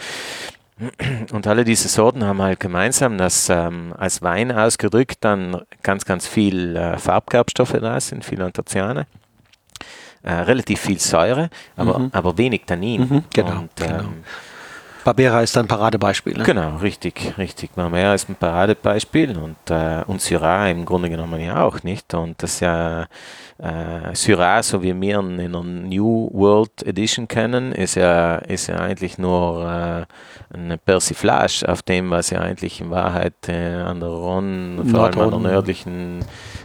und 1.33 1.47
alle 1.47 1.65
diese 1.65 1.89
Sorten 1.89 2.25
haben 2.25 2.43
halt 2.43 2.61
gemeinsam, 2.61 3.19
dass 3.19 3.49
ähm, 3.49 3.95
als 3.97 4.23
Wein 4.23 4.53
ausgedrückt 4.53 5.19
dann 5.23 5.62
ganz, 5.83 6.05
ganz 6.05 6.27
viel 6.27 6.77
äh, 6.77 6.99
Farbgerbstoffe 6.99 7.77
da 7.81 7.99
sind, 8.01 8.25
viel 8.25 8.43
Anthocyane. 8.43 9.07
Äh, 10.23 10.33
relativ 10.33 10.81
viel 10.81 10.99
Säure, 10.99 11.49
aber, 11.77 11.99
mhm. 11.99 12.11
aber 12.12 12.37
wenig 12.37 12.62
Tannin. 12.66 13.01
Mhm, 13.01 13.25
genau, 13.33 13.61
und, 13.61 13.77
genau. 13.77 14.05
Barbera 15.09 15.40
ist 15.40 15.56
ein 15.56 15.66
Paradebeispiel. 15.66 16.36
Ne? 16.36 16.44
Genau, 16.44 16.76
richtig, 16.76 17.32
richtig. 17.39 17.70
Barbera 17.74 18.12
ist 18.12 18.28
ein 18.28 18.35
Paradebeispiel 18.35 19.39
und, 19.39 19.56
äh, 19.70 20.02
und 20.06 20.20
Syrah 20.20 20.68
im 20.68 20.85
Grunde 20.85 21.09
genommen 21.09 21.40
ja 21.40 21.64
auch 21.64 21.82
nicht. 21.82 22.12
Und 22.12 22.43
das 22.43 22.60
ja 22.60 23.06
äh, 23.56 24.14
Syrah, 24.14 24.62
so 24.62 24.82
wie 24.82 24.94
wir 25.01 25.18
ihn 25.18 25.39
in 25.39 25.52
der 25.52 25.62
New 25.62 26.28
World 26.35 26.82
Edition 26.86 27.26
kennen, 27.26 27.72
ist 27.72 27.94
ja, 27.94 28.36
ist 28.36 28.66
ja 28.66 28.80
eigentlich 28.80 29.16
nur 29.16 29.64
äh, 29.64 30.55
eine 30.55 30.76
Persiflage 30.76 31.64
auf 31.66 31.80
dem, 31.80 32.10
was 32.10 32.28
ja 32.28 32.40
eigentlich 32.40 32.82
in 32.82 32.90
Wahrheit 32.90 33.48
äh, 33.48 33.76
an 33.76 34.01
der 34.01 34.10
Rhone, 34.10 34.85
vor 34.85 35.05
allem 35.05 35.20
an 35.20 35.30
der 35.30 35.52
nördlichen 35.52 36.22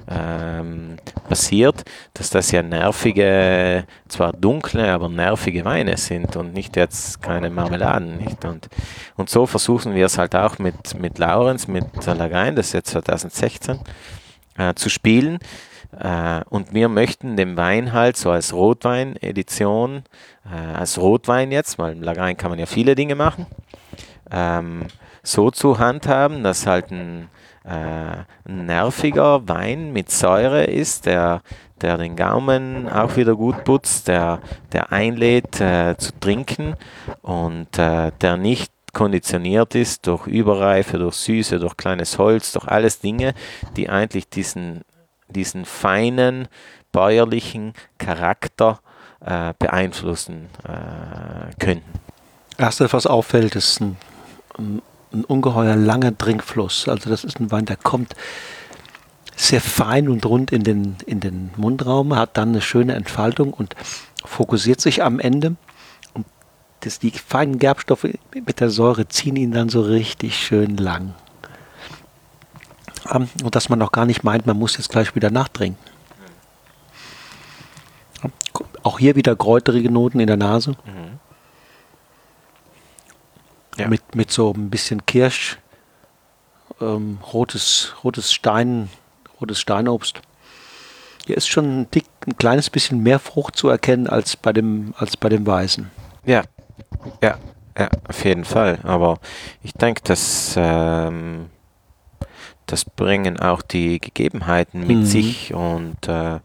ähm, 0.10 0.98
passiert, 1.28 1.84
dass 2.14 2.30
das 2.30 2.52
ja 2.52 2.62
nervige, 2.62 3.86
zwar 4.08 4.34
dunkle, 4.34 4.92
aber 4.92 5.10
nervige 5.10 5.66
Weine 5.66 5.98
sind 5.98 6.36
und 6.36 6.54
nicht 6.54 6.76
jetzt 6.76 7.22
keine 7.22 7.50
Marmeladen. 7.50 8.18
Nicht? 8.18 8.44
Und, 8.46 8.70
und 9.16 9.30
so 9.30 9.46
versuchen 9.46 9.96
wir 9.96 10.06
es 10.06 10.18
halt 10.18 10.36
auch 10.36 10.60
mit, 10.60 11.00
mit 11.00 11.18
Laurenz, 11.18 11.68
mit 11.68 11.86
Lagain, 12.06 12.56
das 12.56 12.68
ist 12.68 12.74
jetzt 12.74 12.90
2016, 12.92 13.80
äh, 14.58 14.74
zu 14.74 14.90
spielen. 14.90 15.40
Äh, 16.00 16.42
und 16.50 16.74
wir 16.74 16.90
möchten 16.90 17.36
den 17.38 17.56
Wein 17.56 17.94
halt 17.94 18.18
so 18.18 18.32
als 18.32 18.54
Rotwein-Edition, 18.54 20.04
äh, 20.52 20.76
als 20.76 21.00
Rotwein 21.00 21.52
jetzt, 21.52 21.78
weil 21.78 21.94
im 21.94 22.04
Lagain 22.04 22.38
kann 22.38 22.50
man 22.50 22.60
ja 22.60 22.66
viele 22.66 22.96
Dinge 22.96 23.16
machen, 23.16 23.46
ähm, 24.32 24.88
so 25.22 25.52
zu 25.52 25.80
handhaben, 25.80 26.44
dass 26.44 26.66
halt 26.66 26.92
ein, 26.92 27.30
äh, 27.66 28.24
nerviger 28.46 29.48
Wein 29.48 29.94
mit 29.94 30.12
Säure 30.12 30.66
ist, 30.66 31.06
der, 31.06 31.42
der 31.82 31.98
den 31.98 32.16
Gaumen 32.16 32.90
auch 32.90 33.16
wieder 33.16 33.36
gut 33.36 33.64
putzt, 33.64 34.08
der, 34.08 34.40
der 34.72 34.92
einlädt 34.92 35.60
äh, 35.62 35.96
zu 35.98 36.12
trinken 36.20 36.76
und 37.22 37.78
äh, 37.78 38.12
der 38.22 38.38
nicht 38.38 38.72
konditioniert 38.94 39.76
ist 39.76 40.06
durch 40.08 40.28
Überreife, 40.28 41.00
durch 41.00 41.16
Süße, 41.16 41.60
durch 41.60 41.76
kleines 41.76 42.18
Holz, 42.20 42.52
durch 42.52 42.68
alles 42.68 43.00
Dinge, 43.00 43.34
die 43.76 43.90
eigentlich 43.90 44.30
diesen, 44.30 44.82
diesen 45.28 45.66
feinen 45.66 46.48
bäuerlichen 46.92 47.74
Charakter 47.98 48.80
äh, 49.26 49.54
beeinflussen 49.58 50.50
äh, 50.64 51.54
könnten. 51.60 52.00
Erste, 52.58 52.92
was 52.94 53.08
auffällt, 53.08 53.56
ist 53.56 53.82
ein, 53.82 53.98
ein, 54.58 54.82
ein, 55.14 55.24
ungeheuer 55.24 55.76
langer 55.76 56.18
Trinkfluss. 56.18 56.88
Also 56.88 57.10
das 57.10 57.24
ist 57.24 57.40
ein 57.40 57.52
Wein, 57.52 57.66
der 57.66 57.78
kommt 57.78 58.16
sehr 59.36 59.62
fein 59.62 60.10
und 60.10 60.26
rund 60.26 60.52
in 60.52 60.64
den, 60.64 60.96
in 61.06 61.20
den 61.20 61.52
Mundraum, 61.58 62.16
hat 62.16 62.38
dann 62.38 62.50
eine 62.50 62.62
schöne 62.62 62.94
Entfaltung 62.94 63.54
und 63.54 63.76
fokussiert 64.24 64.80
sich 64.80 65.04
am 65.04 65.20
Ende. 65.20 65.56
Und 66.14 66.26
das, 66.82 67.00
die 67.00 67.12
feinen 67.12 67.60
Gerbstoffe 67.60 68.08
mit 68.34 68.60
der 68.60 68.70
Säure 68.70 69.08
ziehen 69.08 69.36
ihn 69.36 69.52
dann 69.52 69.70
so 69.70 69.82
richtig 69.82 70.38
schön 70.38 70.78
lang. 70.78 71.16
Ähm, 73.12 73.30
und 73.44 73.56
dass 73.56 73.70
man 73.70 73.82
auch 73.82 73.92
gar 73.92 74.06
nicht 74.06 74.24
meint, 74.24 74.46
man 74.46 74.58
muss 74.58 74.78
jetzt 74.78 74.90
gleich 74.90 75.16
wieder 75.16 75.32
nachtrinken. 75.32 75.84
Auch 78.84 79.00
hier 79.00 79.16
wieder 79.16 79.36
kräuterige 79.36 79.90
Noten 79.90 80.20
in 80.20 80.28
der 80.28 80.38
Nase. 80.38 80.72
Mhm. 80.72 81.13
Ja. 83.78 83.88
Mit, 83.88 84.16
mit 84.16 84.32
so 84.32 84.52
ein 84.52 84.70
bisschen 84.70 85.06
Kirsch, 85.06 85.58
ähm, 86.80 87.18
rotes, 87.34 87.94
rotes 88.04 88.32
Stein, 88.32 88.90
rotes 89.42 89.60
Steinobst. 89.60 90.22
Hier 91.26 91.38
ist 91.38 91.48
schon 91.48 91.82
ein, 91.82 91.92
dick, 91.92 92.06
ein 92.28 92.38
kleines 92.38 92.70
bisschen 92.70 93.02
mehr 93.02 93.20
Frucht 93.20 93.56
zu 93.56 93.70
erkennen 93.70 94.08
als 94.08 94.36
bei 94.36 94.54
dem, 94.54 94.94
als 94.98 95.18
bei 95.18 95.30
dem 95.30 95.48
Weißen. 95.48 95.90
Ja, 96.26 96.44
ja, 97.22 97.38
ja, 97.78 97.90
auf 98.08 98.24
jeden 98.26 98.46
Fall. 98.46 98.80
Aber 98.84 99.20
ich 99.64 99.74
denke, 99.74 100.02
dass 100.04 100.54
ähm, 100.58 101.50
das 102.66 102.86
bringen 102.86 103.40
auch 103.40 103.62
die 103.62 104.00
Gegebenheiten 104.00 104.82
mit 104.82 104.98
mhm. 104.98 105.06
sich 105.06 105.54
und 105.54 106.08
äh, 106.08 106.40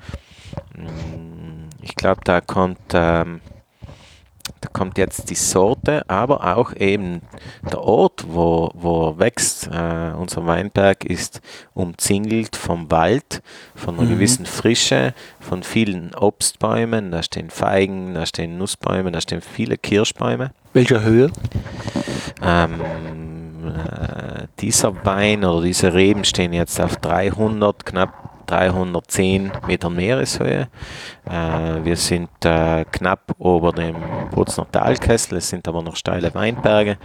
ich 1.82 1.94
glaube, 1.94 2.20
da 2.24 2.40
kommt, 2.40 2.78
ähm, 2.92 3.40
da 4.60 4.68
kommt 4.72 4.98
jetzt 4.98 5.30
die 5.30 5.34
Sorte, 5.34 6.08
aber 6.08 6.56
auch 6.56 6.74
eben 6.74 7.22
der 7.70 7.80
Ort, 7.80 8.24
wo, 8.28 8.70
wo 8.74 9.08
er 9.08 9.18
wächst. 9.18 9.68
Äh, 9.68 10.12
unser 10.16 10.46
Weinberg 10.46 11.04
ist 11.04 11.40
umzingelt 11.74 12.56
vom 12.56 12.90
Wald, 12.90 13.42
von 13.74 13.94
einer 13.94 14.04
mhm. 14.04 14.14
gewissen 14.14 14.46
Frische, 14.46 15.14
von 15.40 15.62
vielen 15.62 16.14
Obstbäumen. 16.14 17.10
Da 17.10 17.22
stehen 17.22 17.50
Feigen, 17.50 18.14
da 18.14 18.26
stehen 18.26 18.58
Nussbäume, 18.58 19.12
da 19.12 19.20
stehen 19.20 19.40
viele 19.40 19.78
Kirschbäume. 19.78 20.50
Welcher 20.72 21.02
Höhe? 21.02 21.30
Ähm, 22.42 22.80
äh, 23.68 24.46
dieser 24.60 25.04
Wein 25.04 25.44
oder 25.44 25.62
diese 25.62 25.94
Reben 25.94 26.24
stehen 26.24 26.52
jetzt 26.52 26.80
auf 26.80 26.96
300, 26.96 27.86
knapp 27.86 28.37
310 28.48 29.52
Meter 29.66 29.90
Meereshöhe. 29.90 30.68
Äh, 31.24 31.84
wir 31.84 31.96
sind 31.96 32.30
äh, 32.44 32.84
knapp 32.90 33.34
über 33.38 33.72
dem 33.72 33.96
Bozner 34.32 34.66
Talkessel, 34.70 35.38
es 35.38 35.48
sind 35.48 35.68
aber 35.68 35.82
noch 35.82 35.96
steile 35.96 36.34
Weinberge. 36.34 36.98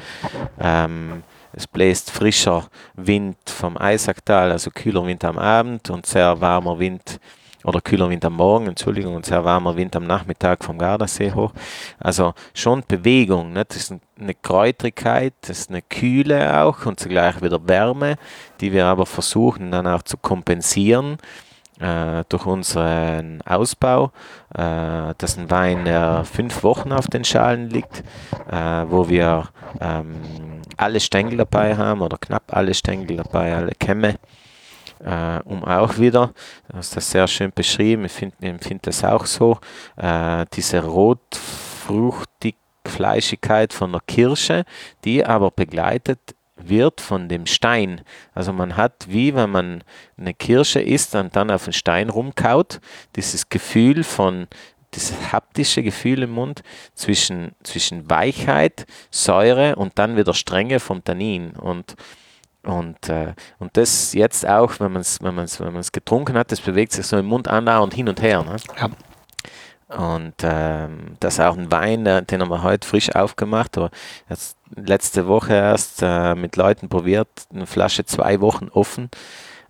Ähm, 0.60 1.24
es 1.52 1.68
bläst 1.68 2.10
frischer 2.10 2.68
Wind 2.96 3.38
vom 3.46 3.78
Eisacktal, 3.78 4.52
also 4.52 4.72
kühler 4.72 5.06
Wind 5.06 5.24
am 5.24 5.38
Abend 5.38 5.90
und 5.90 6.06
sehr 6.06 6.42
warmer 6.42 6.80
Wind 6.80 7.20
oder 7.64 7.82
kühler 7.82 8.10
Wind 8.10 8.26
am 8.26 8.34
Morgen, 8.34 8.68
Entschuldigung, 8.68 9.16
und 9.16 9.26
sehr 9.26 9.44
warmer 9.44 9.76
Wind 9.76 9.96
am 9.96 10.06
Nachmittag 10.06 10.64
vom 10.64 10.78
Gardasee 10.78 11.32
hoch. 11.32 11.54
Also 12.00 12.34
schon 12.54 12.84
Bewegung, 12.88 13.54
ne? 13.54 13.66
das 13.66 13.78
ist 13.78 13.94
eine 14.20 14.34
Kräutrigkeit, 14.34 15.34
das 15.42 15.60
ist 15.60 15.70
eine 15.70 15.82
Kühle 15.82 16.62
auch 16.62 16.86
und 16.86 17.00
zugleich 17.00 17.42
wieder 17.42 17.68
Wärme, 17.68 18.16
die 18.62 18.72
wir 18.72 18.86
aber 18.86 19.06
versuchen 19.06 19.72
dann 19.72 19.88
auch 19.88 20.04
zu 20.04 20.18
kompensieren 20.18 21.18
äh, 21.80 22.24
durch 22.30 22.46
unseren 22.46 23.42
Ausbau. 23.42 24.12
Äh, 24.54 25.14
das 25.18 25.32
ist 25.32 25.40
ein 25.40 25.52
Wein, 25.52 25.86
der 25.86 26.24
fünf 26.26 26.64
Wochen 26.64 26.92
auf 26.92 27.08
den 27.08 27.24
Schalen 27.24 27.70
liegt, 27.70 28.04
äh, 28.52 28.86
wo 28.88 29.10
wir 29.10 29.50
ähm, 29.80 30.16
alle 30.78 31.00
Stängel 31.00 31.38
dabei 31.38 31.76
haben 31.76 32.02
oder 32.02 32.18
knapp 32.18 32.44
alle 32.56 32.74
Stängel 32.74 33.18
dabei, 33.18 33.56
alle 33.56 33.74
Kämme 33.80 34.16
äh, 35.04 35.40
um 35.46 35.64
auch 35.64 35.98
wieder, 35.98 36.34
du 36.70 36.78
hast 36.78 36.96
das 36.96 37.12
sehr 37.12 37.28
schön 37.28 37.52
beschrieben, 37.54 38.06
ich 38.06 38.12
finde 38.12 38.58
find 38.60 38.88
das 38.88 39.04
auch 39.04 39.26
so, 39.26 39.60
äh, 39.98 40.46
diese 40.54 40.84
rotfruchtig 40.84 42.56
Fleischigkeit 42.86 43.74
von 43.74 43.92
der 43.92 44.02
Kirsche, 44.06 44.66
die 45.04 45.26
aber 45.26 45.52
begleitet 45.52 46.20
wird 46.56 47.02
von 47.02 47.30
dem 47.30 47.46
Stein. 47.46 48.02
Also 48.34 48.54
man 48.54 48.78
hat, 48.78 49.08
wie 49.10 49.36
wenn 49.36 49.50
man 49.50 49.84
eine 50.18 50.34
Kirsche 50.34 50.82
isst 50.82 51.16
und 51.16 51.36
dann 51.36 51.52
auf 51.52 51.66
den 51.66 51.74
Stein 51.74 52.10
rumkaut, 52.10 52.80
dieses 53.16 53.50
Gefühl 53.50 54.04
von, 54.04 54.48
dieses 54.94 55.34
haptische 55.34 55.84
Gefühl 55.84 56.24
im 56.24 56.32
Mund 56.32 56.64
zwischen, 56.94 57.54
zwischen 57.64 58.10
Weichheit, 58.10 58.86
Säure 59.12 59.76
und 59.76 59.98
dann 59.98 60.16
wieder 60.16 60.34
Strenge 60.34 60.80
vom 60.80 61.04
Tannin. 61.04 61.52
Und 61.52 61.96
und, 62.64 63.10
äh, 63.10 63.34
und 63.60 63.76
das 63.76 64.14
jetzt 64.14 64.48
auch, 64.48 64.80
wenn 64.80 64.94
man 64.94 65.02
es 65.02 65.22
wenn 65.22 65.36
man's, 65.36 65.60
wenn 65.60 65.74
man's 65.74 65.92
getrunken 65.92 66.38
hat, 66.38 66.52
das 66.52 66.62
bewegt 66.62 66.94
sich 66.94 67.06
so 67.06 67.18
im 67.18 67.26
Mund 67.26 67.48
andauernd 67.48 67.94
hin 67.94 68.08
und 68.08 68.22
her. 68.22 68.44
Ne? 68.44 68.56
Ja. 68.80 68.90
Und 69.98 70.36
ähm, 70.42 71.18
das 71.20 71.36
ist 71.36 71.40
auch 71.42 71.58
ein 71.58 71.72
Wein, 71.72 72.06
den 72.06 72.42
haben 72.42 72.50
wir 72.50 72.64
heute 72.64 72.88
frisch 72.88 73.14
aufgemacht, 73.14 73.78
aber 73.78 73.92
jetzt 74.30 74.58
letzte 74.76 75.28
Woche 75.28 75.54
erst 75.54 76.02
äh, 76.02 76.34
mit 76.36 76.56
Leuten 76.56 76.90
probiert, 76.90 77.28
eine 77.54 77.68
Flasche 77.68 78.06
zwei 78.06 78.42
Wochen 78.42 78.70
offen. 78.70 79.10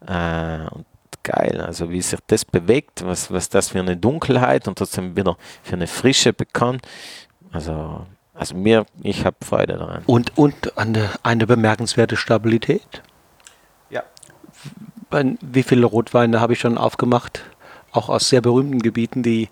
Äh, 0.08 0.68
und 0.70 0.86
geil, 1.24 1.62
also 1.62 1.90
wie 1.90 2.02
sich 2.02 2.20
das 2.28 2.46
bewegt, 2.46 3.06
was, 3.06 3.32
was 3.32 3.50
das 3.50 3.70
für 3.70 3.80
eine 3.80 3.98
Dunkelheit 3.98 4.68
und 4.68 4.78
trotzdem 4.78 5.16
wieder 5.16 5.38
für 5.62 5.74
eine 5.74 5.88
Frische 5.88 6.32
bekommt. 6.32 6.86
Also 7.52 8.06
also 8.34 8.56
mir, 8.56 8.86
ich 9.02 9.26
habe 9.26 9.38
Freude 9.44 9.78
daran. 9.78 10.04
Und, 10.06 10.38
und 10.38 10.78
eine, 10.78 11.10
eine 11.22 11.46
bemerkenswerte 11.46 12.18
Stabilität. 12.18 13.04
Ja. 13.90 14.04
Wie 15.42 15.64
viele 15.64 15.86
Rotweine 15.86 16.42
habe 16.42 16.54
ich 16.54 16.60
schon 16.60 16.78
aufgemacht? 16.78 17.44
Auch 17.92 18.10
aus 18.10 18.30
sehr 18.30 18.42
berühmten 18.42 18.80
Gebieten, 18.80 19.22
die 19.22 19.50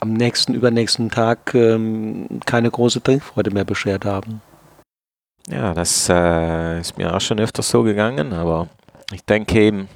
am 0.00 0.12
nächsten, 0.12 0.54
übernächsten 0.54 1.10
Tag 1.10 1.54
ähm, 1.54 2.40
keine 2.44 2.70
große 2.70 3.02
Trinkfreude 3.02 3.50
mehr 3.50 3.64
beschert 3.64 4.04
haben. 4.04 4.42
Ja, 5.48 5.72
das 5.72 6.08
äh, 6.10 6.80
ist 6.80 6.98
mir 6.98 7.14
auch 7.14 7.20
schon 7.20 7.40
öfter 7.40 7.62
so 7.62 7.82
gegangen, 7.82 8.34
aber 8.34 8.68
ich 9.12 9.24
denke 9.24 9.58
eben, 9.58 9.88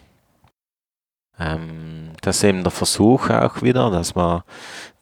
ähm, 1.38 2.10
das 2.22 2.36
ist 2.36 2.44
eben 2.44 2.62
der 2.62 2.70
Versuch 2.70 3.28
auch 3.30 3.62
wieder, 3.62 3.90
dass 3.90 4.16
wir, 4.16 4.44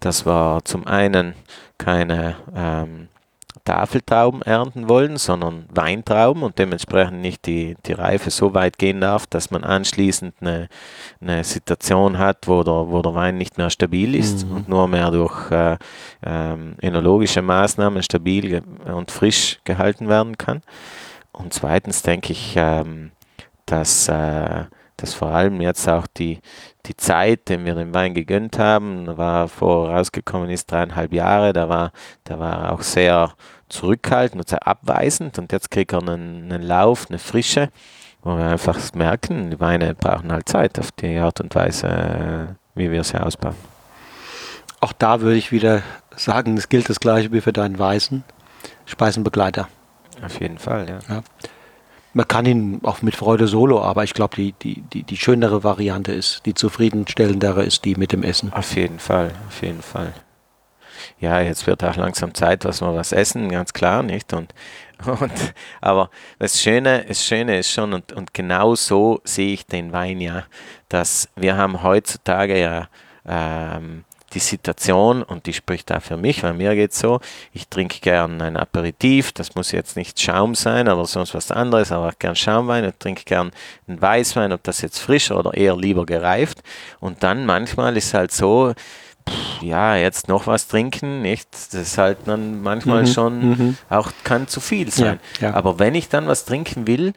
dass 0.01 0.27
wir 0.27 0.61
zum 0.65 0.87
einen 0.87 1.35
keine 1.79 2.37
ähm, 2.55 3.09
Tafeltrauben 3.65 4.43
ernten 4.43 4.89
wollen, 4.89 5.17
sondern 5.17 5.67
Weintrauben 5.73 6.43
und 6.43 6.59
dementsprechend 6.59 7.21
nicht 7.21 7.47
die, 7.47 7.77
die 7.87 7.93
Reife 7.93 8.31
so 8.31 8.55
weit 8.55 8.79
gehen 8.79 9.01
darf, 9.01 9.27
dass 9.27 9.51
man 9.51 9.65
anschließend 9.65 10.35
eine, 10.41 10.69
eine 11.21 11.45
Situation 11.45 12.19
hat, 12.19 12.49
wo 12.49 12.63
der, 12.63 12.89
wo 12.89 13.03
der 13.03 13.15
Wein 13.15 13.39
nicht 13.39 13.59
mehr 13.59 13.71
stabil 13.71 14.15
ist 14.15 14.47
mhm. 14.47 14.57
und 14.57 14.69
nur 14.69 14.89
mehr 14.89 15.11
durch 15.11 15.51
äh, 15.51 15.77
ähm, 16.25 16.75
enologische 16.81 17.43
Maßnahmen 17.43 18.03
stabil 18.03 18.63
und 18.85 19.11
frisch 19.11 19.61
gehalten 19.65 20.09
werden 20.09 20.37
kann. 20.39 20.63
Und 21.33 21.53
zweitens 21.55 22.03
denke 22.03 22.33
ich, 22.33 22.55
ähm, 22.57 23.13
dass, 23.67 24.09
äh, 24.09 24.65
dass 25.03 25.15
vor 25.15 25.29
allem 25.29 25.61
jetzt 25.61 25.89
auch 25.89 26.07
die, 26.07 26.39
die 26.87 26.97
Zeit, 26.97 27.49
den 27.49 27.65
wir 27.65 27.75
dem 27.75 27.93
Wein 27.93 28.15
gegönnt 28.15 28.57
haben, 28.57 29.17
war 29.19 29.49
vorausgekommen 29.49 30.49
ist 30.49 30.71
dreieinhalb 30.71 31.13
Jahre, 31.13 31.53
da 31.53 31.69
war, 31.69 31.91
da 32.23 32.39
war 32.39 32.73
auch 32.73 32.83
sehr 32.83 33.33
zurückhaltend 33.69 34.41
und 34.41 34.49
sehr 34.49 34.65
abweisend 34.67 35.41
und 35.41 35.51
jetzt 35.51 35.73
kriegt 35.73 35.93
er 35.93 35.99
einen, 35.99 36.53
einen 36.53 36.63
Lauf, 36.63 37.07
eine 37.09 37.19
Frische, 37.19 37.71
wo 38.23 38.37
wir 38.37 38.45
einfach 38.45 38.79
merken, 38.95 39.51
die 39.51 39.59
Weine 39.59 39.95
brauchen 39.97 40.31
halt 40.31 40.49
Zeit 40.49 40.79
auf 40.79 40.93
die 40.93 41.19
Art 41.19 41.41
und 41.41 41.53
Weise, 41.57 42.55
wie 42.77 42.93
wir 42.93 43.03
sie 43.03 43.21
ausbauen. 43.21 43.57
Auch 44.81 44.93
da 44.93 45.21
würde 45.21 45.37
ich 45.37 45.51
wieder 45.51 45.83
sagen, 46.15 46.57
es 46.57 46.69
gilt 46.69 46.89
das 46.89 47.01
gleiche 47.01 47.33
wie 47.33 47.41
für 47.41 47.53
deinen 47.53 47.77
Weißen 47.77 48.23
Speisenbegleiter. 48.87 49.69
Auf 50.25 50.39
jeden 50.39 50.59
Fall, 50.59 50.89
ja. 50.89 50.99
ja 51.09 51.23
man 52.15 52.29
kann 52.29 52.47
ihn 52.47 52.81
auch 52.83 53.03
mit 53.03 53.17
Freude 53.17 53.47
solo, 53.47 53.83
aber 53.83 54.05
ich 54.05 54.15
glaube, 54.15 54.37
die, 54.37 54.53
die, 54.53 54.83
die, 54.83 55.03
die 55.03 55.17
schönere 55.17 55.65
Variante 55.65 56.13
ist, 56.13 56.43
die 56.47 56.55
zufriedenstellendere 56.55 57.65
ist 57.65 57.85
die 57.85 57.95
mit 57.95 58.13
dem 58.13 58.23
Essen. 58.23 58.53
Auf 58.53 58.77
jeden 58.77 58.99
Fall, 58.99 59.33
auf 59.49 59.63
jeden 59.63 59.83
Fall. 59.83 60.13
Ja, 61.19 61.41
jetzt 61.41 61.67
wird 61.67 61.83
auch 61.85 61.97
langsam 61.97 62.35
Zeit, 62.35 62.65
dass 62.65 62.81
wir 62.81 62.95
was 62.95 63.13
essen, 63.13 63.49
ganz 63.49 63.73
klar, 63.73 64.03
nicht? 64.03 64.33
Und 64.33 64.55
Und, 65.21 65.55
aber 65.81 66.11
das 66.39 66.61
Schöne, 66.61 67.05
das 67.07 67.25
Schöne 67.25 67.59
ist 67.59 67.71
schon, 67.71 67.93
und, 67.93 68.13
und 68.13 68.35
genau 68.35 68.75
so 68.75 69.21
sehe 69.25 69.55
ich 69.55 69.67
den 69.67 69.93
Wein 69.93 70.21
ja, 70.21 70.45
dass 70.89 71.29
wir 71.37 71.57
haben 71.57 71.83
heutzutage 71.83 72.59
ja 72.59 72.89
ähm, 73.27 74.05
die 74.35 74.39
Situation, 74.39 75.23
und 75.23 75.47
die 75.47 75.53
spricht 75.53 75.93
auch 75.93 76.03
für 76.03 76.17
mich, 76.17 76.43
weil 76.43 76.55
mir 76.55 76.75
geht 76.75 76.93
es 76.93 76.99
so, 76.99 77.21
ich 77.53 77.69
trinke 77.69 78.01
gern 78.01 78.41
ein 78.41 78.57
Aperitif, 78.57 79.33
das 79.33 79.55
muss 79.55 79.73
jetzt 79.73 79.97
nicht 79.97 80.21
Schaum 80.21 80.55
sein, 80.55 80.89
aber 80.89 81.07
sonst 81.07 81.35
was 81.35 81.51
anderes, 81.51 81.93
aber 81.93 82.09
auch 82.09 82.19
gern 82.19 82.37
Schaumwein, 82.37 82.85
ich 82.85 82.95
trinke 82.99 83.25
gern 83.25 83.53
einen 83.87 84.01
Weißwein, 84.01 84.53
ob 84.53 84.63
das 84.63 84.81
jetzt 84.81 84.99
frisch 84.99 85.31
oder 85.31 85.55
eher 85.55 85.77
lieber 85.77 86.07
gereift. 86.07 86.63
Und 87.01 87.23
dann 87.23 87.47
manchmal 87.47 87.97
ist 87.97 88.15
halt 88.15 88.33
so, 88.33 88.75
pff, 89.29 89.63
ja, 89.63 89.97
jetzt 89.97 90.29
noch 90.29 90.47
was 90.47 90.69
trinken, 90.69 91.23
nicht? 91.23 91.49
Das 91.53 91.75
ist 91.75 91.99
halt 91.99 92.19
dann 92.27 92.63
manchmal 92.63 93.03
mhm, 93.03 93.07
schon 93.07 93.49
mhm. 93.49 93.77
auch 93.89 94.11
kann 94.25 94.49
zu 94.49 94.61
viel 94.61 94.91
sein. 94.91 95.21
Ja, 95.41 95.49
ja. 95.49 95.55
Aber 95.55 95.79
wenn 95.79 95.95
ich 95.95 96.09
dann 96.09 96.27
was 96.27 96.45
trinken 96.45 96.87
will, 96.87 97.13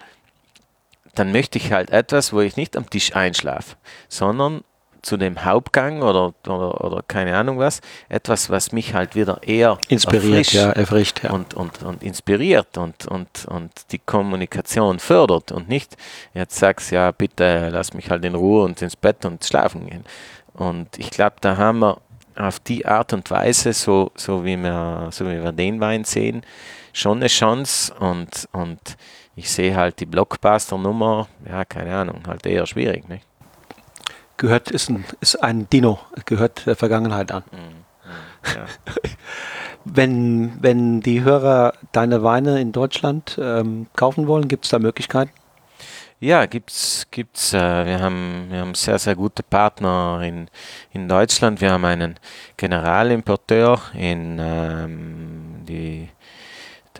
dann 1.16 1.32
möchte 1.32 1.58
ich 1.58 1.72
halt 1.72 1.90
etwas, 1.92 2.34
wo 2.34 2.42
ich 2.42 2.58
nicht 2.58 2.76
am 2.76 2.90
Tisch 2.90 3.16
einschlafe, 3.16 3.78
sondern 4.10 4.62
zu 5.06 5.18
dem 5.18 5.46
Hauptgang 5.46 6.02
oder, 6.02 6.34
oder, 6.48 6.84
oder 6.84 7.04
keine 7.08 7.38
Ahnung 7.38 7.60
was, 7.60 7.80
etwas, 8.10 8.50
was 8.50 8.72
mich 8.72 8.94
halt 8.94 9.16
wieder 9.16 9.40
eher 9.44 9.78
inspiriert, 9.88 10.52
ja, 10.52 10.72
erfrischt, 10.72 11.24
ja. 11.24 11.32
Und, 11.32 11.54
und, 11.54 11.84
und 11.84 12.02
inspiriert 12.02 12.78
und, 12.78 13.06
und, 13.06 13.46
und 13.46 13.72
die 13.92 14.00
Kommunikation 14.00 15.00
fördert 15.00 15.52
und 15.52 15.70
nicht 15.70 15.96
jetzt 16.34 16.58
sagst, 16.58 16.92
ja, 16.92 17.12
bitte 17.12 17.70
lass 17.70 17.94
mich 17.94 18.10
halt 18.10 18.26
in 18.26 18.36
Ruhe 18.36 18.64
und 18.64 18.82
ins 18.82 18.96
Bett 18.96 19.26
und 19.26 19.46
schlafen 19.46 19.88
gehen. 19.88 20.04
Und 20.54 20.98
ich 20.98 21.12
glaube, 21.12 21.36
da 21.40 21.56
haben 21.56 21.80
wir 21.80 22.02
auf 22.36 22.60
die 22.60 22.86
Art 22.86 23.14
und 23.14 23.30
Weise, 23.30 23.74
so, 23.74 24.12
so, 24.16 24.44
wie, 24.44 24.58
wir, 24.58 25.10
so 25.12 25.26
wie 25.26 25.42
wir 25.42 25.52
den 25.52 25.80
Wein 25.80 26.04
sehen, 26.04 26.42
schon 26.94 27.20
eine 27.20 27.28
Chance 27.28 27.94
und, 28.00 28.50
und 28.52 28.80
ich 29.36 29.50
sehe 29.52 29.76
halt 29.76 30.00
die 30.00 30.06
Blockbuster-Nummer, 30.06 31.28
ja, 31.48 31.64
keine 31.66 31.96
Ahnung, 31.96 32.24
halt 32.26 32.46
eher 32.46 32.66
schwierig. 32.66 33.08
Nicht? 33.08 33.26
Gehört, 34.38 34.72
ist 34.72 34.90
ein, 34.90 35.06
ist 35.22 35.42
ein 35.44 35.70
Dino, 35.70 36.00
gehört 36.26 36.66
der 36.66 36.76
Vergangenheit 36.76 37.32
an. 37.32 37.44
Mhm. 37.52 37.58
mhm 37.58 37.86
ja. 38.56 38.66
wenn, 39.86 40.54
wenn 40.62 41.02
die 41.02 41.24
Hörer 41.24 41.74
deine 41.92 42.24
Weine 42.24 42.60
in 42.60 42.72
Deutschland 42.72 43.40
ähm, 43.42 43.88
kaufen 43.96 44.28
wollen, 44.28 44.48
gibt 44.48 44.66
es 44.66 44.72
da 44.72 44.80
Möglichkeiten? 44.80 45.32
Ja, 46.20 46.46
gibt's, 46.46 47.08
gibt's. 47.12 47.54
Äh, 47.54 47.86
wir 47.86 48.00
haben, 48.00 48.48
wir 48.50 48.62
haben 48.62 48.74
sehr, 48.74 48.98
sehr 48.98 49.16
gute 49.16 49.44
Partner 49.44 50.22
in, 50.24 50.48
in 50.92 51.10
Deutschland. 51.10 51.62
Wir 51.62 51.72
haben 51.72 51.86
einen 51.86 52.16
Generalimporteur 52.58 53.80
in 53.94 54.40
ähm, 54.40 55.66
die, 55.68 56.10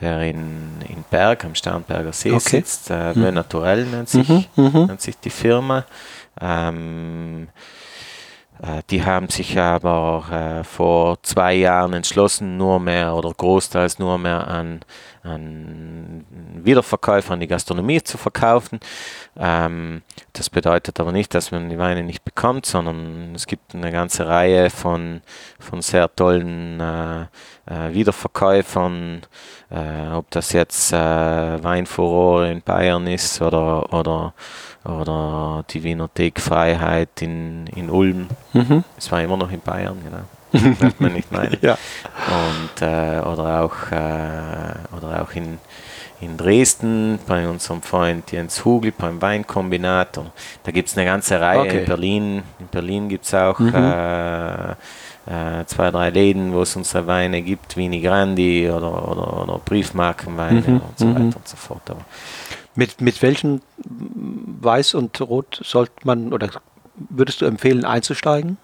der 0.00 0.22
in, 0.22 0.80
in 0.88 1.04
Berg 1.10 1.44
am 1.44 1.54
Starnberger 1.54 2.12
See 2.12 2.30
okay. 2.30 2.38
sitzt. 2.38 2.90
Äh, 2.90 3.14
mhm. 3.14 3.34
Naturell 3.34 3.86
nennt 3.86 4.10
sich, 4.10 4.28
mhm, 4.28 4.44
mhm. 4.54 4.86
nennt 4.86 5.00
sich 5.00 5.18
die 5.18 5.30
Firma. 5.30 5.86
Ähm, 6.40 7.48
äh, 8.62 8.82
die 8.90 9.04
haben 9.04 9.28
sich 9.28 9.58
aber 9.58 10.60
äh, 10.60 10.64
vor 10.64 11.22
zwei 11.22 11.54
Jahren 11.54 11.92
entschlossen, 11.92 12.56
nur 12.56 12.80
mehr 12.80 13.14
oder 13.14 13.32
großteils 13.32 13.98
nur 13.98 14.18
mehr 14.18 14.46
an, 14.48 14.80
an 15.26 16.24
Wiederverkäufer 16.62 17.34
an 17.34 17.40
die 17.40 17.46
Gastronomie 17.46 18.02
zu 18.02 18.18
verkaufen. 18.18 18.80
Ähm, 19.36 20.02
das 20.32 20.50
bedeutet 20.50 21.00
aber 21.00 21.12
nicht, 21.12 21.34
dass 21.34 21.50
man 21.50 21.68
die 21.68 21.78
Weine 21.78 22.02
nicht 22.02 22.24
bekommt, 22.24 22.66
sondern 22.66 23.34
es 23.34 23.46
gibt 23.46 23.74
eine 23.74 23.92
ganze 23.92 24.26
Reihe 24.26 24.70
von, 24.70 25.20
von 25.58 25.82
sehr 25.82 26.14
tollen 26.14 26.80
äh, 26.80 27.22
äh, 27.66 27.92
Wiederverkäufern, 27.92 29.22
äh, 29.70 30.12
ob 30.12 30.30
das 30.30 30.52
jetzt 30.52 30.92
äh, 30.92 30.96
Weinfurore 30.96 32.50
in 32.50 32.62
Bayern 32.62 33.06
ist 33.06 33.40
oder, 33.42 33.92
oder 33.92 34.34
oder 34.86 35.64
die 35.70 35.82
Wienerthek 35.82 36.40
Freiheit 36.40 37.20
in, 37.20 37.66
in 37.74 37.90
Ulm. 37.90 38.28
Mhm. 38.52 38.84
Es 38.96 39.10
war 39.10 39.20
immer 39.20 39.36
noch 39.36 39.50
in 39.50 39.60
Bayern, 39.60 39.98
genau. 40.02 40.22
Darf 40.80 41.00
man 41.00 41.12
nicht 41.12 41.30
meinen. 41.32 41.56
ja. 41.60 41.76
Und, 42.28 42.82
äh, 42.82 43.20
oder 43.20 43.62
auch, 43.62 43.92
äh, 43.92 44.96
oder 44.96 45.22
auch 45.22 45.34
in, 45.34 45.58
in 46.20 46.36
Dresden 46.36 47.18
bei 47.26 47.48
unserem 47.48 47.82
Freund 47.82 48.30
Jens 48.32 48.64
Hugel 48.64 48.92
beim 48.96 49.20
Weinkombinat. 49.20 50.20
Da 50.62 50.72
gibt 50.72 50.88
es 50.88 50.96
eine 50.96 51.06
ganze 51.06 51.40
Reihe 51.40 51.60
okay. 51.60 51.80
in 51.80 51.84
Berlin. 51.84 52.42
In 52.58 52.66
Berlin 52.68 53.08
gibt 53.08 53.24
es 53.24 53.34
auch 53.34 53.58
mhm. 53.58 53.74
äh, 53.74 54.70
äh, 54.70 55.64
zwei, 55.66 55.90
drei 55.90 56.10
Läden, 56.10 56.52
wo 56.52 56.62
es 56.62 56.76
unsere 56.76 57.06
Weine 57.06 57.42
gibt, 57.42 57.76
Vini 57.76 58.00
Grandi 58.00 58.70
oder, 58.70 59.10
oder, 59.10 59.42
oder 59.42 59.60
Briefmarkenweine 59.64 60.60
mhm. 60.60 60.80
und 60.80 60.98
so 60.98 61.08
weiter 61.08 61.18
mhm. 61.18 61.32
und 61.32 61.48
so 61.48 61.56
fort. 61.56 61.82
Aber 61.90 62.04
mit, 62.76 63.00
mit 63.00 63.22
welchen 63.22 63.62
Weiß 64.60 64.94
und 64.94 65.20
Rot 65.20 65.60
sollte 65.64 65.92
man 66.04 66.32
oder 66.32 66.50
würdest 66.94 67.40
du 67.40 67.46
empfehlen 67.46 67.84
einzusteigen? 67.84 68.58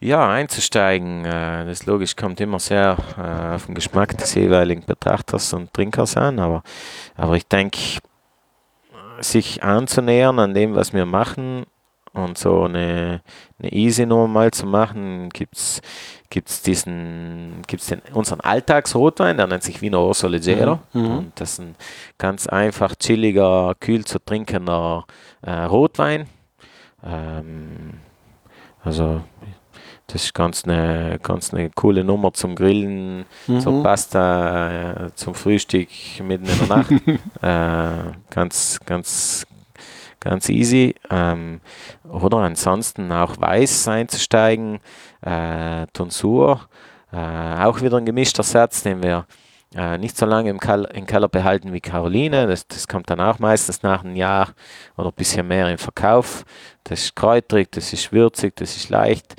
Ja, 0.00 0.30
einzusteigen, 0.30 1.26
äh, 1.26 1.66
das 1.66 1.84
logisch, 1.84 2.16
kommt 2.16 2.40
immer 2.40 2.58
sehr 2.58 2.96
äh, 3.18 3.54
auf 3.54 3.66
den 3.66 3.74
Geschmack 3.74 4.16
des 4.16 4.34
jeweiligen 4.34 4.84
Betrachters 4.84 5.52
und 5.52 5.72
Trinkers 5.74 6.16
an, 6.16 6.38
aber, 6.38 6.62
aber 7.16 7.36
ich 7.36 7.46
denke, 7.46 7.78
sich 9.20 9.62
anzunähern 9.62 10.38
an 10.38 10.54
dem, 10.54 10.74
was 10.74 10.94
wir 10.94 11.04
machen 11.04 11.66
und 12.14 12.38
so 12.38 12.64
eine, 12.64 13.20
eine 13.58 13.72
easy 13.72 14.06
Nummer 14.06 14.26
mal 14.26 14.50
zu 14.50 14.66
machen, 14.66 15.28
gibt 15.28 15.54
es 15.54 15.82
gibt's 16.30 16.62
diesen, 16.62 17.62
gibt's 17.66 17.88
den, 17.88 18.00
unseren 18.12 18.40
Alltagsrotwein, 18.40 19.36
der 19.36 19.48
nennt 19.48 19.64
sich 19.64 19.82
Vino 19.82 20.06
Rosso 20.06 20.28
Leggero. 20.28 20.78
Mhm. 20.92 21.02
mhm. 21.02 21.18
Und 21.18 21.32
das 21.40 21.52
ist 21.52 21.60
ein 21.60 21.74
ganz 22.18 22.46
einfach, 22.46 22.94
chilliger, 22.94 23.74
kühl 23.80 24.04
zu 24.04 24.18
trinkender 24.18 25.04
äh, 25.42 25.50
Rotwein. 25.50 26.26
Ähm, 27.04 27.94
also 28.82 29.22
das 30.12 30.24
ist 30.24 30.34
ganz 30.34 30.64
eine, 30.64 31.18
ganz 31.22 31.52
eine 31.52 31.70
coole 31.70 32.04
Nummer 32.04 32.32
zum 32.32 32.54
Grillen, 32.54 33.24
mhm. 33.46 33.60
zur 33.60 33.82
Pasta, 33.82 35.06
äh, 35.06 35.14
zum 35.14 35.34
Frühstück 35.34 35.88
mitten 36.22 36.46
in 36.46 36.58
der 36.58 36.76
Nacht. 36.76 36.90
äh, 37.42 38.12
ganz, 38.30 38.78
ganz 38.84 39.46
ganz 40.20 40.48
easy. 40.48 40.94
Ähm, 41.10 41.60
oder 42.08 42.38
ansonsten 42.38 43.10
auch 43.10 43.40
weiß 43.40 43.88
einzusteigen, 43.88 44.80
äh, 45.22 45.86
Tonsur, 45.92 46.68
äh, 47.12 47.16
auch 47.16 47.80
wieder 47.80 47.96
ein 47.96 48.04
gemischter 48.04 48.42
Satz, 48.42 48.82
den 48.82 49.02
wir 49.02 49.26
äh, 49.74 49.98
nicht 49.98 50.16
so 50.16 50.26
lange 50.26 50.50
im, 50.50 50.60
Keller, 50.60 50.92
im 50.94 51.06
Keller 51.06 51.28
behalten 51.28 51.72
wie 51.72 51.80
Caroline. 51.80 52.46
Das, 52.46 52.66
das 52.66 52.86
kommt 52.86 53.08
dann 53.10 53.20
auch 53.20 53.38
meistens 53.38 53.82
nach 53.82 54.04
einem 54.04 54.16
Jahr 54.16 54.50
oder 54.96 55.08
ein 55.08 55.14
bisschen 55.14 55.48
mehr 55.48 55.68
im 55.70 55.78
Verkauf. 55.78 56.44
Das 56.84 57.00
ist 57.00 57.16
kräutrig, 57.16 57.70
das 57.72 57.92
ist 57.92 58.12
würzig, 58.12 58.56
das 58.56 58.76
ist 58.76 58.90
leicht. 58.90 59.36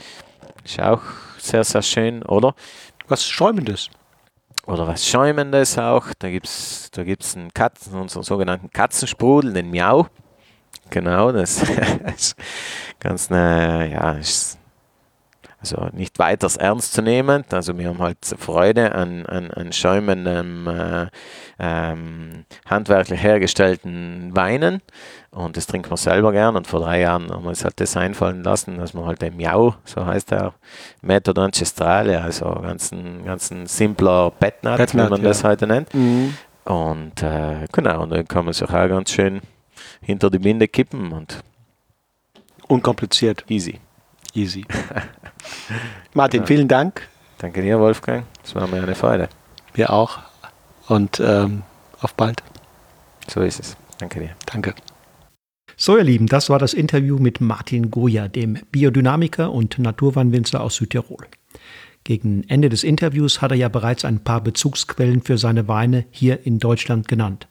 Ist 0.64 0.80
auch 0.80 1.02
sehr, 1.38 1.64
sehr 1.64 1.82
schön, 1.82 2.24
oder? 2.24 2.54
Was 3.08 3.26
Schäumendes. 3.26 3.90
Oder 4.68 4.88
was 4.88 5.08
Schäumendes 5.08 5.78
auch. 5.78 6.08
Da 6.20 6.30
gibt 6.30 6.46
es 6.46 6.90
da 6.92 7.04
gibt's 7.04 7.36
einen 7.36 7.54
Katzen, 7.54 8.00
unseren 8.00 8.24
sogenannten 8.24 8.70
Katzensprudel, 8.70 9.54
den 9.54 9.72
Miau. 9.72 10.08
Genau, 10.90 11.32
das 11.32 11.64
ist 12.16 12.36
ganz 13.00 13.32
eine, 13.32 13.92
ja, 13.92 14.12
ist 14.14 14.61
also 15.62 15.90
nicht 15.94 16.20
weiters 16.20 16.58
ernst 16.58 16.94
zu 16.94 17.02
nehmen. 17.02 17.46
Also 17.52 17.78
wir 17.78 17.88
haben 17.88 18.00
halt 18.00 18.18
Freude 18.38 18.94
an, 18.94 19.26
an, 19.28 19.52
an 19.52 19.72
schäumenden, 19.72 20.68
äh, 20.68 21.08
ähm, 21.60 22.46
handwerklich 22.66 23.22
hergestellten 23.22 24.36
Weinen 24.36 24.82
und 25.30 25.56
das 25.56 25.68
trinken 25.68 25.90
wir 25.92 25.98
selber 25.98 26.32
gern 26.32 26.56
und 26.56 26.68
vor 26.68 26.82
drei 26.82 27.02
Jahren 27.02 27.32
haben 27.32 27.44
wir 27.44 27.50
uns 27.50 27.64
halt 27.64 27.80
das 27.80 27.96
einfallen 27.96 28.44
lassen, 28.44 28.80
dass 28.80 28.94
man 28.94 29.06
halt 29.06 29.22
den 29.22 29.38
Miau, 29.38 29.76
so 29.86 30.06
heißt 30.06 30.32
der, 30.32 30.54
Metodo 31.02 31.44
Ancestrale, 31.44 32.22
also 32.22 32.46
ganz 32.62 32.92
ein, 32.92 33.24
ganz 33.24 33.52
ein 33.52 33.68
simpler 33.68 34.32
Bettnut, 34.32 34.94
wie 34.94 34.98
man 34.98 35.22
ja. 35.22 35.30
das 35.30 35.44
heute 35.44 35.68
nennt. 35.68 35.94
Mhm. 35.94 36.36
Und 36.66 37.24
äh, 37.24 37.68
genau, 37.72 38.04
und 38.04 38.10
dann 38.10 38.28
kann 38.28 38.46
man 38.46 38.54
sich 38.54 38.68
auch 38.68 38.72
ganz 38.72 39.12
schön 39.12 39.42
hinter 40.02 40.30
die 40.30 40.40
Binde 40.40 40.68
kippen 40.68 41.12
und 41.12 41.44
unkompliziert. 42.68 43.46
Easy. 43.50 43.80
Easy. 44.34 44.66
Martin, 46.14 46.42
ja. 46.42 46.48
vielen 46.48 46.68
Dank. 46.68 47.08
Danke 47.38 47.62
dir, 47.62 47.80
Wolfgang. 47.80 48.26
Das 48.42 48.56
war 48.56 48.68
mir 48.68 48.82
eine 48.84 48.96
Freude. 48.96 49.30
Wir 49.74 49.92
auch. 49.92 50.20
Und 50.88 51.20
ähm, 51.20 51.64
auf 52.00 52.14
bald. 52.14 52.44
So 53.28 53.42
ist 53.42 53.60
es. 53.60 53.78
Danke 53.98 54.20
dir. 54.20 54.36
Danke. 54.46 54.74
So, 55.78 55.98
ihr 55.98 56.04
Lieben, 56.04 56.28
das 56.28 56.50
war 56.50 56.60
das 56.60 56.74
Interview 56.74 57.18
mit 57.18 57.42
Martin 57.42 57.90
Goya, 57.90 58.28
dem 58.28 58.60
Biodynamiker 58.72 59.52
und 59.52 59.80
Naturweinwinzer 59.80 60.62
aus 60.62 60.76
Südtirol. 60.76 61.26
Gegen 62.04 62.44
Ende 62.48 62.70
des 62.70 62.84
Interviews 62.84 63.42
hat 63.42 63.52
er 63.52 63.58
ja 63.58 63.70
bereits 63.70 64.06
ein 64.06 64.24
paar 64.24 64.42
Bezugsquellen 64.42 65.22
für 65.22 65.38
seine 65.38 65.68
Weine 65.68 66.06
hier 66.12 66.46
in 66.46 66.60
Deutschland 66.60 67.08
genannt. 67.08 67.48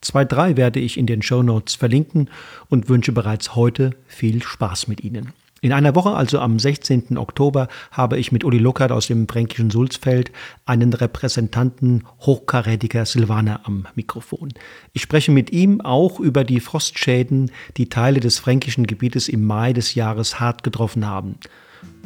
Zwei, 0.00 0.24
drei 0.24 0.56
werde 0.56 0.80
ich 0.80 0.96
in 0.96 1.06
den 1.06 1.20
Show 1.20 1.42
Notes 1.42 1.74
verlinken 1.74 2.30
und 2.68 2.88
wünsche 2.88 3.12
bereits 3.12 3.54
heute 3.54 3.90
viel 4.06 4.42
Spaß 4.42 4.88
mit 4.88 5.02
Ihnen. 5.02 5.32
In 5.62 5.74
einer 5.74 5.94
Woche, 5.94 6.12
also 6.12 6.38
am 6.38 6.58
16. 6.58 7.18
Oktober, 7.18 7.68
habe 7.90 8.18
ich 8.18 8.32
mit 8.32 8.44
Uli 8.44 8.56
Luckert 8.56 8.92
aus 8.92 9.08
dem 9.08 9.28
fränkischen 9.28 9.70
Sulzfeld 9.70 10.32
einen 10.64 10.94
Repräsentanten 10.94 12.04
hochkarätiger 12.20 13.04
Silvaner 13.04 13.60
am 13.64 13.86
Mikrofon. 13.94 14.54
Ich 14.94 15.02
spreche 15.02 15.32
mit 15.32 15.52
ihm 15.52 15.82
auch 15.82 16.18
über 16.18 16.44
die 16.44 16.60
Frostschäden, 16.60 17.50
die 17.76 17.90
Teile 17.90 18.20
des 18.20 18.38
fränkischen 18.38 18.86
Gebietes 18.86 19.28
im 19.28 19.44
Mai 19.44 19.74
des 19.74 19.94
Jahres 19.94 20.40
hart 20.40 20.62
getroffen 20.62 21.06
haben. 21.06 21.34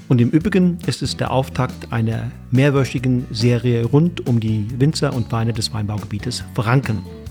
Und 0.08 0.20
im 0.20 0.30
Übrigen 0.30 0.78
ist 0.86 1.02
es 1.02 1.16
der 1.16 1.30
Auftakt 1.30 1.92
einer 1.92 2.32
mehrwöchigen 2.50 3.26
Serie 3.30 3.84
rund 3.84 4.26
um 4.26 4.40
die 4.40 4.66
Winzer 4.78 5.14
und 5.14 5.30
Weine 5.30 5.52
des 5.52 5.72
Weinbaugebietes 5.72 6.42
Franken. 6.54 7.23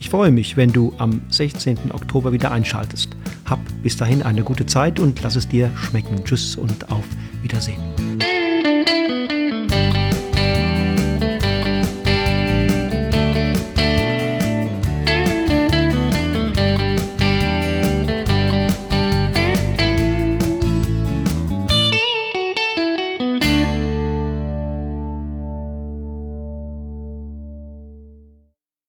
Ich 0.00 0.10
freue 0.10 0.30
mich, 0.30 0.56
wenn 0.56 0.72
du 0.72 0.92
am 0.98 1.22
16. 1.28 1.92
Oktober 1.92 2.32
wieder 2.32 2.52
einschaltest. 2.52 3.10
Hab 3.46 3.60
bis 3.82 3.96
dahin 3.96 4.22
eine 4.22 4.42
gute 4.42 4.64
Zeit 4.64 5.00
und 5.00 5.20
lass 5.22 5.36
es 5.36 5.48
dir 5.48 5.70
schmecken. 5.76 6.24
Tschüss 6.24 6.56
und 6.56 6.90
auf 6.90 7.04
Wiedersehen. 7.42 7.82